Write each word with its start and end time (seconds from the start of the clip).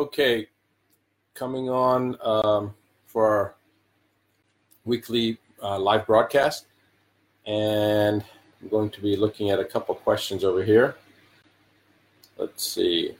Okay, 0.00 0.46
coming 1.34 1.68
on 1.68 2.16
um, 2.22 2.74
for 3.04 3.28
our 3.28 3.54
weekly 4.86 5.36
uh, 5.62 5.78
live 5.78 6.06
broadcast, 6.06 6.64
and 7.44 8.24
I'm 8.62 8.68
going 8.70 8.88
to 8.88 9.02
be 9.02 9.14
looking 9.14 9.50
at 9.50 9.58
a 9.60 9.64
couple 9.66 9.94
questions 9.94 10.42
over 10.42 10.64
here. 10.64 10.96
Let's 12.38 12.66
see. 12.66 13.14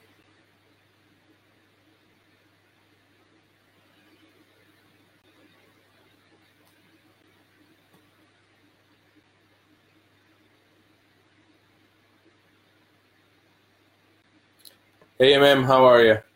Hey, 15.19 15.33
MM, 15.35 15.67
how 15.67 15.85
are 15.85 16.03
you? 16.03 16.30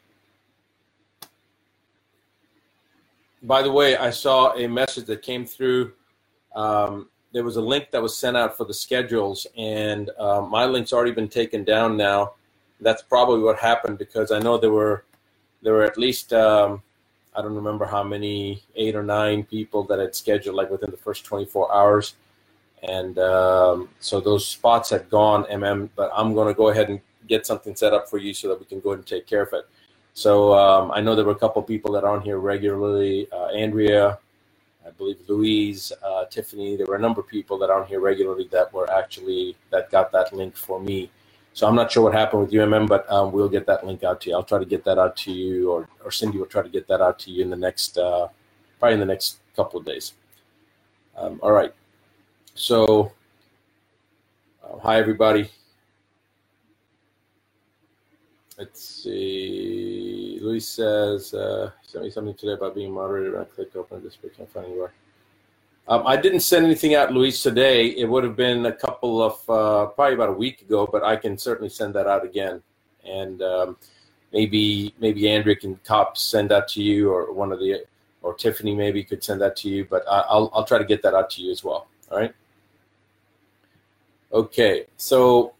By 3.45 3.61
the 3.61 3.71
way, 3.71 3.95
I 3.99 4.09
saw 4.09 4.55
a 4.55 4.67
message 4.67 5.05
that 5.05 5.21
came 5.21 5.45
through. 5.45 5.93
Um, 6.57 7.11
there 7.35 7.45
was 7.45 7.57
a 7.57 7.61
link 7.61 7.91
that 7.91 8.01
was 8.01 8.17
sent 8.17 8.39
out 8.39 8.57
for 8.57 8.65
the 8.65 8.73
schedules, 8.73 9.47
and 9.59 10.09
uh, 10.19 10.41
my 10.41 10.65
link's 10.65 10.95
already 10.95 11.13
been 11.13 11.29
taken 11.29 11.63
down 11.63 11.99
now. 11.99 12.33
That's 12.81 13.03
probably 13.03 13.41
what 13.41 13.59
happened 13.59 13.99
because 13.99 14.33
I 14.33 14.39
know 14.39 14.57
there 14.57 14.71
were 14.71 15.05
there 15.63 15.75
were 15.75 15.83
at 15.83 15.99
least 15.99 16.33
um, 16.33 16.83
I 17.37 17.43
don't 17.43 17.55
remember 17.55 17.85
how 17.85 18.03
many 18.03 18.63
eight 18.77 18.97
or 18.97 19.03
nine 19.03 19.45
people 19.45 19.83
that 19.85 19.99
had 19.99 20.15
scheduled 20.15 20.57
like 20.57 20.71
within 20.71 20.91
the 20.91 20.97
first 20.97 21.27
24 21.27 21.75
hours, 21.75 22.15
and 22.83 23.19
um, 23.19 23.91
so 24.01 24.21
those 24.21 24.47
spots 24.47 24.89
had 24.89 25.11
gone. 25.11 25.45
MM, 25.45 25.91
but 25.97 26.11
I'm 26.15 26.33
going 26.33 26.49
to 26.49 26.55
go 26.55 26.69
ahead 26.71 26.89
and 26.89 26.99
get 27.29 27.47
something 27.47 27.77
set 27.77 27.93
up 27.93 28.09
for 28.09 28.17
you 28.17 28.33
so 28.33 28.49
that 28.49 28.59
we 28.59 28.65
can 28.65 28.81
go 28.81 28.91
ahead 28.91 29.01
and 29.01 29.07
take 29.07 29.27
care 29.27 29.43
of 29.43 29.53
it. 29.53 29.69
So 30.15 30.55
um, 30.55 30.93
I 30.93 31.01
know 31.01 31.17
there 31.17 31.25
were 31.25 31.33
a 31.33 31.39
couple 31.39 31.61
people 31.63 31.93
that 31.93 32.05
are 32.05 32.17
on 32.17 32.23
here 32.23 32.39
regularly. 32.39 33.29
Uh, 33.33 33.47
Andrea, 33.47 34.19
I 34.87 34.91
believe 34.91 35.19
Louise, 35.29 35.93
uh, 36.05 36.25
Tiffany. 36.27 36.77
There 36.77 36.87
were 36.87 36.95
a 36.95 37.01
number 37.01 37.21
of 37.21 37.27
people 37.27 37.59
that 37.59 37.69
are 37.69 37.83
on 37.83 37.89
here 37.89 38.01
regularly 38.01 38.49
that 38.53 38.73
were 38.73 38.91
actually 38.93 39.57
that 39.71 39.91
got 39.91 40.13
that 40.13 40.33
link 40.33 40.57
for 40.57 40.81
me. 40.81 41.11
So 41.53 41.67
I'm 41.67 41.75
not 41.75 41.91
sure 41.91 42.03
what 42.05 42.15
happened 42.15 42.43
with 42.43 42.53
UMM, 42.53 42.89
but 42.89 43.11
um, 43.11 43.33
we'll 43.33 43.49
get 43.49 43.67
that 43.67 43.85
link 43.87 44.05
out 44.05 44.21
to 44.23 44.31
you. 44.31 44.37
I'll 44.37 44.45
try 44.45 44.59
to 44.59 44.65
get 44.65 44.85
that 44.85 44.99
out 44.99 45.17
to 45.19 45.33
you, 45.33 45.71
or, 45.71 45.89
or 46.05 46.11
Cindy 46.11 46.39
will 46.39 46.47
try 46.47 46.63
to 46.63 46.69
get 46.69 46.87
that 46.89 47.01
out 47.01 47.19
to 47.21 47.31
you 47.31 47.43
in 47.43 47.51
the 47.51 47.57
next, 47.57 47.97
uh, 47.99 48.29
probably 48.79 48.95
in 48.95 49.01
the 49.01 49.07
next 49.07 49.39
couple 49.55 49.79
of 49.79 49.87
days. 49.87 50.15
Um, 51.17 51.39
all 51.43 51.53
right. 51.53 51.73
So, 52.55 53.13
uh, 54.65 54.79
hi 54.79 54.99
everybody. 54.99 55.51
Let's 58.57 59.03
see. 59.03 60.39
Luis 60.41 60.69
says, 60.69 61.35
uh, 61.35 61.73
sent 61.83 62.05
me 62.05 62.11
something 62.11 62.35
today 62.35 62.53
about 62.53 62.75
being 62.75 62.93
moderated. 62.93 63.37
I 63.37 63.45
click 63.45 63.75
open 63.75 64.03
this 64.03 64.15
page. 64.15 64.33
Can't 64.37 64.49
find 64.53 64.67
anywhere. 64.67 64.93
Um, 65.89 66.07
I 66.07 66.17
didn't 66.17 66.41
send 66.41 66.65
anything 66.65 66.95
out, 66.95 67.13
Luis, 67.13 67.43
today. 67.43 67.89
It 67.89 68.09
would 68.09 68.23
have 68.23 68.37
been 68.37 68.65
a 68.67 68.73
couple 68.73 69.23
of, 69.23 69.51
uh, 69.51 69.87
probably 69.87 70.15
about 70.15 70.29
a 70.29 70.33
week 70.33 70.63
ago, 70.63 70.89
but 70.91 71.03
I 71.03 71.17
can 71.17 71.37
certainly 71.37 71.69
send 71.69 71.95
that 71.95 72.07
out 72.07 72.25
again. 72.25 72.63
And 73.05 73.43
um, 73.43 73.77
maybe 74.33 74.95
maybe 74.99 75.29
Andrea 75.29 75.57
can 75.57 75.79
cop 75.85 76.17
send 76.17 76.51
that 76.51 76.69
to 76.69 76.83
you, 76.83 77.11
or 77.11 77.33
one 77.33 77.53
of 77.53 77.59
the, 77.59 77.85
or 78.23 78.35
Tiffany 78.35 78.75
maybe 78.75 79.05
could 79.05 79.23
send 79.23 79.41
that 79.43 79.57
to 79.57 79.69
you. 79.69 79.85
But 79.85 80.05
I, 80.09 80.25
will 80.33 80.51
I'll 80.55 80.65
try 80.65 80.79
to 80.79 80.85
get 80.85 81.03
that 81.03 81.13
out 81.13 81.29
to 81.31 81.43
you 81.43 81.51
as 81.51 81.63
well. 81.63 81.87
All 82.11 82.19
right. 82.19 82.35
Okay, 84.33 84.87
so 84.97 85.55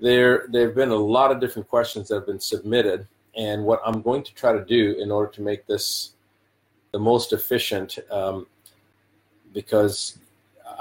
there 0.00 0.46
there 0.50 0.66
have 0.66 0.74
been 0.74 0.90
a 0.90 0.94
lot 0.94 1.30
of 1.30 1.40
different 1.40 1.68
questions 1.68 2.08
that 2.08 2.16
have 2.16 2.26
been 2.26 2.40
submitted 2.40 3.06
and 3.36 3.62
what 3.64 3.80
i'm 3.84 4.02
going 4.02 4.22
to 4.22 4.34
try 4.34 4.52
to 4.52 4.64
do 4.64 4.96
in 4.98 5.10
order 5.10 5.30
to 5.30 5.42
make 5.42 5.66
this 5.66 6.12
the 6.92 6.98
most 6.98 7.32
efficient 7.32 7.98
um, 8.10 8.46
because 9.52 10.18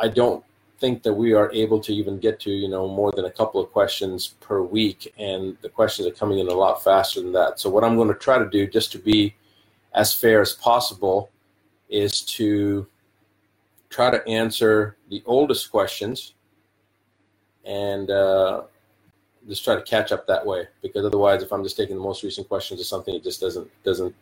i 0.01 0.07
don't 0.07 0.43
think 0.79 1.03
that 1.03 1.13
we 1.13 1.33
are 1.33 1.51
able 1.51 1.79
to 1.79 1.93
even 1.93 2.19
get 2.19 2.39
to 2.39 2.51
you 2.51 2.69
know 2.69 2.87
more 2.87 3.11
than 3.11 3.25
a 3.25 3.31
couple 3.31 3.61
of 3.61 3.71
questions 3.71 4.35
per 4.39 4.61
week 4.61 5.13
and 5.17 5.57
the 5.61 5.69
questions 5.69 6.07
are 6.07 6.11
coming 6.11 6.39
in 6.39 6.47
a 6.47 6.53
lot 6.53 6.83
faster 6.83 7.21
than 7.21 7.33
that. 7.33 7.59
So 7.59 7.69
what 7.69 7.83
i'm 7.83 7.95
going 7.95 8.07
to 8.07 8.13
try 8.13 8.37
to 8.37 8.49
do 8.49 8.65
just 8.67 8.91
to 8.93 8.99
be 8.99 9.35
as 9.93 10.13
fair 10.13 10.41
as 10.41 10.53
possible 10.53 11.29
is 11.89 12.21
to 12.21 12.87
try 13.89 14.09
to 14.09 14.25
answer 14.27 14.95
the 15.09 15.21
oldest 15.25 15.71
questions 15.71 16.33
and 17.65 18.09
uh, 18.09 18.61
just 19.47 19.63
try 19.63 19.75
to 19.75 19.81
catch 19.81 20.11
up 20.11 20.27
that 20.27 20.45
way 20.45 20.67
because 20.81 21.05
otherwise 21.05 21.41
if 21.41 21.51
i'm 21.51 21.63
just 21.63 21.77
taking 21.77 21.95
the 21.95 22.01
most 22.01 22.23
recent 22.23 22.47
questions 22.47 22.79
or 22.79 22.83
something 22.83 23.15
it 23.15 23.23
just 23.23 23.39
doesn't 23.39 23.69
doesn't 23.83 24.13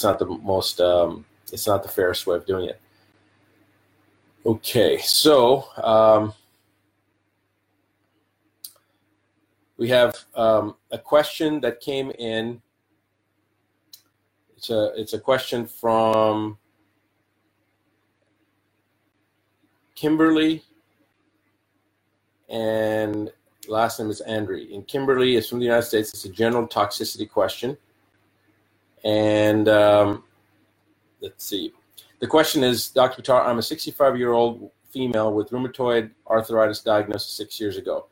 it's 0.00 0.04
not 0.04 0.18
the 0.18 0.24
most 0.24 0.80
um, 0.80 1.26
it's 1.52 1.66
not 1.66 1.82
the 1.82 1.88
fairest 1.90 2.26
way 2.26 2.34
of 2.34 2.46
doing 2.46 2.70
it. 2.70 2.80
Okay 4.46 4.96
so 4.96 5.64
um, 5.76 6.32
we 9.76 9.88
have 9.88 10.14
um, 10.34 10.76
a 10.90 10.96
question 10.96 11.60
that 11.60 11.80
came 11.80 12.10
in. 12.12 12.62
It's 14.56 14.70
a 14.70 14.92
it's 14.98 15.12
a 15.12 15.20
question 15.20 15.66
from 15.66 16.56
kimberly 19.94 20.62
and 22.48 23.30
last 23.70 23.98
name 23.98 24.10
is 24.10 24.20
Andre. 24.22 24.72
And 24.74 24.86
Kimberly 24.86 25.36
is 25.36 25.48
from 25.48 25.60
the 25.60 25.64
United 25.64 25.86
States. 25.86 26.12
It's 26.12 26.24
a 26.24 26.28
general 26.28 26.66
toxicity 26.66 27.30
question. 27.30 27.76
And 29.04 29.68
um, 29.68 30.24
let's 31.20 31.44
see. 31.44 31.72
The 32.18 32.26
question 32.26 32.62
is, 32.64 32.88
Dr. 32.88 33.22
Buttar, 33.22 33.46
I'm 33.46 33.58
a 33.58 33.62
65 33.62 34.18
year 34.18 34.32
old 34.32 34.70
female 34.90 35.32
with 35.32 35.50
rheumatoid 35.50 36.10
arthritis 36.26 36.80
diagnosed 36.80 37.36
six 37.36 37.60
years 37.60 37.76
ago. 37.76 38.06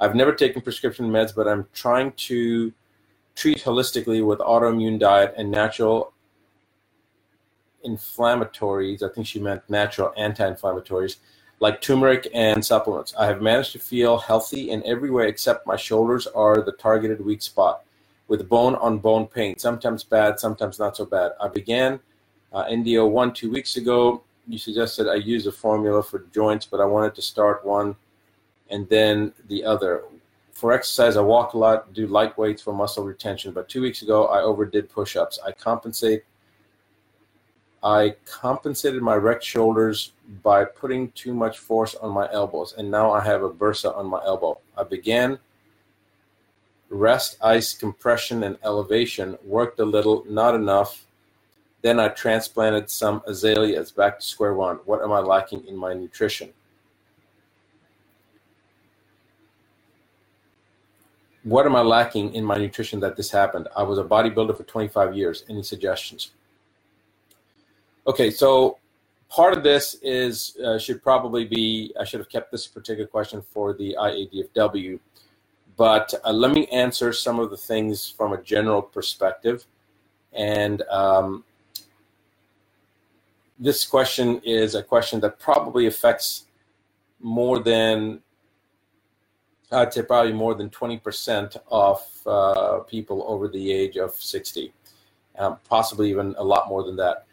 I've 0.00 0.16
never 0.16 0.32
taken 0.32 0.62
prescription 0.62 1.08
meds, 1.10 1.32
but 1.34 1.46
I'm 1.46 1.68
trying 1.72 2.12
to 2.12 2.72
treat 3.36 3.58
holistically 3.58 4.26
with 4.26 4.40
autoimmune 4.40 4.98
diet 4.98 5.34
and 5.36 5.50
natural 5.50 6.12
inflammatories. 7.86 9.02
I 9.02 9.12
think 9.14 9.26
she 9.26 9.38
meant 9.38 9.62
natural 9.68 10.12
anti 10.16 10.50
inflammatories 10.50 11.16
like 11.62 11.80
turmeric 11.80 12.26
and 12.34 12.64
supplements. 12.64 13.14
I 13.16 13.26
have 13.26 13.40
managed 13.40 13.70
to 13.70 13.78
feel 13.78 14.18
healthy 14.18 14.70
in 14.70 14.84
every 14.84 15.10
way 15.12 15.28
except 15.28 15.64
my 15.64 15.76
shoulders 15.76 16.26
are 16.26 16.60
the 16.60 16.72
targeted 16.72 17.24
weak 17.24 17.40
spot 17.40 17.84
with 18.26 18.48
bone 18.48 18.74
on 18.74 18.98
bone 18.98 19.28
pain, 19.28 19.56
sometimes 19.56 20.02
bad, 20.02 20.40
sometimes 20.40 20.80
not 20.80 20.96
so 20.96 21.04
bad. 21.04 21.30
I 21.40 21.46
began 21.46 22.00
uh, 22.52 22.64
NDO 22.64 23.08
one 23.08 23.32
two 23.32 23.48
weeks 23.48 23.76
ago. 23.76 24.24
You 24.48 24.58
suggested 24.58 25.08
I 25.08 25.14
use 25.14 25.46
a 25.46 25.52
formula 25.52 26.02
for 26.02 26.24
joints, 26.34 26.66
but 26.66 26.80
I 26.80 26.84
wanted 26.84 27.14
to 27.14 27.22
start 27.22 27.64
one 27.64 27.94
and 28.68 28.88
then 28.88 29.32
the 29.46 29.64
other. 29.64 30.02
For 30.50 30.72
exercise, 30.72 31.16
I 31.16 31.20
walk 31.20 31.54
a 31.54 31.58
lot, 31.58 31.94
do 31.94 32.08
light 32.08 32.36
weights 32.36 32.62
for 32.62 32.74
muscle 32.74 33.04
retention, 33.04 33.52
but 33.52 33.68
two 33.68 33.82
weeks 33.82 34.02
ago 34.02 34.26
I 34.26 34.40
overdid 34.42 34.90
push 34.90 35.14
ups. 35.14 35.38
I 35.46 35.52
compensate 35.52 36.24
I 37.82 38.14
compensated 38.24 39.02
my 39.02 39.16
wrecked 39.16 39.42
shoulders 39.42 40.12
by 40.42 40.64
putting 40.64 41.10
too 41.12 41.34
much 41.34 41.58
force 41.58 41.96
on 41.96 42.12
my 42.12 42.30
elbows, 42.32 42.74
and 42.78 42.90
now 42.90 43.10
I 43.10 43.24
have 43.24 43.42
a 43.42 43.50
bursa 43.50 43.96
on 43.96 44.06
my 44.06 44.22
elbow. 44.24 44.58
I 44.76 44.84
began 44.84 45.38
rest, 46.88 47.38
ice, 47.42 47.72
compression, 47.72 48.44
and 48.44 48.56
elevation, 48.64 49.36
worked 49.44 49.80
a 49.80 49.84
little, 49.84 50.24
not 50.28 50.54
enough. 50.54 51.06
Then 51.80 51.98
I 51.98 52.08
transplanted 52.08 52.88
some 52.88 53.22
azaleas 53.26 53.90
back 53.90 54.20
to 54.20 54.24
square 54.24 54.54
one. 54.54 54.76
What 54.84 55.02
am 55.02 55.10
I 55.10 55.18
lacking 55.18 55.66
in 55.66 55.76
my 55.76 55.94
nutrition? 55.94 56.50
What 61.42 61.66
am 61.66 61.74
I 61.74 61.80
lacking 61.80 62.34
in 62.34 62.44
my 62.44 62.56
nutrition 62.56 63.00
that 63.00 63.16
this 63.16 63.32
happened? 63.32 63.66
I 63.74 63.82
was 63.82 63.98
a 63.98 64.04
bodybuilder 64.04 64.56
for 64.56 64.62
25 64.62 65.16
years. 65.16 65.44
Any 65.48 65.64
suggestions? 65.64 66.30
Okay, 68.04 68.32
so 68.32 68.78
part 69.28 69.56
of 69.56 69.62
this 69.62 69.94
is 70.02 70.56
uh, 70.64 70.76
should 70.76 71.04
probably 71.04 71.44
be 71.44 71.94
I 71.98 72.04
should 72.04 72.18
have 72.18 72.28
kept 72.28 72.50
this 72.50 72.66
particular 72.66 73.06
question 73.06 73.40
for 73.40 73.74
the 73.74 73.96
IADFW, 73.96 74.98
but 75.76 76.12
uh, 76.24 76.32
let 76.32 76.52
me 76.52 76.66
answer 76.66 77.12
some 77.12 77.38
of 77.38 77.50
the 77.50 77.56
things 77.56 78.10
from 78.10 78.32
a 78.32 78.42
general 78.42 78.82
perspective. 78.82 79.66
And 80.32 80.82
um, 80.90 81.44
this 83.56 83.84
question 83.84 84.40
is 84.44 84.74
a 84.74 84.82
question 84.82 85.20
that 85.20 85.38
probably 85.38 85.86
affects 85.86 86.46
more 87.20 87.60
than 87.60 88.20
I'd 89.70 89.94
say 89.94 90.02
probably 90.02 90.32
more 90.32 90.54
than 90.54 90.70
20% 90.70 91.56
of 91.70 92.02
uh, 92.26 92.80
people 92.80 93.24
over 93.28 93.46
the 93.48 93.72
age 93.72 93.96
of 93.96 94.12
60, 94.12 94.72
um, 95.38 95.58
possibly 95.68 96.10
even 96.10 96.34
a 96.36 96.44
lot 96.44 96.68
more 96.68 96.82
than 96.82 96.96
that 96.96 97.26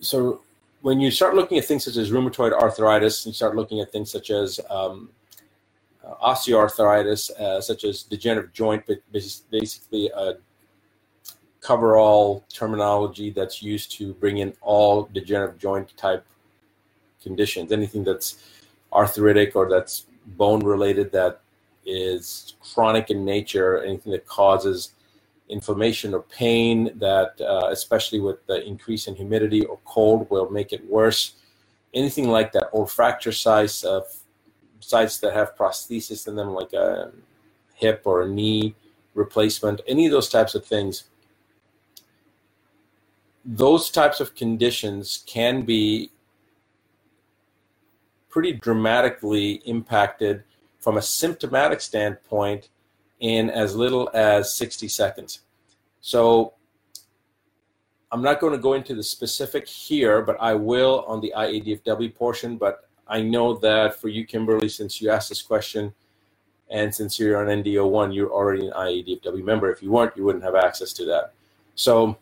so 0.00 0.40
when 0.82 1.00
you 1.00 1.10
start 1.10 1.34
looking 1.34 1.58
at 1.58 1.64
things 1.64 1.84
such 1.84 1.96
as 1.96 2.10
rheumatoid 2.10 2.52
arthritis, 2.52 3.26
you 3.26 3.32
start 3.32 3.56
looking 3.56 3.80
at 3.80 3.90
things 3.90 4.10
such 4.10 4.30
as 4.30 4.60
um, 4.70 5.10
uh, 6.04 6.14
osteoarthritis, 6.22 7.30
uh, 7.32 7.60
such 7.60 7.84
as 7.84 8.02
degenerative 8.02 8.52
joint, 8.52 8.84
but 8.86 8.98
basically 9.12 10.10
a 10.14 10.34
coverall 11.60 12.44
terminology 12.48 13.30
that's 13.30 13.62
used 13.62 13.90
to 13.92 14.14
bring 14.14 14.38
in 14.38 14.54
all 14.62 15.08
degenerative 15.12 15.58
joint 15.58 15.96
type 15.96 16.24
conditions. 17.22 17.72
Anything 17.72 18.04
that's 18.04 18.42
arthritic 18.92 19.56
or 19.56 19.68
that's 19.68 20.06
bone 20.36 20.60
related 20.64 21.10
that 21.12 21.40
is 21.84 22.54
chronic 22.60 23.10
in 23.10 23.24
nature, 23.24 23.82
anything 23.82 24.12
that 24.12 24.26
causes 24.26 24.92
inflammation 25.48 26.14
or 26.14 26.22
pain 26.22 26.90
that, 26.98 27.40
uh, 27.40 27.68
especially 27.70 28.20
with 28.20 28.44
the 28.46 28.64
increase 28.66 29.06
in 29.06 29.14
humidity 29.14 29.64
or 29.64 29.78
cold, 29.84 30.28
will 30.30 30.50
make 30.50 30.72
it 30.72 30.88
worse. 30.88 31.34
Anything 31.94 32.28
like 32.28 32.52
that, 32.52 32.68
or 32.72 32.86
fracture 32.86 33.32
sites, 33.32 33.84
uh, 33.84 34.02
sites 34.80 35.18
that 35.18 35.32
have 35.34 35.56
prosthesis 35.56 36.28
in 36.28 36.36
them, 36.36 36.50
like 36.54 36.72
a 36.72 37.12
hip 37.74 38.02
or 38.04 38.22
a 38.22 38.28
knee 38.28 38.74
replacement, 39.14 39.80
any 39.86 40.06
of 40.06 40.12
those 40.12 40.28
types 40.28 40.54
of 40.54 40.64
things. 40.64 41.04
Those 43.44 43.90
types 43.90 44.20
of 44.20 44.34
conditions 44.34 45.24
can 45.26 45.62
be 45.62 46.10
pretty 48.28 48.52
dramatically 48.52 49.62
impacted 49.64 50.44
from 50.78 50.96
a 50.96 51.02
symptomatic 51.02 51.80
standpoint 51.80 52.68
in 53.20 53.50
as 53.50 53.74
little 53.74 54.10
as 54.14 54.54
60 54.54 54.88
seconds. 54.88 55.40
So 56.00 56.54
I'm 58.10 58.22
not 58.22 58.40
going 58.40 58.52
to 58.52 58.58
go 58.58 58.74
into 58.74 58.94
the 58.94 59.02
specific 59.02 59.66
here, 59.66 60.22
but 60.22 60.36
I 60.40 60.54
will 60.54 61.04
on 61.06 61.20
the 61.20 61.32
IADFW 61.36 62.14
portion. 62.14 62.56
But 62.56 62.88
I 63.06 63.20
know 63.20 63.54
that 63.58 64.00
for 64.00 64.08
you, 64.08 64.24
Kimberly, 64.24 64.68
since 64.68 65.00
you 65.00 65.10
asked 65.10 65.28
this 65.28 65.42
question, 65.42 65.92
and 66.70 66.94
since 66.94 67.18
you're 67.18 67.38
on 67.38 67.62
NDO1, 67.62 68.14
you're 68.14 68.30
already 68.30 68.66
an 68.66 68.72
IADFW 68.72 69.42
member. 69.42 69.70
If 69.70 69.82
you 69.82 69.90
weren't, 69.90 70.16
you 70.16 70.24
wouldn't 70.24 70.44
have 70.44 70.54
access 70.54 70.92
to 70.94 71.04
that. 71.06 71.32
So 71.74 72.18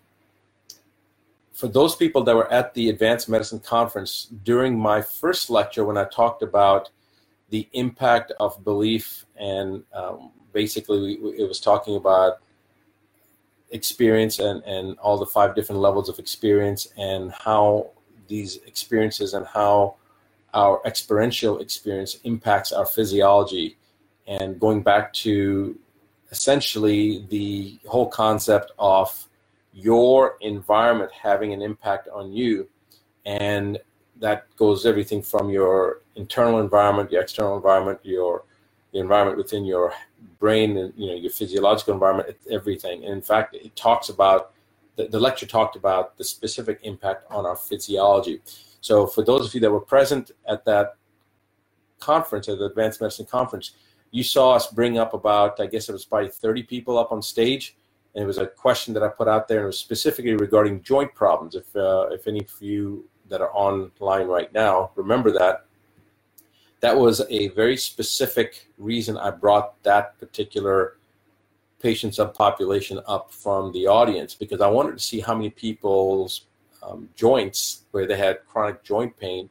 for 1.53 1.69
those 1.69 1.97
people 1.97 2.23
that 2.25 2.37
were 2.37 2.51
at 2.53 2.75
the 2.75 2.91
Advanced 2.91 3.29
Medicine 3.29 3.61
Conference 3.61 4.29
during 4.45 4.79
my 4.79 5.03
first 5.03 5.51
lecture, 5.51 5.85
when 5.85 5.97
I 5.97 6.05
talked 6.05 6.43
about 6.43 6.91
the 7.51 7.69
impact 7.73 8.33
of 8.39 8.63
belief, 8.63 9.25
and 9.37 9.83
um, 9.93 10.31
basically 10.57 11.19
it 11.37 11.47
was 11.47 11.61
talking 11.61 11.97
about 11.97 12.39
experience 13.73 14.39
and, 14.39 14.65
and 14.65 14.99
all 15.01 15.19
the 15.19 15.27
five 15.27 15.55
different 15.55 15.83
levels 15.83 16.09
of 16.09 16.19
experience 16.19 16.89
and 16.97 17.31
how 17.31 17.91
these 18.27 18.57
experiences 18.67 19.35
and 19.35 19.47
how 19.47 19.97
our 20.55 20.81
experiential 20.87 21.59
experience 21.59 22.21
impacts 22.25 22.73
our 22.73 22.87
physiology 22.87 23.77
and 24.27 24.59
going 24.59 24.83
back 24.83 25.13
to 25.13 25.79
essentially 26.31 27.27
the 27.29 27.79
whole 27.87 28.09
concept 28.09 28.73
of 28.79 29.29
your 29.75 30.39
environment 30.41 31.13
having 31.13 31.53
an 31.53 31.61
impact 31.61 32.09
on 32.09 32.33
you. 32.33 32.67
And 33.27 33.79
that 34.21 34.47
goes 34.57 34.87
everything 34.87 35.21
from 35.21 35.51
your 35.51 36.01
internal 36.15 36.61
environment, 36.61 37.13
your 37.13 37.21
external 37.21 37.57
environment, 37.57 38.01
your 38.03 38.45
the 38.97 39.03
environment 39.03 39.37
within 39.37 39.67
your 39.67 39.93
brain, 40.39 40.77
and 40.77 40.93
you 40.97 41.09
know 41.09 41.15
your 41.15 41.31
physiological 41.31 41.95
environment, 41.95 42.37
everything. 42.51 43.05
And 43.05 43.13
in 43.13 43.23
fact, 43.23 43.55
it 43.55 43.75
talks 43.77 44.09
about 44.09 44.53
the, 44.97 45.09
the 45.09 45.21
lecture 45.21 45.47
talked 45.47 45.77
about 45.77 46.17
the 46.17 46.25
specific 46.25 46.81
impact 46.83 47.31
on 47.31 47.47
our 47.47 47.57
physiology. 47.57 48.41
So 48.81 49.07
for 49.07 49.25
those 49.25 49.47
of 49.47 49.55
you 49.55 49.61
that 49.61 49.71
were 49.71 49.81
present 49.81 50.31
at 50.49 50.65
that 50.65 50.97
conference, 51.99 52.49
at 52.49 52.59
the 52.59 52.67
Advanced 52.67 53.01
Medicine 53.01 53.27
Conference, 53.27 53.73
you 54.11 54.23
saw 54.23 54.55
us 54.55 54.69
bring 54.69 54.99
up 54.99 55.13
about, 55.13 55.61
I 55.61 55.67
guess 55.67 55.89
it 55.89 55.93
was 55.93 56.05
probably 56.05 56.29
30 56.31 56.63
people 56.63 56.99
up 56.99 57.11
on 57.11 57.21
stage 57.21 57.77
and 58.17 58.23
it 58.23 58.27
was 58.27 58.39
a 58.39 58.47
question 58.47 58.95
that 58.95 59.03
I 59.03 59.09
put 59.09 59.29
out 59.29 59.47
there, 59.47 59.59
and 59.59 59.65
it 59.65 59.67
was 59.67 59.79
specifically 59.79 60.35
regarding 60.35 60.83
joint 60.83 61.15
problems. 61.15 61.55
If 61.55 61.77
uh, 61.77 62.09
if 62.11 62.27
any 62.27 62.41
of 62.41 62.51
you 62.61 63.07
that 63.29 63.43
are 63.43 63.51
online 63.53 64.27
right 64.27 64.53
now 64.55 64.91
remember 64.97 65.31
that, 65.33 65.66
that 66.81 66.97
was 66.97 67.23
a 67.31 67.49
very 67.49 67.77
specific 67.77 68.69
reason 68.79 69.17
I 69.17 69.31
brought 69.31 69.83
that 69.83 70.19
particular 70.19 70.97
patient 71.81 72.15
subpopulation 72.15 73.03
up 73.07 73.33
from 73.33 73.73
the 73.73 73.87
audience 73.87 74.35
because 74.35 74.61
I 74.61 74.69
wanted 74.69 74.99
to 74.99 75.03
see 75.03 75.21
how 75.21 75.35
many 75.35 75.51
people's 75.51 76.43
um, 76.83 77.09
joints 77.15 77.83
where 77.91 78.07
they 78.07 78.17
had 78.17 78.47
chronic 78.47 78.83
joint 78.83 79.17
pain, 79.19 79.49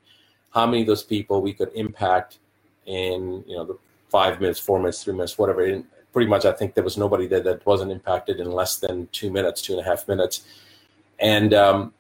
how 0.52 0.66
many 0.66 0.82
of 0.82 0.88
those 0.88 1.04
people 1.04 1.42
we 1.42 1.54
could 1.54 1.72
impact 1.76 2.40
in 2.86 3.44
you 3.48 3.56
know 3.56 3.66
the 3.66 3.78
five 4.10 4.40
minutes, 4.40 4.60
four 4.60 4.80
minutes, 4.80 5.04
three 5.04 5.14
minutes, 5.14 5.38
whatever. 5.38 5.66
In, 5.66 5.86
pretty 6.14 6.30
much 6.30 6.46
I 6.46 6.54
think 6.54 6.76
there 6.76 6.84
was 6.84 6.98
nobody 6.98 7.28
there 7.28 7.42
that 7.42 7.66
wasn't 7.66 7.92
impacted 7.92 8.40
in 8.40 8.52
less 8.52 8.78
than 8.78 9.08
two 9.12 9.32
minutes, 9.32 9.62
two 9.62 9.74
and 9.74 9.82
a 9.82 9.84
half 9.84 10.08
minutes, 10.08 10.46
and 11.20 11.54
um, 11.54 11.94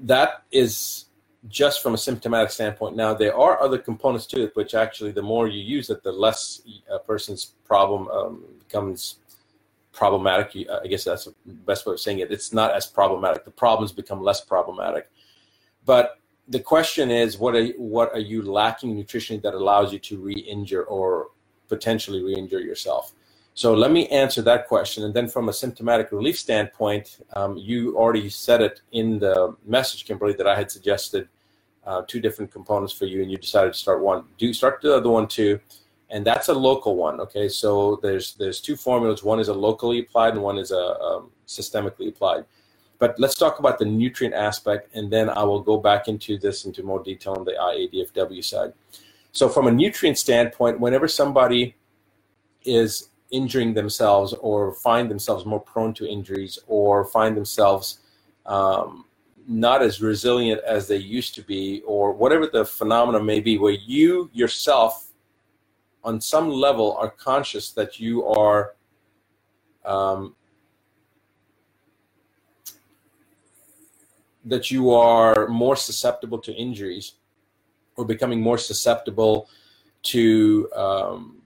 that 0.00 0.44
is 0.52 1.06
just 1.48 1.82
from 1.82 1.94
a 1.94 1.98
symptomatic 1.98 2.50
standpoint. 2.50 2.96
Now 2.96 3.14
there 3.14 3.36
are 3.36 3.60
other 3.60 3.78
components 3.78 4.26
to 4.26 4.44
it, 4.44 4.54
which 4.54 4.74
actually 4.74 5.12
the 5.12 5.22
more 5.22 5.48
you 5.48 5.60
use 5.60 5.90
it, 5.90 6.02
the 6.02 6.12
less 6.12 6.62
a 6.90 6.98
person's 6.98 7.46
problem 7.64 8.08
um, 8.08 8.44
becomes 8.60 9.18
problematic. 9.92 10.68
I 10.82 10.86
guess 10.86 11.04
that's 11.04 11.24
the 11.24 11.34
best 11.46 11.86
way 11.86 11.94
of 11.94 12.00
saying 12.00 12.20
it. 12.20 12.30
It's 12.30 12.52
not 12.52 12.72
as 12.72 12.86
problematic. 12.86 13.44
The 13.44 13.50
problems 13.50 13.92
become 13.92 14.22
less 14.22 14.40
problematic, 14.40 15.10
but 15.84 16.18
the 16.48 16.60
question 16.60 17.10
is, 17.10 17.38
what 17.38 17.54
are 17.54 17.66
what 17.76 18.12
are 18.12 18.18
you 18.18 18.42
lacking 18.42 18.96
nutritionally 18.96 19.42
that 19.42 19.54
allows 19.54 19.92
you 19.92 19.98
to 20.00 20.18
re-injure 20.18 20.84
or 20.84 21.28
potentially 21.72 22.22
re-injure 22.22 22.60
yourself. 22.60 23.14
So 23.54 23.74
let 23.74 23.90
me 23.90 24.08
answer 24.08 24.40
that 24.42 24.66
question. 24.66 25.04
And 25.04 25.12
then 25.12 25.28
from 25.28 25.48
a 25.48 25.52
symptomatic 25.52 26.10
relief 26.10 26.38
standpoint, 26.38 27.18
um, 27.34 27.56
you 27.56 27.96
already 27.96 28.30
said 28.30 28.62
it 28.62 28.80
in 28.92 29.18
the 29.18 29.54
message, 29.66 30.06
Kimberly, 30.06 30.32
that 30.34 30.46
I 30.46 30.56
had 30.56 30.70
suggested 30.70 31.28
uh, 31.84 32.02
two 32.06 32.20
different 32.20 32.50
components 32.50 32.92
for 32.92 33.06
you, 33.06 33.22
and 33.22 33.30
you 33.30 33.36
decided 33.36 33.72
to 33.72 33.78
start 33.78 34.00
one. 34.00 34.24
Do 34.38 34.52
start 34.54 34.80
the 34.80 34.96
other 34.96 35.10
one 35.10 35.26
too, 35.26 35.60
and 36.10 36.24
that's 36.24 36.48
a 36.48 36.54
local 36.54 36.96
one. 36.96 37.20
Okay, 37.20 37.48
so 37.48 37.98
there's 38.02 38.34
there's 38.34 38.60
two 38.60 38.76
formulas. 38.76 39.22
One 39.22 39.40
is 39.40 39.48
a 39.48 39.54
locally 39.54 39.98
applied, 39.98 40.34
and 40.34 40.42
one 40.42 40.58
is 40.58 40.70
a 40.70 40.98
um, 41.00 41.30
systemically 41.46 42.08
applied. 42.08 42.44
But 42.98 43.18
let's 43.18 43.34
talk 43.34 43.58
about 43.58 43.80
the 43.80 43.84
nutrient 43.84 44.34
aspect, 44.34 44.94
and 44.94 45.12
then 45.12 45.28
I 45.28 45.42
will 45.42 45.60
go 45.60 45.76
back 45.76 46.06
into 46.06 46.38
this 46.38 46.64
into 46.64 46.84
more 46.84 47.02
detail 47.02 47.34
on 47.34 47.44
the 47.44 47.52
IADFW 47.52 48.44
side. 48.44 48.72
So, 49.32 49.48
from 49.48 49.66
a 49.66 49.72
nutrient 49.72 50.18
standpoint, 50.18 50.78
whenever 50.78 51.08
somebody 51.08 51.74
is 52.64 53.08
injuring 53.32 53.74
themselves 53.74 54.34
or 54.34 54.74
find 54.74 55.10
themselves 55.10 55.44
more 55.44 55.60
prone 55.60 55.92
to 55.94 56.08
injuries 56.08 56.58
or 56.66 57.04
find 57.04 57.36
themselves 57.36 57.98
um, 58.46 59.04
not 59.48 59.82
as 59.82 60.00
resilient 60.00 60.60
as 60.64 60.86
they 60.86 60.96
used 60.96 61.34
to 61.34 61.42
be, 61.42 61.82
or 61.86 62.12
whatever 62.12 62.46
the 62.46 62.64
phenomenon 62.64 63.26
may 63.26 63.40
be, 63.40 63.58
where 63.58 63.72
you 63.72 64.30
yourself, 64.32 65.12
on 66.04 66.20
some 66.20 66.48
level, 66.48 66.96
are 66.98 67.10
conscious 67.10 67.70
that 67.72 67.98
you 67.98 68.24
are 68.24 68.74
um, 69.84 70.36
that 74.44 74.70
you 74.70 74.90
are 74.90 75.46
more 75.48 75.76
susceptible 75.76 76.38
to 76.38 76.52
injuries 76.52 77.12
or 77.96 78.04
becoming 78.04 78.40
more 78.40 78.58
susceptible 78.58 79.48
to 80.02 80.68
um, 80.74 81.41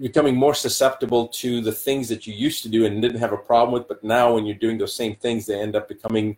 becoming 0.00 0.36
more 0.36 0.54
susceptible 0.54 1.28
to 1.28 1.60
the 1.60 1.72
things 1.72 2.08
that 2.08 2.26
you 2.26 2.34
used 2.34 2.62
to 2.62 2.68
do 2.68 2.84
and 2.86 3.00
didn't 3.00 3.20
have 3.20 3.32
a 3.32 3.38
problem 3.38 3.72
with, 3.72 3.88
but 3.88 4.02
now 4.04 4.34
when 4.34 4.44
you're 4.46 4.56
doing 4.56 4.78
those 4.78 4.94
same 4.94 5.16
things, 5.16 5.46
they 5.46 5.58
end 5.60 5.74
up 5.74 5.88
becoming 5.88 6.36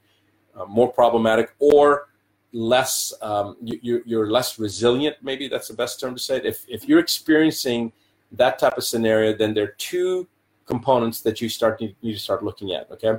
uh, 0.56 0.64
more 0.66 0.90
problematic 0.92 1.54
or 1.58 2.08
less. 2.52 3.12
Um, 3.20 3.56
you, 3.62 4.02
you're 4.06 4.30
less 4.30 4.58
resilient. 4.58 5.16
Maybe 5.22 5.48
that's 5.48 5.68
the 5.68 5.74
best 5.74 6.00
term 6.00 6.14
to 6.14 6.20
say 6.20 6.36
it. 6.36 6.46
If 6.46 6.64
if 6.68 6.88
you're 6.88 7.00
experiencing 7.00 7.92
that 8.32 8.58
type 8.58 8.76
of 8.76 8.84
scenario, 8.84 9.36
then 9.36 9.54
there 9.54 9.64
are 9.64 9.76
two 9.78 10.28
components 10.66 11.20
that 11.22 11.40
you 11.40 11.48
start 11.48 11.80
need 11.80 11.96
to 12.02 12.18
start 12.18 12.44
looking 12.44 12.72
at. 12.72 12.90
Okay, 12.90 13.14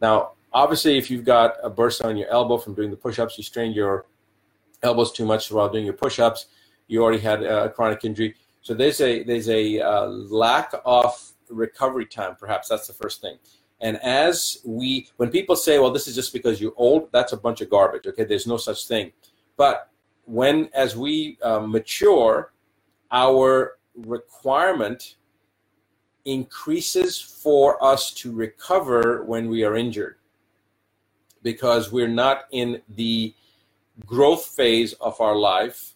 now 0.00 0.32
Obviously, 0.52 0.98
if 0.98 1.10
you've 1.10 1.24
got 1.24 1.56
a 1.62 1.70
bursa 1.70 2.04
on 2.04 2.16
your 2.16 2.28
elbow 2.28 2.58
from 2.58 2.74
doing 2.74 2.90
the 2.90 2.96
push-ups, 2.96 3.38
you 3.38 3.44
strained 3.44 3.74
your 3.74 4.06
elbows 4.82 5.12
too 5.12 5.24
much 5.24 5.50
while 5.50 5.68
doing 5.68 5.84
your 5.84 5.94
push-ups. 5.94 6.46
You 6.88 7.02
already 7.02 7.20
had 7.20 7.44
a 7.44 7.70
chronic 7.70 8.04
injury, 8.04 8.34
so 8.62 8.74
there's 8.74 9.00
a 9.00 9.22
there's 9.22 9.48
a 9.48 9.80
uh, 9.80 10.06
lack 10.06 10.72
of 10.84 11.32
recovery 11.48 12.06
time. 12.06 12.36
Perhaps 12.38 12.68
that's 12.68 12.86
the 12.86 12.92
first 12.92 13.20
thing. 13.20 13.38
And 13.82 13.96
as 14.02 14.58
we, 14.64 15.08
when 15.16 15.30
people 15.30 15.56
say, 15.56 15.78
"Well, 15.78 15.90
this 15.90 16.06
is 16.06 16.14
just 16.14 16.32
because 16.32 16.60
you're 16.60 16.74
old," 16.76 17.10
that's 17.12 17.32
a 17.32 17.36
bunch 17.36 17.60
of 17.60 17.70
garbage. 17.70 18.06
Okay, 18.06 18.24
there's 18.24 18.46
no 18.46 18.58
such 18.58 18.86
thing. 18.86 19.12
But 19.56 19.90
when, 20.24 20.68
as 20.74 20.96
we 20.96 21.38
uh, 21.42 21.60
mature, 21.60 22.52
our 23.10 23.78
requirement 23.94 25.16
increases 26.24 27.18
for 27.20 27.82
us 27.82 28.12
to 28.12 28.32
recover 28.32 29.24
when 29.24 29.48
we 29.48 29.64
are 29.64 29.76
injured 29.76 30.16
because 31.42 31.90
we're 31.90 32.08
not 32.08 32.44
in 32.52 32.82
the 32.90 33.34
growth 34.04 34.44
phase 34.44 34.92
of 34.94 35.18
our 35.20 35.34
life 35.34 35.94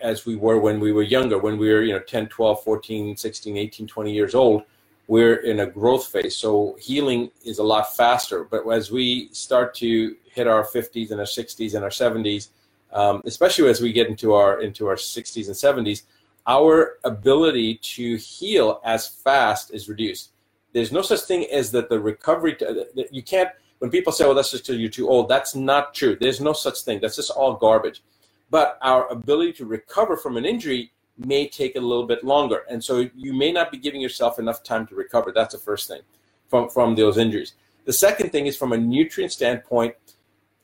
as 0.00 0.26
we 0.26 0.36
were 0.36 0.58
when 0.58 0.80
we 0.80 0.92
were 0.92 1.02
younger, 1.02 1.38
when 1.38 1.58
we 1.58 1.72
were, 1.72 1.82
you 1.82 1.92
know, 1.92 2.00
10, 2.00 2.28
12, 2.28 2.62
14, 2.62 3.16
16, 3.16 3.56
18, 3.56 3.86
20 3.86 4.12
years 4.12 4.34
old. 4.34 4.62
We're 5.06 5.36
in 5.36 5.60
a 5.60 5.66
growth 5.66 6.06
phase. 6.06 6.36
So 6.36 6.76
healing 6.80 7.30
is 7.44 7.58
a 7.58 7.64
lot 7.64 7.96
faster. 7.96 8.44
But 8.44 8.68
as 8.68 8.92
we 8.92 9.28
start 9.32 9.74
to 9.76 10.14
hit 10.32 10.46
our 10.46 10.64
50s 10.64 11.10
and 11.10 11.18
our 11.18 11.26
60s 11.26 11.74
and 11.74 11.82
our 11.82 11.90
70s, 11.90 12.48
um, 12.92 13.22
especially 13.24 13.68
as 13.68 13.80
we 13.80 13.92
get 13.92 14.08
into 14.08 14.34
our 14.34 14.60
into 14.60 14.86
our 14.86 14.96
60s 14.96 15.46
and 15.46 15.86
70s, 15.86 16.02
our 16.46 16.98
ability 17.04 17.76
to 17.76 18.16
heal 18.16 18.80
as 18.84 19.08
fast 19.08 19.72
is 19.72 19.88
reduced. 19.88 20.30
There's 20.72 20.92
no 20.92 21.02
such 21.02 21.20
thing 21.20 21.46
as 21.50 21.70
that 21.72 21.88
the 21.88 22.00
recovery. 22.00 22.54
To, 22.56 22.86
you 23.10 23.22
can't. 23.22 23.50
When 23.78 23.90
people 23.90 24.12
say, 24.12 24.24
"Well, 24.24 24.34
that's 24.34 24.50
just 24.50 24.68
you're 24.68 24.90
too 24.90 25.08
old," 25.08 25.28
that's 25.28 25.54
not 25.54 25.94
true. 25.94 26.16
There's 26.20 26.40
no 26.40 26.52
such 26.52 26.82
thing. 26.82 27.00
That's 27.00 27.16
just 27.16 27.30
all 27.30 27.54
garbage. 27.54 28.02
But 28.50 28.78
our 28.82 29.06
ability 29.08 29.52
to 29.54 29.66
recover 29.66 30.16
from 30.16 30.36
an 30.36 30.44
injury 30.44 30.92
may 31.16 31.48
take 31.48 31.76
a 31.76 31.80
little 31.80 32.06
bit 32.06 32.24
longer, 32.24 32.64
and 32.68 32.82
so 32.82 33.08
you 33.14 33.32
may 33.32 33.52
not 33.52 33.70
be 33.70 33.78
giving 33.78 34.00
yourself 34.00 34.38
enough 34.38 34.62
time 34.62 34.86
to 34.88 34.94
recover. 34.94 35.32
That's 35.32 35.54
the 35.54 35.60
first 35.60 35.86
thing 35.88 36.00
from 36.48 36.68
from 36.68 36.94
those 36.94 37.18
injuries. 37.18 37.54
The 37.84 37.92
second 37.92 38.30
thing 38.30 38.46
is 38.46 38.56
from 38.56 38.72
a 38.72 38.78
nutrient 38.78 39.32
standpoint 39.32 39.94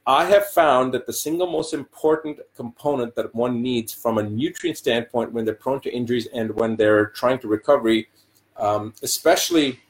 I 0.07 0.27
have 0.27 0.47
found 0.47 0.95
that 0.95 1.07
the 1.07 1.13
single 1.13 1.51
most 1.51 1.75
important 1.75 2.39
component 2.55 3.17
that 3.17 3.35
one 3.35 3.61
needs 3.61 3.93
from 3.93 4.19
a 4.19 4.23
nutrient 4.23 4.79
standpoint 4.79 5.33
when 5.33 5.45
they're 5.45 5.55
prone 5.55 5.81
to 5.81 5.93
injuries 5.93 6.29
and 6.33 6.55
when 6.55 6.77
they're 6.77 7.07
trying 7.07 7.41
to 7.41 7.49
recovery, 7.49 8.09
um, 8.57 8.95
especially 9.03 9.81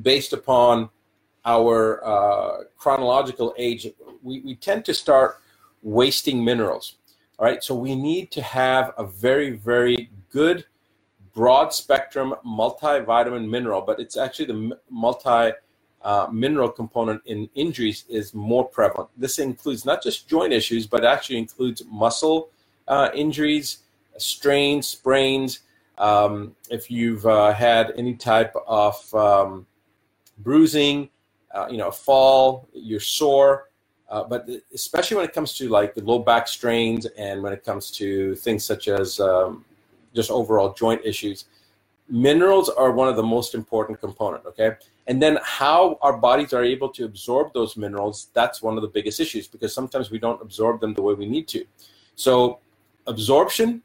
based 0.00 0.32
upon 0.32 0.88
our 1.44 2.02
uh, 2.02 2.64
chronological 2.78 3.54
age, 3.58 3.86
we, 4.22 4.40
we 4.40 4.54
tend 4.54 4.86
to 4.86 4.94
start 4.94 5.36
wasting 5.82 6.42
minerals. 6.42 6.96
All 7.38 7.46
right, 7.46 7.62
so 7.64 7.74
we 7.74 7.96
need 7.96 8.30
to 8.32 8.42
have 8.42 8.92
a 8.96 9.04
very, 9.04 9.50
very 9.50 10.08
good 10.30 10.64
broad 11.34 11.74
spectrum 11.74 12.34
multivitamin 12.46 13.48
mineral, 13.48 13.80
but 13.80 13.98
it's 13.98 14.16
actually 14.16 14.46
the 14.46 14.78
multi 14.88 15.52
uh, 16.02 16.28
mineral 16.30 16.68
component 16.68 17.20
in 17.26 17.48
injuries 17.56 18.04
is 18.08 18.34
more 18.34 18.64
prevalent. 18.64 19.08
This 19.16 19.40
includes 19.40 19.84
not 19.84 20.02
just 20.02 20.28
joint 20.28 20.52
issues, 20.52 20.86
but 20.86 21.04
actually 21.04 21.38
includes 21.38 21.82
muscle 21.90 22.50
uh, 22.86 23.08
injuries, 23.14 23.78
strains, 24.16 24.86
sprains. 24.86 25.60
Um, 25.98 26.54
if 26.70 26.90
you've 26.90 27.26
uh, 27.26 27.52
had 27.52 27.94
any 27.96 28.14
type 28.14 28.54
of 28.66 29.14
um, 29.14 29.66
bruising, 30.38 31.08
uh, 31.52 31.66
you 31.70 31.78
know, 31.78 31.88
a 31.88 31.92
fall, 31.92 32.68
you're 32.72 33.00
sore. 33.00 33.70
Uh, 34.14 34.22
but 34.22 34.48
especially 34.72 35.16
when 35.16 35.24
it 35.24 35.32
comes 35.32 35.50
to 35.58 35.68
like 35.68 35.92
the 35.94 36.04
low 36.10 36.20
back 36.20 36.46
strains 36.46 37.04
and 37.26 37.42
when 37.42 37.52
it 37.52 37.64
comes 37.64 37.90
to 37.90 38.34
things 38.36 38.64
such 38.64 38.86
as 38.86 39.18
um, 39.18 39.64
just 40.14 40.30
overall 40.30 40.72
joint 40.72 41.00
issues, 41.04 41.46
minerals 42.08 42.68
are 42.68 42.92
one 42.92 43.08
of 43.08 43.16
the 43.16 43.28
most 43.36 43.56
important 43.56 44.00
component. 44.00 44.46
Okay, 44.46 44.70
and 45.06 45.20
then 45.20 45.38
how 45.42 45.98
our 46.00 46.16
bodies 46.16 46.52
are 46.52 46.62
able 46.64 46.88
to 46.88 47.04
absorb 47.04 47.52
those 47.52 47.76
minerals 47.76 48.28
that's 48.32 48.62
one 48.62 48.76
of 48.76 48.82
the 48.82 48.88
biggest 48.88 49.20
issues 49.20 49.46
because 49.48 49.74
sometimes 49.74 50.10
we 50.10 50.18
don't 50.18 50.40
absorb 50.40 50.80
them 50.80 50.94
the 50.94 51.02
way 51.02 51.14
we 51.14 51.26
need 51.26 51.46
to 51.48 51.64
so 52.14 52.58
absorption 53.06 53.82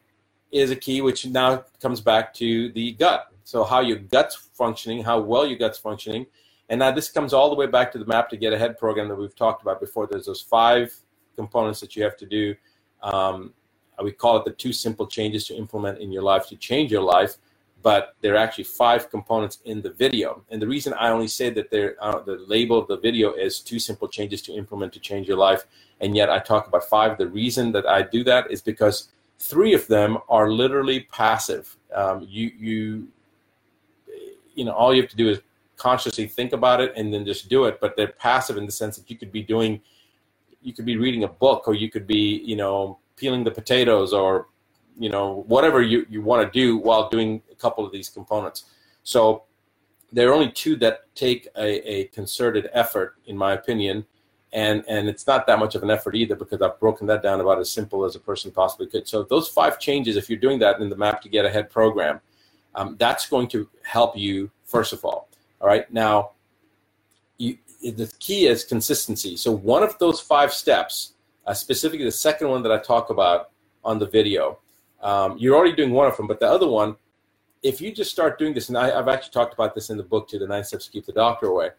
is 0.52 0.72
a 0.72 0.76
key 0.76 1.02
which 1.02 1.26
now 1.26 1.64
comes 1.82 2.00
back 2.02 2.34
to 2.34 2.72
the 2.72 2.94
gut 2.94 3.32
so 3.44 3.64
how 3.64 3.82
your 3.82 3.98
gut's 3.98 4.36
functioning 4.36 5.04
how 5.04 5.20
well 5.20 5.46
your 5.46 5.58
gut's 5.58 5.78
functioning 5.78 6.26
and 6.70 6.80
now 6.80 6.92
this 6.92 7.10
comes 7.10 7.34
all 7.34 7.50
the 7.50 7.56
way 7.56 7.68
back 7.68 7.92
to 7.92 7.98
the 7.98 8.06
map 8.06 8.30
to 8.30 8.38
get 8.38 8.54
ahead 8.54 8.78
program 8.78 9.08
that 9.08 9.16
we've 9.16 9.36
talked 9.36 9.62
about 9.62 9.80
before 9.80 10.08
there's 10.08 10.26
those 10.26 10.42
five 10.42 10.94
components 11.36 11.80
that 11.80 11.96
you 11.96 12.04
have 12.04 12.18
to 12.18 12.26
do 12.26 12.56
um, 13.04 13.54
we 14.04 14.12
call 14.12 14.38
it 14.38 14.46
the 14.46 14.52
two 14.52 14.72
simple 14.72 15.06
changes 15.06 15.46
to 15.46 15.56
implement 15.56 16.00
in 16.00 16.12
your 16.12 16.24
life 16.24 16.48
to 16.48 16.56
change 16.56 16.92
your 16.92 17.04
life 17.04 17.38
but 17.82 18.16
there 18.22 18.34
are 18.34 18.38
actually 18.38 18.66
five 18.66 19.10
components 19.10 19.60
in 19.66 19.82
the 19.82 19.92
video. 19.92 20.44
And 20.50 20.62
the 20.62 20.68
reason 20.68 20.94
I 20.94 21.10
only 21.10 21.28
say 21.28 21.50
that 21.50 21.96
uh, 22.02 22.20
the 22.20 22.44
label 22.48 22.78
of 22.78 22.88
the 22.88 22.98
video 22.98 23.34
is 23.34 23.60
two 23.60 23.80
simple 23.80 24.08
changes 24.08 24.42
to 24.44 24.54
implement 24.54 24.94
to 24.94 25.00
change 25.00 25.28
your 25.28 25.38
life, 25.38 25.66
and 26.02 26.16
yet 26.16 26.30
I 26.30 26.40
talk 26.40 26.68
about 26.68 26.84
five. 26.86 27.18
The 27.18 27.28
reason 27.28 27.72
that 27.74 27.88
I 27.88 28.02
do 28.02 28.24
that 28.26 28.52
is 28.52 28.62
because 28.62 29.10
three 29.38 29.74
of 29.74 29.88
them 29.88 30.18
are 30.28 30.52
literally 30.52 31.02
passive. 31.12 31.78
Um, 31.94 32.26
you 32.28 32.52
you 32.58 33.08
you 34.56 34.66
know 34.66 34.74
all 34.74 34.94
you 34.94 35.02
have 35.02 35.12
to 35.12 35.18
do 35.18 35.30
is 35.30 35.40
consciously 35.80 36.28
think 36.28 36.54
about 36.54 36.82
it 36.82 36.94
and 36.96 37.12
then 37.12 37.26
just 37.26 37.50
do 37.50 37.66
it. 37.66 37.80
But 37.82 37.96
they're 37.98 38.14
passive 38.30 38.58
in 38.58 38.66
the 38.68 38.72
sense 38.72 38.98
that 38.98 39.10
you 39.10 39.18
could 39.18 39.32
be 39.32 39.42
doing, 39.42 39.82
you 40.62 40.74
could 40.74 40.86
be 40.86 40.98
reading 40.98 41.24
a 41.24 41.28
book, 41.28 41.68
or 41.68 41.74
you 41.74 41.90
could 41.90 42.06
be 42.06 42.42
you 42.46 42.56
know 42.56 43.00
peeling 43.16 43.44
the 43.44 43.52
potatoes 43.52 44.14
or 44.14 44.48
you 44.98 45.10
know 45.10 45.44
whatever 45.48 45.82
you, 45.82 46.06
you 46.10 46.22
want 46.22 46.42
to 46.46 46.60
do 46.60 46.78
while 46.78 47.10
doing 47.10 47.42
a 47.52 47.56
couple 47.56 47.86
of 47.86 47.92
these 47.92 48.10
components 48.10 48.66
so 49.04 49.44
there 50.12 50.30
are 50.30 50.34
only 50.34 50.52
two 50.52 50.76
that 50.76 51.14
take 51.16 51.48
a, 51.58 51.92
a 51.92 52.06
concerted 52.06 52.70
effort 52.74 53.16
in 53.26 53.38
my 53.38 53.54
opinion 53.54 54.06
and 54.52 54.84
and 54.88 55.08
it's 55.08 55.28
not 55.28 55.46
that 55.48 55.60
much 55.60 55.76
of 55.76 55.84
an 55.84 55.92
effort 55.92 56.16
either 56.16 56.36
because 56.36 56.62
I've 56.62 56.80
broken 56.80 57.06
that 57.08 57.22
down 57.22 57.40
about 57.40 57.60
as 57.60 57.72
simple 57.72 58.04
as 58.04 58.16
a 58.16 58.20
person 58.20 58.52
possibly 58.52 58.88
could. 58.88 59.08
So 59.08 59.24
those 59.24 59.48
five 59.48 59.80
changes, 59.80 60.18
if 60.18 60.28
you're 60.28 60.40
doing 60.40 60.58
that 60.60 60.80
in 60.80 60.90
the 60.90 60.96
Map 60.96 61.22
to 61.22 61.30
Get 61.30 61.46
Ahead 61.46 61.70
program, 61.70 62.20
um, 62.74 62.96
that's 62.98 63.30
going 63.30 63.48
to 63.50 63.70
help 63.84 64.18
you 64.18 64.50
first 64.66 64.92
of 64.92 65.06
all. 65.06 65.29
All 65.62 65.68
right, 65.68 65.92
now 65.92 66.32
you, 67.38 67.58
the 67.82 68.12
key 68.20 68.48
is 68.48 68.64
consistency. 68.64 69.36
So 69.38 69.52
one 69.52 69.84
of 69.84 69.98
those 70.00 70.20
five 70.20 70.54
steps, 70.54 71.14
uh, 71.46 71.54
specifically 71.54 72.06
the 72.06 72.12
second 72.12 72.50
one 72.50 72.64
that 72.64 72.72
I 72.72 72.78
talk 72.78 73.10
about 73.10 73.52
on 73.84 74.00
the 74.00 74.08
video, 74.08 74.60
um, 75.02 75.38
you're 75.38 75.56
already 75.56 75.76
doing 75.76 75.92
one 75.92 76.08
of 76.08 76.18
them, 76.18 76.28
but 76.28 76.40
the 76.40 76.48
other 76.48 76.68
one, 76.68 76.96
if 77.64 77.82
you 77.82 77.92
just 77.92 78.12
start 78.12 78.40
doing 78.40 78.54
this, 78.54 78.70
and 78.70 78.78
I, 78.78 78.88
have 78.88 79.08
actually 79.08 79.32
talked 79.32 79.54
about 79.54 79.76
this 79.76 79.90
in 79.90 79.98
the 79.98 80.04
book 80.04 80.30
too, 80.30 80.40
the 80.40 80.48
nine 80.48 80.64
steps 80.64 80.86
to 80.86 80.92
keep 80.92 81.06
the 81.06 81.12
doctor 81.12 81.48
away. 81.48 81.70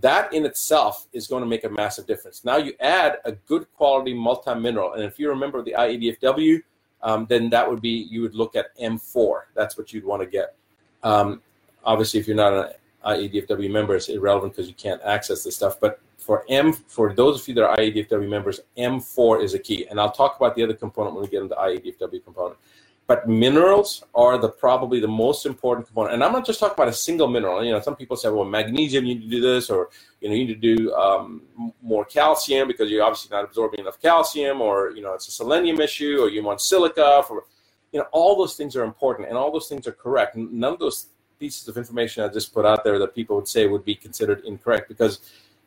That 0.00 0.32
in 0.34 0.44
itself 0.44 1.06
is 1.12 1.26
going 1.26 1.42
to 1.42 1.46
make 1.48 1.64
a 1.64 1.68
massive 1.68 2.06
difference. 2.06 2.44
Now 2.44 2.56
you 2.56 2.74
add 2.80 3.18
a 3.24 3.32
good 3.32 3.66
quality 3.74 4.12
multi-mineral, 4.12 4.94
and 4.94 5.02
if 5.02 5.18
you 5.18 5.28
remember 5.28 5.62
the 5.62 5.74
IEDFW, 5.78 6.62
um, 7.02 7.26
then 7.28 7.50
that 7.50 7.68
would 7.68 7.80
be 7.80 8.06
you 8.10 8.22
would 8.22 8.34
look 8.34 8.56
at 8.56 8.76
M4. 8.78 9.42
That's 9.54 9.78
what 9.78 9.92
you'd 9.92 10.04
want 10.04 10.22
to 10.22 10.26
get. 10.26 10.56
Um, 11.02 11.42
obviously, 11.84 12.18
if 12.18 12.26
you're 12.26 12.36
not 12.36 12.52
an 12.54 12.72
IADFW 13.04 13.70
member, 13.70 13.94
it's 13.94 14.08
irrelevant 14.08 14.52
because 14.52 14.68
you 14.68 14.74
can't 14.74 15.00
access 15.02 15.44
this 15.44 15.56
stuff. 15.56 15.78
But 15.80 16.00
for 16.16 16.44
M, 16.48 16.72
for 16.72 17.12
those 17.12 17.40
of 17.40 17.48
you 17.48 17.54
that 17.54 17.64
are 17.64 17.76
IADFW 17.76 18.28
members, 18.28 18.60
M4 18.78 19.42
is 19.42 19.54
a 19.54 19.58
key, 19.58 19.86
and 19.88 20.00
I'll 20.00 20.10
talk 20.12 20.36
about 20.36 20.56
the 20.56 20.62
other 20.62 20.74
component 20.74 21.14
when 21.14 21.22
we 21.22 21.28
get 21.28 21.42
into 21.42 21.54
IADFW 21.54 22.24
component. 22.24 22.58
But 23.06 23.28
minerals 23.28 24.02
are 24.14 24.38
the 24.38 24.48
probably 24.48 24.98
the 24.98 25.08
most 25.08 25.44
important 25.44 25.86
component, 25.86 26.14
and 26.14 26.24
I'm 26.24 26.32
not 26.32 26.46
just 26.46 26.58
talking 26.58 26.72
about 26.72 26.88
a 26.88 26.92
single 26.92 27.28
mineral. 27.28 27.62
You 27.62 27.72
know, 27.72 27.80
some 27.80 27.96
people 27.96 28.16
say, 28.16 28.30
"Well, 28.30 28.46
magnesium, 28.46 29.04
you 29.04 29.16
need 29.16 29.24
to 29.24 29.28
do 29.28 29.42
this," 29.42 29.68
or 29.68 29.90
you 30.22 30.30
know, 30.30 30.34
you 30.34 30.46
need 30.46 30.58
to 30.58 30.76
do 30.76 30.94
um, 30.94 31.42
more 31.82 32.06
calcium 32.06 32.66
because 32.66 32.90
you're 32.90 33.04
obviously 33.04 33.36
not 33.36 33.44
absorbing 33.44 33.80
enough 33.80 34.00
calcium, 34.00 34.62
or 34.62 34.92
you 34.92 35.02
know, 35.02 35.12
it's 35.12 35.28
a 35.28 35.30
selenium 35.30 35.82
issue, 35.82 36.16
or 36.22 36.30
you 36.30 36.42
want 36.42 36.62
silica 36.62 37.22
for, 37.28 37.44
you 37.92 37.98
know, 38.00 38.06
all 38.10 38.36
those 38.36 38.56
things 38.56 38.74
are 38.74 38.84
important, 38.84 39.28
and 39.28 39.36
all 39.36 39.52
those 39.52 39.68
things 39.68 39.86
are 39.86 39.92
correct. 39.92 40.34
None 40.34 40.72
of 40.72 40.78
those 40.78 41.08
pieces 41.38 41.68
of 41.68 41.76
information 41.76 42.24
I 42.24 42.28
just 42.28 42.52
put 42.52 42.64
out 42.64 42.84
there 42.84 42.98
that 42.98 43.14
people 43.14 43.36
would 43.36 43.48
say 43.48 43.66
would 43.66 43.84
be 43.84 43.94
considered 43.94 44.44
incorrect 44.44 44.88
because 44.88 45.20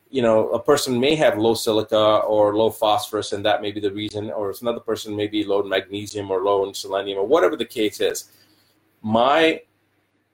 you 0.09 0.21
know, 0.21 0.49
a 0.49 0.59
person 0.59 0.99
may 0.99 1.15
have 1.15 1.37
low 1.37 1.53
silica 1.53 2.19
or 2.19 2.55
low 2.55 2.69
phosphorus, 2.69 3.33
and 3.33 3.43
that 3.45 3.61
may 3.61 3.71
be 3.71 3.79
the 3.79 3.91
reason, 3.91 4.31
or 4.31 4.53
another 4.61 4.79
person 4.79 5.15
may 5.15 5.27
be 5.27 5.43
low 5.43 5.61
in 5.61 5.69
magnesium 5.69 6.31
or 6.31 6.41
low 6.41 6.65
in 6.67 6.73
selenium, 6.73 7.19
or 7.19 7.27
whatever 7.27 7.55
the 7.55 7.65
case 7.65 7.99
is. 7.99 8.29
My 9.01 9.61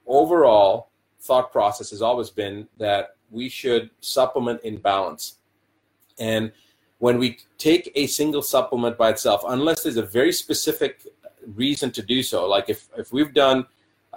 overall 0.06 0.90
thought 1.22 1.52
process 1.52 1.90
has 1.90 2.02
always 2.02 2.30
been 2.30 2.68
that 2.78 3.16
we 3.32 3.50
should 3.50 3.90
supplement 4.00 4.62
in 4.62 4.78
balance. 4.78 5.38
And 6.20 6.52
when 7.00 7.18
we 7.18 7.40
take 7.58 7.92
a 7.96 8.08
single 8.08 8.42
supplement 8.42 8.98
by 8.98 9.10
itself, 9.10 9.44
unless 9.48 9.84
there's 9.84 9.98
a 9.98 10.04
very 10.06 10.32
specific 10.32 11.08
reason 11.56 11.92
to 11.92 12.02
do 12.02 12.22
so, 12.22 12.48
like 12.48 12.70
if, 12.70 12.88
if 12.96 13.12
we've 13.12 13.34
done 13.34 13.66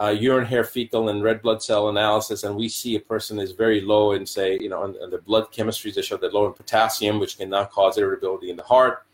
uh, 0.01 0.09
urine, 0.09 0.45
hair, 0.45 0.63
fecal, 0.63 1.09
and 1.09 1.23
red 1.23 1.41
blood 1.41 1.63
cell 1.63 1.89
analysis, 1.89 2.45
and 2.45 2.55
we 2.55 2.69
see 2.69 2.97
a 2.97 3.01
person 3.01 3.39
is 3.39 3.53
very 3.53 3.81
low 3.81 4.13
in, 4.13 4.27
say, 4.27 4.59
you 4.61 4.69
know, 4.69 4.85
and, 4.85 5.13
the 5.13 5.19
blood 5.19 5.51
chemistries 5.51 5.95
that 5.95 6.05
show 6.05 6.19
that 6.19 6.35
low 6.35 6.47
in 6.47 6.53
potassium, 6.53 7.19
which 7.19 7.39
can 7.39 7.49
now 7.49 7.65
cause 7.65 7.97
irritability 7.97 8.51
in 8.51 8.57
the 8.57 8.63
heart, 8.63 9.07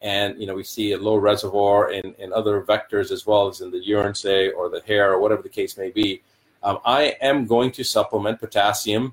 and 0.00 0.40
you 0.40 0.46
know, 0.46 0.54
we 0.54 0.64
see 0.64 0.92
a 0.92 0.98
low 0.98 1.16
reservoir 1.16 1.92
in, 1.92 2.14
in 2.18 2.32
other 2.32 2.62
vectors 2.62 3.10
as 3.10 3.26
well 3.26 3.48
as 3.48 3.60
in 3.60 3.70
the 3.70 3.78
urine, 3.78 4.14
say, 4.14 4.50
or 4.50 4.70
the 4.70 4.80
hair, 4.82 5.12
or 5.12 5.20
whatever 5.20 5.42
the 5.42 5.48
case 5.48 5.76
may 5.76 5.90
be. 5.90 6.22
Um, 6.62 6.78
I 6.84 7.16
am 7.20 7.46
going 7.46 7.70
to 7.72 7.84
supplement 7.84 8.40
potassium 8.40 9.12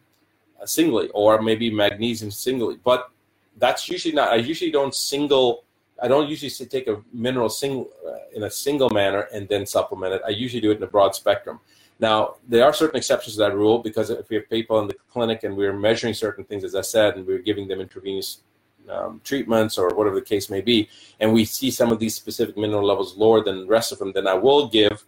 uh, 0.61 0.65
singly, 0.65 1.09
or 1.09 1.41
maybe 1.41 1.69
magnesium 1.69 2.31
singly, 2.31 2.79
but 2.83 3.11
that's 3.57 3.89
usually 3.89 4.13
not. 4.13 4.29
I 4.29 4.35
usually 4.35 4.71
don't 4.71 4.95
single 4.95 5.65
I 6.01 6.07
don't 6.07 6.29
usually 6.29 6.51
take 6.67 6.87
a 6.87 7.01
mineral 7.11 7.49
single 7.49 7.89
uh, 8.07 8.35
in 8.35 8.43
a 8.43 8.49
single 8.49 8.89
manner 8.89 9.27
and 9.33 9.47
then 9.47 9.65
supplement 9.65 10.13
it. 10.13 10.21
I 10.25 10.29
usually 10.29 10.61
do 10.61 10.71
it 10.71 10.77
in 10.77 10.83
a 10.83 10.87
broad 10.87 11.15
spectrum. 11.15 11.59
Now, 11.99 12.35
there 12.47 12.63
are 12.63 12.73
certain 12.73 12.97
exceptions 12.97 13.35
to 13.35 13.39
that 13.39 13.55
rule 13.55 13.79
because 13.79 14.09
if 14.09 14.29
we 14.29 14.35
have 14.35 14.49
people 14.49 14.79
in 14.79 14.87
the 14.87 14.95
clinic 15.11 15.43
and 15.43 15.57
we're 15.57 15.73
measuring 15.73 16.13
certain 16.13 16.43
things, 16.43 16.63
as 16.63 16.75
I 16.75 16.81
said, 16.81 17.15
and 17.15 17.25
we're 17.25 17.39
giving 17.39 17.67
them 17.67 17.81
intravenous 17.81 18.41
um, 18.87 19.19
treatments 19.23 19.77
or 19.77 19.89
whatever 19.95 20.15
the 20.15 20.25
case 20.25 20.49
may 20.49 20.61
be, 20.61 20.89
and 21.19 21.33
we 21.33 21.43
see 21.43 21.71
some 21.71 21.91
of 21.91 21.99
these 21.99 22.13
specific 22.13 22.55
mineral 22.55 22.85
levels 22.85 23.17
lower 23.17 23.43
than 23.43 23.61
the 23.61 23.65
rest 23.65 23.91
of 23.91 23.97
them, 23.97 24.11
then 24.11 24.27
I 24.27 24.35
will 24.35 24.67
give 24.67 25.03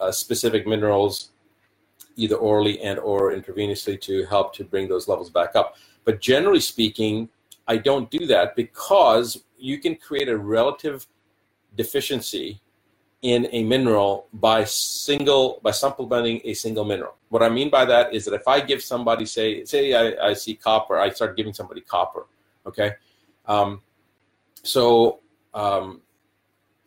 uh, 0.00 0.10
specific 0.10 0.66
minerals 0.66 1.30
either 2.16 2.36
orally 2.36 2.80
and 2.80 2.98
or 2.98 3.32
intravenously 3.32 4.00
to 4.00 4.24
help 4.26 4.54
to 4.54 4.64
bring 4.64 4.88
those 4.88 5.06
levels 5.06 5.30
back 5.30 5.54
up. 5.54 5.76
But 6.04 6.20
generally 6.20 6.60
speaking, 6.60 7.28
I 7.66 7.76
don't 7.78 8.10
do 8.10 8.26
that 8.26 8.56
because 8.56 9.44
you 9.58 9.78
can 9.78 9.96
create 9.96 10.28
a 10.28 10.36
relative 10.36 11.06
deficiency 11.76 12.60
in 13.22 13.48
a 13.52 13.64
mineral 13.64 14.28
by 14.32 14.64
single 14.64 15.60
by 15.62 15.70
supplementing 15.70 16.40
a 16.44 16.54
single 16.54 16.84
mineral. 16.84 17.16
What 17.28 17.42
I 17.42 17.48
mean 17.48 17.70
by 17.70 17.84
that 17.86 18.14
is 18.14 18.24
that 18.26 18.34
if 18.34 18.46
I 18.46 18.60
give 18.60 18.82
somebody 18.82 19.26
say 19.26 19.64
say 19.64 19.94
I, 19.94 20.28
I 20.28 20.32
see 20.34 20.54
copper, 20.54 20.98
I 20.98 21.10
start 21.10 21.36
giving 21.36 21.52
somebody 21.52 21.80
copper. 21.80 22.26
Okay, 22.66 22.92
um, 23.46 23.80
so 24.62 25.20
um, 25.54 26.02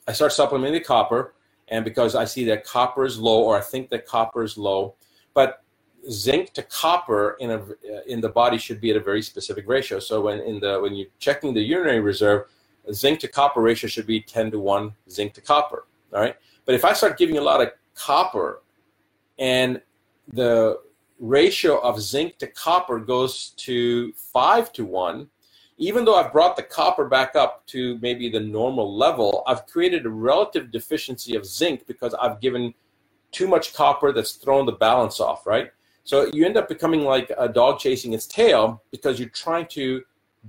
I 0.07 0.13
start 0.13 0.31
supplementing 0.31 0.83
copper, 0.83 1.33
and 1.67 1.83
because 1.83 2.15
I 2.15 2.25
see 2.25 2.45
that 2.45 2.63
copper 2.63 3.05
is 3.05 3.17
low, 3.19 3.41
or 3.43 3.57
I 3.57 3.61
think 3.61 3.89
that 3.89 4.05
copper 4.05 4.43
is 4.43 4.57
low, 4.57 4.95
but 5.33 5.63
zinc 6.09 6.53
to 6.53 6.63
copper 6.63 7.35
in 7.39 7.51
a 7.51 7.57
uh, 7.57 8.01
in 8.07 8.21
the 8.21 8.29
body 8.29 8.57
should 8.57 8.79
be 8.79 8.91
at 8.91 8.97
a 8.97 8.99
very 8.99 9.21
specific 9.21 9.67
ratio. 9.67 9.99
So 9.99 10.21
when 10.21 10.39
in 10.39 10.59
the 10.59 10.79
when 10.79 10.95
you're 10.95 11.07
checking 11.19 11.53
the 11.53 11.61
urinary 11.61 11.99
reserve, 11.99 12.45
zinc 12.93 13.19
to 13.21 13.27
copper 13.27 13.61
ratio 13.61 13.87
should 13.87 14.07
be 14.07 14.21
10 14.21 14.51
to 14.51 14.59
1 14.59 14.93
zinc 15.09 15.33
to 15.33 15.41
copper. 15.41 15.85
All 16.13 16.21
right. 16.21 16.35
But 16.65 16.75
if 16.75 16.85
I 16.85 16.93
start 16.93 17.17
giving 17.17 17.37
a 17.37 17.41
lot 17.41 17.61
of 17.61 17.71
copper 17.95 18.61
and 19.37 19.81
the 20.31 20.79
ratio 21.19 21.79
of 21.79 22.01
zinc 22.01 22.37
to 22.37 22.47
copper 22.47 22.99
goes 22.99 23.49
to 23.57 24.13
5 24.13 24.71
to 24.73 24.85
1, 24.85 25.27
even 25.77 26.03
though 26.03 26.15
I've 26.15 26.33
brought 26.33 26.55
the 26.55 26.63
copper 26.63 27.05
back 27.05 27.35
up 27.35 27.65
to 27.67 27.97
maybe 28.01 28.29
the 28.29 28.39
normal 28.39 28.95
level, 28.97 29.43
I've 29.47 29.65
created 29.65 30.05
a 30.05 30.09
relative 30.09 30.71
deficiency 30.71 31.35
of 31.35 31.45
zinc 31.45 31.87
because 31.87 32.13
I've 32.15 32.41
given 32.41 32.73
too 33.31 33.47
much 33.47 33.73
copper 33.73 34.11
that's 34.11 34.33
thrown 34.33 34.65
the 34.65 34.73
balance 34.73 35.19
off, 35.19 35.45
right? 35.45 35.71
So 36.09 36.25
you 36.33 36.43
end 36.43 36.57
up 36.57 36.67
becoming 36.67 37.03
like 37.03 37.31
a 37.37 37.47
dog 37.47 37.77
chasing 37.77 38.13
its 38.13 38.25
tail 38.25 38.81
because 38.89 39.19
you're 39.19 39.29
trying 39.29 39.67
to 39.67 40.01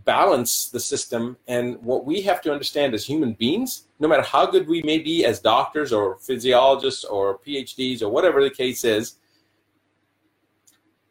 balance 0.07 0.71
the 0.71 0.81
system. 0.81 1.37
And 1.49 1.77
what 1.83 2.07
we 2.07 2.23
have 2.23 2.41
to 2.45 2.51
understand 2.51 2.95
as 2.95 3.05
human 3.05 3.35
beings, 3.35 3.83
no 3.99 4.09
matter 4.09 4.23
how 4.23 4.47
good 4.47 4.67
we 4.67 4.81
may 4.85 5.01
be 5.01 5.27
as 5.27 5.39
doctors 5.39 5.93
or 5.93 6.17
physiologists 6.17 7.05
or 7.05 7.41
PhDs 7.41 8.01
or 8.01 8.09
whatever 8.09 8.43
the 8.43 8.49
case 8.49 8.85
is, 8.85 9.17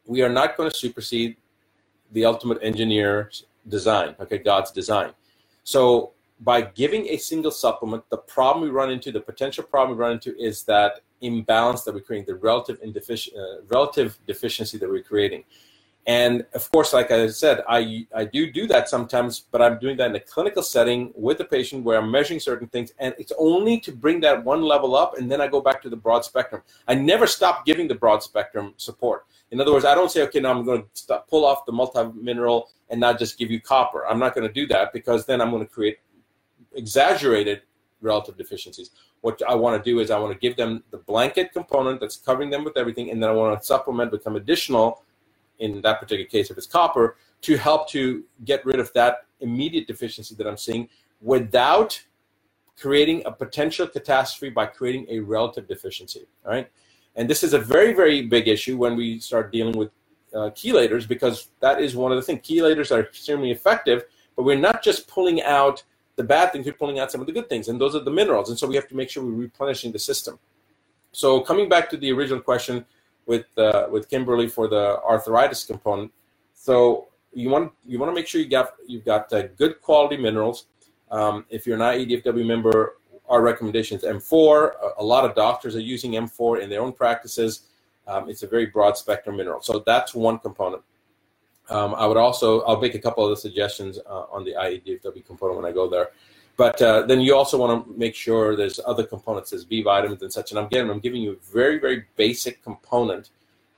we 0.04 0.20
are 0.20 0.28
not 0.28 0.56
going 0.56 0.68
to 0.68 0.76
supersede 0.76 1.36
the 2.10 2.24
ultimate 2.24 2.58
engineer's 2.60 3.46
design, 3.68 4.16
okay, 4.18 4.38
God's 4.38 4.72
design. 4.72 5.12
So 5.62 6.10
by 6.40 6.62
giving 6.62 7.06
a 7.06 7.18
single 7.18 7.52
supplement, 7.52 8.02
the 8.10 8.18
problem 8.18 8.64
we 8.64 8.70
run 8.70 8.90
into, 8.90 9.12
the 9.12 9.20
potential 9.20 9.62
problem 9.62 9.96
we 9.96 10.02
run 10.02 10.14
into 10.14 10.36
is 10.36 10.64
that 10.64 11.02
imbalance 11.20 11.82
that 11.84 11.94
we're 11.94 12.00
creating, 12.00 12.26
the 12.26 12.34
relative, 12.34 12.80
indefici- 12.82 13.36
uh, 13.36 13.62
relative 13.68 14.18
deficiency 14.26 14.78
that 14.78 14.88
we're 14.88 15.02
creating. 15.02 15.44
And 16.06 16.46
of 16.54 16.70
course, 16.72 16.92
like 16.92 17.10
I 17.10 17.26
said, 17.28 17.62
I, 17.68 18.06
I 18.14 18.24
do 18.24 18.50
do 18.50 18.66
that 18.68 18.88
sometimes, 18.88 19.40
but 19.50 19.60
I'm 19.60 19.78
doing 19.78 19.96
that 19.98 20.10
in 20.10 20.16
a 20.16 20.20
clinical 20.20 20.62
setting 20.62 21.12
with 21.14 21.40
a 21.40 21.44
patient 21.44 21.84
where 21.84 21.98
I'm 21.98 22.10
measuring 22.10 22.40
certain 22.40 22.68
things, 22.68 22.92
and 22.98 23.14
it's 23.18 23.32
only 23.38 23.78
to 23.80 23.92
bring 23.92 24.20
that 24.22 24.42
one 24.42 24.62
level 24.62 24.96
up, 24.96 25.18
and 25.18 25.30
then 25.30 25.40
I 25.40 25.46
go 25.46 25.60
back 25.60 25.82
to 25.82 25.90
the 25.90 25.96
broad 25.96 26.24
spectrum. 26.24 26.62
I 26.88 26.94
never 26.94 27.26
stop 27.26 27.66
giving 27.66 27.86
the 27.86 27.94
broad 27.94 28.22
spectrum 28.22 28.72
support. 28.78 29.26
In 29.50 29.60
other 29.60 29.72
words, 29.72 29.84
I 29.84 29.94
don't 29.94 30.10
say, 30.10 30.22
okay, 30.22 30.40
now 30.40 30.52
I'm 30.52 30.64
going 30.64 30.82
to 30.82 30.88
stop, 30.94 31.28
pull 31.28 31.44
off 31.44 31.66
the 31.66 31.72
multi 31.72 32.02
mineral 32.18 32.70
and 32.88 32.98
not 32.98 33.18
just 33.18 33.38
give 33.38 33.50
you 33.50 33.60
copper. 33.60 34.06
I'm 34.06 34.18
not 34.18 34.34
going 34.34 34.46
to 34.46 34.52
do 34.52 34.66
that 34.68 34.92
because 34.92 35.26
then 35.26 35.40
I'm 35.40 35.50
going 35.50 35.64
to 35.64 35.70
create 35.70 35.98
exaggerated 36.74 37.62
relative 38.00 38.36
deficiencies. 38.36 38.90
What 39.20 39.40
I 39.48 39.54
want 39.54 39.82
to 39.82 39.90
do 39.90 40.00
is 40.00 40.10
I 40.10 40.18
want 40.18 40.32
to 40.32 40.38
give 40.38 40.56
them 40.56 40.82
the 40.90 40.98
blanket 40.98 41.52
component 41.52 42.00
that's 42.00 42.16
covering 42.16 42.50
them 42.50 42.64
with 42.64 42.76
everything, 42.76 43.10
and 43.10 43.22
then 43.22 43.30
I 43.30 43.32
want 43.32 43.60
to 43.60 43.66
supplement 43.66 44.12
with 44.12 44.22
some 44.22 44.36
additional 44.36 45.02
in 45.58 45.80
that 45.82 46.00
particular 46.00 46.28
case, 46.28 46.50
if 46.50 46.56
it's 46.56 46.66
copper, 46.66 47.16
to 47.42 47.56
help 47.56 47.88
to 47.90 48.24
get 48.44 48.64
rid 48.64 48.80
of 48.80 48.92
that 48.94 49.26
immediate 49.40 49.86
deficiency 49.86 50.34
that 50.34 50.46
I'm 50.46 50.56
seeing 50.56 50.88
without 51.20 52.02
creating 52.78 53.22
a 53.26 53.32
potential 53.32 53.86
catastrophe 53.86 54.50
by 54.50 54.66
creating 54.66 55.06
a 55.10 55.20
relative 55.20 55.68
deficiency. 55.68 56.26
All 56.44 56.52
right. 56.52 56.70
And 57.16 57.28
this 57.28 57.42
is 57.42 57.52
a 57.52 57.58
very, 57.58 57.92
very 57.92 58.22
big 58.22 58.48
issue 58.48 58.76
when 58.76 58.96
we 58.96 59.18
start 59.18 59.52
dealing 59.52 59.76
with 59.76 59.90
uh, 60.34 60.50
chelators 60.50 61.06
because 61.06 61.48
that 61.60 61.80
is 61.80 61.94
one 61.94 62.12
of 62.12 62.16
the 62.16 62.22
things. 62.22 62.40
Chelators 62.40 62.94
are 62.94 63.00
extremely 63.00 63.50
effective, 63.50 64.04
but 64.36 64.44
we're 64.44 64.56
not 64.56 64.82
just 64.82 65.08
pulling 65.08 65.42
out 65.42 65.82
the 66.20 66.28
bad 66.36 66.46
things, 66.52 66.66
we're 66.66 66.80
pulling 66.82 66.98
out 67.00 67.10
some 67.12 67.20
of 67.22 67.26
the 67.26 67.36
good 67.38 67.48
things, 67.48 67.68
and 67.68 67.80
those 67.80 67.94
are 67.96 68.04
the 68.10 68.16
minerals. 68.20 68.48
And 68.50 68.58
so 68.58 68.66
we 68.66 68.76
have 68.80 68.88
to 68.88 68.96
make 69.00 69.08
sure 69.10 69.22
we're 69.24 69.44
replenishing 69.48 69.90
the 69.96 70.02
system. 70.10 70.38
So 71.12 71.40
coming 71.40 71.68
back 71.74 71.84
to 71.90 71.96
the 71.96 72.10
original 72.12 72.42
question, 72.50 72.84
with 73.30 73.46
uh, 73.58 73.86
with 73.90 74.08
Kimberly 74.08 74.48
for 74.48 74.66
the 74.68 75.00
arthritis 75.02 75.64
component. 75.64 76.12
So 76.52 77.08
you 77.32 77.48
want 77.48 77.72
you 77.86 77.98
want 78.00 78.10
to 78.10 78.14
make 78.14 78.26
sure 78.26 78.40
you 78.40 78.48
got 78.48 78.74
you've 78.86 79.04
got 79.04 79.32
uh, 79.32 79.46
good 79.62 79.80
quality 79.80 80.16
minerals. 80.16 80.66
Um, 81.10 81.46
if 81.48 81.66
you're 81.66 81.78
not 81.78 81.94
EDFW 81.94 82.44
member, 82.44 82.96
our 83.28 83.40
recommendation 83.42 83.96
is 83.98 84.04
M4. 84.04 84.72
A, 84.72 85.02
a, 85.02 85.04
lot 85.04 85.24
of 85.24 85.34
doctors 85.34 85.74
are 85.74 85.86
using 85.94 86.12
M4 86.12 86.60
in 86.60 86.70
their 86.70 86.80
own 86.80 86.92
practices. 86.92 87.52
Um, 88.06 88.28
it's 88.28 88.44
a 88.44 88.46
very 88.46 88.66
broad 88.66 88.96
spectrum 88.96 89.36
mineral. 89.36 89.60
So 89.60 89.82
that's 89.86 90.14
one 90.14 90.38
component. 90.38 90.82
Um, 91.70 91.94
I 91.94 92.06
would 92.06 92.16
also 92.16 92.62
I'll 92.62 92.80
make 92.80 92.94
a 92.94 92.98
couple 92.98 93.24
of 93.24 93.30
the 93.30 93.36
suggestions 93.36 93.98
uh, 93.98 94.24
on 94.30 94.44
the 94.44 94.52
IEDFW 94.52 95.24
component 95.24 95.56
when 95.56 95.70
I 95.70 95.72
go 95.72 95.88
there. 95.88 96.10
But 96.56 96.82
uh, 96.82 97.06
then 97.06 97.20
you 97.22 97.34
also 97.34 97.56
want 97.56 97.86
to 97.86 97.98
make 97.98 98.14
sure 98.14 98.54
there's 98.54 98.80
other 98.84 99.04
components, 99.04 99.52
as 99.54 99.64
B 99.64 99.82
vitamins 99.82 100.20
and 100.20 100.30
such. 100.30 100.50
And 100.50 100.60
again, 100.60 100.90
I'm 100.90 100.98
giving 100.98 101.22
you 101.22 101.32
a 101.32 101.52
very, 101.52 101.78
very 101.78 102.04
basic 102.16 102.62
component, 102.62 103.30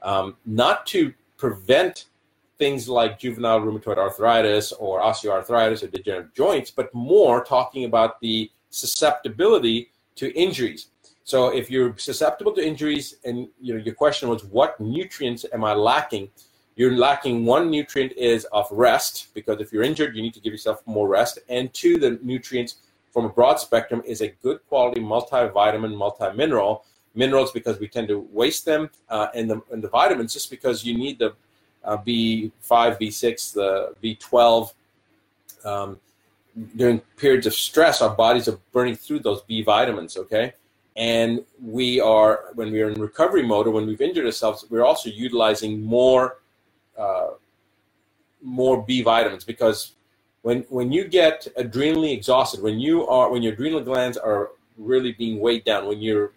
um, 0.03 0.37
not 0.47 0.85
to 0.87 1.15
prevent 1.37 2.07
things 2.59 2.89
like 2.89 3.19
juvenile 3.19 3.61
rheumatoid 3.61 3.99
arthritis 3.99 4.73
or 4.73 5.01
osteoarthritis 5.01 5.83
or 5.83 5.89
degenerative 5.89 6.35
joints, 6.35 6.71
but 6.71 6.93
more 6.93 7.45
talking 7.45 7.85
about 7.85 8.21
the 8.21 8.51
susceptibility 8.71 9.91
to 10.17 10.33
injuries. 10.37 10.89
So 11.25 11.49
if 11.49 11.71
you're 11.71 11.97
susceptible 11.99 12.53
to 12.53 12.67
injuries, 12.67 13.17
and 13.25 13.49
you 13.61 13.75
know 13.75 13.81
your 13.81 13.95
question 13.95 14.29
was, 14.29 14.45
what 14.45 14.79
nutrients 14.81 15.45
am 15.53 15.65
I 15.65 15.75
lacking? 15.75 16.31
You're 16.77 16.97
lacking 16.97 17.45
one 17.45 17.71
nutrient 17.71 18.13
is 18.13 18.45
of 18.47 18.67
rest 18.71 19.29
because 19.35 19.61
if 19.61 19.73
you're 19.73 19.83
injured 19.83 20.17
you 20.17 20.23
need 20.23 20.35
to 20.35 20.41
give 20.41 20.53
yourself 20.53 20.83
more 20.87 21.09
rest. 21.09 21.39
And 21.49 21.73
two 21.73 21.99
the 21.99 22.19
nutrients 22.23 22.77
from 23.13 23.27
a 23.27 23.29
broad 23.29 23.61
spectrum 23.61 24.03
is 24.07 24.23
a 24.23 24.29
good 24.43 24.61
quality 24.69 25.01
multivitamin 25.01 25.95
multi-mineral. 25.97 26.85
Minerals 27.15 27.53
because 27.53 27.79
we 27.79 27.89
tend 27.89 28.09
to 28.09 28.27
waste 28.33 28.65
them 28.65 28.89
uh, 29.11 29.27
and, 29.35 29.51
the, 29.51 29.61
and 29.71 29.85
the 29.85 29.89
vitamins 29.89 30.33
just 30.33 30.51
because 30.51 30.83
you 30.83 30.97
need 30.97 31.19
the 31.19 31.35
uh, 31.85 31.99
b5 31.99 32.51
b6 32.71 33.53
the 33.53 33.95
b12 34.03 34.73
um, 35.65 35.99
during 36.77 37.01
periods 37.19 37.47
of 37.47 37.53
stress 37.53 38.01
our 38.01 38.15
bodies 38.15 38.49
are 38.49 38.59
burning 38.73 38.97
through 38.97 39.19
those 39.19 39.43
b 39.43 39.63
vitamins 39.63 40.17
okay? 40.17 40.55
And 40.97 41.45
we 41.63 42.01
are 42.01 42.45
when 42.55 42.73
we 42.73 42.81
are 42.81 42.89
in 42.89 43.01
recovery 43.01 43.43
mode 43.43 43.67
or 43.67 43.73
when 43.73 43.87
we've 43.87 44.01
injured 44.01 44.25
ourselves 44.25 44.65
we're 44.71 44.85
also 44.85 45.11
utilizing 45.11 45.83
more 45.83 46.39
uh, 46.99 47.31
more 48.43 48.83
B 48.83 49.03
vitamins 49.03 49.45
because 49.45 49.93
when 50.43 50.63
when 50.69 50.91
you 50.93 51.05
get 51.05 51.47
adrenally 51.57 52.13
exhausted, 52.13 52.63
when 52.63 52.81
you 52.81 53.07
are 53.07 53.31
when 53.31 53.43
your 53.43 53.53
adrenal 53.53 53.81
glands 53.81 54.17
are 54.17 54.51
really 54.77 55.13
being 55.13 55.39
weighed 55.41 55.65
down, 55.65 55.87
when 55.87 56.01
you're 56.01 56.33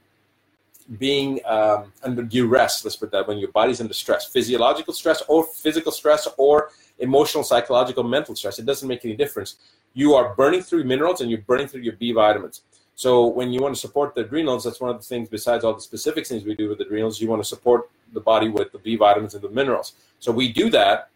being 0.99 1.39
um, 1.45 1.91
under 2.03 2.21
duress, 2.21 2.83
let's 2.83 2.95
put 2.95 3.11
that, 3.11 3.27
when 3.27 3.39
your 3.39 3.51
body's 3.51 3.81
under 3.81 3.93
stress, 3.93 4.27
physiological 4.27 4.93
stress 4.93 5.23
or 5.27 5.43
physical 5.43 5.91
stress 5.91 6.27
or 6.37 6.69
emotional, 6.99 7.43
psychological, 7.43 8.03
mental 8.03 8.35
stress, 8.35 8.59
it 8.59 8.65
doesn't 8.65 8.87
make 8.87 9.03
any 9.03 9.15
difference. 9.15 9.55
You 9.93 10.13
are 10.13 10.35
burning 10.35 10.61
through 10.61 10.83
minerals 10.83 11.21
and 11.21 11.29
you're 11.29 11.41
burning 11.41 11.67
through 11.67 11.81
your 11.81 11.93
B 11.93 12.11
vitamins. 12.11 12.61
So 12.95 13.27
when 13.27 13.51
you 13.51 13.61
want 13.61 13.75
to 13.75 13.79
support 13.79 14.15
the 14.15 14.21
adrenals, 14.21 14.63
that's 14.63 14.79
one 14.79 14.89
of 14.89 14.97
the 14.97 15.03
things 15.03 15.27
besides 15.27 15.65
all 15.65 15.73
the 15.73 15.81
specific 15.81 16.25
things 16.25 16.45
we 16.45 16.55
do 16.55 16.69
with 16.69 16.79
adrenals, 16.79 17.19
you 17.19 17.27
want 17.27 17.41
to 17.41 17.47
support 17.47 17.89
the 18.13 18.21
body 18.21 18.47
with 18.47 18.71
the 18.71 18.79
B 18.79 18.95
vitamins 18.95 19.33
and 19.33 19.43
the 19.43 19.49
minerals. 19.49 19.93
So 20.19 20.31
we 20.31 20.51
do 20.51 20.69
that, 20.69 21.09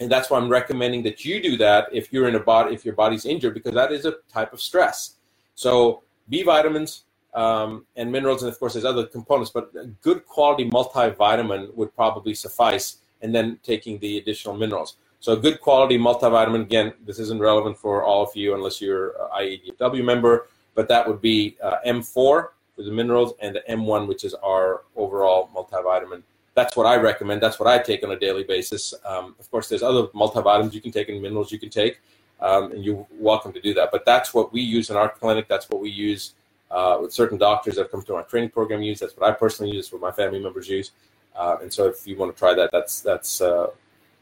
and 0.00 0.12
that's 0.12 0.28
why 0.28 0.38
I'm 0.38 0.50
recommending 0.50 1.02
that 1.04 1.24
you 1.24 1.42
do 1.42 1.56
that 1.56 1.88
if 1.92 2.12
you're 2.12 2.28
in 2.28 2.34
a 2.34 2.40
body 2.40 2.74
if 2.74 2.84
your 2.84 2.94
body's 2.94 3.24
injured 3.24 3.54
because 3.54 3.72
that 3.72 3.90
is 3.90 4.04
a 4.04 4.16
type 4.30 4.52
of 4.52 4.60
stress. 4.60 5.14
So 5.54 6.02
B 6.28 6.42
vitamins 6.42 7.04
um, 7.32 7.86
and 7.96 8.12
minerals, 8.12 8.42
and 8.42 8.52
of 8.52 8.58
course 8.58 8.74
there's 8.74 8.84
other 8.84 9.06
components, 9.06 9.50
but 9.50 9.70
a 9.80 9.86
good 10.02 10.26
quality 10.26 10.68
multivitamin 10.68 11.74
would 11.74 11.94
probably 11.96 12.34
suffice, 12.34 12.98
and 13.22 13.34
then 13.34 13.58
taking 13.62 13.98
the 13.98 14.18
additional 14.18 14.54
minerals. 14.56 14.96
So 15.20 15.32
a 15.32 15.36
good 15.36 15.60
quality 15.60 15.98
multivitamin. 15.98 16.62
Again, 16.62 16.92
this 17.04 17.18
isn't 17.18 17.40
relevant 17.40 17.78
for 17.78 18.04
all 18.04 18.22
of 18.22 18.36
you 18.36 18.54
unless 18.54 18.80
you're 18.80 19.14
IEDW 19.36 20.04
member, 20.04 20.48
but 20.78 20.86
that 20.88 21.02
would 21.08 21.20
be 21.20 21.56
uh, 21.62 21.76
M4 21.86 22.04
for 22.04 22.50
the 22.76 22.90
minerals 22.90 23.30
and 23.40 23.50
the 23.56 23.62
M1, 23.68 24.06
which 24.10 24.22
is 24.28 24.34
our 24.34 24.82
overall 24.96 25.50
multivitamin 25.54 26.22
that's 26.58 26.76
what 26.76 26.86
I 26.86 26.96
recommend. 26.96 27.40
That's 27.40 27.60
what 27.60 27.68
I 27.68 27.78
take 27.78 28.02
on 28.02 28.10
a 28.10 28.18
daily 28.18 28.42
basis. 28.42 28.92
Um, 29.04 29.36
of 29.38 29.48
course, 29.48 29.68
there's 29.68 29.84
other 29.84 30.08
multivitamins 30.08 30.72
you 30.72 30.80
can 30.80 30.90
take 30.90 31.08
and 31.08 31.22
minerals 31.22 31.52
you 31.52 31.58
can 31.60 31.70
take. 31.70 32.00
um, 32.40 32.72
and 32.72 32.84
you're 32.84 33.06
welcome 33.12 33.52
to 33.52 33.60
do 33.60 33.74
that. 33.74 33.90
But 33.92 34.04
that's 34.04 34.32
what 34.34 34.52
we 34.52 34.60
use 34.60 34.90
in 34.90 34.96
our 34.96 35.08
clinic. 35.08 35.48
That's 35.48 35.68
what 35.70 35.80
we 35.80 35.90
use 35.90 36.34
uh, 36.70 36.98
with 37.00 37.12
certain 37.12 37.38
doctors 37.38 37.76
that 37.76 37.90
come 37.90 38.02
to 38.02 38.14
our 38.14 38.24
training 38.24 38.50
program 38.50 38.82
use. 38.82 39.00
That's 39.00 39.16
what 39.16 39.28
I 39.28 39.32
personally 39.32 39.72
use. 39.72 39.92
What 39.92 40.02
my 40.02 40.12
family 40.12 40.40
members 40.40 40.68
use. 40.68 40.90
Uh, 41.36 41.56
and 41.62 41.72
so 41.72 41.86
if 41.86 42.06
you 42.06 42.16
want 42.16 42.34
to 42.34 42.38
try 42.38 42.54
that, 42.54 42.70
that's 42.72 43.00
that's 43.00 43.40
uh, 43.40 43.68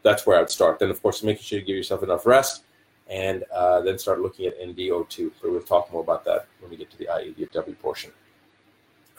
that's 0.02 0.26
where 0.26 0.38
I'd 0.38 0.50
start. 0.50 0.78
Then 0.78 0.90
of 0.90 1.02
course 1.02 1.22
making 1.22 1.42
sure 1.42 1.58
you 1.58 1.64
give 1.64 1.76
yourself 1.76 2.02
enough 2.02 2.26
rest, 2.26 2.64
and 3.08 3.44
uh, 3.52 3.80
then 3.80 3.98
start 3.98 4.20
looking 4.20 4.46
at 4.46 4.60
NDO2. 4.60 5.32
But 5.40 5.50
we'll 5.52 5.60
talk 5.62 5.92
more 5.92 6.02
about 6.02 6.24
that 6.24 6.46
when 6.60 6.70
we 6.70 6.76
get 6.76 6.90
to 6.90 6.98
the 6.98 7.06
IEDFW 7.06 7.78
portion. 7.78 8.10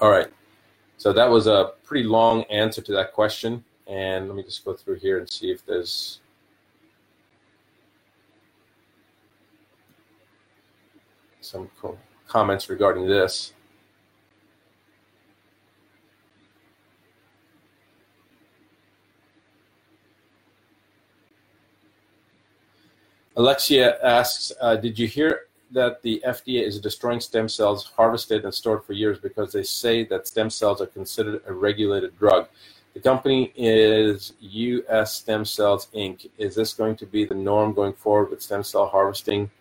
All 0.01 0.09
right. 0.09 0.27
So 0.97 1.13
that 1.13 1.29
was 1.29 1.47
a 1.47 1.73
pretty 1.83 2.07
long 2.07 2.43
answer 2.43 2.81
to 2.81 2.91
that 2.93 3.13
question. 3.13 3.63
And 3.87 4.27
let 4.27 4.35
me 4.35 4.43
just 4.43 4.65
go 4.65 4.73
through 4.73 4.95
here 4.95 5.19
and 5.19 5.29
see 5.29 5.51
if 5.51 5.65
there's 5.65 6.19
some 11.39 11.69
comments 12.27 12.69
regarding 12.69 13.07
this. 13.07 13.53
Alexia 23.37 23.99
asks, 24.03 24.51
uh, 24.61 24.75
did 24.75 24.97
you 24.97 25.07
hear 25.07 25.41
that 25.69 26.01
the 26.01 26.21
FDA 26.25 26.65
is 26.65 26.79
destroying 26.79 27.19
stem 27.19 27.47
cells 27.47 27.85
harvested 27.95 28.43
and 28.43 28.53
stored 28.53 28.83
for 28.83 28.93
years 28.93 29.19
because 29.19 29.51
they 29.51 29.61
say 29.61 30.03
that 30.05 30.27
stem 30.27 30.49
cells 30.49 30.81
are 30.81 30.87
considered 30.87 31.43
a 31.45 31.53
regulated 31.53 32.17
drug? 32.17 32.47
The 32.95 32.99
company 32.99 33.53
is 33.55 34.33
US 34.39 35.13
Stem 35.13 35.45
Cells 35.45 35.87
Inc. 35.93 36.31
Is 36.39 36.55
this 36.55 36.73
going 36.73 36.95
to 36.95 37.05
be 37.05 37.25
the 37.25 37.35
norm 37.35 37.73
going 37.73 37.93
forward 37.93 38.31
with 38.31 38.41
stem 38.41 38.63
cell 38.63 38.87
harvesting 38.87 39.51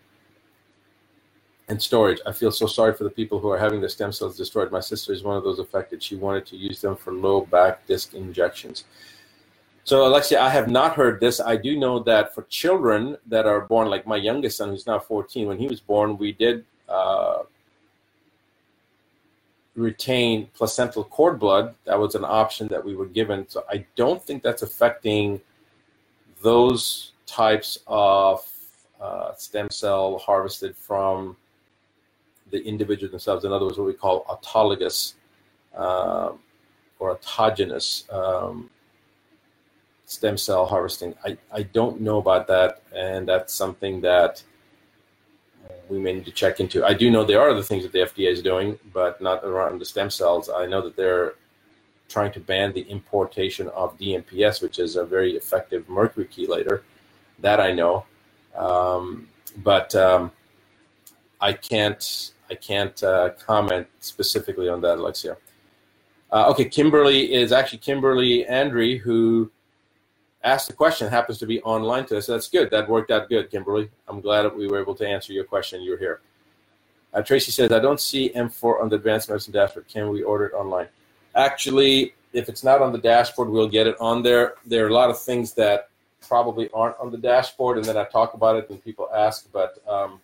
and 1.69 1.83
storage? 1.83 2.21
I 2.25 2.33
feel 2.33 2.53
so 2.53 2.67
sorry 2.67 2.95
for 2.95 3.05
the 3.05 3.11
people 3.11 3.41
who 3.41 3.51
are 3.51 3.59
having 3.59 3.81
their 3.81 3.91
stem 3.91 4.11
cells 4.11 4.39
destroyed. 4.39 4.73
My 4.73 4.81
sister 4.81 5.13
is 5.13 5.23
one 5.23 5.37
of 5.37 5.45
those 5.45 5.59
affected. 5.59 6.03
She 6.03 6.17
wanted 6.17 6.47
to 6.47 6.57
use 6.57 6.81
them 6.81 6.97
for 6.97 7.13
low 7.13 7.43
back 7.43 7.87
disc 7.87 8.15
injections. 8.15 8.85
So, 9.87 10.05
Alexia, 10.05 10.41
I 10.41 10.51
have 10.51 10.69
not 10.69 10.97
heard 10.97 11.21
this. 11.21 11.39
I 11.39 11.55
do 11.55 11.79
know 11.79 12.01
that 12.01 12.35
for 12.35 12.43
children 12.49 13.17
that 13.27 13.47
are 13.47 13.61
born, 13.61 13.89
like 13.89 14.05
my 14.05 14.17
youngest 14.17 14.57
son, 14.57 14.71
who's 14.71 14.85
now 14.85 14.99
14, 14.99 15.47
when 15.47 15.59
he 15.59 15.69
was 15.69 15.79
born, 15.79 16.19
we 16.19 16.33
did 16.33 16.65
uh, 16.89 17.45
retain 19.77 20.49
placental 20.55 21.05
cord 21.05 21.39
blood. 21.39 21.77
That 21.85 22.01
was 22.01 22.17
an 22.17 22.25
option 22.25 22.67
that 22.67 22.85
we 22.85 22.97
were 22.97 23.07
given. 23.07 23.49
So 23.49 23.63
I 23.71 23.87
don't 23.95 24.21
think 24.21 24.43
that's 24.43 24.63
affecting 24.63 25.41
those 26.43 27.13
types 27.25 27.79
of 27.87 28.45
uh, 29.01 29.35
stem 29.37 29.71
cell 29.71 30.19
harvested 30.19 30.77
from 30.77 31.37
the 32.51 32.61
individual 32.67 33.09
themselves. 33.09 33.45
In 33.45 33.53
other 33.53 33.67
words, 33.67 33.79
what 33.79 33.87
we 33.87 33.93
call 33.93 34.25
autologous 34.25 35.15
uh, 35.77 36.33
or 36.99 37.15
autogenous 37.15 38.13
um, 38.13 38.69
stem 40.07 40.37
cell 40.39 40.65
harvesting. 40.65 41.15
I, 41.25 41.37
I 41.53 41.63
don't 41.63 42.01
know 42.01 42.19
about 42.19 42.47
that, 42.47 42.83
and 42.95 43.29
that's 43.29 43.53
something 43.53 44.01
that 44.01 44.43
we 45.89 45.99
may 45.99 46.15
need 46.15 46.25
to 46.25 46.33
check 46.33 46.61
into. 46.61 46.85
I 46.85 46.95
do 46.95 47.11
know 47.11 47.25
there 47.25 47.41
are 47.41 47.51
other 47.51 47.63
things 47.63 47.83
that 47.83 47.93
the 47.93 47.99
FDA 48.01 48.31
is 48.31 48.43
doing, 48.43 48.79
but 48.93 49.21
not 49.21 49.45
around 49.45 49.81
the 49.81 49.85
stem 49.85 50.11
cells. 50.11 50.49
I 50.49 50.67
know 50.67 50.81
that 50.81 50.97
they're 50.97 51.35
trying 52.09 52.33
to 52.33 52.41
ban 52.41 52.73
the 52.73 52.83
importation 52.83 53.69
of 53.69 53.99
DMPS, 53.99 54.63
which 54.63 54.79
is 54.79 54.97
a 54.97 55.05
very 55.05 55.37
effective 55.37 55.89
mercury 55.89 56.27
chelator. 56.27 56.83
That 57.41 57.61
I 57.61 57.73
know, 57.73 58.07
um, 58.57 59.29
but 59.59 59.95
um, 59.95 60.33
I 61.41 61.53
can't 61.53 62.33
I 62.51 62.55
can't 62.55 63.03
uh, 63.03 63.31
comment 63.45 63.87
specifically 64.01 64.69
on 64.69 64.81
that, 64.83 64.99
Alexia. 64.99 65.37
Uh, 66.33 66.49
okay, 66.51 66.65
Kimberly 66.65 67.35
is 67.35 67.53
actually 67.53 67.79
Kimberly 67.79 68.49
Andre 68.49 68.97
who 68.97 69.51
asked 70.47 70.69
the 70.69 70.75
question 70.75 71.09
happens 71.09 71.39
to 71.39 71.47
be 71.47 71.61
online 71.63 72.07
today. 72.07 72.21
So 72.21 72.33
that's 72.33 72.49
good. 72.49 72.71
That 72.71 72.89
worked 72.89 73.11
out 73.11 73.29
good, 73.29 73.51
Kimberly. 73.51 73.91
I'm 74.09 74.21
glad 74.21 74.43
that 74.43 74.57
we 74.57 74.69
were 74.69 74.81
able 74.81 74.95
to 74.95 75.07
answer 75.07 75.33
your 75.33 75.45
question. 75.45 75.83
You're 75.83 75.99
here. 75.99 76.21
Uh, 77.13 77.23
Tracy 77.23 77.51
says, 77.51 77.73
I 77.73 77.81
don't 77.81 78.01
see 78.01 78.31
M4 78.31 78.81
on 78.81 78.89
the 78.89 78.97
advanced 78.97 79.29
medicine 79.29 79.53
dashboard. 79.53 79.89
Can 79.89 80.09
we 80.09 80.23
order 80.23 80.47
it 80.47 80.55
online? 80.55 80.87
Actually, 81.35 82.15
if 82.33 82.49
it's 82.49 82.63
not 82.63 82.81
on 82.81 82.93
the 82.93 82.99
dashboard, 82.99 83.49
we'll 83.49 83.69
get 83.69 83.87
it 83.87 83.97
on 84.01 84.23
there. 84.23 84.55
There 84.65 84.85
are 84.85 84.89
a 84.89 84.95
lot 84.95 85.11
of 85.11 85.21
things 85.21 85.53
that 85.55 85.89
probably 86.27 86.71
aren't 86.73 86.99
on 86.99 87.11
the 87.11 87.19
dashboard, 87.19 87.79
and 87.79 87.87
then 87.87 87.97
I 87.97 88.05
talk 88.05 88.35
about 88.35 88.57
it 88.57 88.71
and 88.71 88.83
people 88.83 89.09
ask. 89.15 89.51
But 89.53 89.83
um, 89.89 90.21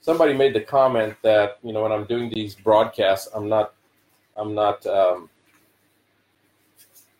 somebody 0.00 0.32
made 0.32 0.54
the 0.54 0.60
comment 0.60 1.16
that 1.22 1.58
you 1.62 1.72
know 1.72 1.82
when 1.82 1.92
I'm 1.92 2.04
doing 2.04 2.30
these 2.30 2.54
broadcasts, 2.54 3.28
I'm 3.34 3.48
not, 3.48 3.74
I'm 4.36 4.54
not 4.54 4.86
um, 4.86 5.28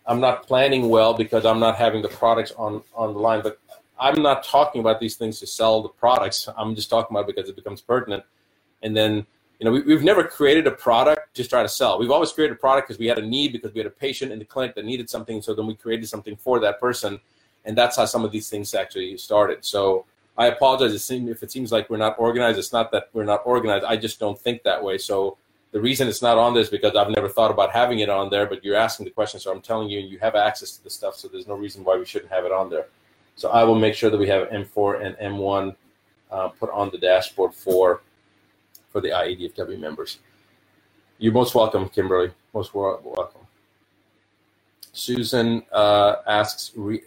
I'm 0.05 0.19
not 0.19 0.47
planning 0.47 0.89
well 0.89 1.13
because 1.13 1.45
I'm 1.45 1.59
not 1.59 1.77
having 1.77 2.01
the 2.01 2.09
products 2.09 2.51
on 2.57 2.83
on 2.93 3.13
the 3.13 3.19
line. 3.19 3.41
But 3.41 3.59
I'm 3.99 4.21
not 4.21 4.43
talking 4.43 4.81
about 4.81 4.99
these 4.99 5.15
things 5.15 5.39
to 5.39 5.47
sell 5.47 5.81
the 5.81 5.89
products. 5.89 6.49
I'm 6.57 6.75
just 6.75 6.89
talking 6.89 7.15
about 7.15 7.29
it 7.29 7.35
because 7.35 7.49
it 7.49 7.55
becomes 7.55 7.81
pertinent. 7.81 8.23
And 8.81 8.95
then 8.95 9.25
you 9.59 9.65
know 9.65 9.71
we, 9.71 9.93
have 9.93 10.03
never 10.03 10.23
created 10.23 10.67
a 10.67 10.71
product 10.71 11.35
to 11.35 11.47
try 11.47 11.63
to 11.63 11.69
sell. 11.69 11.99
We've 11.99 12.11
always 12.11 12.31
created 12.31 12.57
a 12.57 12.59
product 12.59 12.87
because 12.87 12.99
we 12.99 13.07
had 13.07 13.19
a 13.19 13.25
need 13.25 13.53
because 13.53 13.73
we 13.73 13.79
had 13.79 13.87
a 13.87 13.91
patient 13.91 14.31
in 14.31 14.39
the 14.39 14.45
clinic 14.45 14.75
that 14.75 14.85
needed 14.85 15.09
something. 15.09 15.41
So 15.41 15.53
then 15.53 15.67
we 15.67 15.75
created 15.75 16.09
something 16.09 16.35
for 16.35 16.59
that 16.59 16.79
person, 16.79 17.19
and 17.65 17.77
that's 17.77 17.95
how 17.95 18.05
some 18.05 18.25
of 18.25 18.31
these 18.31 18.49
things 18.49 18.73
actually 18.73 19.17
started. 19.17 19.63
So. 19.65 20.05
I 20.35 20.47
apologize 20.47 21.11
if 21.11 21.43
it 21.43 21.51
seems 21.51 21.71
like 21.71 21.91
we're 21.91 21.97
not 21.97 22.15
organized. 22.17 22.57
It's 22.57 22.73
not 22.73 22.91
that 22.91 23.09
we're 23.13 23.23
not 23.23 23.43
organized. 23.45 23.85
I 23.85 23.97
just 23.97 24.19
don't 24.19 24.39
think 24.39 24.63
that 24.63 24.83
way. 24.83 24.97
So 24.97 25.37
the 25.73 25.81
reason 25.81 26.07
it's 26.07 26.21
not 26.21 26.37
on 26.37 26.53
this 26.53 26.69
because 26.69 26.95
I've 26.95 27.09
never 27.09 27.27
thought 27.27 27.49
about 27.49 27.71
having 27.71 27.99
it 27.99 28.09
on 28.09 28.29
there, 28.29 28.45
but 28.45 28.63
you're 28.63 28.75
asking 28.75 29.05
the 29.05 29.11
question, 29.11 29.39
so 29.39 29.51
I'm 29.51 29.59
telling 29.59 29.89
you, 29.89 29.99
and 29.99 30.07
you 30.07 30.19
have 30.19 30.35
access 30.35 30.77
to 30.77 30.83
the 30.83 30.89
stuff, 30.89 31.15
so 31.15 31.27
there's 31.27 31.47
no 31.47 31.55
reason 31.55 31.83
why 31.83 31.97
we 31.97 32.05
shouldn't 32.05 32.31
have 32.31 32.45
it 32.45 32.51
on 32.51 32.69
there. 32.69 32.85
So 33.35 33.49
I 33.49 33.63
will 33.63 33.75
make 33.75 33.95
sure 33.95 34.11
that 34.11 34.17
we 34.17 34.27
have 34.27 34.49
M4 34.49 35.03
and 35.03 35.15
M1 35.17 35.75
uh, 36.29 36.49
put 36.49 36.69
on 36.69 36.91
the 36.91 36.99
dashboard 36.99 37.53
for 37.53 38.01
for 38.91 39.01
the 39.01 39.09
IEDFW 39.09 39.79
members. 39.79 40.19
You're 41.17 41.33
most 41.33 41.55
welcome, 41.55 41.89
Kimberly. 41.89 42.31
Most 42.53 42.75
welcome. 42.75 43.41
Susan 44.91 45.63
uh, 45.71 46.17
asks, 46.27 46.71
re- 46.75 47.01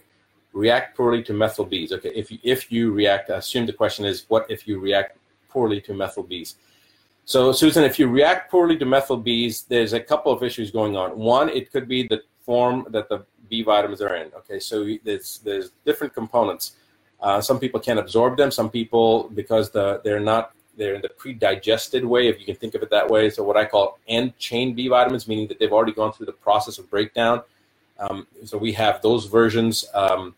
react 0.53 0.97
poorly 0.97 1.23
to 1.23 1.33
methyl 1.33 1.65
Bs. 1.65 1.93
Okay, 1.93 2.09
if 2.09 2.33
you, 2.33 2.39
if 2.43 2.73
you 2.73 2.91
react, 2.91 3.31
I 3.31 3.37
assume 3.37 3.67
the 3.67 3.73
question 3.73 4.05
is, 4.05 4.25
what 4.27 4.51
if 4.51 4.67
you 4.67 4.81
react 4.81 5.19
poorly 5.49 5.81
to 5.83 5.95
methyl 5.95 6.25
Bs? 6.25 6.57
So, 7.27 7.51
Susan, 7.51 7.83
if 7.83 7.99
you 7.99 8.07
react 8.07 8.53
poorly 8.53 8.79
to 8.79 8.85
methyl 8.85 9.21
Bs, 9.21 9.67
there's 9.67 9.95
a 9.95 10.01
couple 10.01 10.33
of 10.33 10.45
issues 10.45 10.71
going 10.71 10.97
on. 10.97 11.19
One, 11.19 11.49
it 11.49 11.73
could 11.73 11.89
be 11.89 12.07
the 12.07 12.23
form 12.45 12.87
that 12.91 13.09
the 13.09 13.25
B 13.51 13.65
vitamins 13.65 14.01
are 14.01 14.15
in. 14.15 14.31
Okay, 14.39 14.61
so 14.61 14.89
there's 15.03 15.41
there's 15.45 15.73
different 15.85 16.15
components. 16.15 16.77
Uh, 17.21 17.41
some 17.41 17.59
people 17.59 17.81
can't 17.81 17.99
absorb 17.99 18.37
them. 18.37 18.53
Some 18.53 18.71
people, 18.71 19.29
because 19.35 19.71
the 19.71 20.01
they're 20.05 20.21
not 20.21 20.53
they're 20.77 20.95
in 20.95 21.03
the 21.03 21.09
pre-digested 21.09 22.05
way, 22.05 22.29
if 22.29 22.39
you 22.39 22.47
can 22.47 22.55
think 22.55 22.77
of 22.77 22.83
it 22.83 22.91
that 22.91 23.09
way. 23.09 23.29
So 23.29 23.43
what 23.43 23.57
I 23.57 23.65
call 23.65 23.99
end 24.07 24.39
chain 24.39 24.75
B 24.75 24.87
vitamins, 24.87 25.27
meaning 25.27 25.49
that 25.49 25.59
they've 25.59 25.73
already 25.73 25.93
gone 25.93 26.13
through 26.13 26.27
the 26.27 26.33
process 26.33 26.79
of 26.79 26.89
breakdown. 26.89 27.43
Um, 27.99 28.27
so 28.45 28.57
we 28.57 28.73
have 28.75 29.03
those 29.03 29.25
versions. 29.25 29.85
Um, 29.95 30.35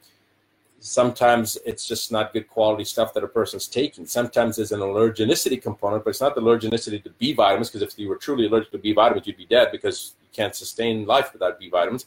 sometimes 0.80 1.58
it's 1.66 1.86
just 1.86 2.12
not 2.12 2.32
good 2.32 2.48
quality 2.48 2.84
stuff 2.84 3.12
that 3.14 3.24
a 3.24 3.28
person's 3.28 3.66
taking. 3.66 4.06
Sometimes 4.06 4.56
there's 4.56 4.72
an 4.72 4.80
allergenicity 4.80 5.60
component, 5.60 6.04
but 6.04 6.10
it's 6.10 6.20
not 6.20 6.34
the 6.34 6.40
allergenicity 6.40 7.02
to 7.02 7.10
B 7.10 7.32
vitamins, 7.32 7.68
because 7.68 7.82
if 7.82 7.98
you 7.98 8.08
were 8.08 8.16
truly 8.16 8.46
allergic 8.46 8.70
to 8.72 8.78
B 8.78 8.92
vitamins, 8.92 9.26
you'd 9.26 9.36
be 9.36 9.46
dead 9.46 9.70
because 9.72 10.14
you 10.22 10.28
can't 10.32 10.54
sustain 10.54 11.06
life 11.06 11.32
without 11.32 11.58
B 11.58 11.68
vitamins. 11.68 12.06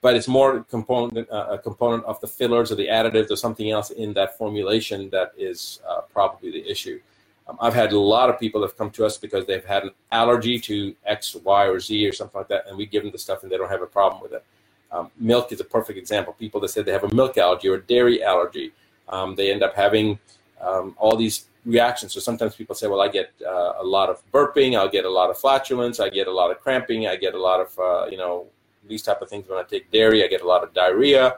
But 0.00 0.14
it's 0.14 0.28
more 0.28 0.62
component, 0.64 1.28
uh, 1.30 1.46
a 1.50 1.58
component 1.58 2.04
of 2.04 2.20
the 2.20 2.28
fillers 2.28 2.70
or 2.70 2.76
the 2.76 2.86
additives 2.86 3.30
or 3.30 3.36
something 3.36 3.70
else 3.70 3.90
in 3.90 4.12
that 4.14 4.38
formulation 4.38 5.10
that 5.10 5.32
is 5.36 5.80
uh, 5.88 6.02
probably 6.12 6.50
the 6.52 6.70
issue. 6.70 7.00
Um, 7.48 7.56
I've 7.60 7.74
had 7.74 7.92
a 7.92 7.98
lot 7.98 8.30
of 8.30 8.38
people 8.38 8.60
that 8.60 8.68
have 8.68 8.78
come 8.78 8.90
to 8.90 9.06
us 9.06 9.16
because 9.16 9.46
they've 9.46 9.64
had 9.64 9.84
an 9.84 9.90
allergy 10.12 10.58
to 10.60 10.94
X, 11.04 11.34
Y, 11.34 11.66
or 11.66 11.80
Z 11.80 12.06
or 12.06 12.12
something 12.12 12.38
like 12.38 12.48
that, 12.48 12.66
and 12.68 12.76
we 12.76 12.86
give 12.86 13.02
them 13.02 13.10
the 13.10 13.18
stuff 13.18 13.42
and 13.42 13.50
they 13.50 13.56
don't 13.56 13.70
have 13.70 13.82
a 13.82 13.86
problem 13.86 14.22
with 14.22 14.32
it. 14.32 14.44
Um, 14.90 15.10
milk 15.18 15.52
is 15.52 15.60
a 15.60 15.64
perfect 15.64 15.98
example. 15.98 16.32
People 16.32 16.60
that 16.60 16.68
say 16.68 16.82
they 16.82 16.92
have 16.92 17.04
a 17.04 17.14
milk 17.14 17.36
allergy 17.36 17.68
or 17.68 17.76
a 17.76 17.82
dairy 17.82 18.22
allergy, 18.22 18.72
um, 19.08 19.34
they 19.34 19.52
end 19.52 19.62
up 19.62 19.74
having 19.74 20.18
um, 20.60 20.94
all 20.98 21.16
these 21.16 21.46
reactions. 21.64 22.14
So 22.14 22.20
sometimes 22.20 22.54
people 22.56 22.74
say, 22.74 22.86
well, 22.86 23.00
I 23.00 23.08
get 23.08 23.32
uh, 23.46 23.74
a 23.78 23.84
lot 23.84 24.08
of 24.08 24.22
burping, 24.32 24.76
I'll 24.76 24.88
get 24.88 25.04
a 25.04 25.10
lot 25.10 25.30
of 25.30 25.38
flatulence, 25.38 26.00
I 26.00 26.08
get 26.08 26.26
a 26.26 26.32
lot 26.32 26.50
of 26.50 26.60
cramping, 26.60 27.06
I 27.06 27.16
get 27.16 27.34
a 27.34 27.40
lot 27.40 27.60
of, 27.60 27.78
uh, 27.78 28.06
you 28.10 28.16
know, 28.16 28.46
these 28.86 29.02
type 29.02 29.20
of 29.20 29.28
things 29.28 29.48
when 29.48 29.58
I 29.58 29.62
take 29.64 29.90
dairy, 29.90 30.24
I 30.24 30.28
get 30.28 30.40
a 30.40 30.46
lot 30.46 30.62
of 30.62 30.72
diarrhea. 30.72 31.36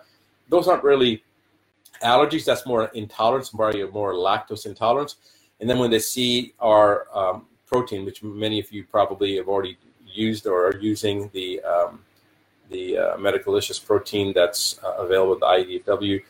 Those 0.48 0.68
aren't 0.68 0.84
really 0.84 1.24
allergies. 2.02 2.44
That's 2.44 2.64
more 2.66 2.84
intolerance, 2.94 3.52
more, 3.52 3.72
more 3.92 4.14
lactose 4.14 4.66
intolerance. 4.66 5.16
And 5.58 5.68
then 5.68 5.78
when 5.78 5.90
they 5.90 5.98
see 5.98 6.54
our 6.60 7.06
um, 7.12 7.46
protein, 7.66 8.04
which 8.04 8.22
many 8.22 8.60
of 8.60 8.70
you 8.72 8.84
probably 8.84 9.36
have 9.36 9.48
already 9.48 9.76
used 10.06 10.46
or 10.46 10.66
are 10.68 10.76
using 10.76 11.30
the 11.32 11.60
um, 11.62 12.00
the 12.70 12.98
uh, 12.98 13.16
Medicalicious 13.16 13.84
protein 13.84 14.32
that's 14.32 14.80
uh, 14.82 14.92
available 14.98 15.34
at 15.34 15.66
the 15.66 15.80
IDFW, 15.86 16.22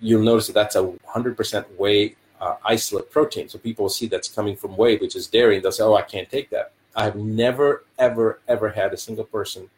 you'll 0.00 0.22
notice 0.22 0.46
that 0.48 0.54
that's 0.54 0.76
a 0.76 0.82
100% 0.82 1.64
whey 1.78 2.14
uh, 2.40 2.56
isolate 2.64 3.10
protein. 3.10 3.48
So 3.48 3.58
people 3.58 3.84
will 3.84 3.90
see 3.90 4.06
that's 4.06 4.28
coming 4.28 4.56
from 4.56 4.76
whey, 4.76 4.96
which 4.98 5.16
is 5.16 5.26
dairy, 5.26 5.56
and 5.56 5.64
they'll 5.64 5.72
say, 5.72 5.84
"Oh, 5.84 5.94
I 5.94 6.02
can't 6.02 6.30
take 6.30 6.50
that." 6.50 6.72
I 6.94 7.04
have 7.04 7.16
never, 7.16 7.84
ever, 7.98 8.40
ever 8.48 8.70
had 8.70 8.92
a 8.92 8.96
single 8.96 9.24
person 9.24 9.68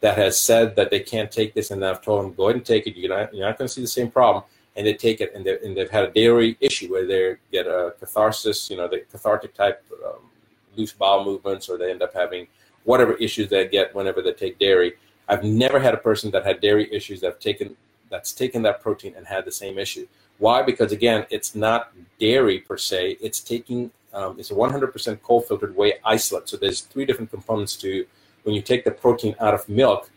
that 0.00 0.18
has 0.18 0.38
said 0.38 0.76
that 0.76 0.90
they 0.90 1.00
can't 1.00 1.30
take 1.30 1.54
this, 1.54 1.70
and 1.70 1.84
I've 1.84 2.02
told 2.02 2.24
them, 2.24 2.34
"Go 2.34 2.44
ahead 2.44 2.56
and 2.56 2.64
take 2.64 2.86
it. 2.86 2.96
You're 2.96 3.16
not, 3.16 3.34
you're 3.34 3.46
not 3.46 3.58
going 3.58 3.68
to 3.68 3.74
see 3.74 3.80
the 3.80 3.86
same 3.86 4.10
problem." 4.10 4.44
And 4.76 4.86
they 4.86 4.94
take 4.94 5.20
it, 5.22 5.34
and, 5.34 5.46
and 5.46 5.76
they've 5.76 5.90
had 5.90 6.04
a 6.04 6.10
dairy 6.10 6.56
issue 6.60 6.92
where 6.92 7.06
they 7.06 7.36
get 7.50 7.66
a 7.66 7.94
catharsis, 7.98 8.68
you 8.70 8.76
know, 8.76 8.86
the 8.86 9.00
cathartic 9.10 9.54
type 9.54 9.82
um, 10.06 10.20
loose 10.76 10.92
bowel 10.92 11.24
movements, 11.24 11.68
or 11.68 11.78
they 11.78 11.90
end 11.90 12.02
up 12.02 12.12
having 12.12 12.46
whatever 12.84 13.14
issues 13.14 13.48
they 13.48 13.66
get 13.66 13.94
whenever 13.94 14.22
they 14.22 14.32
take 14.32 14.58
dairy. 14.58 14.94
I've 15.28 15.44
never 15.44 15.80
had 15.80 15.94
a 15.94 15.98
person 15.98 16.30
that 16.32 16.44
had 16.44 16.60
dairy 16.60 16.92
issues 16.92 17.20
that 17.20 17.26
have 17.26 17.40
taken 17.40 17.76
that's 18.10 18.32
taken 18.32 18.62
that 18.62 18.80
protein 18.80 19.14
and 19.16 19.26
had 19.26 19.44
the 19.44 19.52
same 19.52 19.78
issue. 19.78 20.06
Why? 20.38 20.62
Because 20.62 20.92
again, 20.92 21.26
it's 21.30 21.54
not 21.54 21.92
dairy 22.20 22.60
per 22.60 22.76
se. 22.76 23.18
It's 23.20 23.40
taking 23.40 23.90
um, 24.12 24.38
it's 24.38 24.50
a 24.50 24.54
100% 24.54 25.20
cold 25.22 25.46
filtered 25.46 25.76
whey 25.76 25.94
isolate. 26.04 26.48
So 26.48 26.56
there's 26.56 26.80
three 26.80 27.04
different 27.04 27.30
components 27.30 27.76
to 27.76 28.06
when 28.44 28.54
you 28.54 28.62
take 28.62 28.84
the 28.84 28.90
protein 28.90 29.34
out 29.40 29.52
of 29.52 29.68
milk. 29.68 30.10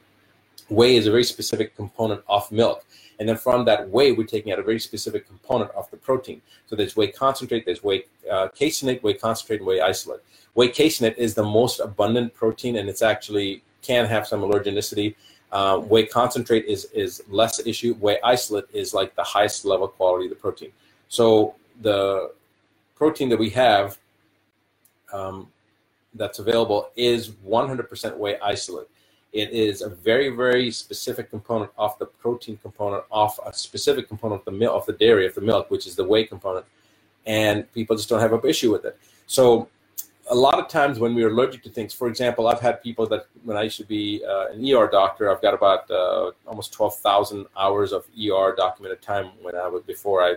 Whey 0.70 0.96
is 0.96 1.08
a 1.08 1.12
very 1.12 1.24
specific 1.24 1.76
component 1.76 2.22
of 2.30 2.50
milk. 2.52 2.86
And 3.20 3.28
then 3.28 3.36
from 3.36 3.66
that 3.66 3.90
whey, 3.90 4.14
we're 4.14 4.26
taking 4.26 4.54
out 4.54 4.60
a 4.60 4.64
very 4.64 4.80
specific 4.80 5.28
component 5.28 5.72
of 5.72 5.92
the 5.92 5.98
protein. 5.98 6.42
So 6.68 6.78
there's 6.78 6.96
whey 6.96 7.08
concentrate, 7.08 7.66
there's 7.66 7.84
whey 7.84 8.06
uh, 8.32 8.48
caseinate, 8.58 9.04
whey 9.04 9.16
concentrate, 9.16 9.58
and 9.58 9.66
whey 9.66 9.82
isolate. 9.82 10.22
Whey 10.54 10.70
caseinate 10.70 11.18
is 11.18 11.34
the 11.34 11.44
most 11.44 11.82
abundant 11.82 12.34
protein, 12.34 12.78
and 12.78 12.88
it's 12.88 13.02
actually 13.02 13.64
can 13.82 14.06
have 14.06 14.28
some 14.28 14.42
allergenicity. 14.42 15.16
Uh, 15.52 15.80
whey 15.80 16.06
concentrate 16.06 16.66
is 16.66 16.86
is 16.94 17.24
less 17.28 17.66
issue. 17.66 17.96
Whey 17.96 18.20
isolate 18.24 18.66
is 18.72 18.94
like 18.94 19.16
the 19.16 19.24
highest 19.24 19.66
level 19.66 19.88
quality 19.88 20.26
of 20.26 20.30
the 20.30 20.36
protein. 20.36 20.72
So 21.08 21.56
the 21.82 22.32
protein 22.96 23.30
that 23.30 23.40
we 23.40 23.50
have 23.52 23.98
um, 25.12 25.48
that's 26.14 26.40
available 26.40 26.90
is 26.96 27.30
100% 27.30 28.18
whey 28.18 28.38
isolate. 28.40 28.88
It 29.32 29.52
is 29.52 29.82
a 29.82 29.90
very 29.90 30.30
very 30.30 30.70
specific 30.72 31.30
component 31.30 31.72
of 31.78 31.98
the 32.00 32.06
protein 32.06 32.58
component 32.58 33.04
of 33.12 33.40
a 33.46 33.54
specific 33.54 34.08
component 34.08 34.42
of 34.42 34.46
the 34.46 34.52
milk 34.52 34.76
of 34.76 34.86
the 34.86 34.94
dairy 34.94 35.26
of 35.26 35.34
the 35.36 35.42
milk, 35.42 35.72
which 35.72 35.88
is 35.88 35.96
the 35.96 36.04
whey 36.04 36.26
component, 36.26 36.66
and 37.26 37.72
people 37.74 37.96
just 37.96 38.10
don't 38.10 38.20
have 38.20 38.34
an 38.34 38.42
issue 38.48 38.72
with 38.72 38.86
it. 38.86 38.98
So 39.26 39.70
a 40.30 40.36
lot 40.36 40.60
of 40.60 40.68
times 40.68 41.00
when 41.00 41.16
we're 41.16 41.30
allergic 41.30 41.64
to 41.64 41.70
things, 41.70 41.94
for 41.94 42.08
example, 42.08 42.48
I've 42.48 42.60
had 42.60 42.84
people 42.84 43.08
that 43.08 43.26
when 43.44 43.58
I 43.58 43.64
used 43.64 43.78
to 43.78 43.86
be 43.86 44.24
uh, 44.28 44.48
an 44.54 44.64
ER 44.64 44.88
doctor, 44.88 45.32
I've 45.32 45.42
got 45.42 45.54
about 45.54 45.90
uh, 45.90 46.32
almost 46.46 46.72
twelve 46.72 46.96
thousand 46.98 47.48
hours 47.58 47.92
of 47.92 48.06
ER 48.18 48.54
documented 48.56 49.02
time 49.02 49.32
when 49.42 49.56
I 49.56 49.68
was 49.68 49.84
before 49.84 50.22
I 50.24 50.36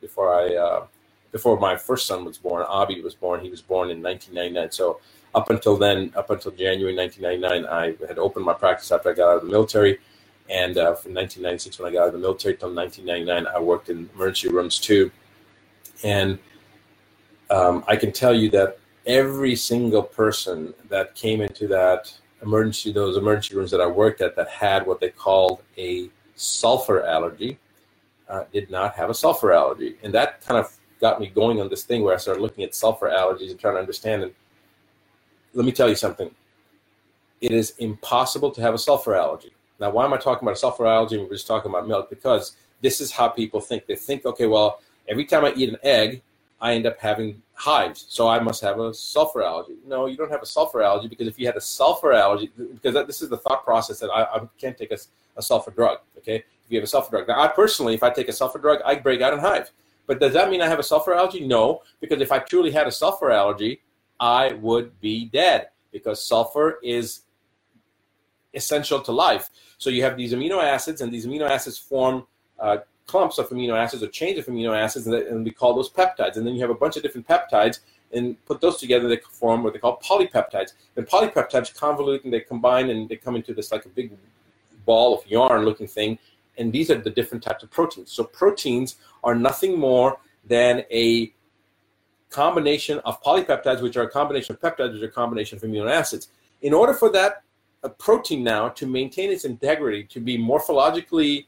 before 0.00 0.32
I 0.32 0.54
uh, 0.54 0.86
before 1.32 1.58
my 1.58 1.76
first 1.76 2.06
son 2.06 2.24
was 2.24 2.38
born. 2.38 2.64
Abby 2.72 3.00
was 3.00 3.14
born. 3.14 3.40
He 3.40 3.50
was 3.50 3.60
born 3.60 3.90
in 3.90 4.02
1999. 4.02 4.70
So 4.70 5.00
up 5.34 5.50
until 5.50 5.76
then, 5.76 6.12
up 6.16 6.30
until 6.30 6.52
January 6.52 6.94
1999, 6.96 7.66
I 7.70 8.06
had 8.06 8.18
opened 8.18 8.46
my 8.46 8.54
practice 8.54 8.90
after 8.92 9.10
I 9.10 9.14
got 9.14 9.28
out 9.30 9.36
of 9.38 9.42
the 9.42 9.50
military. 9.50 9.98
And 10.48 10.78
uh, 10.78 10.94
from 10.94 11.12
1996, 11.12 11.78
when 11.78 11.90
I 11.90 11.92
got 11.92 12.02
out 12.02 12.06
of 12.08 12.12
the 12.14 12.20
military 12.20 12.56
till 12.56 12.72
1999, 12.72 13.52
I 13.52 13.58
worked 13.58 13.88
in 13.90 14.08
emergency 14.14 14.48
rooms 14.48 14.78
too. 14.78 15.10
And 16.04 16.38
um, 17.50 17.84
I 17.88 17.96
can 17.96 18.12
tell 18.12 18.34
you 18.34 18.48
that 18.50 18.78
every 19.06 19.54
single 19.56 20.02
person 20.02 20.74
that 20.88 21.14
came 21.14 21.40
into 21.40 21.66
that 21.68 22.12
emergency, 22.42 22.92
those 22.92 23.16
emergency 23.16 23.56
rooms 23.56 23.70
that 23.70 23.80
I 23.80 23.86
worked 23.86 24.20
at 24.20 24.36
that 24.36 24.48
had 24.48 24.86
what 24.86 25.00
they 25.00 25.10
called 25.10 25.62
a 25.78 26.10
sulfur 26.34 27.02
allergy, 27.04 27.58
uh, 28.28 28.44
did 28.52 28.70
not 28.70 28.94
have 28.96 29.08
a 29.08 29.14
sulfur 29.14 29.52
allergy. 29.52 29.96
And 30.02 30.12
that 30.14 30.44
kind 30.44 30.58
of 30.58 30.76
got 31.00 31.20
me 31.20 31.28
going 31.28 31.60
on 31.60 31.68
this 31.68 31.84
thing 31.84 32.02
where 32.02 32.14
I 32.14 32.18
started 32.18 32.40
looking 32.40 32.64
at 32.64 32.74
sulfur 32.74 33.08
allergies 33.08 33.50
and 33.50 33.60
trying 33.60 33.74
to 33.74 33.80
understand. 33.80 34.24
And 34.24 34.32
let 35.54 35.64
me 35.64 35.72
tell 35.72 35.88
you 35.88 35.94
something 35.94 36.30
it 37.40 37.52
is 37.52 37.74
impossible 37.78 38.50
to 38.50 38.60
have 38.62 38.74
a 38.74 38.78
sulfur 38.78 39.14
allergy. 39.14 39.52
Now, 39.78 39.90
why 39.90 40.04
am 40.06 40.14
I 40.14 40.16
talking 40.16 40.46
about 40.46 40.56
a 40.56 40.58
sulfur 40.58 40.86
allergy? 40.86 41.18
We're 41.18 41.28
just 41.28 41.46
talking 41.46 41.70
about 41.70 41.86
milk 41.86 42.08
because 42.08 42.56
this 42.80 43.00
is 43.00 43.12
how 43.12 43.28
people 43.28 43.60
think. 43.60 43.86
They 43.86 43.94
think, 43.94 44.24
okay, 44.24 44.46
well, 44.46 44.80
every 45.06 45.26
time 45.26 45.44
I 45.44 45.52
eat 45.54 45.68
an 45.68 45.76
egg, 45.82 46.22
I 46.60 46.74
end 46.74 46.86
up 46.86 46.98
having 46.98 47.42
hives, 47.54 48.06
so 48.08 48.28
I 48.28 48.38
must 48.38 48.62
have 48.62 48.80
a 48.80 48.94
sulfur 48.94 49.42
allergy. 49.42 49.74
No, 49.86 50.06
you 50.06 50.16
don't 50.16 50.30
have 50.30 50.42
a 50.42 50.46
sulfur 50.46 50.82
allergy 50.82 51.08
because 51.08 51.26
if 51.26 51.38
you 51.38 51.46
had 51.46 51.56
a 51.56 51.60
sulfur 51.60 52.12
allergy, 52.12 52.50
because 52.56 52.94
this 53.06 53.20
is 53.20 53.28
the 53.28 53.36
thought 53.36 53.64
process 53.64 53.98
that 54.00 54.10
I, 54.10 54.22
I 54.22 54.40
can't 54.58 54.76
take 54.76 54.90
a, 54.90 54.98
a, 55.36 55.42
sulfur 55.42 55.70
drug. 55.70 55.98
Okay, 56.18 56.36
if 56.36 56.70
you 56.70 56.78
have 56.78 56.84
a 56.84 56.88
sulfur 56.88 57.10
drug, 57.10 57.28
now 57.28 57.40
I 57.40 57.48
personally, 57.48 57.94
if 57.94 58.02
I 58.02 58.10
take 58.10 58.28
a 58.28 58.32
sulfur 58.32 58.58
drug, 58.58 58.80
I 58.84 58.94
break 58.94 59.20
out 59.20 59.34
in 59.34 59.38
hives. 59.38 59.72
But 60.06 60.20
does 60.20 60.32
that 60.32 60.50
mean 60.50 60.62
I 60.62 60.68
have 60.68 60.78
a 60.78 60.84
sulfur 60.84 61.14
allergy? 61.14 61.46
No, 61.46 61.82
because 62.00 62.20
if 62.20 62.32
I 62.32 62.38
truly 62.38 62.70
had 62.70 62.86
a 62.86 62.92
sulfur 62.92 63.30
allergy, 63.30 63.82
I 64.18 64.54
would 64.54 64.98
be 65.00 65.26
dead 65.26 65.68
because 65.92 66.22
sulfur 66.22 66.78
is 66.82 67.22
essential 68.54 69.00
to 69.00 69.12
life. 69.12 69.50
So 69.78 69.90
you 69.90 70.02
have 70.04 70.16
these 70.16 70.32
amino 70.32 70.62
acids, 70.62 71.02
and 71.02 71.12
these 71.12 71.26
amino 71.26 71.48
acids 71.48 71.76
form 71.76 72.26
uh, 72.58 72.78
clumps 73.06 73.38
of 73.38 73.48
amino 73.50 73.76
acids 73.76 74.02
or 74.02 74.08
chains 74.08 74.38
of 74.38 74.46
amino 74.46 74.76
acids, 74.76 75.06
and, 75.06 75.14
and, 75.14 75.44
we 75.44 75.50
call 75.50 75.74
those 75.74 75.90
peptides. 75.90 76.36
And 76.36 76.46
then 76.46 76.54
you 76.54 76.60
have 76.60 76.70
a 76.70 76.74
bunch 76.74 76.96
of 76.96 77.02
different 77.02 77.26
peptides, 77.26 77.80
and 78.12 78.42
put 78.46 78.60
those 78.60 78.78
together, 78.78 79.08
they 79.08 79.18
form 79.30 79.62
what 79.62 79.72
they 79.72 79.78
call 79.78 79.98
polypeptides. 79.98 80.72
And 80.96 81.06
polypeptides 81.06 81.76
convolute 81.76 82.24
and 82.24 82.32
they 82.32 82.40
combine 82.40 82.90
and 82.90 83.08
they 83.08 83.16
come 83.16 83.36
into 83.36 83.52
this 83.52 83.72
like 83.72 83.84
a 83.84 83.88
big 83.88 84.12
ball 84.84 85.18
of 85.18 85.26
yarn-looking 85.26 85.88
thing. 85.88 86.18
And 86.56 86.72
these 86.72 86.90
are 86.90 86.96
the 86.96 87.10
different 87.10 87.42
types 87.42 87.62
of 87.62 87.70
proteins. 87.70 88.12
So 88.12 88.24
proteins 88.24 88.96
are 89.24 89.34
nothing 89.34 89.78
more 89.78 90.18
than 90.46 90.84
a 90.90 91.32
combination 92.30 93.00
of 93.00 93.22
polypeptides, 93.22 93.82
which 93.82 93.96
are 93.96 94.04
a 94.04 94.10
combination 94.10 94.54
of 94.54 94.60
peptides, 94.60 94.94
which 94.94 95.02
are 95.02 95.06
a 95.06 95.12
combination 95.12 95.58
of 95.58 95.64
amino 95.64 95.90
acids. 95.90 96.28
In 96.62 96.72
order 96.72 96.94
for 96.94 97.10
that 97.10 97.42
protein 97.98 98.42
now 98.42 98.68
to 98.70 98.86
maintain 98.86 99.30
its 99.30 99.44
integrity, 99.44 100.04
to 100.04 100.20
be 100.20 100.38
morphologically 100.38 101.46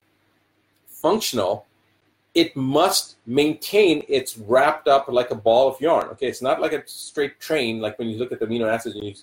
functional, 1.02 1.66
it 2.34 2.54
must 2.56 3.16
maintain 3.26 4.04
its 4.08 4.38
wrapped 4.38 4.86
up 4.86 5.08
like 5.08 5.30
a 5.30 5.34
ball 5.34 5.68
of 5.68 5.80
yarn. 5.80 6.06
Okay, 6.08 6.28
it's 6.28 6.42
not 6.42 6.60
like 6.60 6.72
a 6.72 6.82
straight 6.86 7.40
train, 7.40 7.80
like 7.80 7.98
when 7.98 8.08
you 8.08 8.18
look 8.18 8.32
at 8.32 8.38
the 8.40 8.46
amino 8.46 8.66
acids 8.72 8.94
and 8.94 9.04
you, 9.04 9.14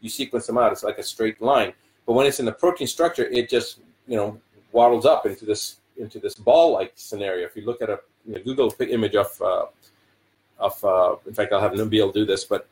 you 0.00 0.08
sequence 0.08 0.46
them 0.46 0.58
out, 0.58 0.72
it's 0.72 0.82
like 0.82 0.98
a 0.98 1.02
straight 1.02 1.40
line. 1.40 1.72
But 2.06 2.14
when 2.14 2.26
it's 2.26 2.40
in 2.40 2.46
the 2.46 2.52
protein 2.52 2.86
structure, 2.86 3.24
it 3.24 3.48
just, 3.48 3.78
you 4.06 4.16
know, 4.16 4.40
waddles 4.72 5.06
up 5.06 5.26
into 5.26 5.44
this 5.44 5.76
into 5.98 6.18
this 6.18 6.34
ball-like 6.34 6.92
scenario. 6.96 7.44
If 7.46 7.54
you 7.56 7.64
look 7.64 7.82
at 7.82 7.90
a 7.90 8.00
you 8.26 8.34
know, 8.34 8.42
Google 8.42 8.74
image 8.80 9.14
of, 9.14 9.30
uh, 9.42 9.66
of 10.58 10.84
uh, 10.84 11.16
in 11.26 11.34
fact, 11.34 11.52
I'll 11.52 11.60
have 11.60 11.72
Nabil 11.72 12.12
do 12.12 12.24
this, 12.24 12.44
but 12.44 12.66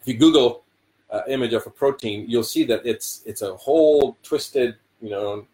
if 0.00 0.08
you 0.08 0.14
Google 0.14 0.64
uh, 1.10 1.22
image 1.28 1.54
of 1.54 1.66
a 1.66 1.70
protein, 1.70 2.24
you'll 2.28 2.42
see 2.42 2.64
that 2.64 2.84
it's 2.84 3.22
it's 3.24 3.42
a 3.42 3.54
whole 3.56 4.16
twisted, 4.22 4.76
you 5.00 5.10
know, 5.10 5.46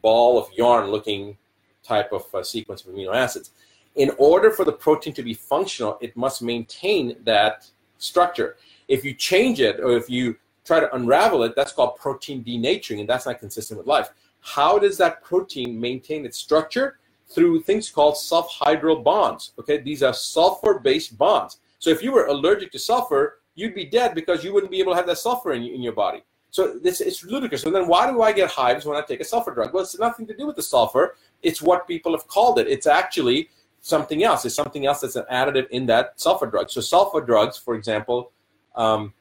ball 0.00 0.38
of 0.38 0.46
yarn-looking 0.56 1.36
type 1.82 2.12
of 2.12 2.24
uh, 2.34 2.42
sequence 2.42 2.84
of 2.84 2.92
amino 2.92 3.14
acids. 3.14 3.50
In 3.96 4.10
order 4.18 4.50
for 4.50 4.64
the 4.64 4.72
protein 4.72 5.12
to 5.14 5.22
be 5.22 5.34
functional, 5.34 5.98
it 6.00 6.16
must 6.16 6.42
maintain 6.42 7.16
that 7.24 7.68
structure. 7.98 8.56
If 8.88 9.04
you 9.04 9.14
change 9.14 9.60
it 9.60 9.80
or 9.80 9.96
if 9.96 10.08
you 10.08 10.36
try 10.64 10.80
to 10.80 10.94
unravel 10.94 11.42
it, 11.42 11.54
that's 11.56 11.72
called 11.72 11.96
protein 11.96 12.42
denaturing, 12.44 13.00
and 13.00 13.08
that's 13.08 13.26
not 13.26 13.38
consistent 13.40 13.78
with 13.78 13.86
life. 13.86 14.10
How 14.40 14.78
does 14.78 14.96
that 14.98 15.22
protein 15.22 15.80
maintain 15.80 16.24
its 16.24 16.38
structure? 16.38 16.98
Through 17.28 17.62
things 17.62 17.90
called 17.90 18.14
sulfhydryl 18.14 19.02
bonds. 19.02 19.52
Okay, 19.58 19.78
these 19.78 20.02
are 20.02 20.12
sulfur-based 20.12 21.16
bonds. 21.16 21.58
So 21.78 21.90
if 21.90 22.02
you 22.02 22.12
were 22.12 22.26
allergic 22.26 22.72
to 22.72 22.78
sulfur, 22.78 23.40
you'd 23.54 23.74
be 23.74 23.84
dead 23.84 24.14
because 24.14 24.44
you 24.44 24.52
wouldn't 24.52 24.70
be 24.70 24.80
able 24.80 24.92
to 24.92 24.96
have 24.96 25.06
that 25.06 25.18
sulfur 25.18 25.52
in, 25.52 25.62
in 25.62 25.82
your 25.82 25.92
body. 25.94 26.22
So 26.52 26.78
this 26.78 27.00
it's 27.00 27.24
ludicrous. 27.24 27.64
And 27.64 27.74
then 27.74 27.88
why 27.88 28.10
do 28.10 28.20
I 28.22 28.30
get 28.30 28.50
hives 28.50 28.84
when 28.84 28.96
I 28.96 29.00
take 29.00 29.20
a 29.20 29.24
sulfur 29.24 29.52
drug? 29.52 29.72
Well, 29.72 29.82
it's 29.82 29.98
nothing 29.98 30.26
to 30.26 30.36
do 30.36 30.46
with 30.46 30.56
the 30.56 30.62
sulfur. 30.62 31.16
It's 31.42 31.62
what 31.62 31.88
people 31.88 32.12
have 32.12 32.28
called 32.28 32.58
it. 32.58 32.68
It's 32.68 32.86
actually 32.86 33.48
something 33.80 34.22
else. 34.22 34.44
It's 34.44 34.54
something 34.54 34.84
else 34.84 35.00
that's 35.00 35.16
an 35.16 35.24
additive 35.32 35.68
in 35.70 35.86
that 35.86 36.20
sulfur 36.20 36.46
drug. 36.46 36.70
So 36.70 36.82
sulfur 36.82 37.22
drugs, 37.22 37.56
for 37.56 37.74
example, 37.74 38.32
um, 38.76 39.14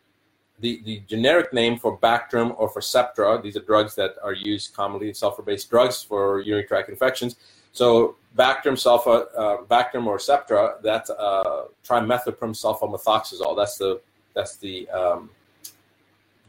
the, 0.60 0.82
the 0.84 1.02
generic 1.08 1.54
name 1.54 1.80
for 1.80 1.98
Bactrim 1.98 2.54
or 2.60 2.68
for 2.68 2.82
Septra, 2.82 3.42
these 3.42 3.56
are 3.56 3.62
drugs 3.62 3.96
that 3.96 4.16
are 4.22 4.34
used 4.34 4.76
commonly, 4.76 5.14
sulfur-based 5.14 5.70
drugs 5.70 6.04
for 6.04 6.42
urinary 6.42 6.68
tract 6.68 6.90
infections. 6.90 7.38
So 7.72 8.18
Bactrim, 8.38 8.78
sulfur, 8.78 9.28
uh, 9.38 9.58
Bactrim 9.70 10.06
or 10.06 10.18
Septra, 10.18 10.82
that's 10.82 11.10
uh, 11.10 11.68
trimethoprim 11.88 12.54
sulfamethoxazole. 12.54 13.56
That's 13.56 13.78
the 13.78 14.02
that's 14.34 14.58
the 14.58 14.90
um, 14.90 15.30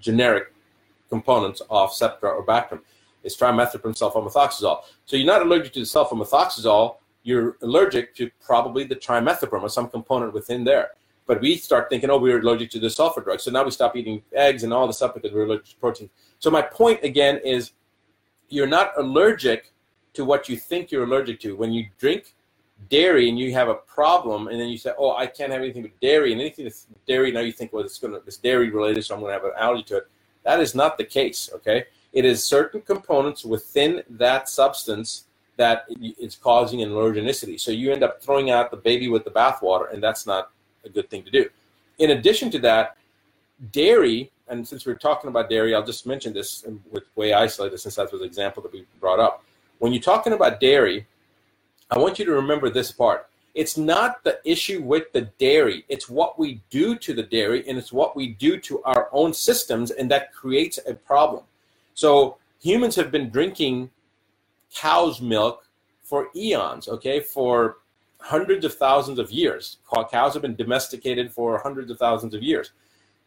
generic 0.00 0.52
components 1.16 1.60
of 1.68 1.90
Septra 1.90 2.30
or 2.36 2.44
Bactrim 2.52 2.80
is 3.22 3.36
trimethoprim 3.36 3.94
sulfamethoxazole. 4.02 4.80
So 5.06 5.16
you're 5.16 5.32
not 5.34 5.42
allergic 5.42 5.72
to 5.74 5.80
the 5.80 5.90
sulfamethoxazole, 5.96 6.96
you're 7.22 7.56
allergic 7.66 8.14
to 8.18 8.30
probably 8.44 8.84
the 8.84 8.96
trimethoprim 8.96 9.62
or 9.62 9.68
some 9.68 9.88
component 9.88 10.32
within 10.32 10.64
there. 10.64 10.88
But 11.26 11.40
we 11.40 11.56
start 11.56 11.88
thinking, 11.90 12.10
oh, 12.10 12.18
we're 12.18 12.40
allergic 12.40 12.70
to 12.70 12.80
the 12.80 12.90
sulfur 12.90 13.20
drug. 13.20 13.40
So 13.40 13.50
now 13.50 13.64
we 13.64 13.70
stop 13.70 13.94
eating 13.94 14.22
eggs 14.46 14.64
and 14.64 14.72
all 14.72 14.86
the 14.86 14.92
stuff 14.92 15.14
because 15.14 15.32
we're 15.32 15.44
allergic 15.44 15.68
to 15.74 15.76
protein. 15.76 16.10
So 16.40 16.50
my 16.50 16.62
point 16.62 17.00
again 17.04 17.40
is 17.44 17.72
you're 18.48 18.72
not 18.78 18.88
allergic 18.96 19.72
to 20.14 20.24
what 20.24 20.48
you 20.48 20.56
think 20.56 20.90
you're 20.90 21.04
allergic 21.04 21.38
to. 21.40 21.54
When 21.54 21.72
you 21.72 21.86
drink 21.98 22.34
dairy 22.90 23.28
and 23.28 23.38
you 23.38 23.52
have 23.52 23.68
a 23.68 23.74
problem, 23.98 24.48
and 24.48 24.58
then 24.60 24.68
you 24.68 24.78
say, 24.78 24.92
"Oh, 24.98 25.12
I 25.24 25.26
can't 25.26 25.52
have 25.52 25.62
anything 25.62 25.82
but 25.82 25.94
dairy," 26.00 26.32
and 26.32 26.40
anything 26.40 26.64
that's 26.64 26.86
dairy 27.06 27.30
now 27.30 27.40
you 27.40 27.52
think, 27.52 27.72
"Well, 27.72 27.84
it's 27.84 27.98
to 28.00 28.14
it's 28.26 28.38
dairy 28.38 28.68
related, 28.70 29.04
so 29.04 29.14
I'm 29.14 29.20
going 29.20 29.30
to 29.30 29.38
have 29.38 29.44
an 29.44 29.52
allergy 29.58 29.84
to 29.90 29.96
it." 29.98 30.06
That 30.44 30.60
is 30.60 30.74
not 30.74 30.98
the 30.98 31.04
case. 31.04 31.50
Okay, 31.54 31.84
it 32.12 32.24
is 32.24 32.44
certain 32.44 32.80
components 32.80 33.44
within 33.44 34.02
that 34.10 34.48
substance 34.48 35.24
that 35.56 35.86
is 36.18 36.36
causing 36.36 36.82
an 36.82 36.90
allergenicity. 36.90 37.60
So 37.60 37.70
you 37.70 37.92
end 37.92 38.02
up 38.02 38.22
throwing 38.22 38.50
out 38.50 38.70
the 38.70 38.76
baby 38.76 39.08
with 39.08 39.24
the 39.24 39.30
bathwater, 39.30 39.92
and 39.92 40.02
that's 40.02 40.26
not 40.26 40.50
a 40.84 40.88
good 40.88 41.08
thing 41.10 41.22
to 41.24 41.30
do. 41.30 41.48
In 41.98 42.10
addition 42.10 42.50
to 42.52 42.58
that, 42.60 42.96
dairy, 43.70 44.30
and 44.48 44.66
since 44.66 44.86
we're 44.86 44.94
talking 44.94 45.28
about 45.28 45.48
dairy, 45.48 45.74
I'll 45.74 45.84
just 45.84 46.06
mention 46.06 46.32
this 46.32 46.64
with 46.90 47.04
way 47.14 47.28
whey 47.28 47.32
isolate 47.32 47.78
since 47.78 47.96
that 47.96 48.10
was 48.10 48.22
an 48.22 48.26
example 48.26 48.62
that 48.62 48.72
we 48.72 48.84
brought 48.98 49.20
up. 49.20 49.44
When 49.78 49.92
you're 49.92 50.02
talking 50.02 50.32
about 50.32 50.58
dairy, 50.58 51.06
I 51.90 51.98
want 51.98 52.18
you 52.18 52.24
to 52.24 52.32
remember 52.32 52.70
this 52.70 52.90
part. 52.90 53.28
It's 53.54 53.76
not 53.76 54.24
the 54.24 54.40
issue 54.44 54.82
with 54.82 55.12
the 55.12 55.22
dairy, 55.38 55.84
it's 55.88 56.08
what 56.08 56.38
we 56.38 56.62
do 56.70 56.96
to 56.96 57.12
the 57.12 57.22
dairy, 57.22 57.68
and 57.68 57.78
it's 57.78 57.92
what 57.92 58.16
we 58.16 58.28
do 58.28 58.58
to 58.60 58.82
our 58.84 59.08
own 59.12 59.34
systems, 59.34 59.90
and 59.90 60.10
that 60.10 60.32
creates 60.32 60.78
a 60.86 60.94
problem. 60.94 61.44
So 61.94 62.38
humans 62.62 62.96
have 62.96 63.10
been 63.10 63.28
drinking 63.28 63.90
cow's 64.74 65.20
milk 65.20 65.66
for 66.02 66.28
eons, 66.34 66.88
okay, 66.88 67.20
for 67.20 67.78
hundreds 68.20 68.64
of 68.64 68.74
thousands 68.74 69.18
of 69.18 69.30
years. 69.30 69.78
Cows 70.10 70.32
have 70.32 70.42
been 70.42 70.56
domesticated 70.56 71.30
for 71.30 71.58
hundreds 71.58 71.90
of 71.90 71.98
thousands 71.98 72.34
of 72.34 72.42
years. 72.42 72.70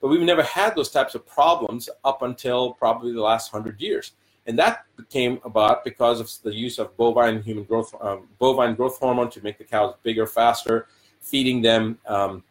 But 0.01 0.07
we've 0.07 0.21
never 0.21 0.43
had 0.43 0.75
those 0.75 0.89
types 0.89 1.15
of 1.15 1.25
problems 1.25 1.89
up 2.03 2.21
until 2.21 2.73
probably 2.73 3.11
the 3.11 3.21
last 3.21 3.51
hundred 3.51 3.79
years. 3.81 4.13
And 4.47 4.57
that 4.59 4.85
came 5.09 5.39
about 5.43 5.83
because 5.83 6.19
of 6.19 6.31
the 6.43 6.53
use 6.53 6.77
of 6.77 6.95
bovine 6.97 7.41
human 7.41 7.63
growth, 7.63 7.95
um, 7.99 8.27
bovine 8.39 8.75
growth 8.75 8.99
hormone 8.99 9.31
to 9.31 9.43
make 9.43 9.57
the 9.57 9.63
cows 9.63 9.95
bigger, 10.03 10.27
faster, 10.27 10.87
feeding 11.19 11.61
them 11.61 11.97
um, 12.07 12.43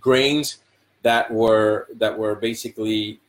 grains 0.00 0.58
that 1.02 1.30
were 1.30 1.88
that 1.94 2.18
were 2.18 2.34
basically 2.34 3.20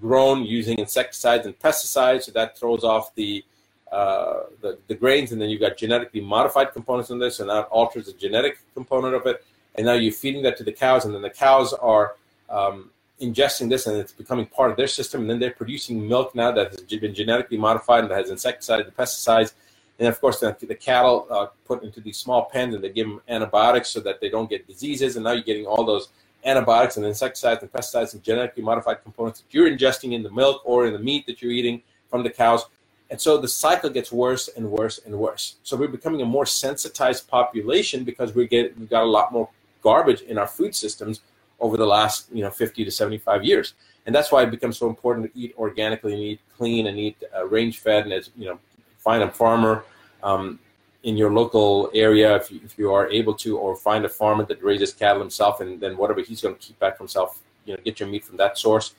grown 0.00 0.44
using 0.44 0.78
insecticides 0.78 1.46
and 1.46 1.58
pesticides. 1.58 2.24
So 2.24 2.32
that 2.32 2.58
throws 2.58 2.82
off 2.82 3.14
the 3.14 3.44
uh, 3.92 4.44
the, 4.60 4.78
the 4.88 4.94
grains, 4.94 5.30
and 5.30 5.40
then 5.40 5.48
you've 5.48 5.60
got 5.60 5.76
genetically 5.76 6.20
modified 6.20 6.72
components 6.72 7.10
in 7.10 7.18
this, 7.18 7.38
and 7.38 7.48
that 7.48 7.66
alters 7.66 8.06
the 8.06 8.12
genetic 8.12 8.58
component 8.74 9.14
of 9.14 9.26
it. 9.26 9.44
And 9.76 9.86
now 9.86 9.92
you're 9.92 10.12
feeding 10.12 10.42
that 10.42 10.56
to 10.56 10.64
the 10.64 10.72
cows, 10.72 11.04
and 11.04 11.14
then 11.14 11.22
the 11.22 11.30
cows 11.30 11.72
are 11.74 12.16
um, 12.50 12.90
ingesting 13.20 13.68
this, 13.68 13.86
and 13.86 13.96
it's 13.96 14.12
becoming 14.12 14.46
part 14.46 14.70
of 14.70 14.76
their 14.76 14.86
system. 14.86 15.22
And 15.22 15.30
then 15.30 15.38
they're 15.38 15.52
producing 15.52 16.06
milk 16.06 16.34
now 16.34 16.52
that 16.52 16.72
has 16.72 16.82
been 16.82 17.14
genetically 17.14 17.58
modified 17.58 18.02
and 18.02 18.10
that 18.10 18.18
has 18.18 18.30
insecticides 18.30 18.86
and 18.86 18.96
pesticides. 18.96 19.54
And 19.98 20.08
of 20.08 20.20
course, 20.20 20.40
the, 20.40 20.56
the 20.60 20.74
cattle 20.74 21.26
uh, 21.30 21.46
put 21.64 21.84
into 21.84 22.00
these 22.00 22.16
small 22.16 22.46
pens, 22.46 22.74
and 22.74 22.82
they 22.82 22.90
give 22.90 23.06
them 23.06 23.20
antibiotics 23.28 23.90
so 23.90 24.00
that 24.00 24.20
they 24.20 24.28
don't 24.28 24.50
get 24.50 24.66
diseases. 24.66 25.16
And 25.16 25.24
now 25.24 25.32
you're 25.32 25.42
getting 25.42 25.66
all 25.66 25.84
those 25.84 26.08
antibiotics 26.44 26.96
and 26.96 27.06
insecticides 27.06 27.62
and 27.62 27.72
pesticides 27.72 28.12
and 28.12 28.22
genetically 28.22 28.62
modified 28.62 29.02
components 29.02 29.40
that 29.40 29.54
you're 29.54 29.70
ingesting 29.70 30.12
in 30.12 30.22
the 30.22 30.30
milk 30.30 30.60
or 30.64 30.86
in 30.86 30.92
the 30.92 30.98
meat 30.98 31.26
that 31.26 31.40
you're 31.40 31.52
eating 31.52 31.82
from 32.10 32.22
the 32.22 32.30
cows. 32.30 32.66
And 33.10 33.20
so 33.20 33.38
the 33.38 33.48
cycle 33.48 33.90
gets 33.90 34.10
worse 34.10 34.48
and 34.48 34.70
worse 34.70 34.98
and 35.06 35.16
worse. 35.18 35.56
So 35.62 35.76
we're 35.76 35.88
becoming 35.88 36.22
a 36.22 36.26
more 36.26 36.46
sensitized 36.46 37.28
population 37.28 38.02
because 38.02 38.34
we 38.34 38.46
get 38.46 38.78
we've 38.78 38.90
got 38.90 39.04
a 39.04 39.06
lot 39.06 39.32
more 39.32 39.48
garbage 39.82 40.22
in 40.22 40.38
our 40.38 40.46
food 40.46 40.74
systems 40.74 41.20
over 41.64 41.76
the 41.76 41.86
last 41.86 42.28
you 42.32 42.42
know 42.42 42.50
50 42.50 42.84
to 42.84 42.90
75 42.90 43.44
years. 43.44 43.74
And 44.06 44.14
that's 44.14 44.30
why 44.30 44.42
it 44.42 44.50
becomes 44.50 44.76
so 44.76 44.86
important 44.86 45.32
to 45.32 45.40
eat 45.40 45.54
organically 45.56 46.12
and 46.12 46.22
eat 46.22 46.40
clean 46.56 46.86
and 46.88 46.98
eat 46.98 47.16
uh, 47.34 47.46
range 47.46 47.78
fed 47.78 48.04
and 48.04 48.12
as 48.12 48.30
you 48.36 48.46
know 48.48 48.58
find 48.98 49.22
a 49.22 49.30
farmer 49.30 49.84
um, 50.22 50.58
in 51.02 51.16
your 51.16 51.32
local 51.32 51.90
area 51.94 52.36
if 52.36 52.50
you, 52.50 52.60
if 52.64 52.78
you 52.78 52.92
are 52.92 53.06
able 53.20 53.34
to 53.44 53.56
or 53.56 53.74
find 53.76 54.04
a 54.04 54.08
farmer 54.08 54.44
that 54.44 54.62
raises 54.62 54.92
cattle 54.92 55.20
himself 55.20 55.60
and 55.62 55.80
then 55.80 55.96
whatever 55.96 56.20
he's 56.20 56.40
going 56.42 56.54
to 56.54 56.60
keep 56.60 56.78
back 56.78 56.96
for 56.96 57.04
himself 57.04 57.40
you 57.64 57.74
know 57.74 57.80
get 57.84 57.98
your 58.00 58.08
meat 58.08 58.24
from 58.24 58.36
that 58.36 58.58
source. 58.58 58.94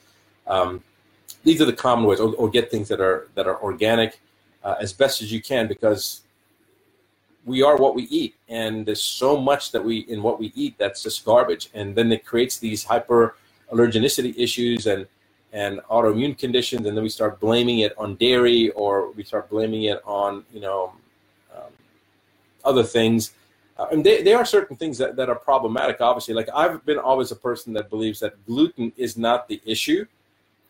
Um, 0.47 0.83
these 1.43 1.61
are 1.61 1.65
the 1.65 1.73
common 1.73 2.05
ways, 2.05 2.19
or, 2.19 2.33
or 2.35 2.49
get 2.49 2.71
things 2.71 2.87
that 2.89 2.99
are 2.99 3.27
that 3.35 3.47
are 3.47 3.61
organic 3.61 4.19
uh, 4.63 4.75
as 4.79 4.93
best 4.93 5.21
as 5.21 5.31
you 5.31 5.41
can, 5.41 5.67
because 5.67 6.21
we 7.45 7.61
are 7.61 7.77
what 7.77 7.95
we 7.95 8.03
eat, 8.03 8.35
and 8.49 8.85
there's 8.85 9.01
so 9.01 9.37
much 9.37 9.71
that 9.71 9.83
we 9.83 9.99
in 9.99 10.21
what 10.21 10.39
we 10.39 10.51
eat 10.55 10.75
that's 10.77 11.03
just 11.03 11.23
garbage, 11.23 11.69
and 11.73 11.95
then 11.95 12.11
it 12.11 12.25
creates 12.25 12.57
these 12.57 12.83
hyper 12.83 13.35
allergenicity 13.71 14.33
issues 14.37 14.87
and 14.87 15.07
and 15.53 15.79
autoimmune 15.89 16.37
conditions, 16.37 16.85
and 16.85 16.97
then 16.97 17.03
we 17.03 17.09
start 17.09 17.39
blaming 17.39 17.79
it 17.79 17.93
on 17.97 18.15
dairy, 18.15 18.71
or 18.71 19.11
we 19.11 19.23
start 19.23 19.49
blaming 19.49 19.83
it 19.83 20.01
on 20.05 20.43
you 20.51 20.59
know 20.59 20.93
um, 21.55 21.71
other 22.63 22.83
things. 22.83 23.33
Uh, 23.77 23.87
and 23.91 24.05
there 24.05 24.37
are 24.37 24.45
certain 24.45 24.77
things 24.77 24.97
that, 24.97 25.17
that 25.17 25.27
are 25.27 25.35
problematic, 25.35 25.99
obviously. 25.99 26.33
Like 26.33 26.47
I've 26.55 26.85
been 26.85 26.97
always 26.97 27.31
a 27.31 27.35
person 27.35 27.73
that 27.73 27.89
believes 27.89 28.21
that 28.21 28.33
gluten 28.45 28.93
is 28.95 29.17
not 29.17 29.49
the 29.49 29.61
issue 29.65 30.05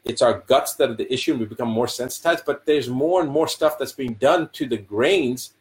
it's 0.05 0.21
our 0.21 0.43
guts 0.47 0.75
that 0.75 0.89
are 0.91 0.93
the 0.93 1.11
issue 1.11 1.31
and 1.31 1.39
we 1.39 1.45
become 1.47 1.67
more 1.67 1.87
sensitized 1.87 2.45
but 2.45 2.65
there's 2.65 2.87
more 2.87 3.21
and 3.21 3.29
more 3.29 3.47
stuff 3.47 3.77
that's 3.77 3.91
being 3.91 4.13
done 4.13 4.47
to 4.53 4.67
the 4.67 4.77
grains 4.77 5.53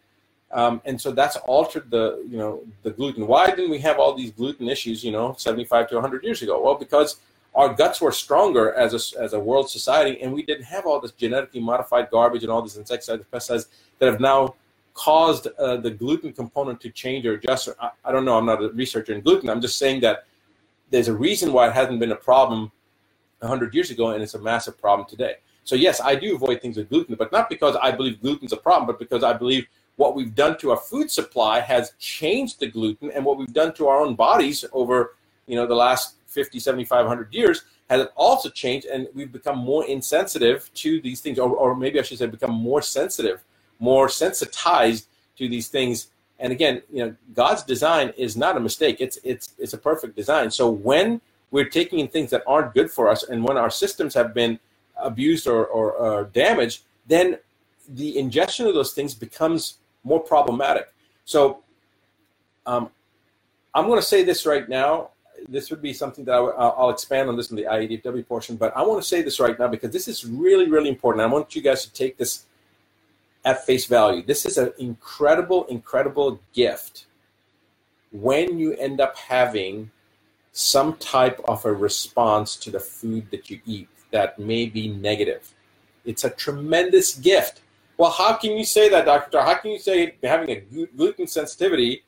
um, 0.55 0.81
and 0.85 0.99
so 0.99 1.11
that's 1.11 1.37
altered 1.37 1.91
the 1.91 2.25
you 2.29 2.39
know 2.39 2.63
the 2.83 2.91
gluten. 2.91 3.27
Why 3.27 3.47
didn't 3.47 3.71
we 3.71 3.79
have 3.81 3.99
all 3.99 4.15
these 4.15 4.31
gluten 4.31 4.69
issues 4.69 5.05
you 5.05 5.13
know 5.13 5.35
75 5.37 5.89
to 5.91 5.95
100 5.97 6.25
years 6.25 6.41
ago? 6.43 6.63
Well 6.63 6.77
because 6.77 7.21
our 7.55 7.73
guts 7.73 8.01
were 8.01 8.11
stronger 8.11 8.73
as 8.75 8.93
a, 8.95 9.23
as 9.23 9.33
a 9.33 9.39
world 9.39 9.71
society 9.71 10.21
and 10.23 10.33
we 10.33 10.43
didn't 10.43 10.65
have 10.65 10.87
all 10.87 11.01
this 11.01 11.13
genetically 11.13 11.61
modified 11.61 12.11
garbage 12.11 12.43
and 12.43 12.51
all 12.51 12.63
these 12.63 12.77
insecticides 12.77 13.25
pesticides 13.33 13.67
that 13.99 14.07
have 14.07 14.21
now 14.21 14.55
caused 14.95 15.49
uh, 15.59 15.77
the 15.77 15.91
gluten 15.91 16.33
component 16.33 16.81
to 16.81 16.91
change 16.91 17.27
or 17.27 17.35
adjust. 17.35 17.69
I, 17.81 17.91
I 18.05 18.13
don't 18.13 18.25
know. 18.25 18.39
I'm 18.39 18.47
not 18.47 18.63
a 18.63 18.69
researcher 18.71 19.13
in 19.13 19.21
gluten. 19.21 19.51
I'm 19.51 19.61
just 19.61 19.77
saying 19.77 20.01
that 20.03 20.25
there's 20.91 21.09
a 21.09 21.15
reason 21.15 21.53
why 21.53 21.69
it 21.69 21.75
hasn't 21.75 21.99
been 21.99 22.13
a 22.13 22.17
problem 22.17 22.71
100 23.41 23.75
years 23.75 23.91
ago, 23.91 24.11
and 24.11 24.23
it's 24.23 24.35
a 24.35 24.39
massive 24.39 24.79
problem 24.79 25.09
today. 25.09 25.35
So, 25.65 25.75
yes, 25.75 26.01
I 26.01 26.15
do 26.15 26.35
avoid 26.35 26.63
things 26.63 26.77
with 26.77 26.89
gluten, 26.89 27.17
but 27.17 27.33
not 27.33 27.49
because 27.49 27.77
I 27.77 27.91
believe 27.91 28.21
gluten's 28.21 28.53
a 28.53 28.57
problem, 28.57 28.87
but 28.87 28.99
because 28.99 29.25
I 29.25 29.33
believe 29.33 29.67
what 29.97 30.15
we've 30.15 30.35
done 30.35 30.59
to 30.59 30.71
our 30.71 30.77
food 30.77 31.11
supply 31.11 31.61
has 31.61 31.93
changed 31.99 32.61
the 32.61 32.67
gluten, 32.67 33.11
and 33.13 33.25
what 33.25 33.39
we've 33.39 33.53
done 33.53 33.73
to 33.75 33.89
our 33.89 34.01
own 34.01 34.15
bodies 34.15 34.65
over 34.73 35.15
you 35.47 35.57
know 35.57 35.67
the 35.67 35.75
last 35.75 36.17
50, 36.29 36.59
75, 36.59 37.07
100 37.07 37.33
years 37.33 37.65
has 37.91 38.07
also 38.17 38.49
changed, 38.49 38.87
and 38.87 39.09
we've 39.15 39.31
become 39.31 39.59
more 39.59 39.87
insensitive 39.87 40.71
to 40.75 41.01
these 41.03 41.21
things, 41.21 41.39
or, 41.39 41.51
or 41.51 41.77
maybe 41.77 41.99
I 42.01 42.03
should 42.03 42.19
say, 42.19 42.27
become 42.27 42.55
more 42.55 42.81
sensitive, 42.81 43.45
more 43.79 44.09
sensitized 44.09 45.07
to 45.37 45.49
these 45.49 45.69
things. 45.69 46.09
And 46.39 46.51
again, 46.51 46.83
you 46.91 47.05
know, 47.05 47.15
God's 47.35 47.63
design 47.63 48.13
is 48.17 48.37
not 48.37 48.57
a 48.57 48.61
mistake; 48.61 48.97
it's 49.01 49.19
it's 49.23 49.55
it's 49.59 49.75
a 49.75 49.79
perfect 49.79 50.17
design. 50.17 50.51
So 50.51 50.71
when 50.71 51.21
we're 51.55 51.65
taking 51.65 52.01
in 52.01 52.09
things 52.09 52.31
that 52.31 52.43
aren't 52.49 52.75
good 52.75 52.91
for 52.91 53.09
us. 53.09 53.23
And 53.23 53.45
when 53.45 53.57
our 53.57 53.71
systems 53.71 54.13
have 54.15 54.35
been 54.35 54.59
abused 54.97 55.47
or, 55.47 55.65
or, 55.65 55.93
or 55.93 56.25
damaged, 56.25 56.83
then 57.07 57.39
the 57.89 58.19
ingestion 58.19 58.67
of 58.67 58.75
those 58.75 58.93
things 58.93 59.15
becomes 59.15 59.79
more 60.05 60.21
problematic. 60.21 60.93
So 61.25 61.63
um, 62.67 62.91
I'm 63.75 63.87
going 63.87 64.01
to 64.01 64.07
say 64.07 64.23
this 64.23 64.47
right 64.47 64.69
now. 64.69 65.11
This 65.49 65.71
would 65.71 65.83
be 65.83 65.93
something 65.93 66.25
that 66.27 66.33
I, 66.33 66.41
will 66.41 66.91
expand 66.91 67.29
on 67.29 67.37
this 67.37 67.51
in 67.51 67.57
the 67.57 67.65
IADW 67.65 68.27
portion, 68.27 68.57
but 68.57 68.75
I 68.77 68.83
want 68.83 69.03
to 69.03 69.09
say 69.09 69.21
this 69.21 69.41
right 69.41 69.59
now 69.59 69.69
because 69.69 69.91
this 69.91 70.09
is 70.09 70.25
really, 70.25 70.71
really 70.71 70.89
important. 70.89 71.23
I 71.23 71.27
want 71.27 71.55
you 71.55 71.61
guys 71.61 71.85
to 71.85 71.93
take 71.93 72.17
this 72.17 72.47
at 73.45 73.67
face 73.67 73.85
value. 73.85 74.23
This 74.23 74.47
is 74.47 74.57
an 74.57 74.73
incredible, 74.79 75.65
incredible 75.65 76.41
gift 76.53 77.07
when 78.13 78.59
you 78.59 78.75
end 78.75 79.01
up 79.01 79.17
having 79.19 79.91
some 80.53 80.95
type 80.97 81.41
of 81.47 81.65
a 81.65 81.73
response 81.73 82.57
to 82.57 82.71
the 82.71 82.79
food 82.79 83.29
that 83.33 83.51
you 83.51 83.61
eat 83.67 83.89
that 84.13 84.39
may 84.39 84.67
be 84.67 84.89
negative. 84.89 85.53
It's 86.05 86.23
a 86.23 86.31
tremendous 86.31 87.17
gift. 87.17 87.61
Well, 87.97 88.11
how 88.11 88.35
can 88.35 88.57
you 88.57 88.65
say 88.65 88.89
that, 88.89 89.05
Dr. 89.05 89.41
How 89.41 89.55
can 89.55 89.71
you 89.71 89.79
say 89.79 90.17
having 90.23 90.51
a 90.51 90.87
gluten 90.97 91.27
sensitivity 91.27 92.03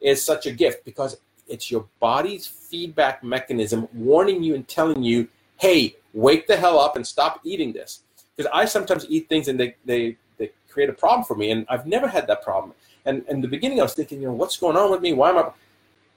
is 0.00 0.24
such 0.24 0.46
a 0.46 0.52
gift? 0.52 0.84
Because 0.84 1.16
it's 1.48 1.70
your 1.70 1.86
body's 2.00 2.46
feedback 2.46 3.24
mechanism 3.24 3.88
warning 3.92 4.42
you 4.42 4.54
and 4.54 4.66
telling 4.68 5.02
you, 5.02 5.28
hey, 5.58 5.96
wake 6.14 6.46
the 6.46 6.56
hell 6.56 6.78
up 6.78 6.96
and 6.96 7.06
stop 7.06 7.40
eating 7.44 7.72
this. 7.72 8.00
Because 8.36 8.50
I 8.54 8.64
sometimes 8.66 9.06
eat 9.08 9.28
things 9.28 9.48
and 9.48 9.58
they, 9.58 9.74
they, 9.84 10.16
they 10.38 10.50
create 10.70 10.88
a 10.88 10.92
problem 10.92 11.24
for 11.24 11.34
me, 11.34 11.50
and 11.50 11.66
I've 11.68 11.86
never 11.86 12.06
had 12.08 12.26
that 12.28 12.42
problem. 12.42 12.72
And 13.04 13.24
in 13.28 13.40
the 13.40 13.48
beginning, 13.48 13.80
I 13.80 13.82
was 13.82 13.94
thinking, 13.94 14.20
you 14.20 14.28
know, 14.28 14.34
what's 14.34 14.56
going 14.56 14.76
on 14.76 14.90
with 14.90 15.00
me? 15.00 15.12
Why 15.12 15.30
am 15.30 15.38
I? 15.38 15.50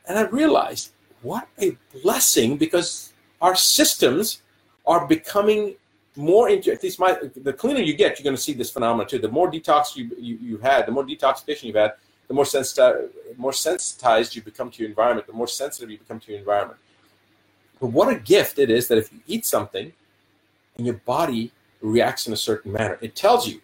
And 0.08 0.20
I 0.20 0.24
realized 0.24 0.92
what 1.24 1.48
a 1.60 1.76
blessing 2.04 2.58
because 2.58 3.12
our 3.42 3.56
systems 3.56 4.42
are 4.86 5.08
becoming 5.08 5.76
more 6.16 6.50
into 6.50 6.72
at 6.72 6.82
least 6.82 7.00
my 7.00 7.18
the 7.36 7.54
cleaner 7.54 7.80
you 7.80 7.94
get 7.94 8.18
you're 8.18 8.24
going 8.24 8.36
to 8.36 8.42
see 8.42 8.54
this 8.54 8.72
phenomenon 8.72 9.08
too 9.08 9.20
the 9.20 9.28
more 9.28 9.52
detox 9.52 9.96
you, 9.96 10.10
you 10.18 10.38
you've 10.42 10.62
had 10.62 10.86
the 10.86 10.92
more 10.92 11.06
detoxification 11.06 11.64
you've 11.64 11.76
had 11.76 11.94
the 12.28 12.34
more 12.34 12.46
sensitized 12.46 13.12
more 13.38 13.54
sensitized 13.54 14.36
you 14.36 14.42
become 14.42 14.72
to 14.72 14.82
your 14.82 14.90
environment 14.90 15.28
the 15.28 15.34
more 15.34 15.48
sensitive 15.48 15.90
you 15.90 15.98
become 15.98 16.20
to 16.20 16.32
your 16.32 16.40
environment 16.40 16.80
but 17.80 17.88
what 17.88 18.08
a 18.08 18.18
gift 18.20 18.60
it 18.60 18.70
is 18.70 18.88
that 18.88 18.98
if 18.98 19.12
you 19.12 19.20
eat 19.28 19.46
something 19.46 19.92
and 20.78 20.86
your 20.86 20.96
body 21.06 21.52
reacts 21.82 22.28
in 22.28 22.34
a 22.34 22.38
certain 22.38 22.72
manner 22.72 22.98
it 23.02 23.16
tells 23.16 23.48
you 23.48 23.60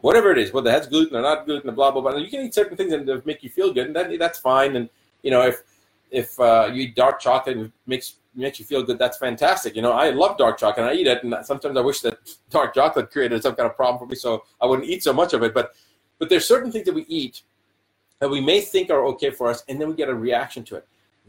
whatever 0.00 0.30
it 0.30 0.38
is, 0.38 0.52
whether 0.52 0.70
that's 0.70 0.86
gluten 0.86 1.16
or 1.16 1.22
not 1.22 1.46
gluten, 1.46 1.74
blah 1.74 1.90
blah 1.90 2.00
blah. 2.00 2.16
You 2.16 2.30
can 2.30 2.40
eat 2.40 2.54
certain 2.54 2.76
things 2.76 2.92
and 2.92 3.26
make 3.26 3.42
you 3.42 3.50
feel 3.50 3.72
good, 3.72 3.86
and 3.86 3.96
that, 3.96 4.16
that's 4.18 4.38
fine. 4.38 4.76
And 4.76 4.88
you 5.22 5.30
know, 5.30 5.42
if 5.42 5.62
if 6.10 6.38
uh, 6.40 6.70
you 6.72 6.84
eat 6.84 6.96
dark 6.96 7.20
chocolate 7.20 7.56
and 7.56 7.66
it 7.66 7.72
makes 7.86 8.14
makes 8.34 8.58
you 8.58 8.64
feel 8.64 8.82
good, 8.82 8.98
that's 8.98 9.18
fantastic. 9.18 9.74
You 9.74 9.82
know, 9.82 9.92
I 9.92 10.10
love 10.10 10.38
dark 10.38 10.58
chocolate, 10.58 10.86
and 10.86 10.90
I 10.90 10.94
eat 10.94 11.06
it, 11.06 11.24
and 11.24 11.34
sometimes 11.42 11.76
I 11.76 11.80
wish 11.80 12.00
that 12.00 12.18
dark 12.50 12.74
chocolate 12.74 13.10
created 13.10 13.42
some 13.42 13.54
kind 13.54 13.68
of 13.68 13.76
problem 13.76 13.98
for 13.98 14.06
me, 14.06 14.16
so 14.16 14.44
I 14.60 14.66
wouldn't 14.66 14.88
eat 14.88 15.02
so 15.02 15.12
much 15.12 15.32
of 15.32 15.42
it. 15.42 15.54
But 15.54 15.74
but 16.18 16.28
there's 16.28 16.46
certain 16.46 16.72
things 16.72 16.84
that 16.86 16.94
we 16.94 17.04
eat 17.06 17.42
that 18.18 18.28
we 18.28 18.40
may 18.40 18.60
think 18.60 18.90
are 18.90 19.04
okay 19.06 19.30
for 19.30 19.48
us, 19.48 19.64
and 19.68 19.80
then 19.80 19.88
we 19.88 19.94
get 19.94 20.08
a 20.08 20.14
reaction 20.14 20.64
to 20.64 20.76
it. 20.76 20.86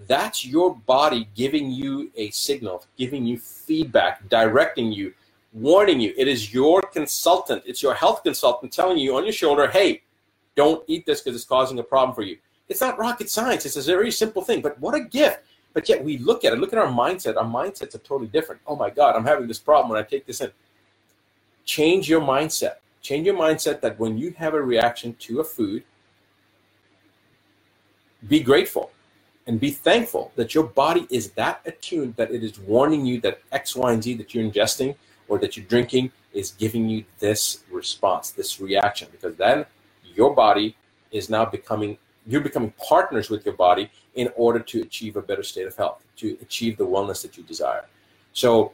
That's 0.07 0.45
your 0.45 0.75
body 0.75 1.27
giving 1.35 1.71
you 1.71 2.11
a 2.15 2.29
signal, 2.31 2.85
giving 2.97 3.25
you 3.25 3.37
feedback, 3.37 4.27
directing 4.29 4.91
you, 4.91 5.13
warning 5.53 5.99
you. 5.99 6.13
It 6.17 6.27
is 6.27 6.53
your 6.53 6.81
consultant, 6.81 7.63
it's 7.65 7.83
your 7.83 7.93
health 7.93 8.23
consultant 8.23 8.71
telling 8.71 8.97
you 8.97 9.17
on 9.17 9.23
your 9.23 9.33
shoulder, 9.33 9.67
hey, 9.67 10.01
don't 10.55 10.83
eat 10.87 11.05
this 11.05 11.21
because 11.21 11.35
it's 11.35 11.47
causing 11.47 11.79
a 11.79 11.83
problem 11.83 12.15
for 12.15 12.21
you. 12.21 12.37
It's 12.69 12.81
not 12.81 12.97
rocket 12.97 13.29
science, 13.29 13.65
it's 13.65 13.75
a 13.75 13.81
very 13.81 14.11
simple 14.11 14.41
thing, 14.41 14.61
but 14.61 14.79
what 14.79 14.95
a 14.95 15.01
gift. 15.01 15.41
But 15.79 15.87
yet 15.87 16.03
we 16.03 16.17
look 16.17 16.43
at 16.43 16.51
it, 16.51 16.59
look 16.59 16.73
at 16.73 16.77
our 16.77 16.91
mindset. 16.91 17.37
Our 17.37 17.45
mindsets 17.45 17.95
are 17.95 17.99
totally 17.99 18.27
different. 18.27 18.59
Oh 18.67 18.75
my 18.75 18.89
God, 18.89 19.15
I'm 19.15 19.23
having 19.23 19.47
this 19.47 19.59
problem 19.59 19.89
when 19.89 19.97
I 19.97 20.05
take 20.05 20.25
this 20.25 20.41
in. 20.41 20.51
Change 21.63 22.09
your 22.09 22.19
mindset. 22.19 22.79
Change 23.01 23.25
your 23.25 23.37
mindset 23.37 23.79
that 23.79 23.97
when 23.97 24.17
you 24.17 24.31
have 24.31 24.53
a 24.53 24.61
reaction 24.61 25.13
to 25.19 25.39
a 25.39 25.43
food, 25.45 25.85
be 28.27 28.41
grateful 28.41 28.91
and 29.47 29.57
be 29.57 29.71
thankful 29.71 30.33
that 30.35 30.53
your 30.53 30.65
body 30.65 31.07
is 31.09 31.31
that 31.31 31.61
attuned 31.65 32.17
that 32.17 32.29
it 32.29 32.43
is 32.43 32.59
warning 32.59 33.05
you 33.05 33.21
that 33.21 33.39
X, 33.53 33.73
Y, 33.73 33.93
and 33.93 34.03
Z 34.03 34.15
that 34.15 34.35
you're 34.35 34.43
ingesting 34.43 34.97
or 35.29 35.39
that 35.39 35.55
you're 35.55 35.65
drinking 35.65 36.11
is 36.33 36.51
giving 36.51 36.89
you 36.89 37.05
this 37.19 37.63
response, 37.71 38.31
this 38.31 38.59
reaction, 38.59 39.07
because 39.13 39.37
then 39.37 39.65
your 40.13 40.35
body 40.35 40.75
is 41.11 41.29
now 41.29 41.45
becoming 41.45 41.97
you're 42.27 42.41
becoming 42.41 42.73
partners 42.85 43.29
with 43.29 43.45
your 43.45 43.55
body 43.55 43.89
in 44.15 44.29
order 44.35 44.59
to 44.59 44.81
achieve 44.81 45.15
a 45.15 45.21
better 45.21 45.43
state 45.43 45.67
of 45.67 45.75
health, 45.75 46.03
to 46.17 46.37
achieve 46.41 46.77
the 46.77 46.85
wellness 46.85 47.21
that 47.21 47.37
you 47.37 47.43
desire. 47.43 47.85
So 48.33 48.73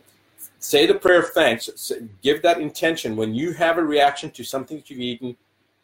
say 0.60 0.86
the 0.86 0.96
prayer 0.96 1.20
of 1.20 1.30
thanks, 1.30 1.92
give 2.22 2.42
that 2.42 2.60
intention 2.60 3.16
when 3.16 3.34
you 3.34 3.54
have 3.54 3.78
a 3.78 3.84
reaction 3.84 4.32
to 4.32 4.44
something 4.44 4.78
that 4.78 4.90
you've 4.90 5.00
eaten, 5.00 5.36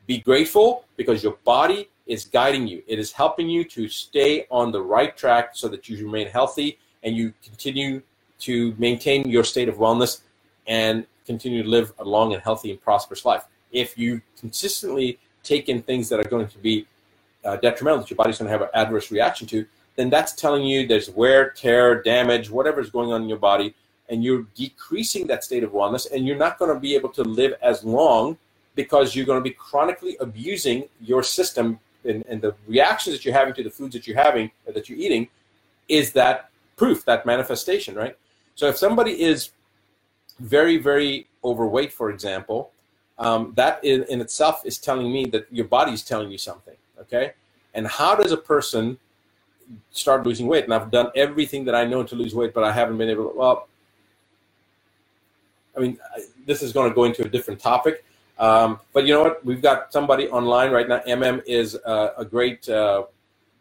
be 0.08 0.20
grateful 0.20 0.86
because 0.97 1.24
your 1.24 1.38
body 1.43 1.89
is 2.08 2.26
guiding 2.26 2.68
you. 2.68 2.84
It 2.88 2.99
is 2.99 3.12
helping 3.12 3.49
you 3.49 3.64
to 3.66 3.88
stay 3.88 4.45
on 4.49 4.72
the 4.72 4.82
right 4.82 5.16
track 5.16 5.52
so 5.54 5.68
that 5.70 5.88
you 5.88 6.04
remain 6.06 6.28
healthy 6.28 6.80
and 7.04 7.16
you 7.16 7.34
continue 7.43 8.02
to 8.39 8.76
maintain 8.78 9.30
your 9.30 9.43
state 9.43 9.70
of 9.70 9.76
wellness 9.76 10.22
and 10.68 11.06
continue 11.26 11.64
to 11.64 11.70
live 11.70 11.93
a 11.99 12.04
long 12.04 12.34
and 12.34 12.41
healthy 12.41 12.72
and 12.72 12.82
prosperous 12.82 13.24
life. 13.26 13.45
If 13.72 13.97
you 13.97 14.22
consistently 14.39 15.20
take 15.43 15.70
in 15.70 15.82
things 15.82 16.10
that 16.10 16.20
are 16.20 16.30
going 16.30 16.47
to 16.47 16.58
be 16.58 16.88
uh, 17.45 17.57
detrimental, 17.57 17.99
that 17.99 18.09
your 18.09 18.17
body's 18.17 18.37
going 18.37 18.47
to 18.47 18.51
have 18.51 18.61
an 18.61 18.69
adverse 18.73 19.11
reaction 19.11 19.47
to, 19.47 19.65
then 19.95 20.09
that's 20.09 20.33
telling 20.33 20.63
you 20.63 20.87
there's 20.87 21.09
wear, 21.09 21.49
tear, 21.51 22.01
damage, 22.01 22.49
whatever 22.49 22.79
is 22.79 22.89
going 22.89 23.11
on 23.11 23.23
in 23.23 23.29
your 23.29 23.37
body, 23.37 23.73
and 24.09 24.23
you're 24.23 24.45
decreasing 24.55 25.27
that 25.27 25.43
state 25.43 25.63
of 25.63 25.71
wellness, 25.71 26.11
and 26.11 26.25
you're 26.25 26.37
not 26.37 26.59
going 26.59 26.73
to 26.73 26.79
be 26.79 26.95
able 26.95 27.09
to 27.09 27.23
live 27.23 27.53
as 27.61 27.83
long 27.83 28.37
because 28.75 29.15
you're 29.15 29.25
going 29.25 29.39
to 29.39 29.43
be 29.43 29.55
chronically 29.55 30.15
abusing 30.19 30.87
your 31.01 31.23
system 31.23 31.79
and, 32.03 32.25
and 32.27 32.41
the 32.41 32.55
reactions 32.67 33.15
that 33.15 33.25
you're 33.25 33.33
having 33.33 33.53
to 33.53 33.63
the 33.63 33.69
foods 33.69 33.93
that 33.93 34.07
you're 34.07 34.17
having 34.17 34.49
that 34.65 34.89
you're 34.89 34.97
eating 34.97 35.27
is 35.87 36.13
that 36.13 36.49
proof 36.77 37.05
that 37.05 37.27
manifestation 37.27 37.93
right 37.93 38.17
so 38.55 38.67
if 38.67 38.77
somebody 38.77 39.21
is 39.21 39.51
very, 40.41 40.77
very 40.77 41.27
overweight, 41.43 41.93
for 41.93 42.09
example, 42.09 42.71
um, 43.17 43.53
that 43.55 43.83
in, 43.83 44.03
in 44.03 44.21
itself 44.21 44.63
is 44.65 44.77
telling 44.77 45.11
me 45.11 45.25
that 45.25 45.47
your 45.51 45.65
body 45.65 45.93
is 45.93 46.03
telling 46.03 46.31
you 46.31 46.37
something. 46.37 46.75
Okay. 47.02 47.34
And 47.74 47.88
how 47.88 48.16
does 48.16 48.32
a 48.32 48.38
person 48.38 48.97
start 49.91 50.26
losing 50.26 50.47
weight? 50.47 50.66
And 50.66 50.74
I've 50.74 50.91
done 50.91 51.12
everything 51.16 51.66
that 51.66 51.76
I 51.76 51.86
know 51.86 52.04
to 52.04 52.16
lose 52.16 52.36
weight, 52.36 52.54
but 52.54 52.64
I 52.64 52.72
haven't 52.72 52.97
been 52.97 53.10
able 53.10 53.30
to. 53.30 53.38
Well, 53.38 53.68
I 55.76 55.80
mean, 55.80 55.97
this 56.45 56.62
is 56.62 56.74
going 56.74 56.89
to 56.89 56.95
go 56.95 57.06
into 57.06 57.24
a 57.24 57.30
different 57.30 57.60
topic. 57.60 58.04
Um, 58.38 58.80
but 58.91 59.06
you 59.06 59.14
know 59.14 59.24
what? 59.24 59.45
We've 59.45 59.62
got 59.62 59.93
somebody 59.93 60.28
online 60.28 60.72
right 60.72 60.88
now. 60.88 60.99
MM 61.08 61.43
is 61.45 61.76
uh, 61.86 62.10
a 62.18 62.26
great 62.26 62.68
uh, 62.68 63.04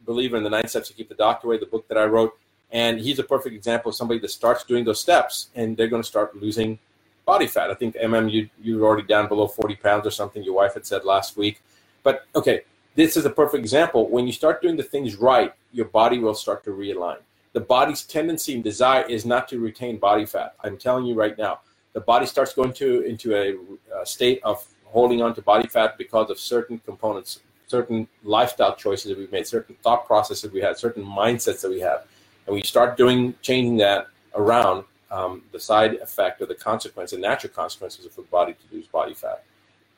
believer 0.06 0.36
in 0.36 0.42
the 0.42 0.50
nine 0.50 0.66
steps 0.66 0.88
to 0.88 0.94
keep 0.94 1.08
the 1.08 1.14
doctor 1.14 1.46
away, 1.46 1.58
the 1.58 1.66
book 1.66 1.86
that 1.88 1.98
I 1.98 2.04
wrote. 2.04 2.36
And 2.72 3.00
he's 3.00 3.18
a 3.18 3.24
perfect 3.24 3.54
example 3.54 3.90
of 3.90 3.94
somebody 3.94 4.20
that 4.20 4.30
starts 4.30 4.64
doing 4.64 4.84
those 4.84 5.00
steps 5.00 5.48
and 5.54 5.76
they're 5.76 5.88
going 5.88 6.02
to 6.02 6.08
start 6.08 6.36
losing 6.36 6.78
body 7.26 7.46
fat. 7.46 7.70
I 7.70 7.74
think 7.74 7.94
MM, 7.96 8.30
you 8.30 8.48
you're 8.62 8.84
already 8.84 9.06
down 9.06 9.28
below 9.28 9.46
40 9.46 9.76
pounds 9.76 10.06
or 10.06 10.10
something. 10.10 10.42
Your 10.42 10.54
wife 10.54 10.74
had 10.74 10.86
said 10.86 11.04
last 11.04 11.36
week. 11.36 11.60
But 12.02 12.26
okay, 12.34 12.62
this 12.94 13.16
is 13.16 13.24
a 13.24 13.30
perfect 13.30 13.60
example. 13.60 14.08
When 14.08 14.26
you 14.26 14.32
start 14.32 14.62
doing 14.62 14.76
the 14.76 14.82
things 14.82 15.16
right, 15.16 15.52
your 15.72 15.86
body 15.86 16.18
will 16.18 16.34
start 16.34 16.64
to 16.64 16.70
realign. 16.70 17.18
The 17.52 17.60
body's 17.60 18.02
tendency 18.02 18.54
and 18.54 18.62
desire 18.62 19.02
is 19.02 19.24
not 19.24 19.48
to 19.48 19.58
retain 19.58 19.98
body 19.98 20.26
fat. 20.26 20.54
I'm 20.62 20.76
telling 20.76 21.06
you 21.06 21.14
right 21.14 21.36
now. 21.36 21.60
The 21.92 22.00
body 22.00 22.26
starts 22.26 22.54
going 22.54 22.72
to 22.74 23.00
into 23.00 23.34
a, 23.34 23.56
a 24.00 24.06
state 24.06 24.40
of 24.44 24.64
holding 24.84 25.22
on 25.22 25.34
to 25.34 25.42
body 25.42 25.68
fat 25.68 25.98
because 25.98 26.30
of 26.30 26.38
certain 26.38 26.78
components, 26.84 27.40
certain 27.66 28.06
lifestyle 28.22 28.76
choices 28.76 29.10
that 29.10 29.18
we've 29.18 29.32
made, 29.32 29.46
certain 29.46 29.74
thought 29.82 30.06
processes 30.06 30.52
we 30.52 30.60
had, 30.60 30.78
certain 30.78 31.04
mindsets 31.04 31.60
that 31.62 31.70
we 31.70 31.80
have 31.80 32.06
and 32.50 32.56
we 32.56 32.62
start 32.62 32.96
doing 32.96 33.32
changing 33.42 33.76
that 33.76 34.08
around, 34.34 34.84
um, 35.12 35.42
the 35.52 35.60
side 35.60 35.94
effect 35.94 36.42
or 36.42 36.46
the 36.46 36.54
consequence, 36.54 37.12
the 37.12 37.18
natural 37.18 37.52
consequences 37.52 38.04
of 38.04 38.14
the 38.16 38.22
body 38.22 38.54
to 38.54 38.74
lose 38.74 38.86
body 38.86 39.14
fat. 39.14 39.44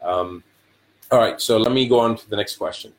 Um, 0.03 0.45
all 1.13 1.19
right, 1.19 1.39
so 1.39 1.59
let 1.59 1.73
me 1.73 1.87
go 1.87 2.01
on 2.01 2.17
to 2.17 2.31
the 2.31 2.37
next 2.37 2.57
question. 2.57 2.91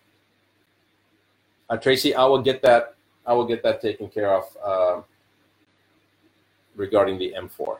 Uh, 1.67 1.77
Tracy, 1.77 2.13
I 2.13 2.23
will 2.25 2.43
get 2.43 2.61
that. 2.61 2.93
I 3.25 3.33
will 3.33 3.45
get 3.45 3.63
that 3.63 3.81
taken 3.81 4.07
care 4.07 4.31
of 4.31 4.57
uh, 4.63 5.01
regarding 6.75 7.17
the 7.17 7.33
M4. 7.35 7.77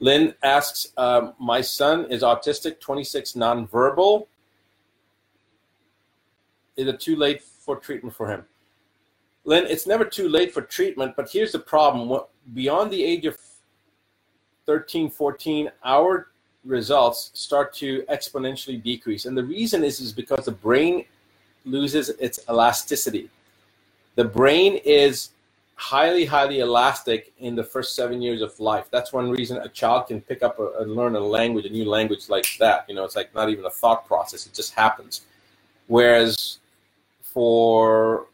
Lynn 0.00 0.34
asks, 0.42 0.92
um, 0.98 1.32
my 1.38 1.62
son 1.62 2.04
is 2.10 2.20
autistic, 2.20 2.78
26, 2.78 3.32
nonverbal. 3.32 4.26
Is 6.76 6.88
it 6.88 7.00
too 7.00 7.16
late 7.16 7.42
for 7.42 7.76
treatment 7.76 8.14
for 8.14 8.28
him? 8.28 8.44
Lynn, 9.44 9.66
it's 9.66 9.86
never 9.86 10.04
too 10.04 10.28
late 10.28 10.52
for 10.52 10.62
treatment, 10.62 11.14
but 11.16 11.30
here's 11.30 11.52
the 11.52 11.58
problem. 11.58 12.20
Beyond 12.54 12.90
the 12.90 13.02
age 13.04 13.26
of 13.26 13.38
13, 14.66 15.10
14, 15.10 15.70
our 15.84 16.28
results 16.64 17.30
start 17.34 17.74
to 17.74 18.02
exponentially 18.10 18.82
decrease. 18.82 19.26
And 19.26 19.36
the 19.36 19.44
reason 19.44 19.84
is, 19.84 20.00
is 20.00 20.12
because 20.12 20.46
the 20.46 20.52
brain 20.52 21.04
loses 21.66 22.08
its 22.08 22.40
elasticity. 22.48 23.28
The 24.14 24.24
brain 24.24 24.80
is 24.84 25.30
highly, 25.76 26.24
highly 26.24 26.60
elastic 26.60 27.32
in 27.38 27.54
the 27.54 27.64
first 27.64 27.94
seven 27.94 28.22
years 28.22 28.40
of 28.40 28.58
life. 28.60 28.86
That's 28.90 29.12
one 29.12 29.30
reason 29.30 29.58
a 29.58 29.68
child 29.68 30.06
can 30.06 30.20
pick 30.20 30.42
up 30.42 30.58
and 30.78 30.94
learn 30.94 31.16
a 31.16 31.20
language, 31.20 31.66
a 31.66 31.70
new 31.70 31.84
language 31.84 32.28
like 32.28 32.46
that. 32.58 32.86
You 32.88 32.94
know, 32.94 33.04
it's 33.04 33.16
like 33.16 33.34
not 33.34 33.50
even 33.50 33.64
a 33.64 33.70
thought 33.70 34.06
process; 34.06 34.46
it 34.46 34.54
just 34.54 34.74
happens. 34.74 35.22
Whereas 35.88 36.58
for 37.22 38.26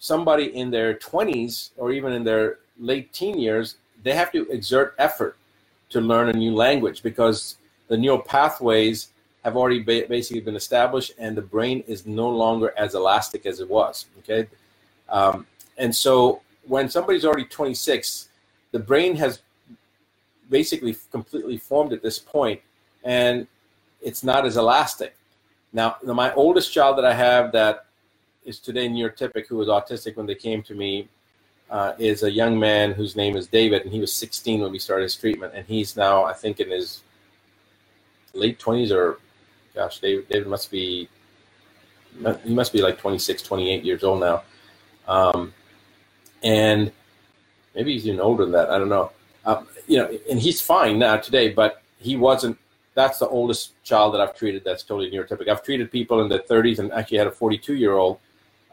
somebody 0.00 0.56
in 0.56 0.70
their 0.70 0.94
20s 0.94 1.70
or 1.76 1.92
even 1.92 2.12
in 2.12 2.24
their 2.24 2.58
late 2.78 3.12
teen 3.12 3.38
years, 3.38 3.76
they 4.02 4.14
have 4.14 4.32
to 4.32 4.50
exert 4.50 4.94
effort 4.98 5.36
to 5.90 6.00
learn 6.00 6.30
a 6.30 6.32
new 6.32 6.54
language 6.54 7.02
because 7.02 7.56
the 7.88 7.96
neural 7.96 8.18
pathways 8.18 9.08
have 9.44 9.56
already 9.56 9.80
ba- 9.80 10.06
basically 10.08 10.40
been 10.40 10.56
established 10.56 11.12
and 11.18 11.36
the 11.36 11.42
brain 11.42 11.84
is 11.86 12.06
no 12.06 12.28
longer 12.28 12.72
as 12.76 12.94
elastic 12.94 13.46
as 13.46 13.60
it 13.60 13.68
was. 13.68 14.06
Okay. 14.20 14.48
Um, 15.08 15.46
and 15.76 15.94
so 15.94 16.40
when 16.66 16.88
somebody's 16.88 17.24
already 17.24 17.44
26, 17.44 18.28
the 18.72 18.78
brain 18.78 19.16
has 19.16 19.40
basically 20.48 20.96
completely 21.10 21.58
formed 21.58 21.92
at 21.92 22.02
this 22.02 22.18
point, 22.18 22.60
and 23.04 23.46
it's 24.00 24.24
not 24.24 24.46
as 24.46 24.56
elastic. 24.56 25.14
Now, 25.72 25.96
my 26.02 26.32
oldest 26.34 26.72
child 26.72 26.98
that 26.98 27.04
I 27.04 27.14
have 27.14 27.52
that 27.52 27.86
is 28.44 28.58
today 28.58 28.88
neurotypic, 28.88 29.46
who 29.46 29.56
was 29.56 29.68
autistic 29.68 30.16
when 30.16 30.26
they 30.26 30.34
came 30.34 30.62
to 30.62 30.74
me, 30.74 31.08
uh, 31.70 31.92
is 31.98 32.22
a 32.22 32.30
young 32.30 32.58
man 32.58 32.92
whose 32.92 33.14
name 33.14 33.36
is 33.36 33.46
David, 33.46 33.82
and 33.82 33.92
he 33.92 34.00
was 34.00 34.12
16 34.12 34.60
when 34.60 34.72
we 34.72 34.78
started 34.78 35.04
his 35.04 35.14
treatment, 35.14 35.52
and 35.54 35.66
he's 35.66 35.96
now, 35.96 36.24
I 36.24 36.32
think, 36.32 36.58
in 36.60 36.70
his 36.70 37.02
late 38.34 38.58
20s 38.58 38.90
or, 38.90 39.18
gosh, 39.74 40.00
David, 40.00 40.28
David 40.28 40.48
must 40.48 40.70
be, 40.70 41.08
he 42.44 42.54
must 42.54 42.72
be 42.72 42.82
like 42.82 42.98
26, 42.98 43.42
28 43.42 43.84
years 43.84 44.02
old 44.02 44.20
now. 44.20 44.42
Um, 45.06 45.54
and 46.42 46.90
maybe 47.74 47.92
he's 47.92 48.06
even 48.06 48.20
older 48.20 48.44
than 48.44 48.52
that. 48.52 48.70
I 48.70 48.78
don't 48.78 48.88
know. 48.88 49.12
Um, 49.44 49.68
you 49.86 49.98
know, 49.98 50.10
and 50.30 50.40
he's 50.40 50.60
fine 50.60 50.98
now 50.98 51.16
today, 51.16 51.50
but 51.52 51.82
he 51.98 52.16
wasn't. 52.16 52.58
That's 52.94 53.18
the 53.18 53.28
oldest 53.28 53.82
child 53.84 54.14
that 54.14 54.20
I've 54.20 54.34
treated 54.34 54.64
that's 54.64 54.82
totally 54.82 55.10
neurotypic. 55.10 55.48
I've 55.48 55.62
treated 55.62 55.90
people 55.90 56.20
in 56.22 56.28
their 56.28 56.40
30s 56.40 56.80
and 56.80 56.92
actually 56.92 57.18
had 57.18 57.28
a 57.28 57.30
42 57.30 57.74
year 57.74 57.92
old 57.92 58.18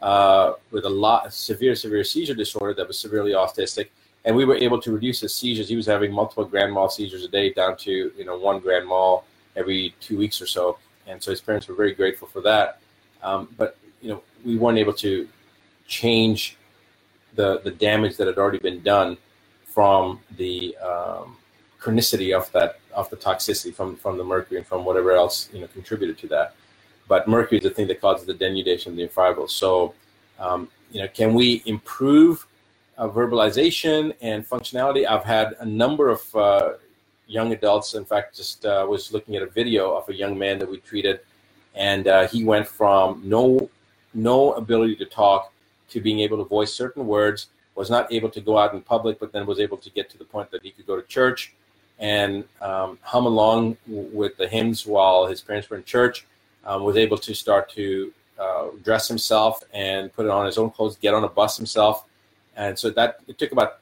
uh, 0.02 0.54
with 0.72 0.86
a 0.86 0.90
lot 0.90 1.34
severe, 1.34 1.76
severe 1.76 2.04
seizure 2.04 2.36
disorder 2.36 2.74
that 2.74 2.88
was 2.88 3.00
severely 3.00 3.32
autistic, 3.32 3.90
and 4.26 4.36
we 4.36 4.46
were 4.46 4.56
able 4.56 4.80
to 4.82 4.92
reduce 4.92 5.22
his 5.22 5.34
seizures. 5.34 5.70
He 5.70 5.76
was 5.76 5.86
having 5.86 6.12
multiple 6.12 6.46
grand 6.46 6.74
mal 6.74 6.90
seizures 6.90 7.24
a 7.24 7.28
day 7.28 7.52
down 7.54 7.78
to 7.78 8.12
you 8.16 8.26
know 8.26 8.38
one 8.38 8.60
grand 8.60 8.88
mal 8.88 9.26
every 9.56 9.96
two 10.00 10.18
weeks 10.18 10.42
or 10.42 10.48
so, 10.48 10.78
and 11.08 11.22
so 11.22 11.32
his 11.32 11.42
parents 11.42 11.68
were 11.68 11.76
very 11.76 11.94
grateful 11.94 12.28
for 12.28 12.42
that. 12.42 12.80
Um, 13.24 13.50
but 13.58 13.78
you 14.02 14.10
know 14.10 14.22
we 14.46 14.58
weren't 14.58 14.78
able 14.78 14.94
to 14.94 15.28
change 15.88 16.58
the 17.36 17.60
the 17.62 17.72
damage 17.72 18.18
that 18.18 18.28
had 18.28 18.38
already 18.38 18.60
been 18.60 18.82
done 18.82 19.18
from 19.66 20.20
the 20.38 20.76
um, 20.78 21.38
chronicity 21.80 22.36
of 22.36 22.52
that 22.52 22.80
of 22.94 23.10
the 23.10 23.18
toxicity 23.18 23.74
from 23.74 23.96
from 23.96 24.18
the 24.18 24.24
mercury 24.24 24.58
and 24.58 24.68
from 24.68 24.86
whatever 24.86 25.12
else 25.12 25.50
you 25.54 25.62
know 25.62 25.68
contributed 25.68 26.18
to 26.18 26.28
that. 26.28 26.54
But 27.08 27.28
mercury 27.28 27.60
is 27.60 27.64
the 27.64 27.70
thing 27.70 27.88
that 27.88 28.02
causes 28.02 28.26
the 28.26 28.34
denudation 28.34 28.88
of 28.88 28.96
the 28.98 29.08
fibrils. 29.08 29.52
So 29.52 29.94
um, 30.40 30.70
you 30.92 31.02
know, 31.02 31.08
can 31.08 31.34
we 31.34 31.64
improve 31.66 32.46
uh, 32.98 33.08
verbalization 33.08 34.14
and 34.22 34.48
functionality? 34.48 35.08
I've 35.08 35.24
had 35.24 35.56
a 35.60 35.66
number 35.66 36.10
of 36.10 36.36
uh, 36.36 36.74
young 37.28 37.54
adults. 37.54 37.94
In 37.94 38.06
fact, 38.06 38.36
just 38.36 38.66
uh, 38.66 38.86
was 38.88 39.12
looking 39.12 39.36
at 39.36 39.42
a 39.42 39.48
video 39.48 39.96
of 39.96 40.08
a 40.10 40.14
young 40.14 40.38
man 40.38 40.60
that 40.60 40.70
we 40.70 40.78
treated, 40.80 41.20
and 41.76 42.08
uh, 42.08 42.28
he 42.28 42.44
went 42.44 42.68
from 42.68 43.22
no 43.24 43.70
no 44.14 44.54
ability 44.54 44.96
to 44.96 45.06
talk 45.06 45.52
to 45.90 46.02
being 46.02 46.20
able 46.20 46.38
to 46.38 46.44
voice 46.44 46.74
certain 46.74 47.06
words 47.06 47.48
was 47.76 47.90
not 47.90 48.12
able 48.12 48.30
to 48.30 48.42
go 48.42 48.58
out 48.58 48.74
in 48.74 48.82
public, 48.82 49.20
but 49.20 49.32
then 49.32 49.46
was 49.46 49.60
able 49.60 49.78
to 49.78 49.90
get 49.92 50.10
to 50.10 50.18
the 50.18 50.26
point 50.26 50.50
that 50.50 50.64
he 50.64 50.72
could 50.72 50.88
go 50.88 51.00
to 51.00 51.08
church 51.08 51.54
and 52.00 52.44
um, 52.62 52.98
hum 53.02 53.26
along 53.26 53.78
with 53.88 54.36
the 54.38 54.48
hymns 54.48 54.86
while 54.86 55.28
his 55.28 55.42
parents 55.42 55.70
were 55.70 55.78
in 55.78 55.84
church. 55.84 56.26
Um, 56.68 56.84
was 56.84 56.98
able 56.98 57.18
to 57.18 57.34
start 57.34 57.70
to 57.72 58.14
uh, 58.38 58.68
dress 58.84 59.08
himself 59.08 59.64
and 59.74 60.14
put 60.14 60.28
on 60.28 60.46
his 60.46 60.58
own 60.58 60.70
clothes, 60.70 60.98
get 60.98 61.14
on 61.14 61.24
a 61.24 61.30
bus 61.30 61.58
himself, 61.58 62.06
and 62.56 62.78
so 62.78 62.90
that 62.92 63.22
it 63.28 63.38
took 63.40 63.52
about 63.52 63.80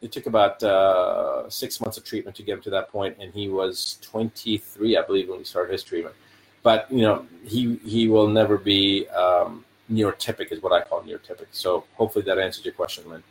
it 0.00 0.10
took 0.10 0.26
about 0.26 0.60
uh, 0.64 1.48
six 1.48 1.80
months 1.80 1.96
of 1.96 2.04
treatment 2.04 2.34
to 2.36 2.42
get 2.42 2.54
him 2.54 2.62
to 2.62 2.70
that 2.70 2.90
point, 2.90 3.16
and 3.20 3.32
he 3.32 3.48
was 3.48 3.98
23, 4.02 4.96
I 4.96 5.02
believe, 5.02 5.28
when 5.28 5.38
we 5.38 5.44
started 5.44 5.70
his 5.70 5.84
treatment. 5.84 6.16
But 6.64 6.90
you 6.90 7.02
know, 7.02 7.26
he 7.44 7.76
he 7.84 8.08
will 8.08 8.26
never 8.26 8.58
be 8.58 9.06
um, 9.08 9.64
neurotypic 9.92 10.50
is 10.50 10.62
what 10.62 10.72
I 10.72 10.80
call 10.80 11.02
neurotypic. 11.02 11.46
So 11.52 11.84
hopefully 11.94 12.24
that 12.24 12.38
answers 12.38 12.64
your 12.64 12.74
question, 12.74 13.08
Lynn. 13.08 13.22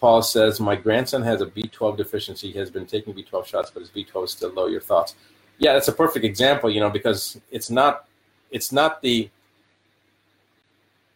Paul 0.00 0.22
says, 0.22 0.60
My 0.60 0.76
grandson 0.76 1.22
has 1.22 1.42
a 1.42 1.46
B12 1.46 1.98
deficiency. 1.98 2.50
He 2.50 2.58
has 2.58 2.70
been 2.70 2.86
taking 2.86 3.14
B12 3.14 3.46
shots, 3.46 3.70
but 3.70 3.80
his 3.80 3.90
B12 3.90 4.24
is 4.24 4.30
still 4.32 4.50
low. 4.50 4.66
Your 4.66 4.80
thoughts? 4.80 5.14
Yeah, 5.60 5.74
that's 5.74 5.88
a 5.88 5.92
perfect 5.92 6.24
example, 6.24 6.70
you 6.70 6.80
know, 6.80 6.88
because 6.90 7.38
it's 7.50 7.70
not 7.70 8.08
it's 8.50 8.72
not 8.72 9.02
the 9.02 9.30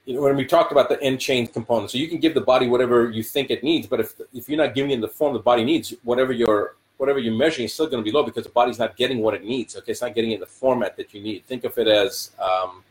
you 0.04 0.14
know, 0.14 0.20
when 0.20 0.36
we 0.36 0.44
talked 0.44 0.70
about 0.70 0.90
the 0.90 1.02
end 1.02 1.18
chain 1.18 1.46
component, 1.46 1.90
so 1.90 1.96
you 1.96 2.08
can 2.08 2.18
give 2.18 2.34
the 2.34 2.42
body 2.42 2.68
whatever 2.68 3.08
you 3.08 3.22
think 3.22 3.50
it 3.50 3.64
needs, 3.64 3.86
but 3.86 4.00
if 4.00 4.14
if 4.34 4.48
you're 4.48 4.58
not 4.58 4.74
giving 4.74 4.90
it 4.90 5.00
the 5.00 5.08
form 5.08 5.32
the 5.32 5.38
body 5.38 5.64
needs, 5.64 5.94
whatever 6.04 6.30
your 6.32 6.76
whatever 6.98 7.18
you're 7.18 7.34
measuring 7.34 7.64
is 7.64 7.72
still 7.72 7.86
going 7.86 8.04
to 8.04 8.08
be 8.08 8.12
low 8.12 8.22
because 8.22 8.44
the 8.44 8.50
body's 8.50 8.78
not 8.78 8.96
getting 8.96 9.20
what 9.20 9.32
it 9.32 9.44
needs. 9.44 9.76
Okay, 9.76 9.92
it's 9.92 10.02
not 10.02 10.14
getting 10.14 10.32
it 10.32 10.34
in 10.34 10.40
the 10.40 10.46
format 10.46 10.94
that 10.98 11.14
you 11.14 11.22
need. 11.22 11.44
Think 11.46 11.64
of 11.64 11.76
it 11.78 11.88
as 11.88 12.30
um, 12.38 12.84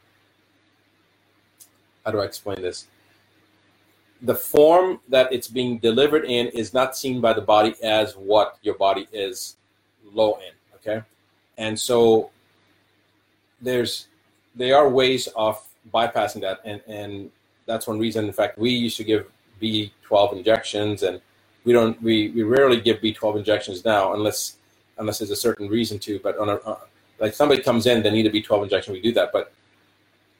how 2.03 2.11
do 2.11 2.19
I 2.19 2.25
explain 2.25 2.61
this? 2.63 2.87
The 4.23 4.35
form 4.35 4.99
that 5.09 5.31
it's 5.31 5.47
being 5.47 5.77
delivered 5.77 6.25
in 6.25 6.47
is 6.47 6.73
not 6.73 6.97
seen 6.97 7.21
by 7.21 7.33
the 7.33 7.41
body 7.41 7.75
as 7.83 8.17
what 8.17 8.57
your 8.63 8.75
body 8.75 9.07
is 9.13 9.57
low 10.03 10.39
in. 10.47 10.53
Okay, 10.75 11.03
and 11.57 11.79
so 11.79 12.31
there's 13.61 14.07
there 14.55 14.77
are 14.77 14.89
ways 14.89 15.27
of 15.35 15.61
bypassing 15.93 16.41
that, 16.41 16.59
and 16.65 16.81
and 16.87 17.31
that's 17.65 17.87
one 17.87 17.99
reason. 17.99 18.25
In 18.25 18.33
fact, 18.33 18.57
we 18.57 18.71
used 18.71 18.97
to 18.97 19.03
give 19.03 19.25
B12 19.61 20.37
injections 20.37 21.03
and 21.03 21.21
we 21.63 21.73
don't 21.73 22.01
we, 22.01 22.29
we 22.31 22.43
rarely 22.43 22.81
give 22.81 22.97
B12 22.97 23.37
injections 23.37 23.85
now 23.85 24.13
unless 24.13 24.57
unless 24.97 25.19
there's 25.19 25.31
a 25.31 25.35
certain 25.35 25.67
reason 25.69 25.99
to. 25.99 26.19
But 26.19 26.37
on 26.37 26.49
a 26.49 26.55
uh, 26.55 26.79
like 27.19 27.33
somebody 27.33 27.61
comes 27.61 27.85
in, 27.85 28.03
they 28.03 28.11
need 28.11 28.25
a 28.25 28.29
B12 28.29 28.63
injection, 28.63 28.93
we 28.93 29.01
do 29.01 29.13
that. 29.13 29.31
But 29.31 29.53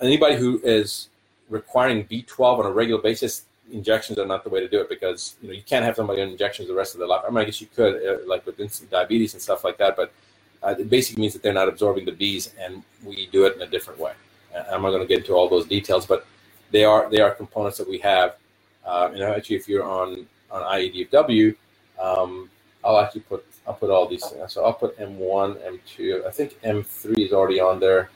anybody 0.02 0.36
who 0.36 0.60
is 0.64 1.10
requiring 1.50 2.06
B12 2.06 2.60
on 2.60 2.66
a 2.66 2.72
regular 2.72 3.02
basis, 3.02 3.46
injections 3.72 4.20
are 4.20 4.26
not 4.26 4.44
the 4.44 4.50
way 4.50 4.60
to 4.60 4.68
do 4.68 4.82
it 4.82 4.90
because 4.90 5.36
you 5.42 5.48
know 5.48 5.54
you 5.54 5.64
can't 5.64 5.86
have 5.86 5.96
somebody 5.96 6.22
on 6.22 6.30
injections 6.30 6.68
the 6.68 6.74
rest 6.74 6.94
of 6.94 7.00
their 7.00 7.08
life. 7.08 7.22
I 7.26 7.30
mean, 7.30 7.40
I 7.40 7.46
guess 7.46 7.62
you 7.62 7.68
could, 7.74 7.96
uh, 8.06 8.28
like 8.28 8.46
with 8.46 8.90
diabetes 8.90 9.34
and 9.34 9.42
stuff 9.42 9.64
like 9.64 9.78
that, 9.78 9.96
but 9.96 10.12
uh, 10.64 10.76
it 10.80 10.90
basically 10.90 11.22
means 11.22 11.34
that 11.34 11.44
they're 11.44 11.54
not 11.54 11.68
absorbing 11.68 12.06
the 12.06 12.12
Bs, 12.12 12.52
and 12.60 12.84
we 13.04 13.28
do 13.32 13.46
it 13.46 13.56
in 13.56 13.62
a 13.62 13.68
different 13.68 14.00
way. 14.00 14.14
I'm 14.56 14.82
not 14.82 14.92
going 14.92 15.02
to 15.02 15.08
get 15.08 15.20
into 15.20 15.34
all 15.34 15.50
those 15.50 15.66
details, 15.66 16.06
but 16.06 16.26
they 16.72 16.84
are 16.84 17.10
they 17.10 17.20
are 17.20 17.32
components 17.32 17.78
that 17.78 17.90
we 17.90 17.98
have. 18.00 18.36
Uh, 18.86 19.12
actually, 19.36 19.56
if 19.56 19.68
you're 19.68 19.84
on 19.84 20.28
on 20.52 20.62
IADFW, 20.62 21.56
um, 22.00 22.50
I'll 22.84 23.00
actually 23.00 23.22
put 23.22 23.46
I'll 23.68 23.74
put 23.74 23.90
all 23.90 24.08
these 24.08 24.26
things. 24.26 24.54
So 24.54 24.64
I'll 24.64 24.74
put 24.74 24.98
M1, 25.00 25.58
M2. 25.58 26.26
I 26.26 26.32
think 26.32 26.60
M3 26.62 27.26
is 27.26 27.34
already 27.34 27.60
on 27.60 27.80
there, 27.80 28.10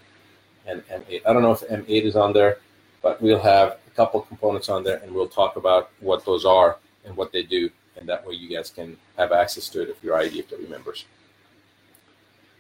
and 0.66 0.82
M8. 0.88 1.22
I 1.26 1.34
don't 1.34 1.42
know 1.42 1.54
if 1.54 1.62
M8 1.62 2.04
is 2.04 2.16
on 2.16 2.34
there, 2.34 2.60
but 3.02 3.22
we'll 3.22 3.40
have 3.40 3.80
a 3.88 3.92
couple 3.96 4.22
components 4.22 4.70
on 4.70 4.84
there, 4.84 4.98
and 4.98 5.12
we'll 5.14 5.28
talk 5.28 5.56
about 5.56 5.90
what 6.00 6.26
those 6.26 6.46
are 6.46 6.78
and 7.06 7.16
what 7.16 7.32
they 7.32 7.44
do, 7.44 7.70
and 7.96 8.08
that 8.10 8.26
way 8.28 8.36
you 8.36 8.56
guys 8.56 8.70
can 8.70 8.98
have 9.18 9.32
access 9.32 9.70
to 9.70 9.82
it 9.82 9.90
if 9.90 10.04
you're 10.04 10.18
IADFW 10.18 10.70
members. 10.70 11.06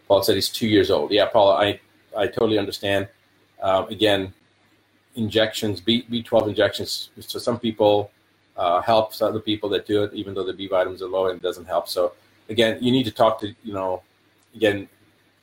Paul 0.07 0.23
said 0.23 0.35
he's 0.35 0.49
two 0.49 0.67
years 0.67 0.89
old. 0.91 1.11
Yeah, 1.11 1.25
Paul, 1.27 1.51
I 1.51 1.79
I 2.15 2.27
totally 2.27 2.57
understand. 2.57 3.07
Um, 3.61 3.87
again, 3.89 4.33
injections, 5.15 5.81
B 5.81 6.05
B12 6.09 6.49
injections. 6.49 7.09
So 7.19 7.39
some 7.39 7.59
people 7.59 8.11
uh, 8.55 8.81
helps 8.81 9.21
other 9.21 9.39
people 9.39 9.69
that 9.69 9.85
do 9.85 10.03
it, 10.03 10.13
even 10.13 10.33
though 10.33 10.45
the 10.45 10.53
B 10.53 10.67
vitamins 10.67 11.01
are 11.01 11.07
low 11.07 11.27
and 11.27 11.39
it 11.39 11.43
doesn't 11.43 11.65
help. 11.65 11.87
So 11.87 12.13
again, 12.49 12.77
you 12.81 12.91
need 12.91 13.05
to 13.05 13.11
talk 13.11 13.39
to 13.41 13.47
you 13.63 13.73
know, 13.73 14.03
again, 14.55 14.87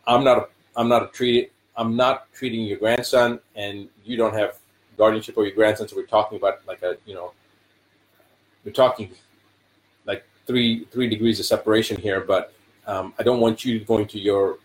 I'm 0.06 0.24
not 0.24 0.38
a, 0.38 0.46
I'm 0.76 0.88
not 0.88 1.02
a 1.02 1.06
treat 1.08 1.52
I'm 1.76 1.96
not 1.96 2.32
treating 2.32 2.62
your 2.62 2.78
grandson, 2.78 3.40
and 3.56 3.88
you 4.04 4.16
don't 4.16 4.34
have 4.34 4.58
guardianship 4.96 5.36
over 5.36 5.46
your 5.46 5.56
grandson. 5.56 5.88
So 5.88 5.96
we're 5.96 6.06
talking 6.06 6.38
about 6.38 6.66
like 6.66 6.82
a 6.82 6.96
you 7.04 7.14
know, 7.14 7.32
we're 8.64 8.72
talking 8.72 9.10
like 10.06 10.24
three 10.46 10.84
three 10.92 11.08
degrees 11.08 11.40
of 11.40 11.46
separation 11.46 12.00
here. 12.00 12.20
But 12.20 12.52
um, 12.86 13.14
I 13.18 13.22
don't 13.22 13.40
want 13.40 13.64
you 13.64 13.80
going 13.80 14.06
to 14.08 14.18
your 14.18 14.58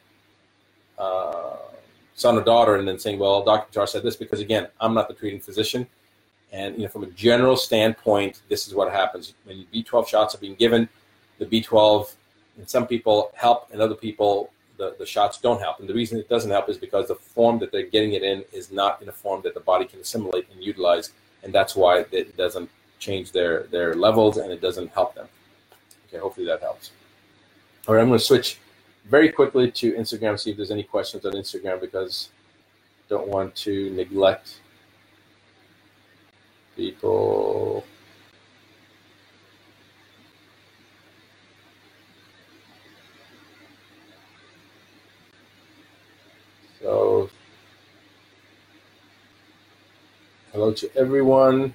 uh, 0.97 1.57
son 2.15 2.37
or 2.37 2.41
daughter 2.41 2.75
and 2.75 2.87
then 2.87 2.99
saying, 2.99 3.19
"Well, 3.19 3.43
Dr. 3.43 3.73
Char 3.73 3.87
said 3.87 4.03
this," 4.03 4.15
because 4.15 4.39
again, 4.39 4.67
I'm 4.79 4.93
not 4.93 5.07
the 5.07 5.13
treating 5.13 5.39
physician. 5.39 5.87
And 6.51 6.75
you 6.75 6.83
know, 6.83 6.89
from 6.89 7.03
a 7.03 7.11
general 7.11 7.55
standpoint, 7.55 8.41
this 8.49 8.67
is 8.67 8.73
what 8.73 8.91
happens 8.91 9.33
when 9.45 9.65
B12 9.73 10.07
shots 10.07 10.35
are 10.35 10.39
being 10.39 10.55
given. 10.55 10.89
The 11.37 11.45
B12, 11.45 12.15
and 12.57 12.69
some 12.69 12.87
people 12.87 13.31
help, 13.35 13.69
and 13.71 13.81
other 13.81 13.95
people 13.95 14.51
the, 14.79 14.95
the 14.97 15.05
shots 15.05 15.39
don't 15.39 15.59
help. 15.59 15.79
And 15.79 15.87
the 15.87 15.93
reason 15.93 16.17
it 16.17 16.27
doesn't 16.29 16.49
help 16.49 16.69
is 16.69 16.77
because 16.77 17.09
the 17.09 17.15
form 17.15 17.59
that 17.59 17.71
they're 17.71 17.83
getting 17.85 18.13
it 18.13 18.23
in 18.23 18.43
is 18.51 18.71
not 18.71 19.01
in 19.01 19.09
a 19.09 19.11
form 19.11 19.41
that 19.43 19.53
the 19.53 19.59
body 19.59 19.85
can 19.85 19.99
assimilate 19.99 20.47
and 20.51 20.63
utilize, 20.63 21.11
and 21.43 21.53
that's 21.53 21.75
why 21.75 22.05
it 22.11 22.35
doesn't 22.35 22.69
change 22.97 23.31
their 23.31 23.63
their 23.63 23.93
levels 23.93 24.37
and 24.37 24.51
it 24.51 24.61
doesn't 24.61 24.89
help 24.91 25.13
them. 25.15 25.27
Okay, 26.07 26.17
hopefully 26.17 26.47
that 26.47 26.61
helps. 26.61 26.91
All 27.87 27.95
right, 27.95 28.01
I'm 28.01 28.07
going 28.07 28.19
to 28.19 28.25
switch 28.25 28.59
very 29.05 29.31
quickly 29.31 29.71
to 29.71 29.93
Instagram. 29.93 30.39
See 30.39 30.51
if 30.51 30.57
there's 30.57 30.71
any 30.71 30.83
questions 30.83 31.25
on 31.25 31.33
Instagram 31.33 31.81
because 31.81 32.29
don't 33.09 33.27
want 33.27 33.55
to 33.55 33.89
neglect 33.95 34.59
people 36.75 37.83
so 46.79 47.29
hello 50.53 50.71
to 50.71 50.89
everyone 50.95 51.73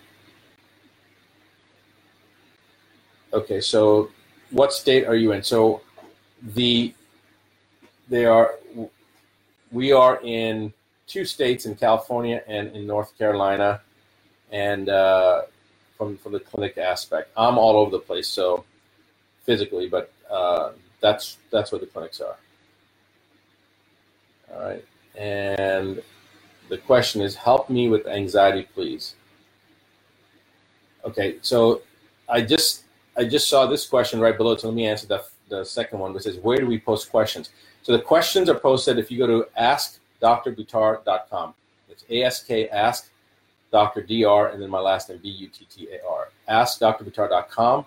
okay 3.32 3.60
so 3.60 4.08
what 4.52 4.72
state 4.72 5.04
are 5.04 5.16
you 5.16 5.32
in 5.32 5.42
so 5.42 5.82
the 6.42 6.92
they 8.08 8.24
are 8.24 8.54
we 9.72 9.92
are 9.92 10.20
in 10.22 10.72
two 11.06 11.24
states 11.24 11.66
in 11.66 11.74
california 11.74 12.42
and 12.46 12.74
in 12.76 12.86
north 12.86 13.16
carolina 13.16 13.80
and 14.50 14.88
uh, 14.88 15.42
from 15.96 16.16
from 16.18 16.32
the 16.32 16.40
clinic 16.40 16.78
aspect. 16.78 17.30
I'm 17.36 17.58
all 17.58 17.76
over 17.76 17.90
the 17.90 17.98
place, 17.98 18.28
so 18.28 18.64
physically, 19.44 19.88
but 19.88 20.12
uh, 20.30 20.72
that's 21.00 21.38
that's 21.50 21.72
where 21.72 21.80
the 21.80 21.86
clinics 21.86 22.20
are. 22.20 22.36
All 24.52 24.62
right, 24.62 24.84
and 25.16 26.02
the 26.68 26.78
question 26.78 27.20
is, 27.20 27.34
help 27.34 27.68
me 27.70 27.88
with 27.88 28.06
anxiety, 28.06 28.68
please. 28.74 29.14
Okay, 31.04 31.36
so 31.42 31.82
I 32.28 32.40
just 32.40 32.84
I 33.16 33.24
just 33.24 33.48
saw 33.48 33.66
this 33.66 33.86
question 33.86 34.20
right 34.20 34.36
below, 34.36 34.56
so 34.56 34.68
let 34.68 34.76
me 34.76 34.86
answer 34.86 35.06
the 35.06 35.24
the 35.48 35.64
second 35.64 35.98
one, 35.98 36.12
which 36.12 36.24
says, 36.24 36.38
where 36.38 36.58
do 36.58 36.66
we 36.66 36.78
post 36.78 37.10
questions? 37.10 37.50
So 37.82 37.92
the 37.92 38.00
questions 38.02 38.48
are 38.48 38.58
posted 38.58 38.98
if 38.98 39.10
you 39.10 39.18
go 39.18 39.26
to 39.26 39.46
askdrbuttar.com. 39.60 41.54
It's 41.88 42.04
ASK 42.10 42.50
Ask 42.72 43.10
Dr. 43.74 44.02
Dr. 44.02 44.46
and 44.52 44.62
then 44.62 44.70
my 44.70 44.78
last 44.78 45.08
name 45.08 45.18
B 45.18 45.28
U 45.28 45.48
T 45.48 45.66
T 45.68 45.88
A 45.92 45.98
R. 46.08 46.28
AskDrButtar.com, 46.48 47.84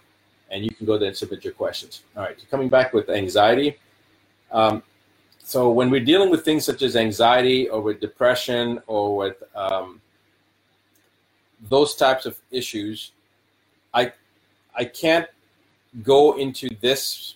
and 0.51 0.63
you 0.63 0.69
can 0.69 0.85
go 0.85 0.97
there 0.97 1.07
and 1.07 1.15
submit 1.15 1.45
your 1.45 1.53
questions. 1.53 2.03
All 2.17 2.23
right, 2.23 2.37
coming 2.51 2.67
back 2.67 2.93
with 2.93 3.09
anxiety. 3.09 3.77
Um, 4.51 4.83
so 5.39 5.71
when 5.71 5.89
we're 5.89 6.03
dealing 6.03 6.29
with 6.29 6.43
things 6.43 6.65
such 6.65 6.81
as 6.81 6.97
anxiety 6.97 7.69
or 7.69 7.79
with 7.79 8.01
depression 8.01 8.81
or 8.85 9.15
with 9.15 9.41
um, 9.55 10.01
those 11.69 11.95
types 11.95 12.25
of 12.25 12.37
issues, 12.51 13.11
I 13.93 14.11
I 14.75 14.83
can't 14.83 15.27
go 16.03 16.37
into 16.37 16.67
this 16.81 17.35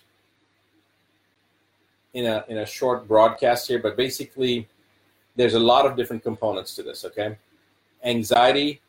in 2.14 2.26
a 2.26 2.44
in 2.48 2.58
a 2.58 2.66
short 2.66 3.08
broadcast 3.08 3.68
here, 3.68 3.78
but 3.78 3.96
basically 3.96 4.68
there's 5.36 5.54
a 5.54 5.58
lot 5.58 5.86
of 5.86 5.96
different 5.96 6.22
components 6.22 6.74
to 6.76 6.82
this, 6.82 7.04
okay? 7.04 7.36
Anxiety, 8.04 8.80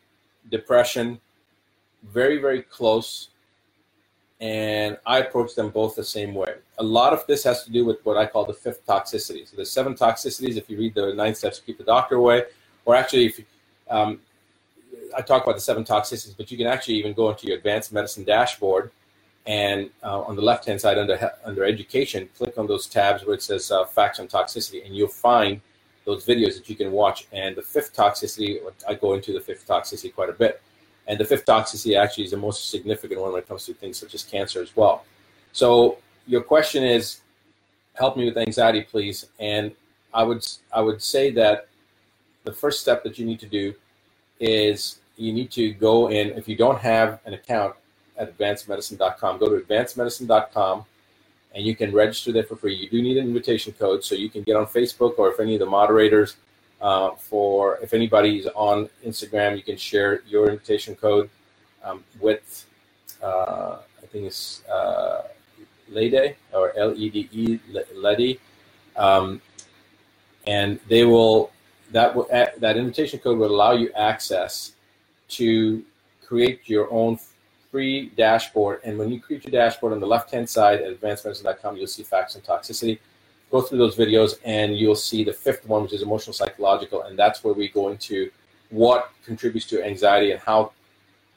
depression, 0.49 1.19
very, 2.03 2.37
very 2.37 2.61
close. 2.61 3.29
And 4.41 4.97
I 5.05 5.19
approach 5.19 5.55
them 5.55 5.69
both 5.69 5.95
the 5.95 6.03
same 6.03 6.33
way. 6.33 6.55
A 6.79 6.83
lot 6.83 7.13
of 7.13 7.25
this 7.27 7.45
has 7.45 7.63
to 7.63 7.71
do 7.71 7.85
with 7.85 8.03
what 8.05 8.17
I 8.17 8.25
call 8.25 8.43
the 8.43 8.53
fifth 8.53 8.85
toxicity. 8.85 9.47
So 9.47 9.55
there's 9.55 9.71
seven 9.71 9.93
toxicities. 9.93 10.57
If 10.57 10.69
you 10.69 10.77
read 10.77 10.95
the 10.95 11.13
nine 11.13 11.33
steps 11.33 11.59
to 11.59 11.65
keep 11.65 11.77
the 11.77 11.85
doctor 11.85 12.15
away, 12.15 12.43
or 12.83 12.93
actually, 12.95 13.27
if 13.27 13.39
um, 13.89 14.19
I 15.15 15.21
talk 15.21 15.43
about 15.43 15.55
the 15.55 15.61
seven 15.61 15.85
toxicities, 15.85 16.35
but 16.35 16.51
you 16.51 16.57
can 16.57 16.67
actually 16.67 16.95
even 16.95 17.13
go 17.13 17.29
into 17.29 17.47
your 17.47 17.55
advanced 17.55 17.93
medicine 17.93 18.25
dashboard 18.25 18.91
and 19.45 19.89
uh, 20.03 20.21
on 20.21 20.35
the 20.35 20.41
left 20.41 20.65
hand 20.65 20.79
side 20.79 20.97
under 20.97 21.31
under 21.43 21.65
education, 21.65 22.29
click 22.37 22.57
on 22.57 22.67
those 22.67 22.87
tabs 22.87 23.25
where 23.25 23.35
it 23.35 23.43
says 23.43 23.71
uh, 23.71 23.85
facts 23.85 24.19
on 24.19 24.27
toxicity, 24.27 24.85
and 24.85 24.95
you'll 24.95 25.07
find 25.07 25.59
those 26.05 26.25
videos 26.25 26.55
that 26.55 26.69
you 26.69 26.75
can 26.75 26.91
watch. 26.91 27.27
And 27.31 27.55
the 27.55 27.61
fifth 27.61 27.95
toxicity, 27.95 28.59
I 28.87 28.93
go 28.93 29.13
into 29.13 29.33
the 29.33 29.39
fifth 29.39 29.67
toxicity 29.67 30.13
quite 30.13 30.29
a 30.29 30.33
bit. 30.33 30.61
And 31.07 31.19
the 31.19 31.25
fifth 31.25 31.45
toxicity 31.45 31.97
actually 31.97 32.25
is 32.25 32.31
the 32.31 32.37
most 32.37 32.69
significant 32.69 33.19
one 33.19 33.33
when 33.33 33.41
it 33.41 33.47
comes 33.47 33.65
to 33.65 33.73
things 33.73 33.97
such 33.97 34.13
as 34.13 34.23
cancer 34.23 34.61
as 34.61 34.75
well. 34.75 35.05
So 35.51 35.97
your 36.27 36.41
question 36.41 36.83
is, 36.83 37.21
help 37.95 38.15
me 38.15 38.25
with 38.25 38.37
anxiety, 38.37 38.81
please. 38.81 39.25
And 39.39 39.71
I 40.13 40.23
would 40.23 40.45
I 40.71 40.81
would 40.81 41.01
say 41.01 41.31
that 41.31 41.67
the 42.43 42.53
first 42.53 42.81
step 42.81 43.03
that 43.03 43.17
you 43.19 43.25
need 43.25 43.39
to 43.41 43.47
do 43.47 43.73
is 44.39 44.99
you 45.17 45.33
need 45.33 45.51
to 45.51 45.73
go 45.73 46.09
in. 46.09 46.29
If 46.29 46.47
you 46.47 46.55
don't 46.55 46.79
have 46.79 47.19
an 47.25 47.33
account 47.33 47.75
at 48.17 48.37
advancedmedicine.com, 48.37 49.39
go 49.39 49.49
to 49.49 49.65
advancedmedicine.com 49.65 50.85
and 51.55 51.65
you 51.65 51.75
can 51.75 51.91
register 51.91 52.31
there 52.31 52.43
for 52.43 52.55
free. 52.55 52.75
You 52.75 52.89
do 52.89 53.01
need 53.01 53.17
an 53.17 53.27
invitation 53.27 53.73
code, 53.73 54.03
so 54.03 54.15
you 54.15 54.29
can 54.29 54.43
get 54.43 54.55
on 54.55 54.65
Facebook 54.65 55.19
or 55.19 55.31
if 55.31 55.39
any 55.39 55.53
of 55.55 55.59
the 55.59 55.65
moderators 55.65 56.35
uh, 56.81 57.11
for 57.11 57.77
if 57.81 57.93
anybody's 57.93 58.45
on 58.47 58.89
Instagram, 59.05 59.55
you 59.55 59.63
can 59.63 59.77
share 59.77 60.21
your 60.27 60.49
invitation 60.49 60.95
code 60.95 61.29
um, 61.83 62.03
with 62.19 62.65
uh, 63.21 63.77
I 64.01 64.05
think 64.07 64.25
it's 64.25 64.63
uh, 64.67 65.23
Lede 65.89 66.35
or 66.53 66.77
L 66.77 66.93
E 66.95 67.09
D 67.09 67.29
E 67.31 67.59
Lede, 67.95 68.39
um, 68.97 69.41
and 70.45 70.79
they 70.89 71.05
will 71.05 71.51
that 71.91 72.13
will 72.13 72.27
that 72.31 72.75
invitation 72.77 73.19
code 73.19 73.37
will 73.37 73.51
allow 73.51 73.71
you 73.71 73.91
access 73.93 74.73
to 75.29 75.83
create 76.25 76.67
your 76.67 76.91
own 76.91 77.17
free 77.73 78.11
dashboard. 78.15 78.81
And 78.83 78.99
when 78.99 79.09
you 79.09 79.19
create 79.19 79.43
your 79.43 79.51
dashboard 79.51 79.93
on 79.93 79.99
the 79.99 80.05
left 80.05 80.29
hand 80.29 80.47
side 80.47 80.79
at 80.79 81.01
advancedmedicine.com, 81.01 81.75
you'll 81.75 81.87
see 81.87 82.03
facts 82.03 82.35
and 82.35 82.43
toxicity. 82.43 82.99
Go 83.49 83.61
through 83.61 83.79
those 83.79 83.95
videos 83.95 84.35
and 84.45 84.77
you'll 84.77 84.93
see 84.93 85.23
the 85.23 85.33
fifth 85.33 85.67
one, 85.67 85.81
which 85.81 85.93
is 85.93 86.03
emotional 86.03 86.35
psychological. 86.35 87.01
And 87.01 87.17
that's 87.17 87.43
where 87.43 87.55
we 87.55 87.69
go 87.69 87.89
into 87.89 88.29
what 88.69 89.09
contributes 89.25 89.65
to 89.69 89.83
anxiety 89.83 90.29
and 90.33 90.39
how 90.39 90.71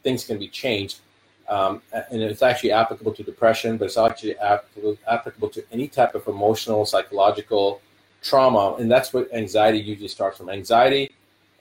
things 0.02 0.26
can 0.26 0.38
be 0.38 0.48
changed. 0.48 1.00
Um, 1.48 1.80
and 2.10 2.20
it's 2.20 2.42
actually 2.42 2.72
applicable 2.72 3.14
to 3.14 3.22
depression, 3.22 3.78
but 3.78 3.86
it's 3.86 3.96
actually 3.96 4.36
applicable, 4.36 4.98
applicable 5.08 5.48
to 5.48 5.64
any 5.72 5.88
type 5.88 6.14
of 6.14 6.28
emotional, 6.28 6.84
psychological 6.84 7.80
trauma. 8.22 8.74
And 8.78 8.90
that's 8.90 9.14
what 9.14 9.32
anxiety 9.32 9.78
usually 9.78 10.08
starts 10.08 10.36
from 10.36 10.50
anxiety 10.50 11.12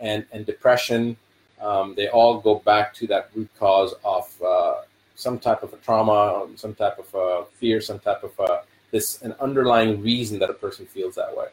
and, 0.02 0.26
and 0.34 0.46
depression 0.46 1.16
um, 1.62 1.96
they 1.96 2.08
all 2.10 2.40
go 2.40 2.56
back 2.60 2.94
to 2.96 3.08
that 3.08 3.30
root 3.34 3.50
cause 3.58 3.94
of 4.04 4.42
uh, 4.42 4.82
some 5.16 5.40
type 5.40 5.64
of 5.64 5.74
a 5.74 5.78
trauma, 5.78 6.48
some 6.56 6.76
type 6.76 7.00
of 7.00 7.14
a 7.16 7.46
fear, 7.54 7.82
some 7.82 8.00
type 8.00 8.24
of 8.24 8.32
a, 8.40 8.62
this 8.92 9.22
an 9.22 9.34
underlying 9.40 10.02
reason 10.02 10.40
that 10.40 10.50
a 10.50 10.54
person 10.54 10.86
feels 10.86 11.16
that 11.16 11.36
way. 11.36 11.48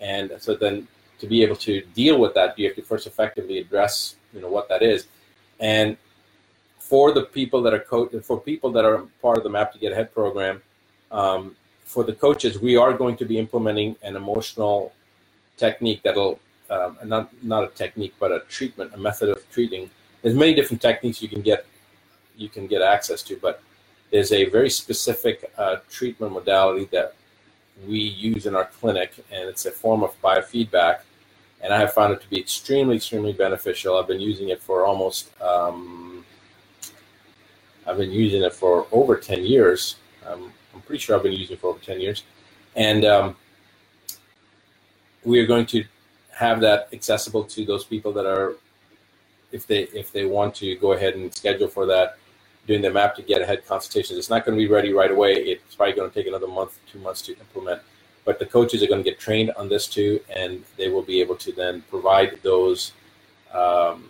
And 0.00 0.32
so 0.38 0.54
then 0.54 0.88
to 1.18 1.26
be 1.26 1.42
able 1.42 1.56
to 1.56 1.82
deal 1.94 2.18
with 2.18 2.34
that, 2.34 2.58
you 2.58 2.66
have 2.66 2.76
to 2.76 2.82
first 2.82 3.06
effectively 3.06 3.58
address 3.58 4.16
you 4.32 4.40
know 4.40 4.48
what 4.48 4.68
that 4.68 4.82
is. 4.82 5.06
And 5.60 5.96
for 6.78 7.12
the 7.12 7.22
people 7.22 7.62
that 7.62 7.74
are 7.74 7.80
co- 7.80 8.08
for 8.20 8.40
people 8.40 8.70
that 8.72 8.84
are 8.84 8.98
part 9.20 9.38
of 9.38 9.44
the 9.44 9.50
Map 9.50 9.72
to 9.72 9.78
Get 9.78 9.92
Ahead 9.92 10.12
program, 10.14 10.62
um, 11.10 11.56
for 11.84 12.04
the 12.04 12.12
coaches, 12.12 12.58
we 12.58 12.76
are 12.76 12.92
going 12.92 13.16
to 13.16 13.24
be 13.24 13.38
implementing 13.38 13.96
an 14.02 14.16
emotional 14.16 14.92
technique 15.56 16.02
that'll 16.02 16.40
um, 16.72 16.96
not 17.04 17.30
not 17.42 17.64
a 17.64 17.68
technique, 17.68 18.14
but 18.18 18.32
a 18.32 18.40
treatment, 18.48 18.94
a 18.94 18.98
method 18.98 19.28
of 19.28 19.38
treating. 19.50 19.90
There's 20.22 20.34
many 20.34 20.54
different 20.54 20.80
techniques 20.80 21.20
you 21.20 21.28
can 21.28 21.42
get 21.42 21.66
you 22.36 22.48
can 22.48 22.66
get 22.66 22.80
access 22.80 23.22
to, 23.24 23.36
but 23.36 23.62
there's 24.10 24.32
a 24.32 24.48
very 24.48 24.70
specific 24.70 25.52
uh, 25.58 25.76
treatment 25.90 26.32
modality 26.32 26.86
that 26.92 27.14
we 27.86 27.98
use 27.98 28.46
in 28.46 28.54
our 28.54 28.66
clinic, 28.66 29.12
and 29.30 29.48
it's 29.48 29.66
a 29.66 29.70
form 29.70 30.02
of 30.02 30.20
biofeedback. 30.22 31.00
And 31.62 31.72
I 31.72 31.78
have 31.78 31.92
found 31.92 32.12
it 32.12 32.20
to 32.22 32.28
be 32.28 32.40
extremely, 32.40 32.96
extremely 32.96 33.32
beneficial. 33.32 33.96
I've 33.96 34.08
been 34.08 34.20
using 34.20 34.48
it 34.48 34.60
for 34.60 34.84
almost, 34.84 35.30
um, 35.40 36.24
I've 37.86 37.96
been 37.96 38.10
using 38.10 38.42
it 38.42 38.52
for 38.52 38.86
over 38.90 39.16
10 39.16 39.44
years. 39.44 39.96
Um, 40.26 40.52
I'm 40.74 40.80
pretty 40.80 40.98
sure 40.98 41.16
I've 41.16 41.22
been 41.22 41.32
using 41.32 41.54
it 41.54 41.60
for 41.60 41.68
over 41.68 41.78
10 41.78 42.00
years. 42.00 42.24
And 42.74 43.04
um, 43.04 43.36
we 45.24 45.38
are 45.38 45.46
going 45.46 45.66
to 45.66 45.84
have 46.32 46.60
that 46.60 46.88
accessible 46.92 47.44
to 47.44 47.64
those 47.64 47.84
people 47.84 48.12
that 48.12 48.26
are 48.26 48.56
if 49.52 49.66
they 49.66 49.82
if 49.94 50.12
they 50.12 50.24
want 50.24 50.54
to 50.56 50.76
go 50.76 50.92
ahead 50.92 51.14
and 51.14 51.32
schedule 51.34 51.68
for 51.68 51.86
that 51.86 52.16
doing 52.66 52.80
the 52.80 52.90
map 52.90 53.14
to 53.16 53.22
get 53.22 53.42
ahead 53.42 53.66
consultations. 53.66 54.18
It's 54.18 54.30
not 54.30 54.44
going 54.44 54.56
to 54.56 54.64
be 54.64 54.72
ready 54.72 54.92
right 54.92 55.10
away. 55.10 55.32
It's 55.34 55.74
probably 55.74 55.94
going 55.94 56.08
to 56.08 56.14
take 56.14 56.26
another 56.26 56.46
month 56.46 56.78
two 56.90 57.00
months 57.00 57.22
to 57.22 57.36
implement. 57.36 57.82
But 58.24 58.38
the 58.38 58.46
coaches 58.46 58.82
are 58.82 58.86
going 58.86 59.02
to 59.02 59.10
get 59.10 59.18
trained 59.18 59.50
on 59.56 59.68
this 59.68 59.88
too 59.88 60.20
and 60.34 60.64
they 60.76 60.88
will 60.88 61.02
be 61.02 61.20
able 61.20 61.34
to 61.36 61.52
then 61.52 61.82
provide 61.90 62.38
those 62.42 62.92
um, 63.52 64.08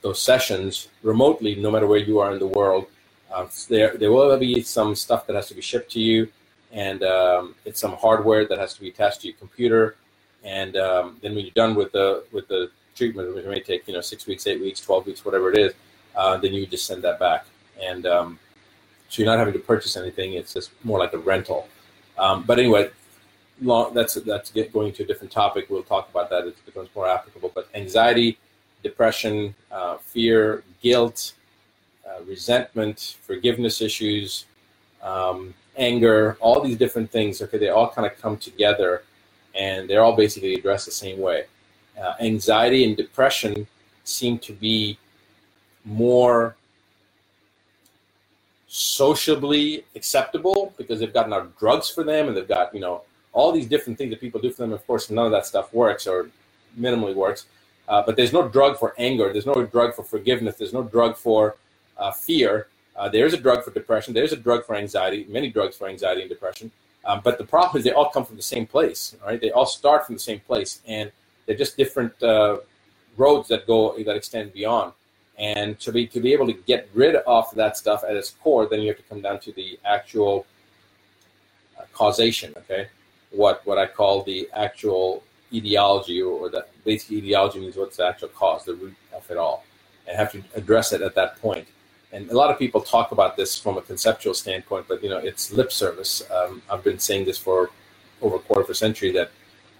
those 0.00 0.20
sessions 0.20 0.88
remotely 1.02 1.54
no 1.56 1.70
matter 1.70 1.86
where 1.86 1.98
you 1.98 2.18
are 2.20 2.32
in 2.32 2.38
the 2.38 2.46
world. 2.46 2.86
Uh, 3.32 3.46
there, 3.68 3.96
there 3.96 4.12
will 4.12 4.36
be 4.38 4.62
some 4.62 4.94
stuff 4.94 5.26
that 5.26 5.34
has 5.34 5.48
to 5.48 5.54
be 5.54 5.60
shipped 5.60 5.90
to 5.92 6.00
you 6.00 6.28
and 6.70 7.02
um, 7.02 7.54
it's 7.64 7.80
some 7.80 7.94
hardware 7.96 8.46
that 8.46 8.58
has 8.58 8.74
to 8.74 8.80
be 8.80 8.88
attached 8.88 9.22
to 9.22 9.28
your 9.28 9.36
computer 9.36 9.96
and 10.44 10.76
um, 10.76 11.18
then 11.22 11.34
when 11.34 11.44
you're 11.44 11.54
done 11.54 11.74
with 11.74 11.92
the 11.92 12.24
with 12.32 12.48
the 12.48 12.70
treatment, 12.94 13.34
which 13.34 13.46
may 13.46 13.60
take 13.60 13.86
you 13.86 13.94
know 13.94 14.00
six 14.00 14.26
weeks, 14.26 14.46
eight 14.46 14.60
weeks, 14.60 14.80
twelve 14.80 15.06
weeks, 15.06 15.24
whatever 15.24 15.50
it 15.52 15.58
is, 15.58 15.74
uh, 16.16 16.36
then 16.36 16.52
you 16.52 16.66
just 16.66 16.86
send 16.86 17.02
that 17.02 17.18
back, 17.18 17.46
and 17.80 18.06
um, 18.06 18.38
so 19.08 19.22
you're 19.22 19.30
not 19.30 19.38
having 19.38 19.54
to 19.54 19.60
purchase 19.60 19.96
anything. 19.96 20.34
It's 20.34 20.54
just 20.54 20.70
more 20.84 20.98
like 20.98 21.12
a 21.12 21.18
rental. 21.18 21.68
Um, 22.18 22.44
but 22.44 22.58
anyway, 22.58 22.90
long, 23.60 23.94
that's 23.94 24.14
that's 24.14 24.50
going 24.50 24.92
to 24.92 25.02
a 25.02 25.06
different 25.06 25.32
topic. 25.32 25.66
We'll 25.68 25.82
talk 25.82 26.10
about 26.10 26.30
that. 26.30 26.46
It 26.46 26.64
becomes 26.64 26.88
more 26.94 27.08
applicable. 27.08 27.52
But 27.54 27.68
anxiety, 27.74 28.38
depression, 28.82 29.54
uh, 29.70 29.98
fear, 29.98 30.64
guilt, 30.82 31.34
uh, 32.06 32.22
resentment, 32.24 33.16
forgiveness 33.22 33.80
issues, 33.80 34.46
um, 35.02 35.54
anger, 35.76 36.36
all 36.40 36.60
these 36.60 36.76
different 36.76 37.10
things. 37.10 37.40
Okay, 37.40 37.58
they 37.58 37.68
all 37.68 37.90
kind 37.90 38.06
of 38.06 38.20
come 38.20 38.36
together 38.36 39.02
and 39.54 39.88
they're 39.88 40.02
all 40.02 40.16
basically 40.16 40.54
addressed 40.54 40.86
the 40.86 40.92
same 40.92 41.18
way. 41.20 41.44
Uh, 42.00 42.14
anxiety 42.20 42.84
and 42.84 42.96
depression 42.96 43.66
seem 44.04 44.38
to 44.38 44.52
be 44.52 44.98
more 45.84 46.56
sociably 48.66 49.84
acceptable 49.94 50.72
because 50.78 51.00
they've 51.00 51.12
gotten 51.12 51.32
enough 51.32 51.48
drugs 51.58 51.90
for 51.90 52.02
them 52.04 52.28
and 52.28 52.36
they've 52.36 52.48
got 52.48 52.74
you 52.74 52.80
know 52.80 53.02
all 53.32 53.52
these 53.52 53.66
different 53.66 53.98
things 53.98 54.10
that 54.10 54.20
people 54.20 54.40
do 54.40 54.50
for 54.50 54.62
them. 54.62 54.72
Of 54.72 54.86
course 54.86 55.10
none 55.10 55.26
of 55.26 55.32
that 55.32 55.46
stuff 55.46 55.72
works 55.74 56.06
or 56.06 56.30
minimally 56.78 57.14
works. 57.14 57.46
Uh, 57.88 58.02
but 58.04 58.16
there's 58.16 58.32
no 58.32 58.48
drug 58.48 58.78
for 58.78 58.94
anger. 58.96 59.32
There's 59.32 59.46
no 59.46 59.64
drug 59.66 59.94
for 59.94 60.04
forgiveness. 60.04 60.56
There's 60.56 60.72
no 60.72 60.84
drug 60.84 61.16
for 61.16 61.56
uh, 61.98 62.12
fear. 62.12 62.68
Uh, 62.96 63.08
there's 63.08 63.34
a 63.34 63.36
drug 63.36 63.64
for 63.64 63.72
depression. 63.72 64.14
There's 64.14 64.32
a 64.32 64.36
drug 64.36 64.64
for 64.64 64.74
anxiety 64.74 65.26
many 65.28 65.50
drugs 65.50 65.76
for 65.76 65.88
anxiety 65.88 66.22
and 66.22 66.30
depression 66.30 66.70
um, 67.04 67.20
but 67.24 67.38
the 67.38 67.44
problem 67.44 67.78
is 67.78 67.84
they 67.84 67.92
all 67.92 68.10
come 68.10 68.24
from 68.24 68.36
the 68.36 68.42
same 68.42 68.66
place, 68.66 69.16
right? 69.26 69.40
They 69.40 69.50
all 69.50 69.66
start 69.66 70.06
from 70.06 70.14
the 70.14 70.20
same 70.20 70.40
place, 70.40 70.80
and 70.86 71.10
they're 71.46 71.56
just 71.56 71.76
different 71.76 72.20
uh, 72.22 72.58
roads 73.16 73.48
that 73.48 73.66
go 73.66 73.96
that 74.04 74.16
extend 74.16 74.52
beyond. 74.52 74.92
And 75.38 75.78
to 75.80 75.90
be 75.90 76.06
to 76.08 76.20
be 76.20 76.32
able 76.32 76.46
to 76.46 76.52
get 76.52 76.88
rid 76.94 77.16
of 77.16 77.52
that 77.54 77.76
stuff 77.76 78.04
at 78.08 78.16
its 78.16 78.30
core, 78.30 78.66
then 78.66 78.80
you 78.82 78.88
have 78.88 78.98
to 78.98 79.02
come 79.04 79.20
down 79.20 79.40
to 79.40 79.52
the 79.52 79.78
actual 79.84 80.46
uh, 81.78 81.84
causation. 81.92 82.52
Okay, 82.56 82.88
what 83.30 83.66
what 83.66 83.78
I 83.78 83.86
call 83.86 84.22
the 84.22 84.48
actual 84.52 85.24
etiology, 85.52 86.22
or, 86.22 86.32
or 86.32 86.48
that 86.50 86.68
basic 86.84 87.12
etiology 87.12 87.60
means 87.60 87.76
what's 87.76 87.96
the 87.96 88.06
actual 88.06 88.28
cause, 88.28 88.64
the 88.64 88.74
root 88.74 88.94
of 89.14 89.28
it 89.30 89.36
all, 89.36 89.64
and 90.06 90.16
have 90.16 90.32
to 90.32 90.42
address 90.54 90.92
it 90.92 91.02
at 91.02 91.14
that 91.14 91.40
point. 91.40 91.66
And 92.12 92.30
a 92.30 92.36
lot 92.36 92.50
of 92.50 92.58
people 92.58 92.82
talk 92.82 93.10
about 93.12 93.36
this 93.36 93.58
from 93.58 93.78
a 93.78 93.82
conceptual 93.82 94.34
standpoint, 94.34 94.86
but 94.86 95.02
you 95.02 95.08
know, 95.08 95.16
it's 95.16 95.52
lip 95.52 95.72
service. 95.72 96.22
Um, 96.30 96.62
I've 96.70 96.84
been 96.84 96.98
saying 96.98 97.24
this 97.24 97.38
for 97.38 97.70
over 98.20 98.36
a 98.36 98.38
quarter 98.38 98.62
of 98.62 98.70
a 98.70 98.74
century 98.74 99.10
that 99.12 99.30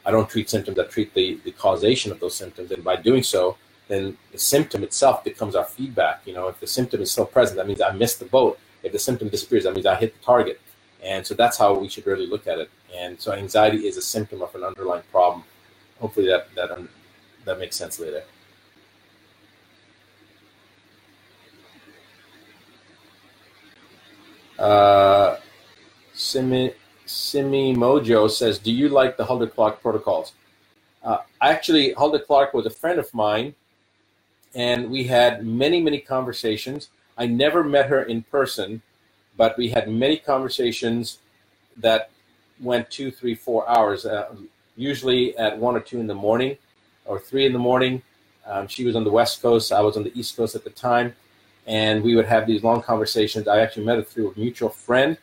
I 0.04 0.10
don't 0.10 0.28
treat 0.28 0.50
symptoms, 0.50 0.78
I 0.78 0.84
treat 0.84 1.14
the, 1.14 1.38
the 1.44 1.52
causation 1.52 2.10
of 2.10 2.20
those 2.20 2.34
symptoms. 2.34 2.72
And 2.72 2.82
by 2.82 2.96
doing 2.96 3.22
so, 3.22 3.56
then 3.88 4.16
the 4.32 4.38
symptom 4.38 4.82
itself 4.82 5.22
becomes 5.22 5.54
our 5.54 5.64
feedback. 5.64 6.22
You 6.26 6.32
know, 6.32 6.48
if 6.48 6.58
the 6.58 6.66
symptom 6.66 7.02
is 7.02 7.12
still 7.12 7.26
present, 7.26 7.58
that 7.58 7.68
means 7.68 7.80
I 7.80 7.92
missed 7.92 8.18
the 8.18 8.24
boat. 8.24 8.58
If 8.82 8.92
the 8.92 8.98
symptom 8.98 9.28
disappears, 9.28 9.64
that 9.64 9.74
means 9.74 9.86
I 9.86 9.94
hit 9.94 10.18
the 10.18 10.24
target. 10.24 10.60
And 11.02 11.26
so 11.26 11.34
that's 11.34 11.58
how 11.58 11.74
we 11.74 11.88
should 11.88 12.06
really 12.06 12.26
look 12.26 12.46
at 12.46 12.58
it. 12.58 12.70
And 12.94 13.20
so 13.20 13.32
anxiety 13.32 13.86
is 13.86 13.96
a 13.96 14.02
symptom 14.02 14.42
of 14.42 14.54
an 14.54 14.64
underlying 14.64 15.02
problem. 15.10 15.44
Hopefully 16.00 16.26
that 16.26 16.52
that 16.54 16.70
that 17.44 17.58
makes 17.58 17.76
sense 17.76 17.98
later. 17.98 18.24
Uh, 24.62 25.38
Simi, 26.14 26.72
Simi 27.04 27.74
Mojo 27.74 28.30
says, 28.30 28.60
"Do 28.60 28.72
you 28.72 28.88
like 28.88 29.16
the 29.16 29.24
Hulda 29.24 29.48
Clark 29.48 29.82
protocols?" 29.82 30.34
Uh, 31.02 31.18
actually, 31.40 31.94
Hulda 31.94 32.20
Clark 32.20 32.54
was 32.54 32.64
a 32.64 32.70
friend 32.70 33.00
of 33.00 33.12
mine, 33.12 33.56
and 34.54 34.88
we 34.88 35.02
had 35.04 35.44
many, 35.44 35.82
many 35.82 35.98
conversations. 35.98 36.90
I 37.18 37.26
never 37.26 37.64
met 37.64 37.86
her 37.86 38.04
in 38.04 38.22
person, 38.22 38.82
but 39.36 39.58
we 39.58 39.70
had 39.70 39.90
many 39.90 40.16
conversations 40.16 41.18
that 41.76 42.10
went 42.60 42.88
two, 42.88 43.10
three, 43.10 43.34
four 43.34 43.68
hours, 43.68 44.06
uh, 44.06 44.32
usually 44.76 45.36
at 45.38 45.58
one 45.58 45.74
or 45.74 45.80
two 45.80 45.98
in 45.98 46.06
the 46.06 46.14
morning 46.14 46.56
or 47.04 47.18
three 47.18 47.46
in 47.46 47.52
the 47.52 47.58
morning. 47.58 48.00
Um, 48.46 48.68
she 48.68 48.84
was 48.84 48.94
on 48.94 49.02
the 49.02 49.10
West 49.10 49.42
Coast, 49.42 49.72
I 49.72 49.80
was 49.80 49.96
on 49.96 50.04
the 50.04 50.16
East 50.16 50.36
Coast 50.36 50.54
at 50.54 50.62
the 50.62 50.70
time, 50.70 51.16
and 51.66 52.02
we 52.02 52.14
would 52.14 52.26
have 52.26 52.46
these 52.46 52.62
long 52.62 52.82
conversations. 52.82 53.48
I 53.48 53.60
actually 53.60 53.84
met 53.86 53.96
her 53.96 54.02
through 54.02 54.32
a 54.32 54.38
mutual 54.38 54.68
friend, 54.68 55.16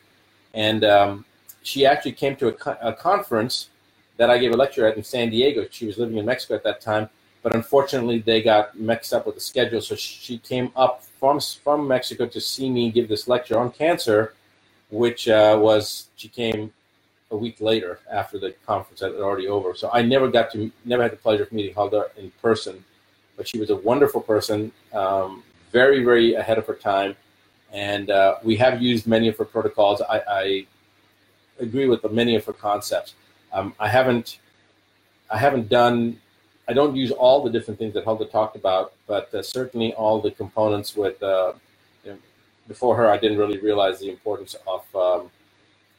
and 0.54 0.84
um, 0.84 1.24
she 1.62 1.86
actually 1.86 2.12
came 2.12 2.36
to 2.36 2.48
a, 2.48 2.52
co- 2.52 2.78
a 2.80 2.92
conference 2.92 3.68
that 4.16 4.30
I 4.30 4.38
gave 4.38 4.52
a 4.52 4.56
lecture 4.56 4.86
at 4.86 4.96
in 4.96 5.04
San 5.04 5.30
Diego. 5.30 5.66
She 5.70 5.86
was 5.86 5.98
living 5.98 6.18
in 6.18 6.26
Mexico 6.26 6.54
at 6.54 6.64
that 6.64 6.80
time, 6.80 7.08
but 7.42 7.54
unfortunately 7.54 8.18
they 8.18 8.42
got 8.42 8.78
mixed 8.78 9.12
up 9.12 9.26
with 9.26 9.34
the 9.34 9.40
schedule. 9.40 9.80
So 9.80 9.94
she 9.96 10.38
came 10.38 10.72
up 10.76 11.02
from 11.18 11.40
from 11.40 11.86
Mexico 11.86 12.26
to 12.26 12.40
see 12.40 12.70
me 12.70 12.90
give 12.90 13.08
this 13.08 13.28
lecture 13.28 13.58
on 13.58 13.70
cancer, 13.70 14.34
which 14.90 15.28
uh, 15.28 15.58
was 15.60 16.08
she 16.16 16.28
came 16.28 16.72
a 17.30 17.36
week 17.36 17.60
later 17.60 18.00
after 18.10 18.38
the 18.38 18.54
conference 18.66 19.00
had 19.00 19.12
already 19.12 19.48
over. 19.48 19.74
So 19.74 19.90
I 19.92 20.02
never 20.02 20.28
got 20.28 20.50
to 20.52 20.70
never 20.84 21.02
had 21.02 21.12
the 21.12 21.16
pleasure 21.16 21.44
of 21.44 21.52
meeting 21.52 21.74
Hulda 21.74 22.10
in 22.16 22.30
person, 22.42 22.84
but 23.36 23.46
she 23.46 23.58
was 23.58 23.70
a 23.70 23.76
wonderful 23.76 24.20
person, 24.20 24.72
um, 24.92 25.42
very 25.72 26.04
very 26.04 26.34
ahead 26.34 26.58
of 26.58 26.66
her 26.66 26.74
time, 26.74 27.16
and 27.72 28.10
uh, 28.10 28.36
we 28.42 28.56
have 28.56 28.82
used 28.82 29.06
many 29.06 29.28
of 29.28 29.36
her 29.36 29.44
protocols. 29.44 30.00
I, 30.02 30.22
I 30.28 30.66
agree 31.58 31.86
with 31.86 32.10
many 32.10 32.36
of 32.36 32.44
her 32.44 32.52
concepts. 32.52 33.14
Um, 33.52 33.74
I 33.78 33.88
haven't 33.88 34.38
I 35.30 35.38
haven't 35.38 35.68
done 35.68 36.18
I 36.70 36.72
don't 36.72 36.94
use 36.94 37.10
all 37.10 37.42
the 37.42 37.50
different 37.50 37.80
things 37.80 37.94
that 37.94 38.04
Hulda 38.04 38.26
talked 38.26 38.54
about, 38.54 38.92
but 39.08 39.34
uh, 39.34 39.42
certainly 39.42 39.92
all 39.94 40.20
the 40.20 40.30
components 40.30 40.94
with 40.94 41.20
uh, 41.20 41.54
you 42.04 42.12
know, 42.12 42.18
before 42.68 42.96
her, 42.96 43.10
I 43.10 43.18
didn't 43.18 43.38
really 43.38 43.58
realize 43.58 43.98
the 43.98 44.08
importance 44.08 44.54
of 44.68 44.82
um, 44.94 45.30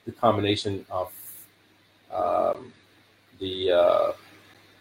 the 0.06 0.14
combination 0.14 0.86
of 0.90 1.12
um, 2.10 2.72
the 3.40 3.72
uh, 3.72 4.12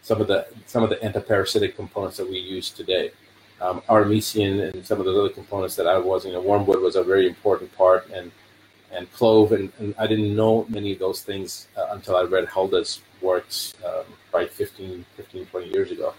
some 0.02 0.20
of 0.20 0.28
the 0.28 0.46
some 0.66 0.84
of 0.84 0.90
the 0.90 0.96
antiparasitic 0.96 1.74
components 1.74 2.18
that 2.18 2.30
we 2.30 2.38
use 2.38 2.70
today. 2.70 3.10
Um, 3.60 3.82
Artemisian 3.88 4.60
and 4.60 4.86
some 4.86 4.98
of 5.00 5.04
those 5.04 5.18
other 5.18 5.34
components 5.34 5.76
that 5.76 5.86
I 5.86 5.98
was, 5.98 6.24
you 6.24 6.32
know, 6.32 6.40
wormwood 6.40 6.80
was 6.80 6.96
a 6.96 7.04
very 7.04 7.26
important 7.26 7.76
part, 7.76 8.08
and 8.10 8.30
and 8.92 9.10
clove, 9.12 9.52
and, 9.52 9.72
and 9.78 9.94
I 9.98 10.06
didn't 10.06 10.34
know 10.34 10.66
many 10.68 10.92
of 10.92 10.98
those 10.98 11.22
things 11.22 11.68
uh, 11.76 11.86
until 11.90 12.16
I 12.16 12.22
read 12.22 12.46
Hulda's 12.46 13.00
works 13.20 13.74
um, 13.86 14.04
probably 14.30 14.48
15, 14.48 15.04
15, 15.16 15.46
20 15.46 15.68
years 15.68 15.90
ago. 15.90 16.14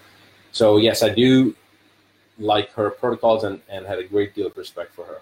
So 0.51 0.77
yes, 0.77 1.03
I 1.03 1.09
do 1.09 1.55
like 2.37 2.71
her 2.73 2.89
protocols 2.89 3.43
and, 3.43 3.61
and 3.69 3.85
had 3.85 3.99
a 3.99 4.03
great 4.03 4.33
deal 4.35 4.47
of 4.47 4.57
respect 4.57 4.93
for 4.93 5.05
her. 5.05 5.21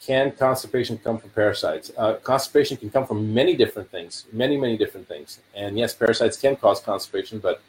Can 0.00 0.32
constipation 0.32 0.98
come 0.98 1.18
from 1.18 1.30
parasites? 1.30 1.90
Uh, 1.96 2.14
constipation 2.14 2.76
can 2.76 2.90
come 2.90 3.06
from 3.06 3.32
many 3.32 3.56
different 3.56 3.90
things, 3.90 4.26
many, 4.32 4.58
many 4.58 4.76
different 4.76 5.08
things. 5.08 5.40
And 5.54 5.78
yes, 5.78 5.94
parasites 5.94 6.36
can 6.36 6.56
cause 6.56 6.80
constipation, 6.80 7.38
but 7.38 7.62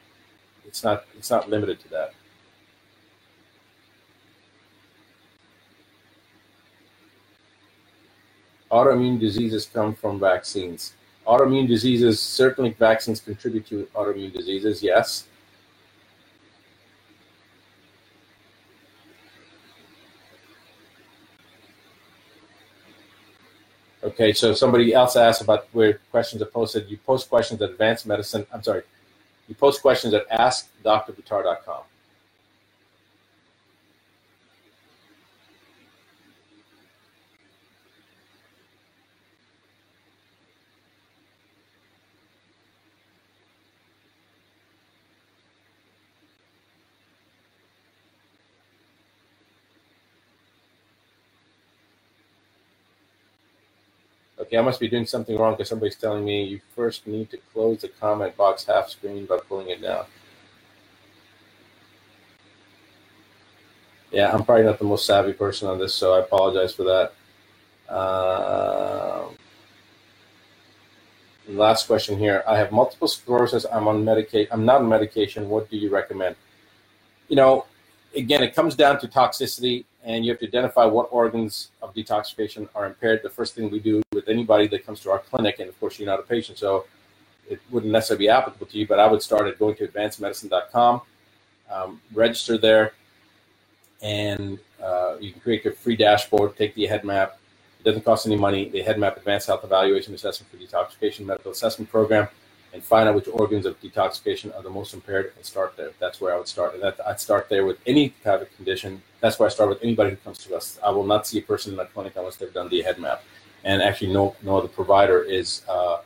it's 0.76 0.84
not 0.84 1.05
it's 1.17 1.30
not 1.30 1.49
limited 1.49 1.80
to 1.80 1.88
that. 1.88 2.11
autoimmune 8.69 9.17
diseases 9.17 9.65
come 9.65 9.95
from 9.95 10.19
vaccines. 10.19 10.95
Autoimmune 11.26 11.65
diseases, 11.65 12.19
certainly 12.19 12.71
vaccines 12.71 13.21
contribute 13.21 13.65
to 13.67 13.88
autoimmune 13.95 14.34
diseases, 14.34 14.84
yes. 14.84 15.28
Okay, 24.03 24.34
so 24.34 24.53
somebody 24.53 24.93
else 24.93 25.15
asked 25.15 25.41
about 25.41 25.67
where 25.71 25.99
questions 26.11 26.41
are 26.41 26.51
posted. 26.59 26.89
You 26.89 26.97
post 26.97 27.30
questions 27.30 27.61
at 27.61 27.69
advanced 27.69 28.05
medicine, 28.05 28.45
I'm 28.51 28.61
sorry, 28.61 28.84
you 29.47 29.55
post 29.55 29.81
questions 29.81 30.13
at 30.13 30.27
askdrbuttar.com. 30.29 31.83
Okay, 54.45 54.57
I 54.57 54.61
must 54.61 54.79
be 54.79 54.87
doing 54.87 55.07
something 55.07 55.35
wrong 55.35 55.53
because 55.53 55.69
somebody's 55.69 55.95
telling 55.95 56.23
me 56.23 56.43
you 56.43 56.61
first 56.75 57.07
need 57.07 57.31
to 57.31 57.37
close 57.51 57.81
the 57.81 57.87
comment 57.87 58.37
box 58.37 58.65
half 58.65 58.89
screen 58.89 59.25
by 59.25 59.39
pulling 59.39 59.69
it 59.69 59.81
down. 59.81 60.05
Yeah, 64.11 64.31
I'm 64.31 64.45
probably 64.45 64.65
not 64.65 64.77
the 64.77 64.85
most 64.85 65.07
savvy 65.07 65.33
person 65.33 65.67
on 65.67 65.79
this, 65.79 65.95
so 65.95 66.13
I 66.13 66.19
apologize 66.19 66.75
for 66.75 66.83
that. 66.83 67.13
Uh, 67.91 69.29
last 71.47 71.87
question 71.87 72.19
here. 72.19 72.43
I 72.47 72.55
have 72.55 72.71
multiple 72.71 73.07
sclerosis. 73.07 73.65
I'm 73.71 73.87
on 73.87 74.05
medication. 74.05 74.49
I'm 74.51 74.63
not 74.63 74.81
on 74.81 74.87
medication. 74.87 75.49
What 75.49 75.71
do 75.71 75.77
you 75.77 75.89
recommend? 75.89 76.35
You 77.29 77.35
know, 77.35 77.65
again, 78.15 78.43
it 78.43 78.53
comes 78.53 78.75
down 78.75 78.99
to 78.99 79.07
toxicity 79.07 79.85
and 80.03 80.23
you 80.23 80.29
have 80.31 80.39
to 80.39 80.47
identify 80.47 80.85
what 80.85 81.09
organs 81.11 81.71
of 81.81 81.95
detoxification 81.95 82.69
are 82.75 82.85
impaired. 82.85 83.21
The 83.23 83.29
first 83.31 83.55
thing 83.55 83.71
we 83.71 83.79
do 83.79 84.03
anybody 84.30 84.67
that 84.67 84.86
comes 84.86 84.99
to 85.01 85.11
our 85.11 85.19
clinic, 85.19 85.59
and 85.59 85.69
of 85.69 85.80
course 85.80 85.99
you're 85.99 86.07
not 86.07 86.19
a 86.19 86.23
patient, 86.23 86.57
so 86.57 86.86
it 87.49 87.59
wouldn't 87.69 87.91
necessarily 87.91 88.26
be 88.26 88.30
applicable 88.30 88.65
to 88.67 88.78
you, 88.78 88.88
but 88.88 88.99
I 88.99 89.07
would 89.07 89.21
start 89.21 89.47
at 89.47 89.59
going 89.59 89.76
to 89.76 89.88
advancedmedicine.com, 89.88 91.01
um, 91.71 92.01
register 92.13 92.57
there, 92.57 92.93
and 94.01 94.59
uh, 94.82 95.15
you 95.19 95.32
can 95.32 95.41
create 95.41 95.63
your 95.63 95.73
free 95.73 95.95
dashboard, 95.95 96.57
take 96.57 96.76
the 96.76 96.86
head 96.86 97.03
map. 97.03 97.38
It 97.80 97.84
doesn't 97.84 98.03
cost 98.03 98.26
any 98.26 98.36
money. 98.36 98.69
The 98.69 98.82
head 98.82 98.99
map 98.99 99.17
Advanced 99.17 99.47
Health 99.47 99.63
Evaluation 99.63 100.13
Assessment 100.13 100.51
for 100.51 100.57
Detoxification 100.57 101.26
Medical 101.26 101.51
Assessment 101.51 101.89
Program 101.89 102.28
and 102.76 102.84
find 102.84 103.07
out 103.07 103.15
which 103.15 103.30
organs 103.30 103.65
of 103.65 103.80
detoxification 103.80 104.53
are 104.53 104.61
the 104.61 104.69
most 104.69 104.93
impaired 104.93 105.32
and 105.38 105.45
start 105.45 105.78
there. 105.78 105.91
That's 105.97 106.19
where 106.19 106.34
I 106.34 106.38
would 106.38 106.47
start. 106.47 106.73
And 106.73 106.84
that, 106.84 106.99
I'd 107.07 107.21
start 107.21 107.47
there 107.47 107.65
with 107.65 107.78
any 107.86 108.09
kind 108.21 108.41
of 108.41 108.53
condition. 108.57 109.01
That's 109.21 109.39
where 109.39 109.47
I 109.47 109.51
start 109.51 109.69
with 109.69 109.82
anybody 109.82 110.09
who 110.09 110.17
comes 110.17 110.39
to 110.39 110.55
us. 110.55 110.78
I 110.84 110.89
will 110.89 111.05
not 111.05 111.26
see 111.26 111.39
a 111.39 111.41
person 111.41 111.71
in 111.71 111.78
my 111.78 111.86
clinic 111.86 112.13
unless 112.17 112.36
they've 112.36 112.53
done 112.53 112.67
the 112.67 112.82
head 112.82 112.99
map. 112.99 113.23
And 113.66 113.82
actually, 113.82 114.13
no, 114.13 114.36
no 114.43 114.57
other 114.57 114.68
provider 114.68 115.24
is 115.24 115.63
uh, 115.68 115.97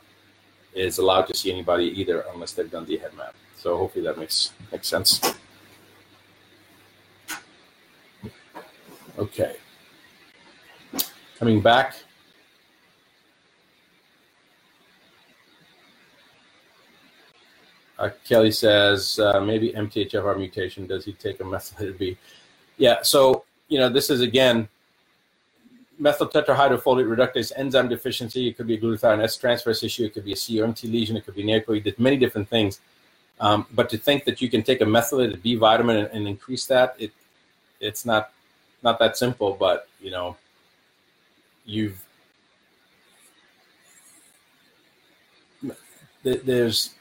is 0.74 0.98
allowed 0.98 1.26
to 1.28 1.36
see 1.36 1.52
anybody 1.52 1.86
either 2.00 2.24
unless 2.32 2.52
they've 2.52 2.70
done 2.70 2.86
the 2.86 2.96
head 2.96 3.14
map. 3.14 3.34
So 3.56 3.76
hopefully 3.76 4.04
that 4.06 4.18
makes 4.18 4.52
makes 4.72 4.88
sense. 4.88 5.20
Okay. 9.18 9.56
Coming 11.38 11.60
back 11.60 11.94
Uh, 18.00 18.08
Kelly 18.26 18.50
says 18.50 19.18
uh, 19.18 19.40
maybe 19.40 19.72
MTHFR 19.72 20.38
mutation. 20.38 20.86
Does 20.86 21.04
he 21.04 21.12
take 21.12 21.38
a 21.40 21.44
methylated 21.44 21.98
B? 21.98 22.16
Yeah. 22.78 23.02
So 23.02 23.44
you 23.68 23.78
know, 23.78 23.90
this 23.90 24.08
is 24.08 24.22
again 24.22 24.68
methyl 26.00 26.28
tetrahydrofolate 26.28 27.06
reductase 27.06 27.52
enzyme 27.56 27.88
deficiency. 27.88 28.48
It 28.48 28.56
could 28.56 28.66
be 28.66 28.74
a 28.74 28.80
glutathione 28.80 29.22
S 29.22 29.38
transferase 29.38 29.84
issue. 29.84 30.04
It 30.06 30.14
could 30.14 30.24
be 30.24 30.32
a 30.32 30.36
COMT 30.36 30.90
lesion. 30.90 31.16
It 31.16 31.24
could 31.24 31.34
be 31.34 31.44
NARCO. 31.44 31.82
Did 31.82 31.98
many 31.98 32.16
different 32.16 32.48
things. 32.48 32.80
Um, 33.38 33.66
but 33.72 33.88
to 33.90 33.98
think 33.98 34.24
that 34.24 34.40
you 34.40 34.48
can 34.50 34.62
take 34.62 34.80
a 34.80 34.86
methylated 34.86 35.42
B 35.42 35.54
vitamin 35.54 35.96
and, 35.96 36.08
and, 36.12 36.28
increase 36.28 36.66
that, 36.66 36.94
it 36.98 37.12
it's 37.80 38.04
not 38.04 38.32
not 38.82 38.98
that 38.98 39.16
simple. 39.16 39.56
But 39.58 39.88
you 40.00 40.10
know, 40.10 40.36
you've 41.64 42.04
there's 46.22 46.94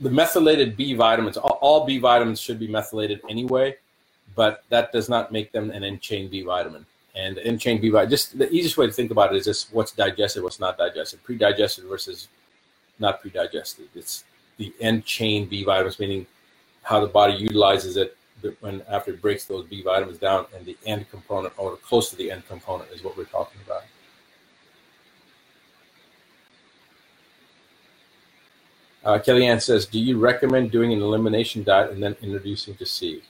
the 0.00 0.10
methylated 0.10 0.76
B 0.76 0.92
vitamins. 0.92 1.38
All, 1.38 1.58
all 1.62 1.86
B 1.86 1.98
vitamins 1.98 2.38
should 2.38 2.58
be 2.58 2.68
methylated 2.68 3.22
anyway, 3.30 3.76
but 4.34 4.64
that 4.68 4.92
does 4.92 5.08
not 5.08 5.32
make 5.32 5.52
them 5.52 5.70
an 5.70 5.84
end 5.84 6.02
chain 6.02 6.28
B 6.28 6.42
vitamin 6.42 6.84
and 7.16 7.38
end 7.38 7.60
chain 7.60 7.80
B 7.80 7.88
vitamin. 7.88 8.10
Just 8.10 8.38
the 8.38 8.48
easiest 8.50 8.76
way 8.76 8.86
to 8.86 8.92
think 8.92 9.10
about 9.10 9.34
it 9.34 9.38
is 9.38 9.46
just 9.46 9.72
what's 9.72 9.92
digested, 9.92 10.42
what's 10.42 10.60
not 10.60 10.76
digested, 10.76 11.24
pre-digested 11.24 11.84
versus 11.84 12.28
not 12.98 13.20
pre-digested. 13.20 13.88
It's 13.94 14.24
the 14.58 14.72
end 14.80 15.04
chain 15.04 15.46
B 15.46 15.64
vitamins, 15.64 15.98
meaning 15.98 16.26
how 16.82 17.00
the 17.00 17.06
body 17.06 17.34
utilizes 17.34 17.96
it 17.96 18.16
when 18.60 18.82
after 18.88 19.12
it 19.12 19.20
breaks 19.20 19.46
those 19.46 19.64
B 19.64 19.82
vitamins 19.82 20.18
down, 20.18 20.46
and 20.54 20.64
the 20.64 20.76
end 20.84 21.10
component 21.10 21.54
or 21.56 21.76
close 21.76 22.10
to 22.10 22.16
the 22.16 22.30
end 22.30 22.46
component 22.46 22.90
is 22.90 23.02
what 23.02 23.16
we're 23.16 23.24
talking 23.24 23.60
about. 23.66 23.82
Uh, 29.04 29.18
Kellyanne 29.18 29.62
says, 29.62 29.86
"Do 29.86 29.98
you 29.98 30.18
recommend 30.18 30.70
doing 30.70 30.92
an 30.92 31.00
elimination 31.00 31.62
diet 31.62 31.92
and 31.92 32.02
then 32.02 32.16
introducing 32.20 32.74
to 32.76 32.84
C?" 32.84 33.22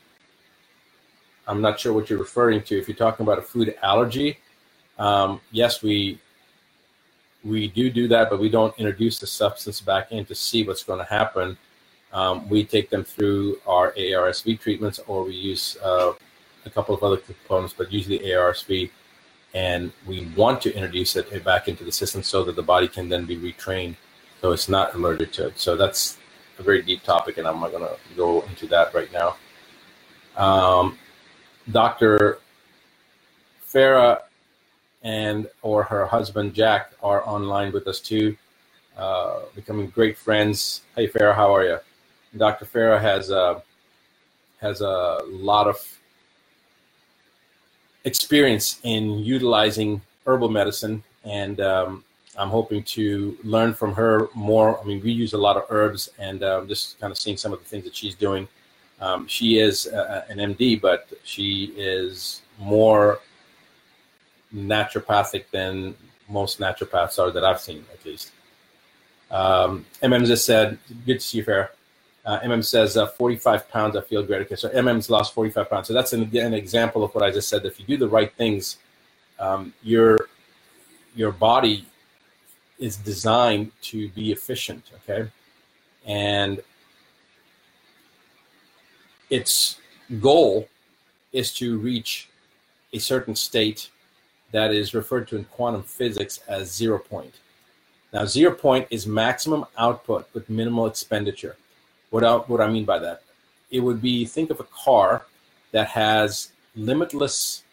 I'm 1.47 1.61
not 1.61 1.79
sure 1.79 1.93
what 1.93 2.11
you're 2.11 2.19
referring 2.19 2.63
to. 2.65 2.79
If 2.79 2.89
you're 2.89 2.97
talking 2.97 3.25
about 3.25 3.39
a 3.39 3.43
food 3.43 3.75
allergy, 3.83 4.39
um, 4.99 5.41
yes, 5.51 5.83
we 5.83 6.19
we 7.45 7.69
do 7.69 7.91
do 7.91 8.09
that, 8.09 8.29
but 8.29 8.41
we 8.41 8.49
don't 8.49 8.77
introduce 8.77 9.19
the 9.19 9.27
substance 9.27 9.81
back 9.81 10.11
in 10.11 10.25
to 10.27 10.35
see 10.35 10.67
what's 10.67 10.83
going 10.83 10.99
to 10.99 11.05
happen. 11.05 11.57
Um, 12.13 12.49
we 12.49 12.65
take 12.65 12.91
them 12.91 13.05
through 13.05 13.61
our 13.67 13.93
ARSV 13.93 14.59
treatments, 14.59 14.99
or 15.07 15.25
we 15.25 15.35
use 15.35 15.77
uh, 15.83 16.13
a 16.65 16.71
couple 16.71 16.95
of 16.95 17.03
other 17.05 17.19
components, 17.19 17.75
but 17.77 17.93
usually 17.93 18.19
ARSV, 18.21 18.91
and 19.55 19.93
we 20.07 20.27
want 20.37 20.61
to 20.63 20.75
introduce 20.75 21.15
it 21.15 21.45
back 21.45 21.69
into 21.69 21.85
the 21.85 21.93
system 21.93 22.23
so 22.23 22.43
that 22.45 22.57
the 22.57 22.63
body 22.63 22.89
can 22.89 23.09
then 23.09 23.27
be 23.27 23.37
retrained, 23.37 23.95
so 24.41 24.51
it's 24.51 24.69
not 24.69 24.95
allergic 24.95 25.33
to 25.33 25.49
it. 25.49 25.59
So 25.59 25.77
that's 25.77 26.19
a 26.59 26.63
very 26.63 26.83
deep 26.83 27.03
topic, 27.05 27.39
and 27.39 27.47
I'm 27.47 27.61
not 27.61 27.71
going 27.71 27.85
to 27.85 27.97
go 28.17 28.43
into 28.43 28.67
that 28.69 28.93
right 28.93 29.13
now. 29.13 29.37
Um, 30.37 30.99
Dr. 31.71 32.39
Farah 33.67 34.21
and 35.03 35.49
or 35.63 35.83
her 35.85 36.07
husband 36.07 36.55
Jack 36.55 36.93
are 37.03 37.27
online 37.29 37.73
with 37.73 37.87
us 37.87 38.01
too, 38.01 38.37
uh, 38.97 39.41
becoming 39.55 39.89
great 39.89 40.17
friends. 40.17 40.83
Hey 40.95 41.09
Farah, 41.09 41.35
how 41.35 41.55
are 41.55 41.65
you? 41.65 41.79
Dr. 42.37 42.65
Farah 42.65 43.01
has 43.01 43.31
uh, 43.31 43.61
has 44.61 44.81
a 44.81 45.21
lot 45.29 45.67
of 45.67 45.77
experience 48.05 48.81
in 48.85 49.19
utilizing 49.19 50.01
herbal 50.27 50.49
medicine, 50.49 51.03
and 51.25 51.61
um, 51.61 52.05
I'm 52.37 52.49
hoping 52.49 52.83
to 52.85 53.37
learn 53.43 53.75
from 53.75 53.95
her 53.95 54.29
more. 54.35 54.81
I 54.81 54.85
mean, 54.85 55.03
we 55.03 55.13
use 55.13 55.33
a 55.33 55.39
lot 55.39 55.57
of 55.57 55.65
herbs, 55.69 56.11
and 56.19 56.43
um, 56.43 56.69
just 56.69 56.99
kind 57.01 57.11
of 57.11 57.19
seeing 57.19 57.37
some 57.37 57.53
of 57.53 57.59
the 57.59 57.65
things 57.65 57.85
that 57.85 57.95
she's 57.95 58.15
doing 58.15 58.49
um, 59.01 59.27
she 59.27 59.59
is 59.59 59.87
uh, 59.87 60.25
an 60.29 60.39
MD, 60.39 60.81
but 60.81 61.09
she 61.23 61.73
is 61.77 62.43
more 62.59 63.21
naturopathic 64.55 65.45
than 65.51 65.95
most 66.29 66.59
naturopaths 66.59 67.19
are 67.19 67.31
that 67.31 67.45
I've 67.45 67.61
seen, 67.61 67.85
at 67.93 68.05
least. 68.05 68.33
Um, 69.31 69.85
MM 70.03 70.27
just 70.27 70.45
said, 70.45 70.79
good 71.05 71.21
to 71.21 71.27
see 71.27 71.39
you, 71.39 71.45
Farah. 71.45 71.69
Uh, 72.25 72.41
MM 72.41 72.65
says, 72.65 72.97
uh, 72.97 73.07
45 73.07 73.69
pounds, 73.69 73.97
I 73.97 74.01
feel 74.01 74.23
great. 74.23 74.43
Okay, 74.43 74.57
so 74.57 74.69
MM's 74.71 75.09
lost 75.09 75.33
45 75.35 75.71
pounds. 75.71 75.89
So 75.89 75.95
that's 75.95 76.13
an, 76.13 76.37
an 76.37 76.55
example 76.55 77.05
of 77.05 77.15
what 77.15 77.23
I 77.23 77.31
just 77.31 77.49
said. 77.49 77.65
If 77.65 77.79
you 77.79 77.87
do 77.87 77.97
the 77.97 78.09
right 78.09 78.33
things, 78.33 78.79
um, 79.39 79.73
your, 79.83 80.29
your 81.15 81.31
body 81.31 81.87
is 82.79 82.97
designed 82.97 83.71
to 83.83 84.09
be 84.11 84.33
efficient, 84.33 84.91
okay? 85.09 85.31
And 86.05 86.61
its 89.31 89.79
goal 90.21 90.69
is 91.33 91.53
to 91.55 91.79
reach 91.79 92.29
a 92.93 92.99
certain 92.99 93.35
state 93.35 93.91
that 94.53 94.73
is 94.73 94.95
referred 94.95 95.29
to 95.29 95.37
in 95.37 95.45
quantum 95.45 95.83
physics 95.83 96.41
as 96.49 96.73
zero 96.73 96.99
point. 96.99 97.35
Now, 98.13 98.25
zero 98.25 98.55
point 98.55 98.87
is 98.91 99.07
maximum 99.07 99.67
output 99.77 100.29
with 100.33 100.49
minimal 100.49 100.87
expenditure. 100.87 101.57
What 102.11 102.25
I, 102.25 102.37
what 102.37 102.61
I 102.61 102.71
mean 102.71 102.85
by 102.85 102.99
that? 103.01 103.23
It 103.71 103.81
would 103.81 104.01
be 104.01 104.25
think 104.25 104.51
of 104.51 104.61
a 104.61 104.65
car 104.65 105.27
that 105.73 105.89
has 105.89 106.53
limitless 106.77 107.65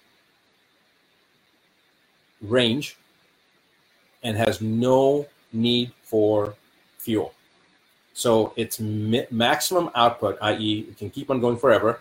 range 2.42 2.98
and 4.24 4.36
has 4.36 4.60
no 4.60 5.28
need 5.54 5.92
for 6.02 6.56
fuel. 6.98 7.34
So 8.14 8.54
it's 8.56 8.80
mi- 8.80 9.26
maximum 9.32 9.90
output, 9.96 10.38
i.e., 10.42 10.86
it 10.90 10.98
can 10.98 11.10
keep 11.10 11.30
on 11.30 11.40
going 11.42 11.58
forever 11.58 12.00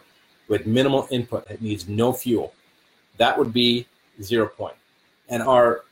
with 0.48 0.66
minimal 0.66 1.08
input. 1.10 1.50
It 1.50 1.62
needs 1.62 1.88
no 1.88 2.12
fuel. 2.12 2.52
That 3.16 3.38
would 3.38 3.52
be 3.52 3.86
zero 4.20 4.46
point. 4.46 4.74
And 5.28 5.42
our 5.42 5.84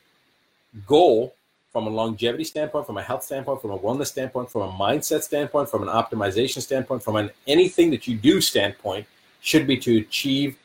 goal 0.85 1.33
from 1.71 1.87
a 1.87 1.89
longevity 1.89 2.43
standpoint, 2.43 2.85
from 2.85 2.97
a 2.97 3.01
health 3.01 3.23
standpoint, 3.23 3.61
from 3.61 3.71
a 3.71 3.79
wellness 3.79 4.07
standpoint, 4.07 4.51
from 4.51 4.61
a 4.61 4.71
mindset 4.71 5.21
standpoint, 5.23 5.69
from 5.69 5.81
an 5.81 5.89
optimization 5.89 6.61
standpoint, 6.61 7.01
from 7.01 7.15
an 7.15 7.31
anything 7.47 7.89
that 7.91 8.07
you 8.07 8.15
do 8.15 8.41
standpoint, 8.41 9.07
should 9.39 9.65
be 9.65 9.77
to 9.77 9.99
achieve 9.99 10.57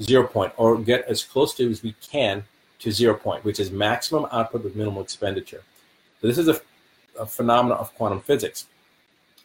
zero 0.00 0.26
point 0.26 0.52
or 0.56 0.76
get 0.78 1.04
as 1.06 1.22
close 1.22 1.54
to 1.54 1.70
as 1.70 1.82
we 1.82 1.94
can 2.00 2.42
to 2.80 2.90
zero 2.90 3.14
point, 3.14 3.44
which 3.44 3.60
is 3.60 3.70
maximum 3.70 4.26
output 4.32 4.64
with 4.64 4.74
minimal 4.74 5.02
expenditure. 5.02 5.62
So 6.20 6.26
this 6.26 6.38
is 6.38 6.48
a 6.48 6.54
a 6.54 6.60
phenomena 7.26 7.74
of 7.74 7.94
quantum 7.94 8.20
physics. 8.20 8.66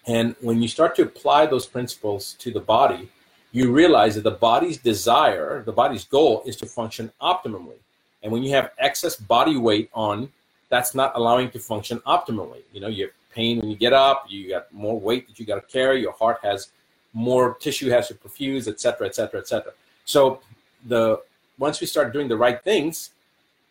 And 0.08 0.36
when 0.42 0.62
you 0.62 0.68
start 0.68 0.96
to 0.96 1.04
apply 1.04 1.46
those 1.46 1.66
principles 1.66 2.34
to 2.40 2.52
the 2.52 2.60
body, 2.60 3.10
you 3.52 3.72
realize 3.72 4.16
that 4.16 4.24
the 4.24 4.32
body's 4.32 4.78
desire, 4.78 5.64
the 5.64 5.72
body's 5.72 6.06
goal 6.06 6.44
is 6.46 6.56
to 6.58 6.66
function 6.66 7.12
optimally. 7.22 7.80
And 8.22 8.32
when 8.32 8.44
you 8.44 8.52
have 8.52 8.72
excess 8.78 9.16
body 9.16 9.58
weight 9.58 9.90
on, 9.94 10.32
that's 10.70 10.94
not 10.94 11.12
allowing 11.16 11.50
to 11.52 11.60
function 11.60 12.00
optimally. 12.00 12.62
You 12.74 12.82
know, 12.82 12.88
you 12.88 13.06
have 13.06 13.14
pain 13.34 13.60
when 13.60 13.70
you 13.70 13.76
get 13.76 13.94
up, 13.94 14.26
you 14.30 14.50
got 14.50 14.72
more 14.74 15.00
weight 15.00 15.28
that 15.28 15.40
you 15.40 15.46
got 15.46 15.56
to 15.56 15.74
carry, 15.74 16.02
your 16.02 16.14
heart 16.14 16.40
has 16.44 16.70
more 17.14 17.56
tissue 17.56 17.90
has 17.90 18.08
to 18.08 18.16
perfuse, 18.16 18.68
et 18.68 18.80
cetera, 18.80 19.08
et 19.08 19.16
cetera, 19.16 19.40
et 19.40 19.48
cetera. 19.48 19.74
So 20.06 20.42
the 20.88 21.22
once 21.58 21.82
we 21.82 21.88
start 21.88 22.14
doing 22.14 22.28
the 22.28 22.38
right 22.38 22.64
things, 22.64 23.12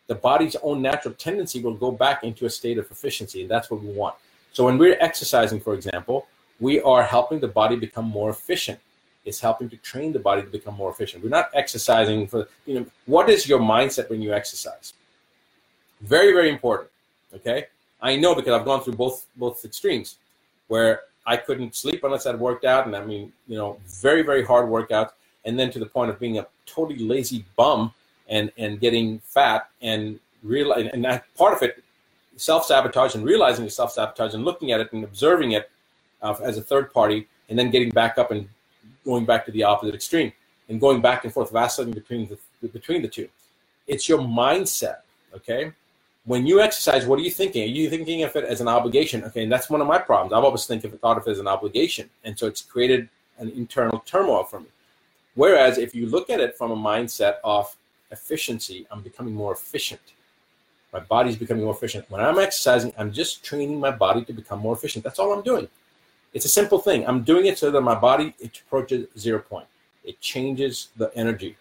the 0.09 0.15
body's 0.15 0.55
own 0.63 0.81
natural 0.81 1.13
tendency 1.13 1.61
will 1.61 1.75
go 1.75 1.91
back 1.91 2.23
into 2.23 2.45
a 2.47 2.49
state 2.49 2.79
of 2.79 2.89
efficiency, 2.89 3.41
and 3.43 3.49
that's 3.49 3.69
what 3.69 3.79
we 3.79 3.89
want. 3.89 4.15
So 4.51 4.65
when 4.65 4.79
we're 4.79 4.97
exercising, 4.99 5.59
for 5.61 5.75
example, 5.75 6.25
we 6.59 6.81
are 6.81 7.03
helping 7.03 7.39
the 7.39 7.47
body 7.47 7.75
become 7.75 8.05
more 8.05 8.31
efficient. 8.31 8.79
It's 9.23 9.39
helping 9.39 9.69
to 9.69 9.77
train 9.77 10.11
the 10.11 10.19
body 10.19 10.41
to 10.41 10.47
become 10.47 10.73
more 10.73 10.89
efficient. 10.89 11.23
We're 11.23 11.29
not 11.29 11.49
exercising 11.53 12.25
for 12.27 12.47
you 12.65 12.73
know 12.75 12.85
what 13.05 13.29
is 13.29 13.47
your 13.47 13.59
mindset 13.59 14.09
when 14.09 14.21
you 14.21 14.33
exercise? 14.33 14.93
Very, 16.01 16.33
very 16.33 16.49
important. 16.49 16.89
Okay. 17.35 17.67
I 18.01 18.15
know 18.15 18.33
because 18.33 18.53
I've 18.53 18.65
gone 18.65 18.81
through 18.81 18.97
both 19.05 19.27
both 19.35 19.63
extremes 19.63 20.17
where 20.69 21.01
I 21.27 21.37
couldn't 21.37 21.75
sleep 21.75 22.03
unless 22.03 22.25
I'd 22.25 22.39
worked 22.39 22.65
out, 22.65 22.87
and 22.87 22.95
I 22.95 23.05
mean, 23.05 23.31
you 23.47 23.57
know, 23.57 23.77
very, 23.85 24.23
very 24.23 24.43
hard 24.43 24.65
workouts, 24.67 25.11
and 25.45 25.59
then 25.59 25.69
to 25.69 25.79
the 25.79 25.85
point 25.85 26.09
of 26.09 26.17
being 26.19 26.39
a 26.39 26.47
totally 26.65 26.97
lazy 26.97 27.45
bum 27.55 27.93
and 28.29 28.51
and 28.57 28.79
getting 28.79 29.19
fat 29.19 29.69
and 29.81 30.19
real 30.43 30.71
and 30.71 31.03
that 31.03 31.25
part 31.35 31.53
of 31.53 31.61
it 31.61 31.83
self 32.37 32.65
sabotage 32.65 33.15
and 33.15 33.25
realizing 33.25 33.65
the 33.65 33.71
self 33.71 33.91
sabotage 33.91 34.33
and 34.33 34.45
looking 34.45 34.71
at 34.71 34.79
it 34.79 34.91
and 34.93 35.03
observing 35.03 35.51
it 35.51 35.69
uh, 36.21 36.33
as 36.41 36.57
a 36.57 36.61
third 36.61 36.93
party 36.93 37.27
and 37.49 37.59
then 37.59 37.69
getting 37.69 37.89
back 37.89 38.17
up 38.17 38.31
and 38.31 38.47
going 39.03 39.25
back 39.25 39.45
to 39.45 39.51
the 39.51 39.63
opposite 39.63 39.93
extreme 39.93 40.31
and 40.69 40.79
going 40.79 41.01
back 41.01 41.25
and 41.25 41.33
forth 41.33 41.51
vacillating 41.51 41.93
between 41.93 42.27
the 42.27 42.67
between 42.69 43.01
the 43.01 43.07
two. 43.07 43.27
It's 43.87 44.07
your 44.07 44.19
mindset 44.19 44.97
okay? 45.35 45.71
When 46.25 46.45
you 46.45 46.61
exercise 46.61 47.05
what 47.05 47.19
are 47.19 47.23
you 47.23 47.31
thinking? 47.31 47.63
Are 47.63 47.73
you 47.73 47.89
thinking 47.89 48.23
of 48.23 48.35
it 48.35 48.45
as 48.45 48.61
an 48.61 48.67
obligation? 48.67 49.23
Okay 49.25 49.43
and 49.43 49.51
that's 49.51 49.69
one 49.69 49.81
of 49.81 49.87
my 49.87 49.97
problems. 49.97 50.31
I've 50.31 50.43
always 50.43 50.65
think 50.65 50.83
of 50.85 50.93
it, 50.93 51.01
thought 51.01 51.17
of 51.17 51.27
it 51.27 51.31
as 51.31 51.39
an 51.39 51.47
obligation 51.47 52.09
and 52.23 52.37
so 52.37 52.47
it's 52.47 52.61
created 52.61 53.09
an 53.39 53.49
internal 53.49 53.99
turmoil 54.05 54.43
for 54.43 54.59
me. 54.61 54.67
Whereas 55.35 55.77
if 55.77 55.95
you 55.95 56.05
look 56.05 56.29
at 56.29 56.39
it 56.39 56.57
from 56.57 56.71
a 56.71 56.75
mindset 56.75 57.35
of 57.43 57.75
efficiency. 58.11 58.87
I'm 58.91 59.01
becoming 59.01 59.33
more 59.33 59.53
efficient. 59.53 60.01
My 60.91 60.99
body's 60.99 61.35
becoming 61.35 61.63
more 61.63 61.73
efficient. 61.73 62.09
When 62.09 62.21
I'm 62.21 62.39
exercising, 62.39 62.93
I'm 62.97 63.11
just 63.11 63.43
training 63.43 63.79
my 63.79 63.91
body 63.91 64.25
to 64.25 64.33
become 64.33 64.59
more 64.59 64.73
efficient. 64.73 65.03
That's 65.03 65.19
all 65.19 65.31
I'm 65.33 65.43
doing. 65.43 65.67
It's 66.33 66.45
a 66.45 66.49
simple 66.49 66.79
thing. 66.79 67.07
I'm 67.07 67.23
doing 67.23 67.45
it 67.45 67.57
so 67.57 67.71
that 67.71 67.81
my 67.81 67.95
body 67.95 68.33
approaches 68.43 69.07
zero 69.17 69.39
point. 69.39 69.67
It 70.03 70.19
changes 70.19 70.89
the 70.95 71.11
energy 71.15 71.57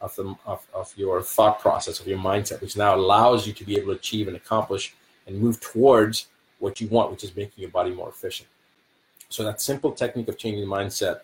of 0.00 0.14
the 0.16 0.34
of, 0.46 0.66
of 0.74 0.92
your 0.96 1.22
thought 1.22 1.60
process 1.60 2.00
of 2.00 2.06
your 2.06 2.18
mindset, 2.18 2.60
which 2.60 2.76
now 2.76 2.94
allows 2.94 3.46
you 3.46 3.52
to 3.52 3.64
be 3.64 3.76
able 3.76 3.88
to 3.88 3.98
achieve 3.98 4.28
and 4.28 4.36
accomplish 4.36 4.94
and 5.26 5.38
move 5.38 5.60
towards 5.60 6.26
what 6.58 6.80
you 6.80 6.88
want, 6.88 7.10
which 7.10 7.24
is 7.24 7.34
making 7.36 7.60
your 7.60 7.70
body 7.70 7.90
more 7.90 8.08
efficient. 8.08 8.48
So 9.28 9.44
that 9.44 9.60
simple 9.60 9.92
technique 9.92 10.28
of 10.28 10.36
changing 10.36 10.60
the 10.60 10.74
mindset, 10.74 11.20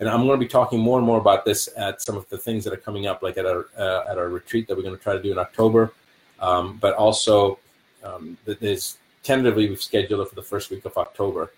and 0.00 0.08
I'm 0.08 0.26
going 0.26 0.38
to 0.38 0.44
be 0.44 0.48
talking 0.48 0.80
more 0.80 0.98
and 0.98 1.06
more 1.06 1.18
about 1.18 1.44
this 1.44 1.68
at 1.76 2.02
some 2.02 2.16
of 2.16 2.28
the 2.28 2.38
things 2.38 2.64
that 2.64 2.72
are 2.72 2.78
coming 2.78 3.06
up, 3.06 3.22
like 3.22 3.36
at 3.38 3.46
our 3.46 3.66
uh, 3.78 4.04
at 4.10 4.18
our 4.18 4.28
retreat 4.28 4.66
that 4.68 4.76
we're 4.76 4.82
going 4.82 4.96
to 4.96 5.02
try 5.02 5.14
to 5.14 5.22
do 5.22 5.32
in 5.32 5.38
October, 5.38 5.92
um, 6.40 6.78
but 6.80 6.94
also 6.94 7.58
um, 8.02 8.36
there's 8.44 8.98
tentatively 9.22 9.68
we've 9.68 9.82
scheduled 9.82 10.20
it 10.20 10.28
for 10.28 10.34
the 10.34 10.42
first 10.42 10.70
week 10.70 10.84
of 10.84 10.96
October, 10.96 11.52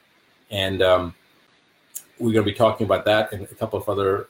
and 0.51 0.83
um, 0.83 1.15
we're 2.19 2.33
going 2.33 2.45
to 2.45 2.51
be 2.51 2.57
talking 2.57 2.85
about 2.85 3.05
that 3.05 3.33
and 3.33 3.43
a 3.45 3.55
couple 3.55 3.79
of 3.79 3.89
other. 3.89 4.29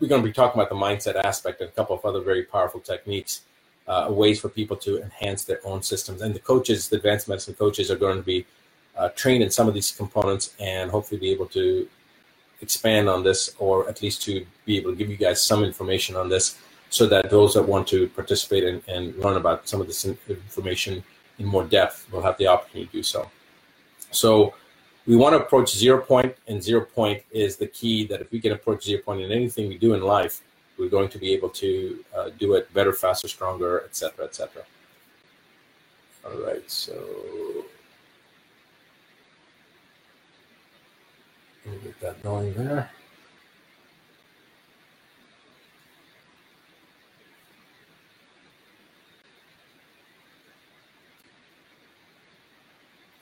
We're 0.00 0.08
going 0.08 0.22
to 0.22 0.26
be 0.28 0.32
talking 0.32 0.58
about 0.58 0.70
the 0.70 0.76
mindset 0.76 1.16
aspect 1.22 1.60
and 1.60 1.68
a 1.68 1.72
couple 1.72 1.94
of 1.94 2.04
other 2.06 2.20
very 2.20 2.44
powerful 2.44 2.80
techniques, 2.80 3.42
uh, 3.86 4.06
ways 4.08 4.40
for 4.40 4.48
people 4.48 4.78
to 4.78 5.02
enhance 5.02 5.44
their 5.44 5.60
own 5.62 5.82
systems. 5.82 6.22
And 6.22 6.34
the 6.34 6.38
coaches, 6.38 6.88
the 6.88 6.96
advanced 6.96 7.28
medicine 7.28 7.52
coaches, 7.52 7.90
are 7.90 7.96
going 7.96 8.16
to 8.16 8.22
be 8.22 8.46
uh, 8.96 9.10
trained 9.10 9.42
in 9.42 9.50
some 9.50 9.68
of 9.68 9.74
these 9.74 9.90
components 9.90 10.54
and 10.58 10.90
hopefully 10.90 11.20
be 11.20 11.30
able 11.30 11.46
to 11.46 11.86
expand 12.62 13.08
on 13.08 13.22
this 13.22 13.54
or 13.58 13.88
at 13.88 14.02
least 14.02 14.22
to 14.22 14.44
be 14.64 14.76
able 14.76 14.90
to 14.90 14.96
give 14.96 15.08
you 15.08 15.16
guys 15.16 15.42
some 15.42 15.64
information 15.64 16.16
on 16.16 16.28
this 16.28 16.58
so 16.90 17.06
that 17.06 17.30
those 17.30 17.54
that 17.54 17.62
want 17.62 17.86
to 17.88 18.08
participate 18.08 18.64
and, 18.64 18.82
and 18.88 19.16
learn 19.16 19.36
about 19.36 19.68
some 19.68 19.80
of 19.80 19.86
this 19.86 20.04
information 20.04 21.02
in 21.38 21.46
more 21.46 21.64
depth 21.64 22.06
will 22.12 22.22
have 22.22 22.36
the 22.38 22.46
opportunity 22.46 22.86
to 22.86 22.92
do 22.92 23.02
so. 23.02 23.30
So 24.10 24.54
we 25.06 25.16
want 25.16 25.34
to 25.34 25.40
approach 25.40 25.70
zero 25.70 26.00
point, 26.00 26.34
and 26.48 26.62
zero 26.62 26.82
point 26.82 27.22
is 27.30 27.56
the 27.56 27.66
key 27.66 28.06
that 28.08 28.20
if 28.20 28.30
we 28.30 28.40
can 28.40 28.52
approach 28.52 28.84
zero 28.84 29.02
point 29.02 29.22
in 29.22 29.32
anything 29.32 29.68
we 29.68 29.78
do 29.78 29.94
in 29.94 30.02
life, 30.02 30.42
we're 30.78 30.88
going 30.88 31.08
to 31.08 31.18
be 31.18 31.32
able 31.32 31.50
to 31.50 32.04
uh, 32.16 32.30
do 32.38 32.54
it 32.54 32.72
better, 32.74 32.92
faster, 32.92 33.28
stronger, 33.28 33.84
etc., 33.84 34.24
etc. 34.24 34.62
All 36.24 36.38
right, 36.46 36.68
so 36.70 36.94
get 41.64 42.00
that 42.00 42.22
going 42.22 42.54
there. 42.54 42.90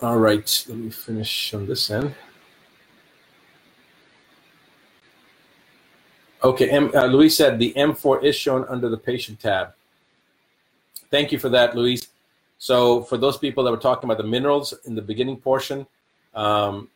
All 0.00 0.16
right, 0.16 0.64
let 0.68 0.78
me 0.78 0.90
finish 0.90 1.52
on 1.54 1.66
this 1.66 1.90
end. 1.90 2.14
Okay, 6.44 6.70
M, 6.70 6.92
uh, 6.94 7.06
Luis 7.06 7.36
said 7.36 7.58
the 7.58 7.72
M4 7.76 8.22
is 8.22 8.36
shown 8.36 8.64
under 8.68 8.88
the 8.88 8.96
patient 8.96 9.40
tab. 9.40 9.74
Thank 11.10 11.32
you 11.32 11.38
for 11.38 11.48
that, 11.48 11.74
Luis. 11.74 12.06
So 12.58 13.02
for 13.02 13.16
those 13.16 13.38
people 13.38 13.64
that 13.64 13.72
were 13.72 13.76
talking 13.76 14.08
about 14.08 14.18
the 14.18 14.28
minerals 14.28 14.72
in 14.84 14.94
the 14.94 15.02
beginning 15.02 15.38
portion, 15.38 15.84
um, 16.34 16.88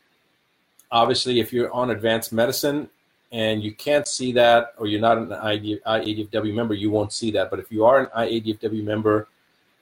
obviously 0.93 1.40
if 1.40 1.53
you're 1.53 1.72
on 1.72 1.90
advanced 1.90 2.32
medicine 2.32 2.88
and 3.32 3.64
you 3.64 3.72
can't 3.72 4.07
see 4.07 4.30
that 4.32 4.74
or 4.78 4.86
you're 4.86 5.01
not 5.01 5.18
an 5.18 5.28
IADFW 5.28 6.55
member, 6.55 6.74
you 6.74 6.90
won't 6.90 7.12
see 7.12 7.32
that. 7.32 7.51
But 7.51 7.59
if 7.59 7.72
you 7.72 7.84
are 7.84 7.99
an 8.01 8.07
IADFW 8.07 8.84
member, 8.84 9.26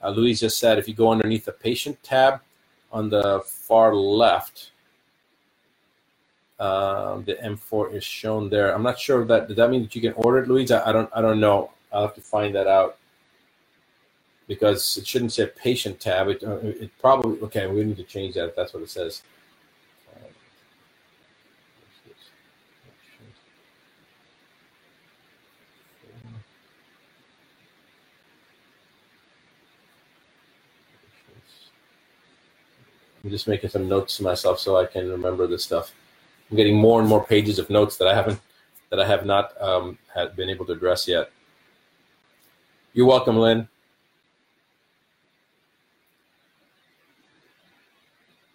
uh, 0.03 0.11
Luis 0.11 0.41
just 0.41 0.59
said 0.59 0.79
if 0.79 0.89
you 0.89 0.95
go 0.95 1.11
underneath 1.11 1.45
the 1.45 1.53
patient 1.53 2.03
tab, 2.03 2.41
on 2.93 3.09
the 3.09 3.41
far 3.45 3.95
left, 3.95 4.71
uh, 6.59 7.19
the 7.19 7.35
M4 7.35 7.95
is 7.95 8.05
shown 8.05 8.51
there. 8.51 8.75
I'm 8.75 8.83
not 8.83 8.99
sure 8.99 9.25
that 9.25 9.49
does 9.49 9.57
that 9.57 9.71
mean 9.71 9.83
that 9.83 9.95
you 9.95 10.01
can 10.01 10.13
order 10.15 10.39
it, 10.39 10.49
Louise? 10.49 10.71
I, 10.71 10.89
I 10.89 10.93
don't 10.93 11.11
I 11.15 11.21
don't 11.21 11.41
know. 11.41 11.71
I'll 11.93 12.03
have 12.03 12.15
to 12.15 12.21
find 12.21 12.55
that 12.55 12.67
out 12.67 12.99
because 14.47 14.97
it 14.97 15.07
shouldn't 15.07 15.33
say 15.33 15.47
patient 15.47 16.01
tab. 16.01 16.29
It, 16.29 16.45
uh, 16.45 16.59
it 16.63 16.91
probably 17.01 17.41
okay. 17.43 17.67
We 17.67 17.85
need 17.85 17.97
to 17.97 18.05
change 18.05 18.35
that 18.35 18.49
if 18.49 18.57
that's 18.57 18.75
what 18.75 18.83
it 18.83 18.91
says. 18.91 19.23
I'm 33.25 33.31
just 33.31 33.49
making 33.49 33.71
some 33.71 33.89
notes 33.89 34.16
to 34.18 34.23
myself 34.23 34.61
so 34.61 34.77
I 34.79 34.87
can 34.87 35.11
remember 35.11 35.47
this 35.47 35.64
stuff. 35.64 35.93
I'm 36.51 36.57
getting 36.57 36.77
more 36.77 37.01
and 37.01 37.09
more 37.09 37.25
pages 37.25 37.59
of 37.59 37.71
notes 37.71 37.97
that 37.99 38.09
I 38.09 38.14
haven't 38.14 38.41
that 38.91 39.01
I 39.01 39.07
have 39.07 39.25
not 39.27 39.61
um, 39.62 39.99
had 40.14 40.37
been 40.37 40.51
able 40.51 40.66
to 40.66 40.73
address 40.73 41.09
yet. 41.09 41.31
You're 42.95 43.07
welcome, 43.07 43.37
Lynn. 43.39 43.68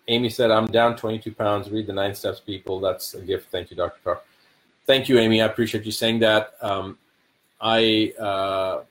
Amy 0.08 0.30
said, 0.30 0.52
I'm 0.52 0.68
down 0.68 0.98
22 0.98 1.34
pounds. 1.34 1.70
Read 1.72 1.88
the 1.88 1.94
nine 1.94 2.16
steps, 2.16 2.40
people. 2.40 2.80
That's 2.80 3.14
a 3.16 3.22
gift. 3.22 3.50
Thank 3.52 3.72
you, 3.72 3.78
Dr. 3.78 4.00
Carr. 4.04 4.22
Thank 4.86 5.10
you, 5.10 5.20
Amy. 5.20 5.42
I 5.42 5.46
appreciate 5.46 5.86
you 5.86 5.92
saying 5.92 6.20
that. 6.20 6.54
Um, 6.62 6.98
I 7.62 8.14
uh, 8.20 8.82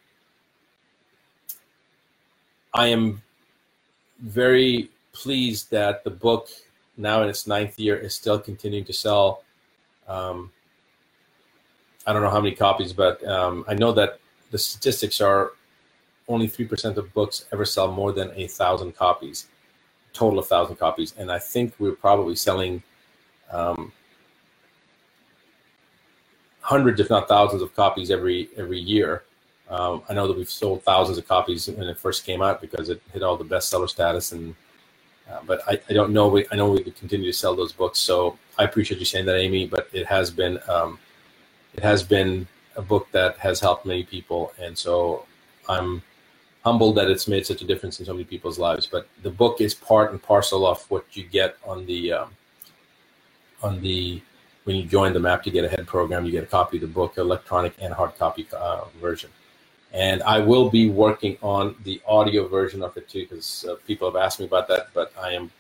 I 2.75 2.89
am 2.89 3.23
very 4.21 4.91
pleased 5.15 5.71
that 5.71 6.05
the 6.05 6.11
book, 6.11 6.49
now 6.99 7.23
in 7.23 7.31
its 7.31 7.47
ninth 7.47 7.79
year, 7.79 7.97
is 7.97 8.15
still 8.15 8.39
continuing 8.39 8.85
to 8.85 8.93
sell. 8.93 9.43
Um, 10.07 10.51
I 12.07 12.13
don't 12.13 12.23
know 12.23 12.29
how 12.29 12.41
many 12.41 12.55
copies, 12.55 12.93
but 12.93 13.27
um, 13.27 13.65
I 13.67 13.73
know 13.75 13.93
that 13.93 14.19
the 14.51 14.59
statistics 14.59 15.21
are 15.23 15.53
only 16.29 16.49
3% 16.49 16.97
of 16.97 17.15
books 17.15 17.47
ever 17.53 17.65
sell 17.65 17.91
more 17.91 18.13
than 18.13 18.31
a 18.35 18.47
thousand 18.47 18.97
copies, 18.97 19.47
total 20.13 20.39
of 20.39 20.47
thousand 20.47 20.77
copies. 20.77 21.15
And 21.17 21.31
I 21.31 21.39
think 21.39 21.75
we're 21.79 21.93
probably 21.93 22.37
selling 22.37 22.83
um, 23.51 23.93
hundreds, 26.61 27.01
if 27.01 27.11
not 27.11 27.29
thousands, 27.29 27.63
of 27.63 27.75
copies 27.75 28.11
every 28.11 28.49
every 28.57 28.81
year. 28.81 29.25
Um, 29.71 30.03
I 30.09 30.15
know 30.15 30.27
that 30.29 30.37
we've 30.37 30.51
sold 30.51 30.83
thousands 30.83 31.19
of 31.19 31.27
copies 31.27 31.69
when 31.69 31.89
it 31.89 31.99
first 31.99 32.25
came 32.25 32.43
out 32.43 32.61
because 32.61 32.91
it 32.91 33.01
hit 33.13 33.23
all 33.23 33.37
the 33.37 33.45
bestseller 33.45 33.89
status 33.89 34.33
and 34.33 34.55
uh, 35.31 35.41
but 35.47 35.63
I, 35.67 35.81
I, 35.89 35.93
don't 35.93 36.13
know. 36.13 36.29
We, 36.29 36.47
I 36.53 36.57
know 36.57 36.71
we 36.71 36.83
could 36.83 36.97
continue 36.97 37.27
to 37.27 37.37
sell 37.37 37.57
those 37.57 37.73
books. 37.73 37.99
So 37.99 38.39
I 38.59 38.65
appreciate 38.65 38.99
you 38.99 39.07
saying 39.07 39.27
that, 39.27 39.37
Amy. 39.37 39.67
But 39.67 39.89
it 39.93 40.07
has 40.07 40.31
been 40.31 40.59
um, 40.69 40.99
it 41.75 41.83
has 41.83 42.03
been 42.03 42.47
a 42.77 42.83
book 42.83 43.09
that 43.13 43.39
has 43.39 43.61
helped 43.61 43.87
many 43.87 44.05
people, 44.05 44.53
and 44.61 44.77
so 44.77 45.25
I'm 45.69 46.03
humbled 46.63 46.97
that 46.97 47.11
it's 47.11 47.29
made 47.29 47.47
such 47.47 47.63
a 47.63 47.67
difference 47.67 48.01
in 48.01 48.07
so 48.07 48.13
many 48.13 48.25
people's 48.25 48.59
lives. 48.59 48.87
But 48.87 49.09
the 49.23 49.31
book 49.31 49.61
is 49.61 49.75
part 49.75 50.11
and 50.13 50.23
parcel 50.23 50.67
of 50.67 50.83
what 50.91 51.05
you 51.13 51.25
get 51.25 51.57
on 51.65 51.87
the 51.87 52.13
um, 52.13 52.31
on 53.63 53.81
the 53.81 54.21
when 54.65 54.77
you 54.77 54.85
join 54.85 55.13
the 55.13 55.21
Map 55.21 55.43
to 55.45 55.51
Get 55.51 55.65
Ahead 55.65 55.87
program. 55.87 56.27
You 56.27 56.33
get 56.33 56.45
a 56.45 56.49
copy 56.49 56.77
of 56.77 56.83
the 56.83 56.87
book, 56.87 57.17
electronic 57.17 57.75
and 57.81 57.95
hard 57.95 58.17
copy 58.19 58.47
uh, 58.53 58.85
version 59.01 59.31
and 59.95 60.25
I 60.25 60.41
will 60.41 60.69
be 60.69 60.91
working 60.91 61.39
on 61.41 61.77
the 61.85 62.03
audio 62.07 62.49
version 62.49 62.83
of 62.83 62.97
it 62.97 63.09
too 63.09 63.23
because 63.23 63.65
uh, 63.65 63.77
people 63.87 64.11
have 64.11 64.21
asked 64.21 64.41
me 64.41 64.47
about 64.47 64.67
that. 64.69 64.89
But 64.93 65.13
I 65.21 65.33
am 65.33 65.51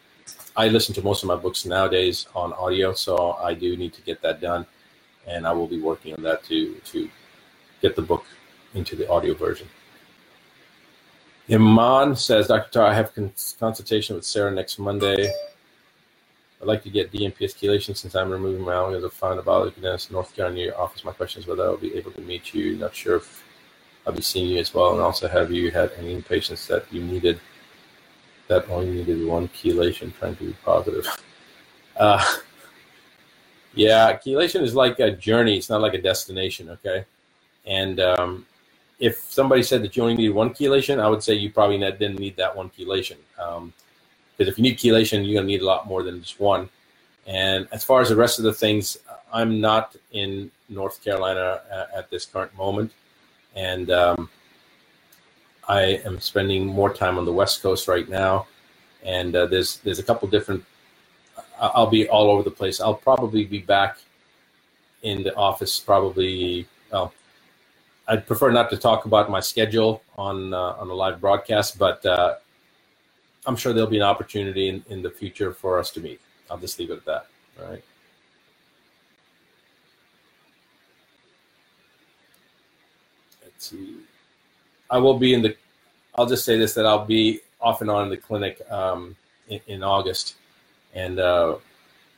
I 0.56 0.68
listen 0.68 0.94
to 0.96 1.02
most 1.02 1.22
of 1.22 1.28
my 1.28 1.36
books 1.36 1.64
nowadays 1.64 2.26
on 2.34 2.52
audio, 2.54 2.92
so 2.92 3.32
I 3.34 3.54
do 3.54 3.76
need 3.76 3.94
to 3.94 4.02
get 4.02 4.20
that 4.22 4.40
done, 4.40 4.66
and 5.26 5.46
I 5.46 5.52
will 5.52 5.68
be 5.68 5.80
working 5.80 6.14
on 6.14 6.22
that 6.24 6.42
to 6.44 6.74
to 6.74 7.08
get 7.80 7.94
the 7.94 8.02
book 8.02 8.26
into 8.74 8.96
the 8.96 9.08
audio 9.08 9.34
version. 9.34 9.68
Iman 11.48 12.16
says, 12.16 12.48
Dr. 12.48 12.70
Tar, 12.70 12.86
I 12.86 12.94
have 12.94 13.14
cons- 13.14 13.54
consultation 13.60 14.16
with 14.16 14.24
Sarah 14.24 14.50
next 14.50 14.78
Monday. 14.78 15.30
I'd 16.60 16.66
like 16.66 16.82
to 16.84 16.90
get 16.90 17.12
DMPS 17.12 17.54
chelation 17.54 17.94
since 17.94 18.14
I'm 18.14 18.30
removing 18.30 18.62
my 18.62 18.74
own 18.74 18.94
as 18.94 19.04
a 19.04 19.10
fund 19.10 19.38
about 19.38 19.74
North 20.10 20.34
Carolina 20.34 20.72
office. 20.74 21.04
My 21.04 21.12
question 21.12 21.42
is 21.42 21.46
whether 21.46 21.64
I'll 21.64 21.76
be 21.76 21.94
able 21.94 22.12
to 22.12 22.22
meet 22.22 22.54
you. 22.54 22.76
Not 22.78 22.96
sure 22.96 23.16
if 23.16 23.43
I'll 24.06 24.12
be 24.12 24.22
seeing 24.22 24.48
you 24.48 24.58
as 24.58 24.74
well. 24.74 24.92
And 24.92 25.00
also, 25.00 25.28
have 25.28 25.50
you 25.50 25.70
had 25.70 25.92
any 25.98 26.20
patients 26.20 26.66
that 26.68 26.84
you 26.92 27.02
needed 27.02 27.40
that 28.48 28.68
only 28.68 28.90
needed 28.90 29.26
one 29.26 29.48
chelation 29.48 30.14
trying 30.18 30.36
to 30.36 30.44
be 30.44 30.56
positive? 30.64 31.06
Uh, 31.96 32.22
yeah, 33.74 34.16
chelation 34.18 34.62
is 34.62 34.74
like 34.74 35.00
a 35.00 35.10
journey. 35.10 35.56
It's 35.56 35.70
not 35.70 35.80
like 35.80 35.94
a 35.94 36.02
destination. 36.02 36.68
Okay. 36.70 37.04
And 37.66 37.98
um, 38.00 38.46
if 38.98 39.18
somebody 39.30 39.62
said 39.62 39.82
that 39.82 39.96
you 39.96 40.02
only 40.02 40.16
need 40.16 40.30
one 40.30 40.50
chelation, 40.50 41.00
I 41.00 41.08
would 41.08 41.22
say 41.22 41.34
you 41.34 41.50
probably 41.50 41.78
didn't 41.78 42.18
need 42.18 42.36
that 42.36 42.54
one 42.54 42.70
chelation. 42.70 43.16
Because 43.36 43.58
um, 43.58 43.72
if 44.38 44.58
you 44.58 44.62
need 44.62 44.78
chelation, 44.78 45.24
you're 45.24 45.34
going 45.34 45.46
to 45.46 45.52
need 45.52 45.62
a 45.62 45.66
lot 45.66 45.86
more 45.86 46.02
than 46.02 46.20
just 46.20 46.38
one. 46.38 46.68
And 47.26 47.66
as 47.72 47.82
far 47.82 48.02
as 48.02 48.10
the 48.10 48.16
rest 48.16 48.38
of 48.38 48.44
the 48.44 48.52
things, 48.52 48.98
I'm 49.32 49.62
not 49.62 49.96
in 50.12 50.50
North 50.68 51.02
Carolina 51.02 51.62
uh, 51.72 51.86
at 51.96 52.10
this 52.10 52.26
current 52.26 52.54
moment 52.54 52.92
and 53.54 53.90
um, 53.90 54.28
I 55.68 56.00
am 56.04 56.20
spending 56.20 56.66
more 56.66 56.92
time 56.92 57.18
on 57.18 57.24
the 57.24 57.32
West 57.32 57.62
Coast 57.62 57.88
right 57.88 58.08
now. 58.08 58.46
And 59.04 59.34
uh, 59.36 59.46
there's 59.46 59.78
there's 59.78 59.98
a 59.98 60.02
couple 60.02 60.28
different. 60.28 60.64
I'll 61.60 61.86
be 61.86 62.08
all 62.08 62.30
over 62.30 62.42
the 62.42 62.50
place. 62.50 62.80
I'll 62.80 62.94
probably 62.94 63.44
be 63.44 63.60
back 63.60 63.98
in 65.02 65.22
the 65.22 65.34
office 65.36 65.78
probably. 65.78 66.66
Well, 66.90 67.12
I'd 68.08 68.26
prefer 68.26 68.50
not 68.50 68.70
to 68.70 68.76
talk 68.76 69.04
about 69.04 69.30
my 69.30 69.40
schedule 69.40 70.02
on 70.16 70.52
uh, 70.52 70.76
on 70.80 70.90
a 70.90 70.94
live 70.94 71.20
broadcast, 71.20 71.78
but 71.78 72.04
uh, 72.04 72.36
I'm 73.46 73.56
sure 73.56 73.72
there'll 73.72 73.90
be 73.90 73.98
an 73.98 74.02
opportunity 74.02 74.68
in, 74.68 74.84
in 74.88 75.02
the 75.02 75.10
future 75.10 75.52
for 75.52 75.78
us 75.78 75.90
to 75.92 76.00
meet. 76.00 76.20
I'll 76.50 76.58
just 76.58 76.78
leave 76.78 76.90
it 76.90 76.98
at 76.98 77.04
that. 77.04 77.26
All 77.60 77.70
right. 77.70 77.84
I 84.90 84.98
will 84.98 85.18
be 85.18 85.34
in 85.34 85.42
the. 85.42 85.56
I'll 86.14 86.26
just 86.26 86.44
say 86.44 86.56
this: 86.58 86.74
that 86.74 86.86
I'll 86.86 87.04
be 87.04 87.40
off 87.60 87.80
and 87.80 87.90
on 87.90 88.04
in 88.04 88.10
the 88.10 88.16
clinic 88.16 88.60
um, 88.70 89.16
in, 89.48 89.60
in, 89.66 89.82
August, 89.82 90.34
and 90.94 91.18
uh, 91.18 91.56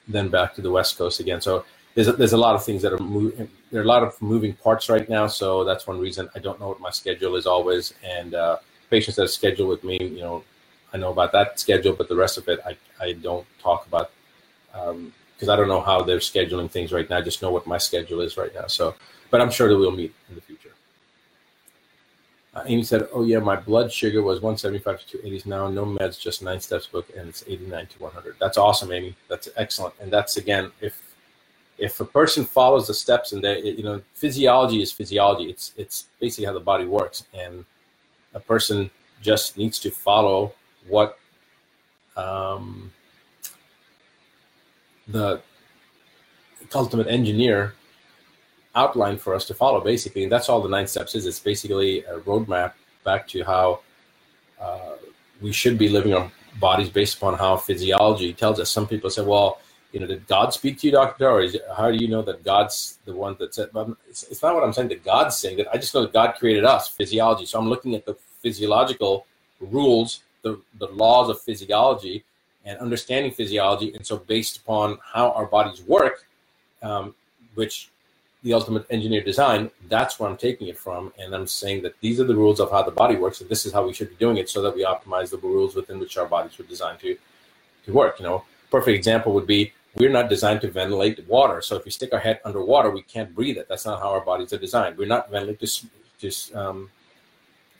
then 0.08 0.28
back 0.28 0.54
to 0.54 0.62
the 0.62 0.70
West 0.70 0.98
Coast 0.98 1.20
again. 1.20 1.40
So 1.40 1.64
there's 1.94 2.08
a, 2.08 2.12
there's 2.12 2.32
a 2.32 2.36
lot 2.36 2.54
of 2.54 2.64
things 2.64 2.82
that 2.82 2.92
are 2.92 2.98
moving. 2.98 3.48
There 3.70 3.80
are 3.80 3.84
a 3.84 3.88
lot 3.88 4.02
of 4.02 4.20
moving 4.20 4.54
parts 4.54 4.88
right 4.88 5.08
now. 5.08 5.26
So 5.26 5.64
that's 5.64 5.86
one 5.86 5.98
reason 5.98 6.28
I 6.34 6.38
don't 6.40 6.60
know 6.60 6.68
what 6.68 6.80
my 6.80 6.90
schedule 6.90 7.36
is 7.36 7.46
always. 7.46 7.94
And 8.04 8.34
uh, 8.34 8.58
patients 8.90 9.16
that 9.16 9.22
are 9.22 9.28
scheduled 9.28 9.68
with 9.68 9.84
me, 9.84 9.98
you 10.00 10.20
know, 10.20 10.44
I 10.92 10.98
know 10.98 11.10
about 11.10 11.32
that 11.32 11.58
schedule, 11.58 11.94
but 11.94 12.08
the 12.08 12.16
rest 12.16 12.38
of 12.38 12.48
it 12.48 12.60
I 12.66 12.76
I 13.00 13.12
don't 13.12 13.46
talk 13.60 13.86
about 13.86 14.10
because 14.72 15.48
um, 15.48 15.50
I 15.50 15.56
don't 15.56 15.68
know 15.68 15.80
how 15.80 16.02
they're 16.02 16.18
scheduling 16.18 16.70
things 16.70 16.92
right 16.92 17.08
now. 17.08 17.18
I 17.18 17.22
just 17.22 17.42
know 17.42 17.50
what 17.50 17.66
my 17.66 17.78
schedule 17.78 18.20
is 18.20 18.36
right 18.36 18.54
now. 18.54 18.66
So, 18.66 18.94
but 19.30 19.40
I'm 19.40 19.50
sure 19.50 19.68
that 19.68 19.76
we'll 19.76 19.90
meet 19.90 20.14
in 20.28 20.34
the 20.34 20.40
future. 20.40 20.65
Uh, 22.56 22.62
Amy 22.68 22.82
said, 22.82 23.06
"Oh 23.12 23.22
yeah, 23.22 23.38
my 23.38 23.54
blood 23.54 23.92
sugar 23.92 24.22
was 24.22 24.40
175 24.40 25.04
to 25.04 25.18
280s 25.18 25.44
now. 25.44 25.68
No 25.68 25.84
meds, 25.84 26.18
just 26.18 26.42
nine 26.42 26.58
steps 26.58 26.86
book, 26.86 27.06
and 27.14 27.28
it's 27.28 27.44
89 27.46 27.86
to 27.88 27.98
100. 27.98 28.36
That's 28.40 28.56
awesome, 28.56 28.92
Amy. 28.92 29.14
That's 29.28 29.50
excellent. 29.56 29.94
And 30.00 30.10
that's 30.10 30.38
again, 30.38 30.72
if 30.80 31.02
if 31.76 32.00
a 32.00 32.06
person 32.06 32.46
follows 32.46 32.86
the 32.86 32.94
steps 32.94 33.32
and 33.32 33.44
they, 33.44 33.60
you 33.60 33.82
know, 33.82 34.00
physiology 34.14 34.80
is 34.80 34.90
physiology. 34.90 35.50
It's 35.50 35.74
it's 35.76 36.06
basically 36.18 36.46
how 36.46 36.54
the 36.54 36.60
body 36.72 36.86
works, 36.86 37.24
and 37.34 37.62
a 38.32 38.40
person 38.40 38.90
just 39.20 39.58
needs 39.58 39.78
to 39.80 39.90
follow 39.90 40.54
what 40.88 41.18
um, 42.16 42.90
the 45.08 45.42
ultimate 46.74 47.08
engineer 47.08 47.74
outline 48.76 49.16
for 49.16 49.34
us 49.34 49.44
to 49.46 49.54
follow, 49.54 49.80
basically. 49.80 50.22
And 50.22 50.30
that's 50.30 50.48
all 50.48 50.60
the 50.60 50.68
nine 50.68 50.86
steps 50.86 51.14
is. 51.14 51.26
It's 51.26 51.40
basically 51.40 52.04
a 52.04 52.18
roadmap 52.20 52.72
back 53.04 53.26
to 53.28 53.42
how 53.42 53.80
uh, 54.60 54.96
we 55.40 55.52
should 55.52 55.78
be 55.78 55.88
living 55.88 56.14
our 56.14 56.30
bodies 56.60 56.88
based 56.88 57.16
upon 57.16 57.34
how 57.34 57.56
physiology 57.56 58.32
tells 58.32 58.60
us. 58.60 58.70
Some 58.70 58.86
people 58.86 59.10
say, 59.10 59.24
well, 59.24 59.60
you 59.92 60.00
know, 60.00 60.06
did 60.06 60.26
God 60.26 60.52
speak 60.52 60.78
to 60.80 60.86
you, 60.86 60.92
Dr. 60.92 61.30
Or 61.30 61.46
how 61.76 61.90
do 61.90 61.96
you 61.96 62.08
know 62.08 62.22
that 62.22 62.44
God's 62.44 62.98
the 63.04 63.14
one 63.14 63.36
that 63.38 63.54
said, 63.54 63.70
it's, 64.08 64.24
it's 64.24 64.42
not 64.42 64.54
what 64.54 64.64
I'm 64.64 64.72
saying 64.72 64.88
that 64.88 65.04
God's 65.04 65.36
saying 65.36 65.56
that. 65.58 65.68
I 65.72 65.78
just 65.78 65.94
know 65.94 66.02
that 66.02 66.12
God 66.12 66.34
created 66.38 66.64
us, 66.64 66.88
physiology. 66.88 67.46
So 67.46 67.58
I'm 67.58 67.68
looking 67.68 67.94
at 67.94 68.04
the 68.04 68.14
physiological 68.42 69.26
rules, 69.60 70.20
the, 70.42 70.60
the 70.78 70.88
laws 70.88 71.30
of 71.30 71.40
physiology 71.40 72.24
and 72.64 72.78
understanding 72.78 73.32
physiology. 73.32 73.94
And 73.94 74.04
so 74.04 74.18
based 74.18 74.58
upon 74.58 74.98
how 75.02 75.30
our 75.30 75.46
bodies 75.46 75.82
work, 75.82 76.26
um, 76.82 77.14
which 77.54 77.90
the 78.46 78.54
ultimate 78.54 78.86
engineer 78.90 79.24
design, 79.24 79.72
that's 79.88 80.20
where 80.20 80.30
I'm 80.30 80.36
taking 80.36 80.68
it 80.68 80.78
from. 80.78 81.12
And 81.18 81.34
I'm 81.34 81.48
saying 81.48 81.82
that 81.82 81.98
these 82.00 82.20
are 82.20 82.24
the 82.24 82.36
rules 82.36 82.60
of 82.60 82.70
how 82.70 82.84
the 82.84 82.92
body 82.92 83.16
works, 83.16 83.40
and 83.40 83.50
this 83.50 83.66
is 83.66 83.72
how 83.72 83.84
we 83.84 83.92
should 83.92 84.08
be 84.08 84.14
doing 84.14 84.36
it 84.36 84.48
so 84.48 84.62
that 84.62 84.72
we 84.72 84.84
optimize 84.84 85.30
the 85.30 85.38
rules 85.38 85.74
within 85.74 85.98
which 85.98 86.16
our 86.16 86.26
bodies 86.26 86.56
were 86.56 86.64
designed 86.64 87.00
to, 87.00 87.18
to 87.86 87.92
work. 87.92 88.20
You 88.20 88.26
know, 88.26 88.44
perfect 88.70 88.96
example 88.96 89.32
would 89.34 89.48
be 89.48 89.72
we're 89.96 90.10
not 90.10 90.28
designed 90.28 90.60
to 90.60 90.70
ventilate 90.70 91.26
water. 91.26 91.60
So 91.60 91.74
if 91.74 91.84
we 91.84 91.90
stick 91.90 92.12
our 92.12 92.20
head 92.20 92.38
underwater, 92.44 92.90
we 92.90 93.02
can't 93.02 93.34
breathe 93.34 93.56
it. 93.56 93.66
That's 93.68 93.84
not 93.84 93.98
how 93.98 94.10
our 94.10 94.20
bodies 94.20 94.52
are 94.52 94.58
designed. 94.58 94.96
We're 94.96 95.08
not 95.08 95.28
ventilated 95.28 95.68
to, 95.68 96.30
to, 96.30 96.54
um, 96.54 96.90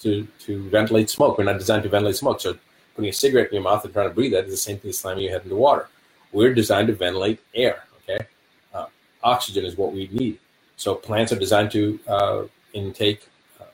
to, 0.00 0.26
to 0.46 0.68
ventilate 0.68 1.10
smoke. 1.10 1.38
We're 1.38 1.44
not 1.44 1.58
designed 1.58 1.84
to 1.84 1.88
ventilate 1.88 2.16
smoke. 2.16 2.40
So 2.40 2.58
putting 2.96 3.08
a 3.08 3.12
cigarette 3.12 3.50
in 3.50 3.54
your 3.54 3.62
mouth 3.62 3.84
and 3.84 3.94
trying 3.94 4.08
to 4.08 4.14
breathe 4.14 4.32
that 4.32 4.46
is 4.46 4.50
the 4.50 4.56
same 4.56 4.78
thing 4.78 4.88
as 4.88 4.98
slamming 4.98 5.22
your 5.22 5.32
head 5.32 5.44
into 5.44 5.54
water. 5.54 5.88
We're 6.32 6.54
designed 6.54 6.88
to 6.88 6.94
ventilate 6.94 7.38
air. 7.54 7.84
Okay, 8.02 8.26
uh, 8.74 8.86
oxygen 9.22 9.64
is 9.64 9.76
what 9.76 9.92
we 9.92 10.08
need. 10.10 10.40
So 10.76 10.94
plants 10.94 11.32
are 11.32 11.38
designed 11.38 11.70
to 11.72 11.98
uh, 12.06 12.42
intake 12.72 13.28
uh, 13.60 13.64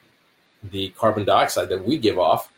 the 0.71 0.91
carbon 0.91 1.25
dioxide 1.25 1.69
that 1.69 1.85
we 1.85 1.99
give 1.99 2.19
off, 2.19 2.51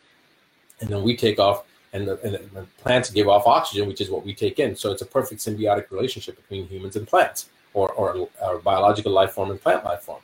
and 0.79 0.89
then 0.89 1.03
we 1.03 1.15
take 1.15 1.39
off, 1.39 1.65
and 1.93 2.07
the, 2.07 2.19
and 2.21 2.35
the, 2.35 2.67
plants 2.77 3.09
give 3.09 3.27
off 3.27 3.47
oxygen, 3.47 3.87
which 3.87 4.01
is 4.01 4.09
what 4.09 4.25
we 4.25 4.33
take 4.33 4.59
in. 4.59 4.75
So 4.75 4.91
it's 4.91 5.01
a 5.01 5.05
perfect 5.05 5.41
symbiotic 5.41 5.89
relationship 5.89 6.35
between 6.35 6.67
humans 6.67 6.95
and 6.95 7.07
plants, 7.07 7.49
or, 7.73 7.91
or, 7.93 8.29
or 8.41 8.59
biological 8.59 9.11
life 9.11 9.31
form 9.31 9.51
and 9.51 9.61
plant 9.61 9.83
life 9.83 10.01
form. 10.01 10.21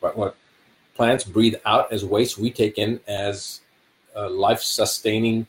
But 0.00 0.16
what 0.16 0.36
plants 0.94 1.24
breathe 1.24 1.56
out 1.64 1.92
as 1.92 2.04
waste, 2.04 2.38
we 2.38 2.50
take 2.50 2.78
in 2.78 3.00
as 3.08 3.60
life 4.14 4.60
sustaining 4.60 5.46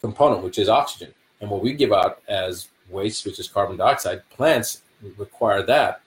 component, 0.00 0.42
which 0.42 0.58
is 0.58 0.68
oxygen. 0.68 1.12
And 1.40 1.50
what 1.50 1.62
we 1.62 1.72
give 1.72 1.92
out 1.92 2.22
as 2.28 2.68
waste, 2.88 3.24
which 3.26 3.38
is 3.38 3.48
carbon 3.48 3.76
dioxide, 3.76 4.28
plants 4.30 4.82
require 5.16 5.62
that 5.62 6.00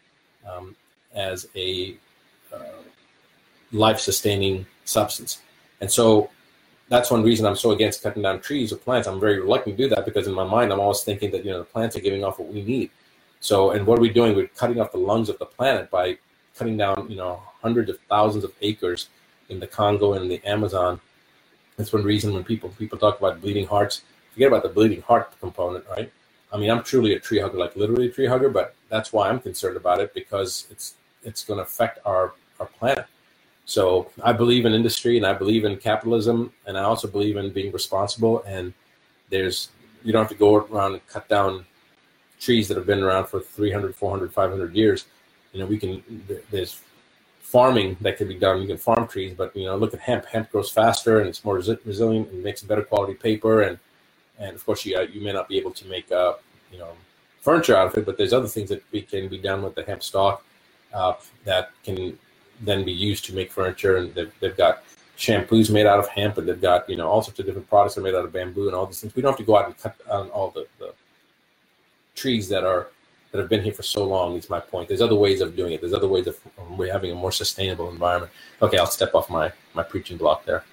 um, 0.50 0.76
as 1.14 1.48
a 1.56 1.96
uh, 2.54 2.82
life 3.72 4.00
sustaining 4.00 4.66
substance. 4.86 5.42
And 5.82 5.92
so 5.92 6.30
that's 6.90 7.12
one 7.12 7.24
reason 7.24 7.46
I'm 7.46 7.56
so 7.56 7.72
against 7.72 8.04
cutting 8.04 8.24
down 8.24 8.40
trees 8.40 8.72
or 8.72 8.78
plants. 8.78 9.08
I'm 9.08 9.20
very 9.20 9.40
reluctant 9.40 9.78
to 9.78 9.84
do 9.84 9.90
that 9.96 10.06
because 10.06 10.28
in 10.28 10.34
my 10.34 10.44
mind, 10.44 10.72
I'm 10.72 10.80
always 10.80 11.02
thinking 11.02 11.32
that, 11.32 11.44
you 11.44 11.52
know, 11.52 11.60
the 11.60 11.66
plants 11.66 11.96
are 11.96 12.02
giving 12.02 12.24
off 12.24 12.40
what 12.40 12.54
we 12.54 12.62
need. 12.62 12.92
So, 13.40 13.72
and 13.72 13.86
what 13.86 13.98
are 14.00 14.02
we 14.02 14.10
doing? 14.10 14.36
We're 14.36 14.48
cutting 14.48 14.80
off 14.80 14.92
the 14.92 15.00
lungs 15.00 15.30
of 15.30 15.40
the 15.40 15.46
planet 15.46 15.90
by 15.90 16.18
cutting 16.56 16.78
down, 16.78 17.08
you 17.10 17.16
know, 17.16 17.42
hundreds 17.62 17.90
of 17.90 18.00
thousands 18.10 18.44
of 18.44 18.54
acres 18.62 19.10
in 19.50 19.60
the 19.60 19.68
Congo 19.68 20.14
and 20.14 20.30
the 20.30 20.42
Amazon. 20.46 21.00
That's 21.78 21.92
one 21.92 22.04
reason 22.04 22.34
when 22.34 22.44
people 22.44 22.70
people 22.78 22.98
talk 22.98 23.18
about 23.18 23.42
bleeding 23.42 23.66
hearts, 23.66 24.02
forget 24.32 24.48
about 24.48 24.64
the 24.64 24.70
bleeding 24.70 25.02
heart 25.02 25.34
component, 25.40 25.86
right? 25.90 26.12
I 26.52 26.58
mean, 26.58 26.70
I'm 26.70 26.84
truly 26.84 27.14
a 27.16 27.20
tree 27.20 27.40
hugger, 27.40 27.58
like 27.58 27.76
literally 27.76 28.08
a 28.08 28.12
tree 28.12 28.28
hugger, 28.28 28.50
but 28.50 28.76
that's 28.90 29.12
why 29.12 29.28
I'm 29.28 29.40
concerned 29.40 29.76
about 29.76 30.00
it 30.00 30.14
because 30.14 30.68
it's 30.70 30.94
it's 31.24 31.44
going 31.44 31.58
to 31.58 31.64
affect 31.64 32.00
our 32.06 32.34
our 32.60 32.66
planet. 32.66 33.06
So 33.66 34.12
I 34.24 34.34
believe 34.34 34.66
in 34.66 34.74
industry 34.74 35.18
and 35.18 35.26
I 35.26 35.34
believe 35.34 35.66
in 35.66 35.78
capitalism 35.78 36.52
and 36.66 36.78
I 36.78 36.84
also 36.84 37.08
believe 37.08 37.38
in 37.38 37.50
being 37.52 37.72
responsible. 37.72 38.44
And 38.46 38.74
there's 39.30 39.70
you 40.04 40.12
don't 40.12 40.22
have 40.22 40.32
to 40.32 40.36
go 40.36 40.56
around 40.56 40.94
and 40.94 41.08
cut 41.08 41.28
down 41.30 41.66
trees 42.40 42.68
that 42.68 42.76
have 42.76 42.86
been 42.86 43.02
around 43.02 43.28
for 43.28 43.40
300, 43.40 43.96
400, 43.96 44.34
500 44.34 44.76
years. 44.76 45.06
You 45.54 45.62
know, 45.62 45.66
we 45.66 45.78
can 45.78 46.04
there's 46.52 46.82
farming 47.40 47.98
that 48.02 48.18
can 48.18 48.28
be 48.28 48.36
done. 48.36 48.62
You 48.62 48.68
can 48.68 48.78
farm 48.78 49.08
trees, 49.08 49.34
but 49.38 49.56
you 49.56 49.66
know, 49.66 49.78
look 49.78 49.94
at 49.94 50.00
hemp. 50.02 50.26
Hemp 50.26 50.52
grows 50.52 50.70
faster 50.70 51.20
and 51.20 51.30
it's 51.30 51.46
more 51.46 51.56
resilient 51.56 52.32
and 52.32 52.44
makes 52.44 52.64
better 52.64 52.84
quality 52.84 53.14
paper. 53.14 53.62
And 53.62 53.80
and 54.40 54.56
of 54.56 54.66
course, 54.66 54.86
you 54.86 55.00
you 55.12 55.22
may 55.22 55.32
not 55.32 55.48
be 55.48 55.58
able 55.58 55.72
to 55.72 55.86
make 55.88 56.12
uh, 56.12 56.34
you 56.72 56.80
know 56.80 56.92
furniture 57.40 57.78
out 57.78 57.88
of 57.88 57.98
it, 57.98 58.06
but 58.06 58.18
there's 58.18 58.34
other 58.34 58.48
things 58.48 58.70
that 58.70 58.84
can 59.10 59.30
be 59.30 59.38
done 59.38 59.62
with 59.64 59.76
the 59.76 59.84
hemp 59.84 60.04
stalk 60.04 60.44
uh, 60.94 61.14
that 61.46 61.72
can 61.84 62.18
then 62.62 62.86
be 62.86 62.92
used 62.92 63.26
to 63.26 63.34
make 63.34 63.52
furniture. 63.52 63.98
And 63.98 64.14
they've, 64.14 64.32
they've 64.40 64.58
got 64.58 64.84
shampoos 65.18 65.70
made 65.70 65.86
out 65.86 66.00
of 66.00 66.08
hemp, 66.08 66.38
and 66.38 66.48
they've 66.48 66.62
got 66.62 66.90
you 66.90 66.96
know 66.96 67.08
all 67.08 67.22
sorts 67.22 67.40
of 67.40 67.46
different 67.46 67.70
products 67.70 67.96
that 67.96 68.02
are 68.02 68.04
made 68.04 68.16
out 68.16 68.26
of 68.26 68.34
bamboo 68.34 68.68
and 68.68 68.76
all 68.76 68.86
these 68.86 69.02
things. 69.02 69.16
We 69.16 69.22
don't 69.22 69.32
have 69.32 69.40
to 69.40 69.46
go 69.46 69.58
out 69.58 69.66
and 69.66 69.78
cut 69.78 69.96
down 70.08 70.30
all 70.30 70.52
the, 70.52 70.68
the 70.80 70.94
trees 72.16 72.48
that 72.50 72.64
are 72.64 72.88
that 73.32 73.40
have 73.40 73.50
been 73.50 73.64
here 73.64 73.74
for 73.74 73.84
so 73.84 74.06
long. 74.06 74.38
Is 74.38 74.50
my 74.50 74.60
point. 74.60 74.88
There's 74.88 75.02
other 75.02 75.16
ways 75.16 75.42
of 75.42 75.56
doing 75.56 75.74
it. 75.74 75.82
There's 75.82 75.94
other 75.94 76.08
ways 76.08 76.28
of 76.28 76.40
um, 76.60 76.80
having 76.88 77.12
a 77.12 77.16
more 77.16 77.32
sustainable 77.32 77.90
environment. 77.90 78.32
Okay, 78.62 78.78
I'll 78.78 78.88
step 78.88 79.16
off 79.16 79.30
my 79.30 79.52
my 79.74 79.84
preaching 79.84 80.18
block 80.18 80.46
there. 80.46 80.64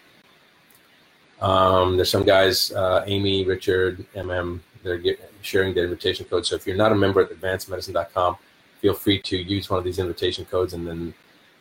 Um, 1.40 1.96
there's 1.96 2.10
some 2.10 2.24
guys, 2.24 2.70
uh, 2.72 3.02
Amy, 3.06 3.44
Richard, 3.46 4.06
MM. 4.14 4.60
They're 4.82 4.98
get, 4.98 5.32
sharing 5.42 5.74
their 5.74 5.84
invitation 5.84 6.26
code. 6.26 6.46
So 6.46 6.54
if 6.54 6.66
you're 6.66 6.76
not 6.76 6.92
a 6.92 6.94
member 6.94 7.20
at 7.20 7.30
advancedmedicine.com, 7.30 8.36
feel 8.80 8.94
free 8.94 9.20
to 9.20 9.36
use 9.36 9.68
one 9.70 9.78
of 9.78 9.84
these 9.84 9.98
invitation 9.98 10.44
codes, 10.44 10.72
and 10.72 10.86
then 10.86 11.14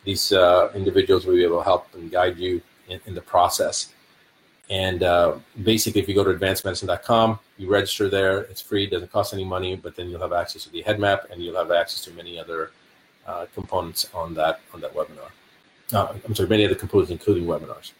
these 0.04 0.32
uh, 0.32 0.70
individuals 0.74 1.26
will 1.26 1.34
be 1.34 1.44
able 1.44 1.58
to 1.58 1.64
help 1.64 1.86
and 1.94 2.10
guide 2.10 2.38
you 2.38 2.62
in, 2.88 3.00
in 3.06 3.14
the 3.14 3.20
process. 3.20 3.92
And 4.70 5.02
uh, 5.02 5.34
basically, 5.64 6.00
if 6.00 6.08
you 6.08 6.14
go 6.14 6.22
to 6.22 6.32
advancedmedicine.com, 6.32 7.40
you 7.58 7.68
register 7.68 8.08
there. 8.08 8.42
It's 8.42 8.62
free, 8.62 8.86
doesn't 8.86 9.10
cost 9.10 9.34
any 9.34 9.44
money, 9.44 9.74
but 9.74 9.96
then 9.96 10.08
you'll 10.08 10.20
have 10.20 10.32
access 10.32 10.62
to 10.64 10.70
the 10.70 10.82
head 10.82 11.00
map 11.00 11.26
and 11.30 11.42
you'll 11.42 11.56
have 11.56 11.72
access 11.72 12.04
to 12.04 12.12
many 12.12 12.38
other 12.38 12.70
uh, 13.26 13.46
components 13.52 14.08
on 14.14 14.32
that 14.34 14.60
on 14.72 14.80
that 14.80 14.94
webinar. 14.94 15.30
Uh, 15.92 16.14
I'm 16.24 16.34
sorry, 16.34 16.48
many 16.48 16.64
other 16.64 16.76
components, 16.76 17.10
including 17.10 17.46
webinars. 17.46 17.92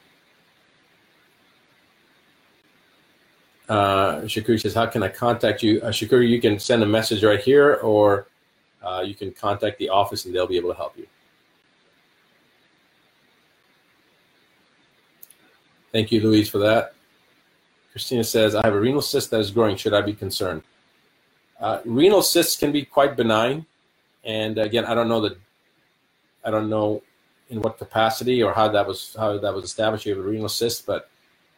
Uh, 3.68 4.26
says, 4.28 4.74
"How 4.74 4.86
can 4.86 5.02
I 5.02 5.08
contact 5.08 5.62
you?" 5.62 5.80
Uh, 5.82 5.92
you 6.20 6.40
can 6.40 6.58
send 6.58 6.82
a 6.82 6.86
message 6.86 7.24
right 7.24 7.40
here, 7.40 7.74
or 7.82 8.26
uh, 8.82 9.02
you 9.04 9.14
can 9.14 9.32
contact 9.32 9.78
the 9.78 9.88
office, 9.88 10.24
and 10.24 10.34
they'll 10.34 10.46
be 10.46 10.56
able 10.56 10.70
to 10.70 10.76
help 10.76 10.96
you. 10.96 11.06
Thank 15.92 16.12
you, 16.12 16.20
Louise, 16.20 16.48
for 16.48 16.58
that. 16.58 16.94
Christina 17.90 18.22
says, 18.22 18.54
I 18.54 18.64
have 18.64 18.74
a 18.74 18.80
renal 18.80 19.02
cyst 19.02 19.30
that 19.32 19.40
is 19.40 19.50
growing. 19.50 19.76
Should 19.76 19.94
I 19.94 20.00
be 20.00 20.12
concerned? 20.12 20.62
Uh, 21.60 21.80
renal 21.84 22.22
cysts 22.22 22.56
can 22.56 22.70
be 22.70 22.84
quite 22.84 23.16
benign. 23.16 23.66
And 24.24 24.58
again, 24.58 24.84
I 24.84 24.94
don't 24.94 25.08
know 25.08 25.20
that, 25.22 25.36
I 26.44 26.50
don't 26.50 26.70
know 26.70 27.02
in 27.50 27.60
what 27.60 27.78
capacity 27.78 28.42
or 28.42 28.52
how 28.52 28.68
that 28.68 28.86
was 28.86 29.14
how 29.18 29.36
that 29.36 29.54
was 29.54 29.64
established. 29.64 30.06
You 30.06 30.14
have 30.14 30.24
a 30.24 30.28
renal 30.28 30.48
cyst, 30.48 30.86
but 30.86 31.10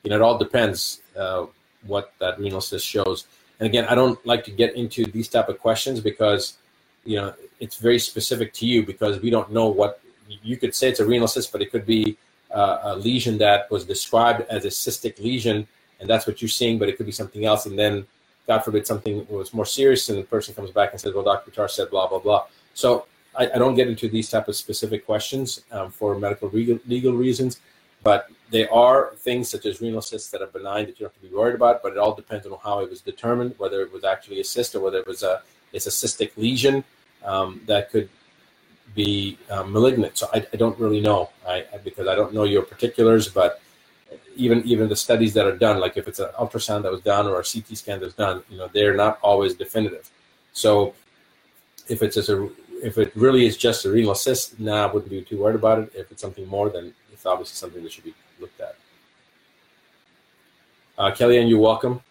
you 0.02 0.10
know 0.10 0.16
it 0.16 0.22
all 0.22 0.38
depends 0.38 1.02
uh, 1.16 1.46
what 1.86 2.12
that 2.18 2.38
renal 2.38 2.60
cyst 2.60 2.86
shows. 2.86 3.26
And 3.60 3.68
again, 3.68 3.84
I 3.84 3.94
don't 3.94 4.24
like 4.26 4.42
to 4.44 4.50
get 4.50 4.74
into 4.74 5.04
these 5.04 5.28
type 5.28 5.48
of 5.48 5.58
questions 5.58 6.00
because 6.00 6.56
you 7.04 7.16
know 7.16 7.34
it's 7.60 7.76
very 7.76 7.98
specific 7.98 8.52
to 8.54 8.66
you 8.66 8.84
because 8.84 9.20
we 9.20 9.30
don't 9.30 9.52
know 9.52 9.68
what 9.68 10.00
you 10.42 10.56
could 10.56 10.74
say 10.74 10.88
it's 10.88 11.00
a 11.00 11.06
renal 11.06 11.28
cyst, 11.28 11.52
but 11.52 11.62
it 11.62 11.70
could 11.70 11.86
be 11.86 12.16
uh, 12.52 12.78
a 12.82 12.96
lesion 12.96 13.38
that 13.38 13.70
was 13.70 13.84
described 13.84 14.42
as 14.50 14.64
a 14.64 14.68
cystic 14.68 15.18
lesion, 15.22 15.66
and 16.00 16.08
that's 16.08 16.26
what 16.26 16.40
you're 16.40 16.48
seeing, 16.48 16.78
but 16.78 16.88
it 16.88 16.96
could 16.96 17.06
be 17.06 17.12
something 17.12 17.44
else. 17.44 17.66
And 17.66 17.78
then, 17.78 18.06
God 18.46 18.60
forbid, 18.60 18.86
something 18.86 19.26
was 19.28 19.54
more 19.54 19.66
serious, 19.66 20.08
and 20.08 20.18
the 20.18 20.24
person 20.24 20.54
comes 20.54 20.70
back 20.70 20.92
and 20.92 21.00
says, 21.00 21.14
"Well, 21.14 21.24
Dr. 21.24 21.50
Buttar 21.50 21.70
said 21.70 21.90
blah 21.90 22.08
blah 22.08 22.18
blah." 22.18 22.44
So 22.74 23.06
I, 23.36 23.50
I 23.54 23.58
don't 23.58 23.74
get 23.74 23.88
into 23.88 24.08
these 24.08 24.28
type 24.28 24.48
of 24.48 24.56
specific 24.56 25.06
questions 25.06 25.62
um, 25.70 25.90
for 25.90 26.18
medical 26.18 26.48
legal, 26.50 26.78
legal 26.86 27.12
reasons, 27.12 27.60
but 28.02 28.30
there 28.50 28.72
are 28.72 29.12
things 29.16 29.48
such 29.48 29.64
as 29.64 29.80
renal 29.80 30.02
cysts 30.02 30.30
that 30.30 30.42
are 30.42 30.46
benign 30.46 30.86
that 30.86 31.00
you 31.00 31.06
don't 31.06 31.14
have 31.14 31.22
to 31.22 31.28
be 31.28 31.34
worried 31.34 31.54
about. 31.54 31.82
But 31.82 31.92
it 31.92 31.98
all 31.98 32.14
depends 32.14 32.46
on 32.46 32.58
how 32.62 32.80
it 32.80 32.90
was 32.90 33.00
determined, 33.00 33.54
whether 33.58 33.80
it 33.80 33.92
was 33.92 34.04
actually 34.04 34.40
a 34.40 34.44
cyst 34.44 34.74
or 34.74 34.80
whether 34.80 34.98
it 34.98 35.06
was 35.06 35.22
a 35.22 35.42
it's 35.72 35.86
a 35.86 35.90
cystic 35.90 36.36
lesion 36.36 36.84
um, 37.24 37.60
that 37.66 37.90
could 37.90 38.08
be 38.94 39.38
um, 39.50 39.72
malignant. 39.72 40.18
So 40.18 40.28
I, 40.34 40.46
I, 40.52 40.56
don't 40.56 40.78
really 40.78 41.00
know 41.00 41.30
I, 41.46 41.64
because 41.82 42.08
I 42.08 42.14
don't 42.14 42.34
know 42.34 42.44
your 42.44 42.62
particulars, 42.62 43.28
but 43.28 43.60
even 44.36 44.62
even 44.64 44.88
the 44.88 44.96
studies 44.96 45.32
that 45.34 45.46
are 45.46 45.56
done, 45.56 45.80
like 45.80 45.96
if 45.96 46.08
it's 46.08 46.18
an 46.18 46.28
ultrasound 46.38 46.82
that 46.82 46.92
was 46.92 47.00
done 47.00 47.26
or 47.26 47.40
a 47.40 47.44
CT 47.44 47.76
scan 47.76 48.00
that's 48.00 48.14
done, 48.14 48.42
you 48.50 48.58
know, 48.58 48.68
they're 48.72 48.94
not 48.94 49.18
always 49.22 49.54
definitive. 49.54 50.10
So 50.52 50.94
if 51.88 52.02
it's 52.02 52.16
just 52.16 52.28
a 52.28 52.50
if 52.82 52.98
it 52.98 53.12
really 53.14 53.46
is 53.46 53.56
just 53.56 53.84
a 53.84 53.90
renal 53.90 54.14
cyst, 54.14 54.58
nah, 54.58 54.88
I 54.88 54.92
wouldn't 54.92 55.10
be 55.10 55.22
too 55.22 55.38
worried 55.38 55.54
about 55.54 55.78
it. 55.78 55.92
If 55.94 56.10
it's 56.10 56.20
something 56.20 56.46
more, 56.48 56.68
then 56.68 56.92
it's 57.12 57.24
obviously 57.24 57.54
something 57.54 57.82
that 57.82 57.92
should 57.92 58.04
be 58.04 58.14
looked 58.40 58.60
at. 58.60 58.74
Uh, 60.98 61.10
Kellyanne, 61.12 61.48
you're 61.48 61.60
welcome. 61.60 62.02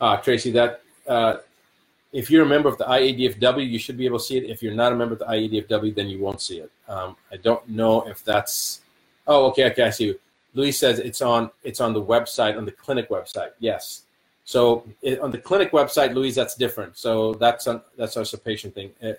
Uh, 0.00 0.16
Tracy, 0.16 0.50
that 0.52 0.82
uh, 1.06 1.36
if 2.12 2.30
you're 2.30 2.44
a 2.44 2.48
member 2.48 2.68
of 2.68 2.78
the 2.78 2.84
IADFW, 2.84 3.68
you 3.68 3.78
should 3.78 3.96
be 3.96 4.06
able 4.06 4.18
to 4.18 4.24
see 4.24 4.36
it. 4.38 4.44
If 4.44 4.62
you're 4.62 4.74
not 4.74 4.92
a 4.92 4.96
member 4.96 5.14
of 5.14 5.20
the 5.20 5.26
IADFW, 5.26 5.94
then 5.94 6.08
you 6.08 6.18
won't 6.18 6.40
see 6.40 6.58
it. 6.58 6.70
Um, 6.88 7.16
I 7.30 7.36
don't 7.36 7.66
know 7.68 8.02
if 8.08 8.24
that's. 8.24 8.80
Oh, 9.26 9.46
okay, 9.46 9.66
okay, 9.70 9.84
I 9.84 9.90
see. 9.90 10.06
You. 10.06 10.20
Louis 10.54 10.72
says 10.72 10.98
it's 10.98 11.22
on 11.22 11.50
it's 11.62 11.80
on 11.80 11.92
the 11.92 12.02
website 12.02 12.56
on 12.56 12.64
the 12.64 12.72
clinic 12.72 13.08
website. 13.08 13.50
Yes. 13.60 14.02
So 14.44 14.84
it, 15.00 15.20
on 15.20 15.30
the 15.30 15.38
clinic 15.38 15.70
website, 15.70 16.14
Louis, 16.14 16.34
that's 16.34 16.56
different. 16.56 16.96
So 16.96 17.34
that's 17.34 17.68
on, 17.68 17.82
that's 17.96 18.16
a 18.16 18.38
patient 18.38 18.74
thing. 18.74 18.90
It, 19.00 19.10
uh, 19.10 19.18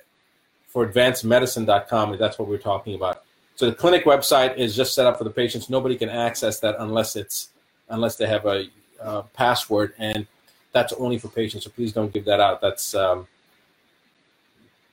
for 0.67 0.87
advancedmedicine.com, 0.87 2.17
that's 2.17 2.39
what 2.39 2.47
we're 2.47 2.57
talking 2.57 2.95
about. 2.95 3.23
So 3.55 3.69
the 3.69 3.75
clinic 3.75 4.05
website 4.05 4.57
is 4.57 4.75
just 4.75 4.93
set 4.93 5.05
up 5.05 5.17
for 5.17 5.23
the 5.23 5.29
patients. 5.29 5.69
Nobody 5.69 5.95
can 5.95 6.09
access 6.09 6.59
that 6.61 6.75
unless 6.79 7.15
it's 7.15 7.49
unless 7.89 8.15
they 8.15 8.27
have 8.27 8.45
a 8.45 8.65
uh, 9.01 9.21
password, 9.33 9.93
and 9.97 10.27
that's 10.71 10.93
only 10.93 11.17
for 11.17 11.27
patients. 11.27 11.65
So 11.65 11.69
please 11.69 11.93
don't 11.93 12.13
give 12.13 12.25
that 12.25 12.39
out. 12.39 12.61
That's 12.61 12.95
um, 12.95 13.27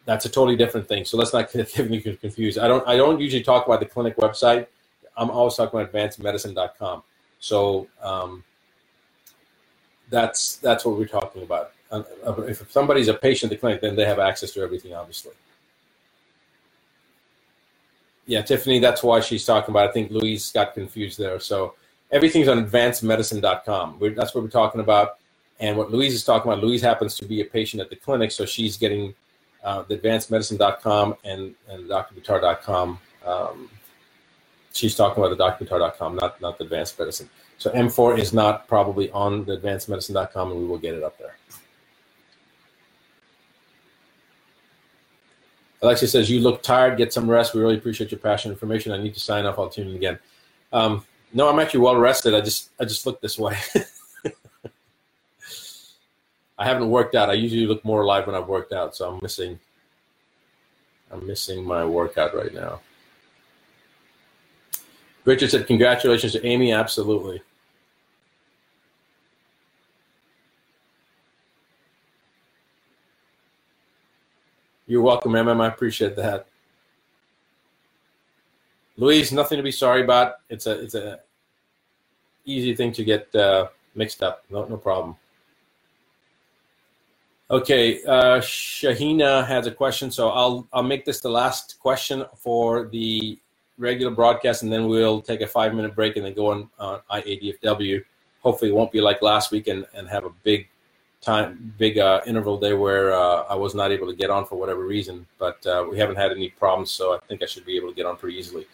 that's 0.05 0.25
a 0.25 0.29
totally 0.29 0.57
different 0.57 0.89
thing. 0.89 1.05
So 1.05 1.17
let's 1.17 1.33
not 1.33 1.53
get 1.53 1.91
me 1.91 2.01
confused. 2.01 2.59
I 2.59 2.69
don't 2.69 2.87
I 2.87 2.97
don't 2.97 3.21
usually 3.21 3.43
talk 3.43 3.67
about 3.67 3.81
the 3.81 3.87
clinic 3.87 4.17
website. 4.17 4.67
I'm 5.17 5.31
always 5.31 5.55
talking 5.55 5.81
about 5.81 5.93
advancedmedicine.com. 5.93 7.03
So 7.41 7.89
um, 8.03 8.45
that's 10.11 10.57
that's 10.57 10.85
what 10.85 10.97
we're 10.97 11.07
talking 11.07 11.43
about. 11.43 11.73
Uh, 11.91 12.03
if 12.43 12.71
somebody's 12.71 13.09
a 13.09 13.15
patient 13.15 13.51
at 13.53 13.57
the 13.57 13.61
clinic, 13.61 13.81
then 13.81 13.97
they 13.97 14.05
have 14.05 14.19
access 14.19 14.53
to 14.53 14.61
everything, 14.61 14.95
obviously. 14.95 15.33
Yeah, 18.27 18.43
Tiffany, 18.43 18.79
that's 18.79 19.03
why 19.03 19.21
she's 19.21 19.47
talking 19.47 19.73
about. 19.73 19.89
I 19.89 19.93
think 19.93 20.11
Louise 20.11 20.53
got 20.53 20.75
confused 20.75 21.19
there. 21.19 21.41
So 21.41 21.75
everything's 22.11 22.49
on 22.49 22.65
advancedmedicine.com. 22.65 23.99
We're, 23.99 24.11
that's 24.11 24.35
what 24.35 24.45
we're 24.45 24.51
talking 24.51 24.83
about. 24.83 25.19
And 25.60 25.76
what 25.76 25.90
Louise 25.90 26.14
is 26.14 26.24
talking 26.24 26.51
about, 26.51 26.62
Louise 26.62 26.82
happens 26.82 27.16
to 27.16 27.24
be 27.24 27.40
a 27.40 27.44
patient 27.44 27.80
at 27.80 27.90
the 27.90 27.97
clinic, 27.97 28.30
so 28.30 28.47
she's 28.47 28.76
getting 28.76 29.14
uh, 29.64 29.82
the 29.82 29.97
advancedmedicine.com 29.98 31.16
and, 31.24 31.55
and 31.68 31.89
drbuttar.com 31.89 32.98
um, 33.26 33.68
she's 34.72 34.94
talking 34.94 35.22
about 35.22 35.36
the 35.36 35.43
docbuttar.com, 35.43 36.16
not 36.16 36.40
not 36.40 36.59
the 36.59 36.64
advanced 36.64 36.98
medicine. 36.98 37.28
So 37.59 37.70
M4 37.70 38.18
is 38.18 38.32
not 38.32 38.68
probably 38.68 39.10
on 39.10 39.44
the 39.44 39.56
advancedmedicine.com, 39.56 40.52
and 40.52 40.60
we 40.60 40.66
will 40.66 40.78
get 40.78 40.94
it 40.94 41.02
up 41.02 41.18
there. 41.18 41.36
Alexia 45.82 46.09
says, 46.09 46.30
You 46.30 46.40
look 46.40 46.62
tired, 46.62 46.97
get 46.97 47.12
some 47.12 47.28
rest. 47.28 47.55
We 47.55 47.60
really 47.60 47.76
appreciate 47.76 48.10
your 48.10 48.20
passion 48.20 48.51
information. 48.51 48.93
I 48.93 48.98
need 48.98 49.14
to 49.14 49.20
sign 49.20 49.47
off. 49.47 49.59
I'll 49.59 49.68
tune 49.68 49.89
in 49.89 49.97
again. 49.97 50.18
Um, 50.72 51.05
no, 51.32 51.48
I'm 51.48 51.59
actually 51.59 51.80
well 51.80 51.97
rested. 51.97 52.35
I 52.35 52.40
just 52.40 52.70
I 52.80 52.85
just 52.85 53.06
look 53.06 53.20
this 53.20 53.39
way. 53.39 53.56
I 56.59 56.64
haven't 56.64 56.90
worked 56.90 57.14
out. 57.14 57.30
I 57.30 57.35
usually 57.35 57.66
look 57.66 57.85
more 57.85 58.02
alive 58.02 58.26
when 58.26 58.35
I've 58.35 58.48
worked 58.48 58.72
out, 58.72 58.97
so 58.97 59.10
I'm 59.10 59.20
missing 59.22 59.59
I'm 61.10 61.26
missing 61.26 61.64
my 61.64 61.85
workout 61.85 62.35
right 62.35 62.52
now. 62.52 62.80
Richard 65.24 65.51
said, 65.51 65.66
congratulations 65.66 66.32
to 66.32 66.44
Amy. 66.44 66.72
Absolutely. 66.72 67.43
You're 74.86 75.02
welcome, 75.02 75.32
MM. 75.32 75.60
I 75.60 75.68
appreciate 75.68 76.16
that. 76.16 76.47
Louise, 78.97 79.32
nothing 79.32 79.59
to 79.59 79.62
be 79.62 79.70
sorry 79.70 80.02
about. 80.02 80.36
It's 80.48 80.66
a 80.66 80.80
it's 80.80 80.94
a 80.94 81.20
easy 82.47 82.74
thing 82.74 82.93
to 82.93 83.05
get 83.05 83.32
uh, 83.35 83.68
mixed 83.94 84.22
up. 84.22 84.44
No 84.51 84.64
no 84.64 84.78
problem. 84.78 85.14
Okay, 87.51 88.03
uh, 88.05 88.41
Shahina 88.41 89.47
has 89.47 89.66
a 89.66 89.70
question, 89.70 90.11
so 90.11 90.29
I'll 90.29 90.69
I'll 90.70 90.83
make 90.83 91.07
this 91.07 91.20
the 91.20 91.31
last 91.31 91.79
question 91.81 92.27
for 92.37 92.89
the 92.89 93.39
regular 93.79 94.12
broadcast, 94.12 94.62
and 94.62 94.70
then 94.70 94.87
we'll 94.87 95.23
take 95.23 95.41
a 95.41 95.47
five 95.47 95.73
minute 95.73 95.95
break 95.95 96.16
and 96.16 96.27
then 96.27 96.35
go 96.35 96.51
on 96.51 96.69
uh, 96.79 96.99
IADFW. 97.11 98.05
Hopefully, 98.43 98.70
it 98.70 98.75
won't 98.75 98.93
be 98.93 99.01
like 99.01 99.23
last 99.23 99.51
week 99.51 99.66
and, 99.66 99.87
and 99.95 100.07
have 100.09 100.27
a 100.27 100.31
big 100.43 100.69
time, 101.23 101.73
big 101.79 101.97
uh, 101.97 102.20
interval 102.27 102.61
day 102.61 102.75
where 102.75 103.15
uh, 103.15 103.45
I 103.49 103.55
was 103.55 103.75
not 103.75 103.93
able 103.93 104.09
to 104.09 104.15
get 104.15 104.29
on 104.29 104.45
for 104.45 104.57
whatever 104.57 104.85
reason. 104.85 105.27
But 105.39 105.66
uh, 105.66 105.87
we 105.91 105.99
haven't 105.99 106.16
had 106.16 106.33
any 106.33 106.51
problems, 106.51 106.91
so 106.91 107.15
I 107.15 107.19
think 107.29 107.43
I 107.43 107.47
should 107.47 107.65
be 107.65 107.79
able 107.79 107.89
to 107.89 107.95
get 107.95 108.05
on 108.05 108.19
pretty 108.19 108.37
easily. 108.37 108.66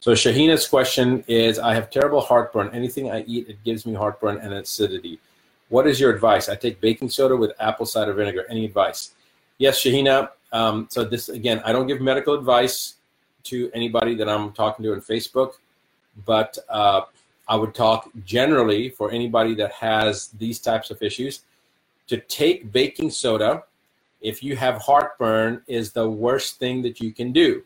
So 0.00 0.12
Shahina's 0.12 0.68
question 0.68 1.24
is: 1.28 1.58
I 1.58 1.72
have 1.72 1.88
terrible 1.88 2.20
heartburn. 2.20 2.68
Anything 2.74 3.10
I 3.10 3.22
eat, 3.22 3.48
it 3.48 3.64
gives 3.64 3.86
me 3.86 3.94
heartburn 3.94 4.36
and 4.36 4.52
acidity. 4.52 5.18
What 5.68 5.86
is 5.86 6.00
your 6.00 6.12
advice? 6.14 6.48
I 6.48 6.56
take 6.56 6.80
baking 6.80 7.10
soda 7.10 7.36
with 7.36 7.52
apple 7.60 7.86
cider 7.86 8.12
vinegar. 8.14 8.44
Any 8.48 8.64
advice? 8.64 9.12
Yes, 9.58 9.80
Shahina. 9.80 10.30
Um, 10.52 10.88
so 10.90 11.04
this 11.04 11.28
again, 11.28 11.60
I 11.64 11.72
don't 11.72 11.86
give 11.86 12.00
medical 12.00 12.34
advice 12.34 12.94
to 13.44 13.70
anybody 13.74 14.14
that 14.14 14.28
I'm 14.28 14.52
talking 14.52 14.82
to 14.84 14.92
on 14.92 15.00
Facebook, 15.00 15.54
but 16.24 16.56
uh, 16.68 17.02
I 17.48 17.56
would 17.56 17.74
talk 17.74 18.10
generally 18.24 18.88
for 18.88 19.10
anybody 19.10 19.54
that 19.56 19.72
has 19.72 20.28
these 20.28 20.58
types 20.58 20.90
of 20.90 21.02
issues 21.02 21.42
to 22.08 22.18
take 22.18 22.72
baking 22.72 23.10
soda 23.10 23.64
if 24.20 24.42
you 24.42 24.56
have 24.56 24.80
heartburn 24.82 25.62
is 25.66 25.92
the 25.92 26.08
worst 26.08 26.58
thing 26.58 26.82
that 26.82 27.00
you 27.00 27.12
can 27.12 27.32
do. 27.32 27.62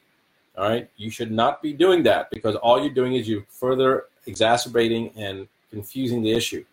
All 0.57 0.69
right, 0.69 0.89
you 0.97 1.11
should 1.11 1.31
not 1.31 1.63
be 1.63 1.73
doing 1.73 2.03
that 2.03 2.31
because 2.31 2.57
all 2.57 2.79
you're 2.79 2.93
doing 2.93 3.15
is 3.15 3.27
you're 3.29 3.47
further 3.49 4.05
exacerbating 4.27 5.11
and 5.17 5.49
confusing 5.71 6.23
the 6.23 6.33
issue. 6.33 6.65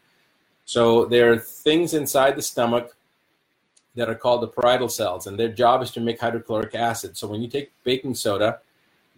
So 0.70 1.06
there 1.06 1.34
are 1.34 1.40
things 1.40 1.96
inside 1.96 2.36
the 2.36 2.44
stomach 2.44 2.96
that 3.96 4.08
are 4.08 4.14
called 4.14 4.44
the 4.44 4.48
parietal 4.50 4.88
cells, 4.88 5.26
and 5.26 5.36
their 5.36 5.50
job 5.50 5.82
is 5.82 5.90
to 5.94 6.00
make 6.00 6.20
hydrochloric 6.20 6.76
acid. 6.76 7.18
So 7.18 7.26
when 7.28 7.42
you 7.42 7.48
take 7.48 7.72
baking 7.84 8.14
soda, 8.14 8.60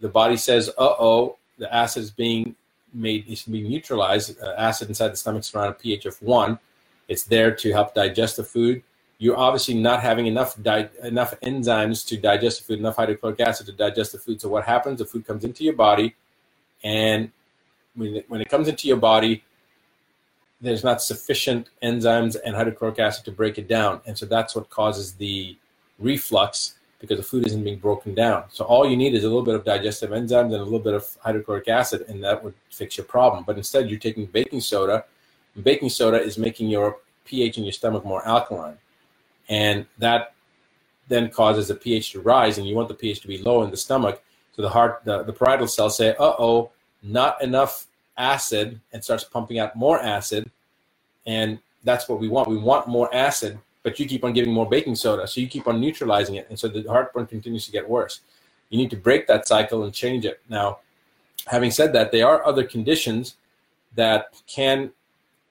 the 0.00 0.08
body 0.08 0.38
says, 0.38 0.70
"Uh 0.78 0.94
oh, 0.98 1.36
the 1.58 1.68
acid 1.82 2.04
is 2.04 2.10
being 2.10 2.56
made 2.94 3.28
is 3.28 3.42
being 3.42 3.68
neutralized. 3.68 4.40
Uh, 4.40 4.54
acid 4.56 4.88
inside 4.88 5.08
the 5.08 5.18
stomach 5.18 5.42
is 5.42 5.54
around 5.54 5.68
a 5.68 5.74
pH 5.74 6.06
of 6.06 6.16
one. 6.22 6.58
It's 7.06 7.24
there 7.24 7.54
to 7.54 7.70
help 7.70 7.92
digest 7.92 8.38
the 8.38 8.44
food. 8.44 8.82
You're 9.18 9.36
obviously 9.36 9.74
not 9.74 10.00
having 10.00 10.26
enough 10.28 10.56
di- 10.62 10.88
enough 11.02 11.38
enzymes 11.42 12.06
to 12.08 12.16
digest 12.16 12.60
the 12.60 12.64
food, 12.64 12.78
enough 12.78 12.96
hydrochloric 12.96 13.40
acid 13.40 13.66
to 13.66 13.72
digest 13.72 14.12
the 14.12 14.18
food. 14.18 14.40
So 14.40 14.48
what 14.48 14.64
happens? 14.64 15.00
The 15.00 15.04
food 15.04 15.26
comes 15.26 15.44
into 15.44 15.64
your 15.64 15.76
body, 15.88 16.14
and 16.82 17.30
when 17.94 18.16
it, 18.16 18.24
when 18.30 18.40
it 18.40 18.48
comes 18.48 18.68
into 18.68 18.88
your 18.88 19.02
body, 19.12 19.44
there's 20.62 20.84
not 20.84 21.02
sufficient 21.02 21.68
enzymes 21.82 22.36
and 22.44 22.54
hydrochloric 22.54 22.98
acid 22.98 23.24
to 23.26 23.32
break 23.32 23.58
it 23.58 23.68
down, 23.68 24.00
and 24.06 24.16
so 24.16 24.24
that's 24.26 24.54
what 24.54 24.70
causes 24.70 25.14
the 25.14 25.56
reflux 25.98 26.76
because 27.00 27.18
the 27.18 27.24
food 27.24 27.44
isn't 27.44 27.64
being 27.64 27.80
broken 27.80 28.14
down. 28.14 28.44
So 28.50 28.64
all 28.64 28.88
you 28.88 28.96
need 28.96 29.12
is 29.12 29.24
a 29.24 29.26
little 29.26 29.42
bit 29.42 29.56
of 29.56 29.64
digestive 29.64 30.10
enzymes 30.10 30.52
and 30.52 30.54
a 30.54 30.62
little 30.62 30.78
bit 30.78 30.94
of 30.94 31.04
hydrochloric 31.20 31.66
acid, 31.66 32.04
and 32.08 32.22
that 32.22 32.42
would 32.44 32.54
fix 32.70 32.96
your 32.96 33.06
problem. 33.06 33.42
But 33.44 33.56
instead, 33.56 33.90
you're 33.90 33.98
taking 33.98 34.26
baking 34.26 34.60
soda. 34.60 35.04
Baking 35.60 35.88
soda 35.88 36.22
is 36.22 36.38
making 36.38 36.68
your 36.68 36.98
pH 37.24 37.58
in 37.58 37.64
your 37.64 37.72
stomach 37.72 38.04
more 38.04 38.26
alkaline. 38.26 38.78
and 39.48 39.86
that 39.98 40.34
then 41.08 41.28
causes 41.28 41.68
the 41.68 41.74
pH 41.74 42.12
to 42.12 42.20
rise, 42.20 42.56
and 42.56 42.66
you 42.66 42.74
want 42.76 42.88
the 42.88 42.94
pH 42.94 43.20
to 43.20 43.28
be 43.28 43.38
low 43.38 43.64
in 43.64 43.70
the 43.70 43.76
stomach. 43.76 44.22
So 44.54 44.62
the 44.62 44.68
heart, 44.70 45.02
the, 45.04 45.24
the 45.24 45.32
parietal 45.32 45.66
cells 45.66 45.96
say, 45.96 46.10
"Uh 46.10 46.34
oh, 46.38 46.70
not 47.02 47.42
enough 47.42 47.86
acid," 48.22 48.80
and 48.92 49.02
starts 49.02 49.24
pumping 49.24 49.58
out 49.58 49.74
more 49.74 50.00
acid, 50.00 50.50
and 51.26 51.58
that's 51.84 52.08
what 52.08 52.20
we 52.20 52.28
want. 52.28 52.48
We 52.48 52.56
want 52.56 52.88
more 52.88 53.12
acid, 53.14 53.58
but 53.82 53.98
you 53.98 54.06
keep 54.06 54.24
on 54.24 54.32
giving 54.32 54.52
more 54.52 54.68
baking 54.68 54.94
soda, 54.94 55.26
so 55.26 55.40
you 55.40 55.48
keep 55.48 55.66
on 55.66 55.80
neutralizing 55.80 56.36
it, 56.36 56.46
and 56.48 56.58
so 56.58 56.68
the 56.68 56.82
heartburn 56.88 57.26
continues 57.26 57.66
to 57.66 57.72
get 57.72 57.88
worse. 57.88 58.20
You 58.70 58.78
need 58.78 58.90
to 58.90 58.96
break 58.96 59.26
that 59.26 59.46
cycle 59.46 59.84
and 59.84 59.92
change 59.92 60.24
it. 60.24 60.40
Now, 60.48 60.78
having 61.46 61.70
said 61.70 61.92
that, 61.92 62.12
there 62.12 62.26
are 62.26 62.46
other 62.46 62.64
conditions 62.64 63.36
that 63.94 64.20
can 64.46 64.92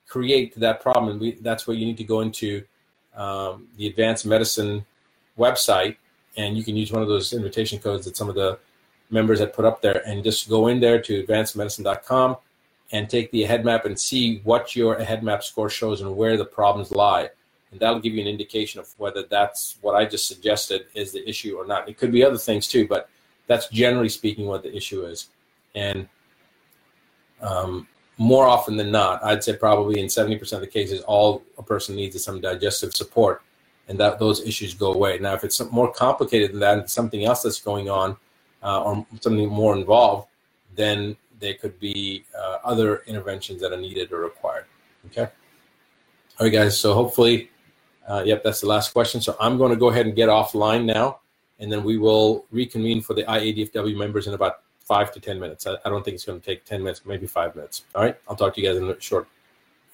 create 0.07 0.59
that 0.59 0.81
problem, 0.81 1.19
we, 1.19 1.31
that's 1.41 1.67
where 1.67 1.77
you 1.77 1.85
need 1.85 1.97
to 1.97 2.03
go 2.03 2.19
into 2.19 2.63
um, 3.15 3.67
the 3.77 3.87
advanced 3.87 4.25
medicine 4.25 4.85
website, 5.37 5.95
and 6.35 6.57
you 6.57 6.63
can 6.63 6.75
use 6.75 6.91
one 6.91 7.01
of 7.01 7.07
those 7.07 7.31
invitation 7.33 7.79
codes 7.79 8.05
that 8.05 8.17
some 8.17 8.27
of 8.27 8.35
the 8.35 8.59
members 9.09 9.39
had 9.39 9.53
put 9.53 9.65
up 9.65 9.81
there, 9.81 10.01
and 10.05 10.23
just 10.23 10.49
go 10.49 10.67
in 10.67 10.79
there 10.79 11.01
to 11.01 11.23
advancedmedicine.com 11.23 12.35
and 12.91 13.09
take 13.09 13.31
the 13.31 13.43
head 13.43 13.63
map 13.63 13.85
and 13.85 13.99
see 13.99 14.39
what 14.43 14.75
your 14.75 14.99
head 14.99 15.23
map 15.23 15.43
score 15.43 15.69
shows 15.69 16.01
and 16.01 16.15
where 16.15 16.37
the 16.37 16.45
problems 16.45 16.91
lie. 16.91 17.29
And 17.71 17.79
that'll 17.79 18.01
give 18.01 18.13
you 18.13 18.21
an 18.21 18.27
indication 18.27 18.81
of 18.81 18.93
whether 18.97 19.23
that's 19.23 19.77
what 19.81 19.95
I 19.95 20.05
just 20.05 20.27
suggested 20.27 20.87
is 20.93 21.13
the 21.13 21.27
issue 21.27 21.55
or 21.55 21.65
not. 21.65 21.87
It 21.87 21.97
could 21.97 22.11
be 22.11 22.23
other 22.23 22.37
things 22.37 22.67
too, 22.67 22.87
but 22.87 23.09
that's 23.47 23.69
generally 23.69 24.09
speaking 24.09 24.45
what 24.45 24.63
the 24.63 24.75
issue 24.75 25.05
is. 25.05 25.29
And 25.73 26.09
um, 27.41 27.87
more 28.17 28.45
often 28.45 28.75
than 28.75 28.91
not, 28.91 29.23
I'd 29.23 29.43
say 29.43 29.55
probably 29.55 29.99
in 29.99 30.07
70% 30.07 30.53
of 30.53 30.61
the 30.61 30.67
cases, 30.67 31.01
all 31.01 31.43
a 31.57 31.63
person 31.63 31.95
needs 31.95 32.15
is 32.15 32.23
some 32.23 32.41
digestive 32.41 32.93
support, 32.93 33.41
and 33.87 33.99
that 33.99 34.19
those 34.19 34.41
issues 34.41 34.73
go 34.73 34.93
away. 34.93 35.17
Now, 35.19 35.33
if 35.33 35.43
it's 35.43 35.59
more 35.71 35.91
complicated 35.91 36.51
than 36.51 36.59
that, 36.59 36.89
something 36.89 37.25
else 37.25 37.41
that's 37.41 37.61
going 37.61 37.89
on, 37.89 38.17
uh, 38.61 38.83
or 38.83 39.05
something 39.21 39.49
more 39.49 39.75
involved, 39.75 40.27
then 40.75 41.17
there 41.41 41.55
could 41.55 41.77
be 41.79 42.23
uh, 42.37 42.59
other 42.63 43.03
interventions 43.07 43.59
that 43.61 43.73
are 43.73 43.81
needed 43.81 44.13
or 44.13 44.21
required. 44.21 44.65
Okay. 45.07 45.23
All 46.39 46.47
right, 46.47 46.49
guys. 46.53 46.79
So 46.79 46.93
hopefully, 46.93 47.49
uh, 48.07 48.23
yep, 48.25 48.43
that's 48.43 48.61
the 48.61 48.67
last 48.67 48.93
question. 48.93 49.19
So 49.19 49.35
I'm 49.41 49.57
going 49.57 49.71
to 49.71 49.75
go 49.75 49.89
ahead 49.89 50.05
and 50.05 50.15
get 50.15 50.29
offline 50.29 50.85
now, 50.85 51.19
and 51.59 51.69
then 51.71 51.83
we 51.83 51.97
will 51.97 52.45
reconvene 52.51 53.01
for 53.01 53.13
the 53.13 53.23
IADFW 53.23 53.97
members 53.97 54.27
in 54.27 54.33
about 54.33 54.61
five 54.79 55.11
to 55.11 55.19
ten 55.19 55.39
minutes. 55.39 55.67
I, 55.67 55.75
I 55.83 55.89
don't 55.89 56.05
think 56.05 56.15
it's 56.15 56.25
going 56.25 56.39
to 56.39 56.45
take 56.45 56.63
ten 56.63 56.81
minutes, 56.81 57.01
maybe 57.05 57.27
five 57.27 57.55
minutes. 57.55 57.83
All 57.93 58.03
right. 58.03 58.15
I'll 58.27 58.35
talk 58.35 58.55
to 58.55 58.61
you 58.61 58.67
guys 58.67 58.77
in 58.77 58.89
a 58.89 58.99
short, 59.01 59.27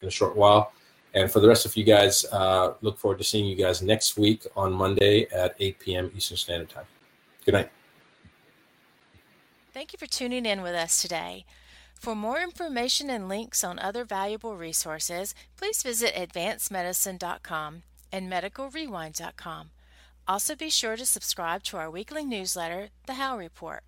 in 0.02 0.08
a 0.08 0.12
short 0.12 0.36
while. 0.36 0.74
And 1.14 1.32
for 1.32 1.40
the 1.40 1.48
rest 1.48 1.66
of 1.66 1.76
you 1.76 1.84
guys, 1.84 2.26
uh, 2.32 2.74
look 2.82 3.00
forward 3.00 3.18
to 3.18 3.24
seeing 3.24 3.46
you 3.46 3.56
guys 3.56 3.82
next 3.82 4.18
week 4.18 4.46
on 4.56 4.72
Monday 4.72 5.28
at 5.34 5.56
8 5.60 5.80
p.m. 5.80 6.12
Eastern 6.16 6.38
Standard 6.38 6.70
Time. 6.70 6.86
Good 7.46 7.54
night. 7.54 7.72
Thank 9.78 9.94
you 9.94 10.00
for 10.00 10.08
tuning 10.08 10.48
in 10.48 10.64
with 10.64 10.74
us 10.74 11.04
today. 11.04 11.46
For 11.94 12.16
more 12.16 12.42
information 12.42 13.12
and 13.12 13.30
links 13.30 13.64
on 13.64 13.78
other 13.78 14.06
valuable 14.06 14.58
resources, 14.58 15.36
please 15.56 15.84
visit 15.84 16.16
advancedmedicine.com 16.16 17.84
and 18.12 18.32
medicalrewind.com. 18.32 19.70
Also, 20.28 20.56
be 20.56 20.72
sure 20.72 20.98
to 20.98 21.06
subscribe 21.06 21.62
to 21.66 21.78
our 21.78 21.92
weekly 21.92 22.26
newsletter, 22.26 22.90
The 23.06 23.14
How 23.14 23.38
Report, 23.38 23.84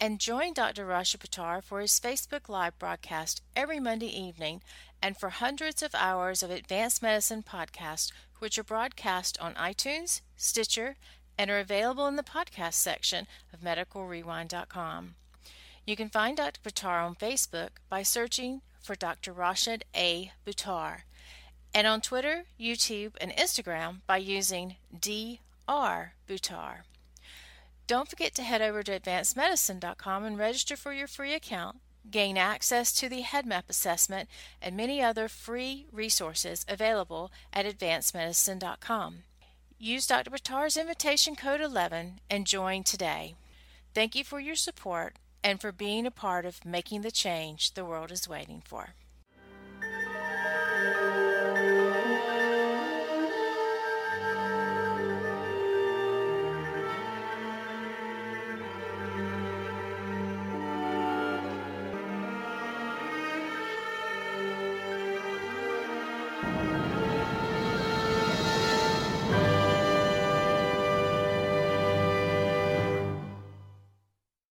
and 0.00 0.18
join 0.18 0.54
Dr. 0.54 0.86
Rashid 0.86 1.20
Buttar 1.20 1.62
for 1.62 1.82
his 1.82 2.00
Facebook 2.00 2.48
Live 2.48 2.78
broadcast 2.78 3.42
every 3.54 3.78
Monday 3.78 4.08
evening 4.08 4.62
and 5.02 5.18
for 5.18 5.28
hundreds 5.28 5.82
of 5.82 5.94
hours 5.94 6.42
of 6.42 6.50
advanced 6.50 7.02
medicine 7.02 7.42
podcasts, 7.42 8.10
which 8.38 8.58
are 8.58 8.64
broadcast 8.64 9.36
on 9.42 9.52
iTunes, 9.56 10.22
Stitcher, 10.38 10.96
and 11.38 11.50
are 11.50 11.60
available 11.60 12.06
in 12.08 12.16
the 12.16 12.22
podcast 12.22 12.74
section 12.74 13.26
of 13.54 13.60
medicalrewind.com. 13.60 15.14
You 15.86 15.96
can 15.96 16.10
find 16.10 16.36
Dr. 16.36 16.60
Buttar 16.60 17.06
on 17.06 17.14
Facebook 17.14 17.70
by 17.88 18.02
searching 18.02 18.60
for 18.82 18.94
Dr. 18.94 19.32
Rashid 19.32 19.84
A. 19.94 20.32
Buttar, 20.44 21.02
and 21.72 21.86
on 21.86 22.00
Twitter, 22.00 22.44
YouTube, 22.60 23.12
and 23.20 23.32
Instagram 23.32 24.00
by 24.06 24.16
using 24.18 24.76
Dr. 24.92 26.12
Buttar. 26.28 26.78
Don't 27.86 28.08
forget 28.08 28.34
to 28.34 28.42
head 28.42 28.60
over 28.60 28.82
to 28.82 29.00
advancedmedicine.com 29.00 30.24
and 30.24 30.38
register 30.38 30.76
for 30.76 30.92
your 30.92 31.06
free 31.06 31.32
account, 31.32 31.78
gain 32.10 32.36
access 32.36 32.92
to 32.92 33.08
the 33.08 33.22
HeadMap 33.22 33.62
assessment, 33.68 34.28
and 34.60 34.76
many 34.76 35.02
other 35.02 35.28
free 35.28 35.86
resources 35.90 36.66
available 36.68 37.30
at 37.52 37.64
advancedmedicine.com. 37.64 39.22
Use 39.80 40.08
Dr. 40.08 40.30
Buttar's 40.30 40.76
invitation 40.76 41.36
code 41.36 41.60
11 41.60 42.18
and 42.28 42.48
join 42.48 42.82
today. 42.82 43.36
Thank 43.94 44.16
you 44.16 44.24
for 44.24 44.40
your 44.40 44.56
support 44.56 45.14
and 45.44 45.60
for 45.60 45.70
being 45.70 46.04
a 46.04 46.10
part 46.10 46.44
of 46.44 46.64
making 46.64 47.02
the 47.02 47.12
change 47.12 47.74
the 47.74 47.84
world 47.84 48.10
is 48.10 48.28
waiting 48.28 48.60
for. 48.66 48.94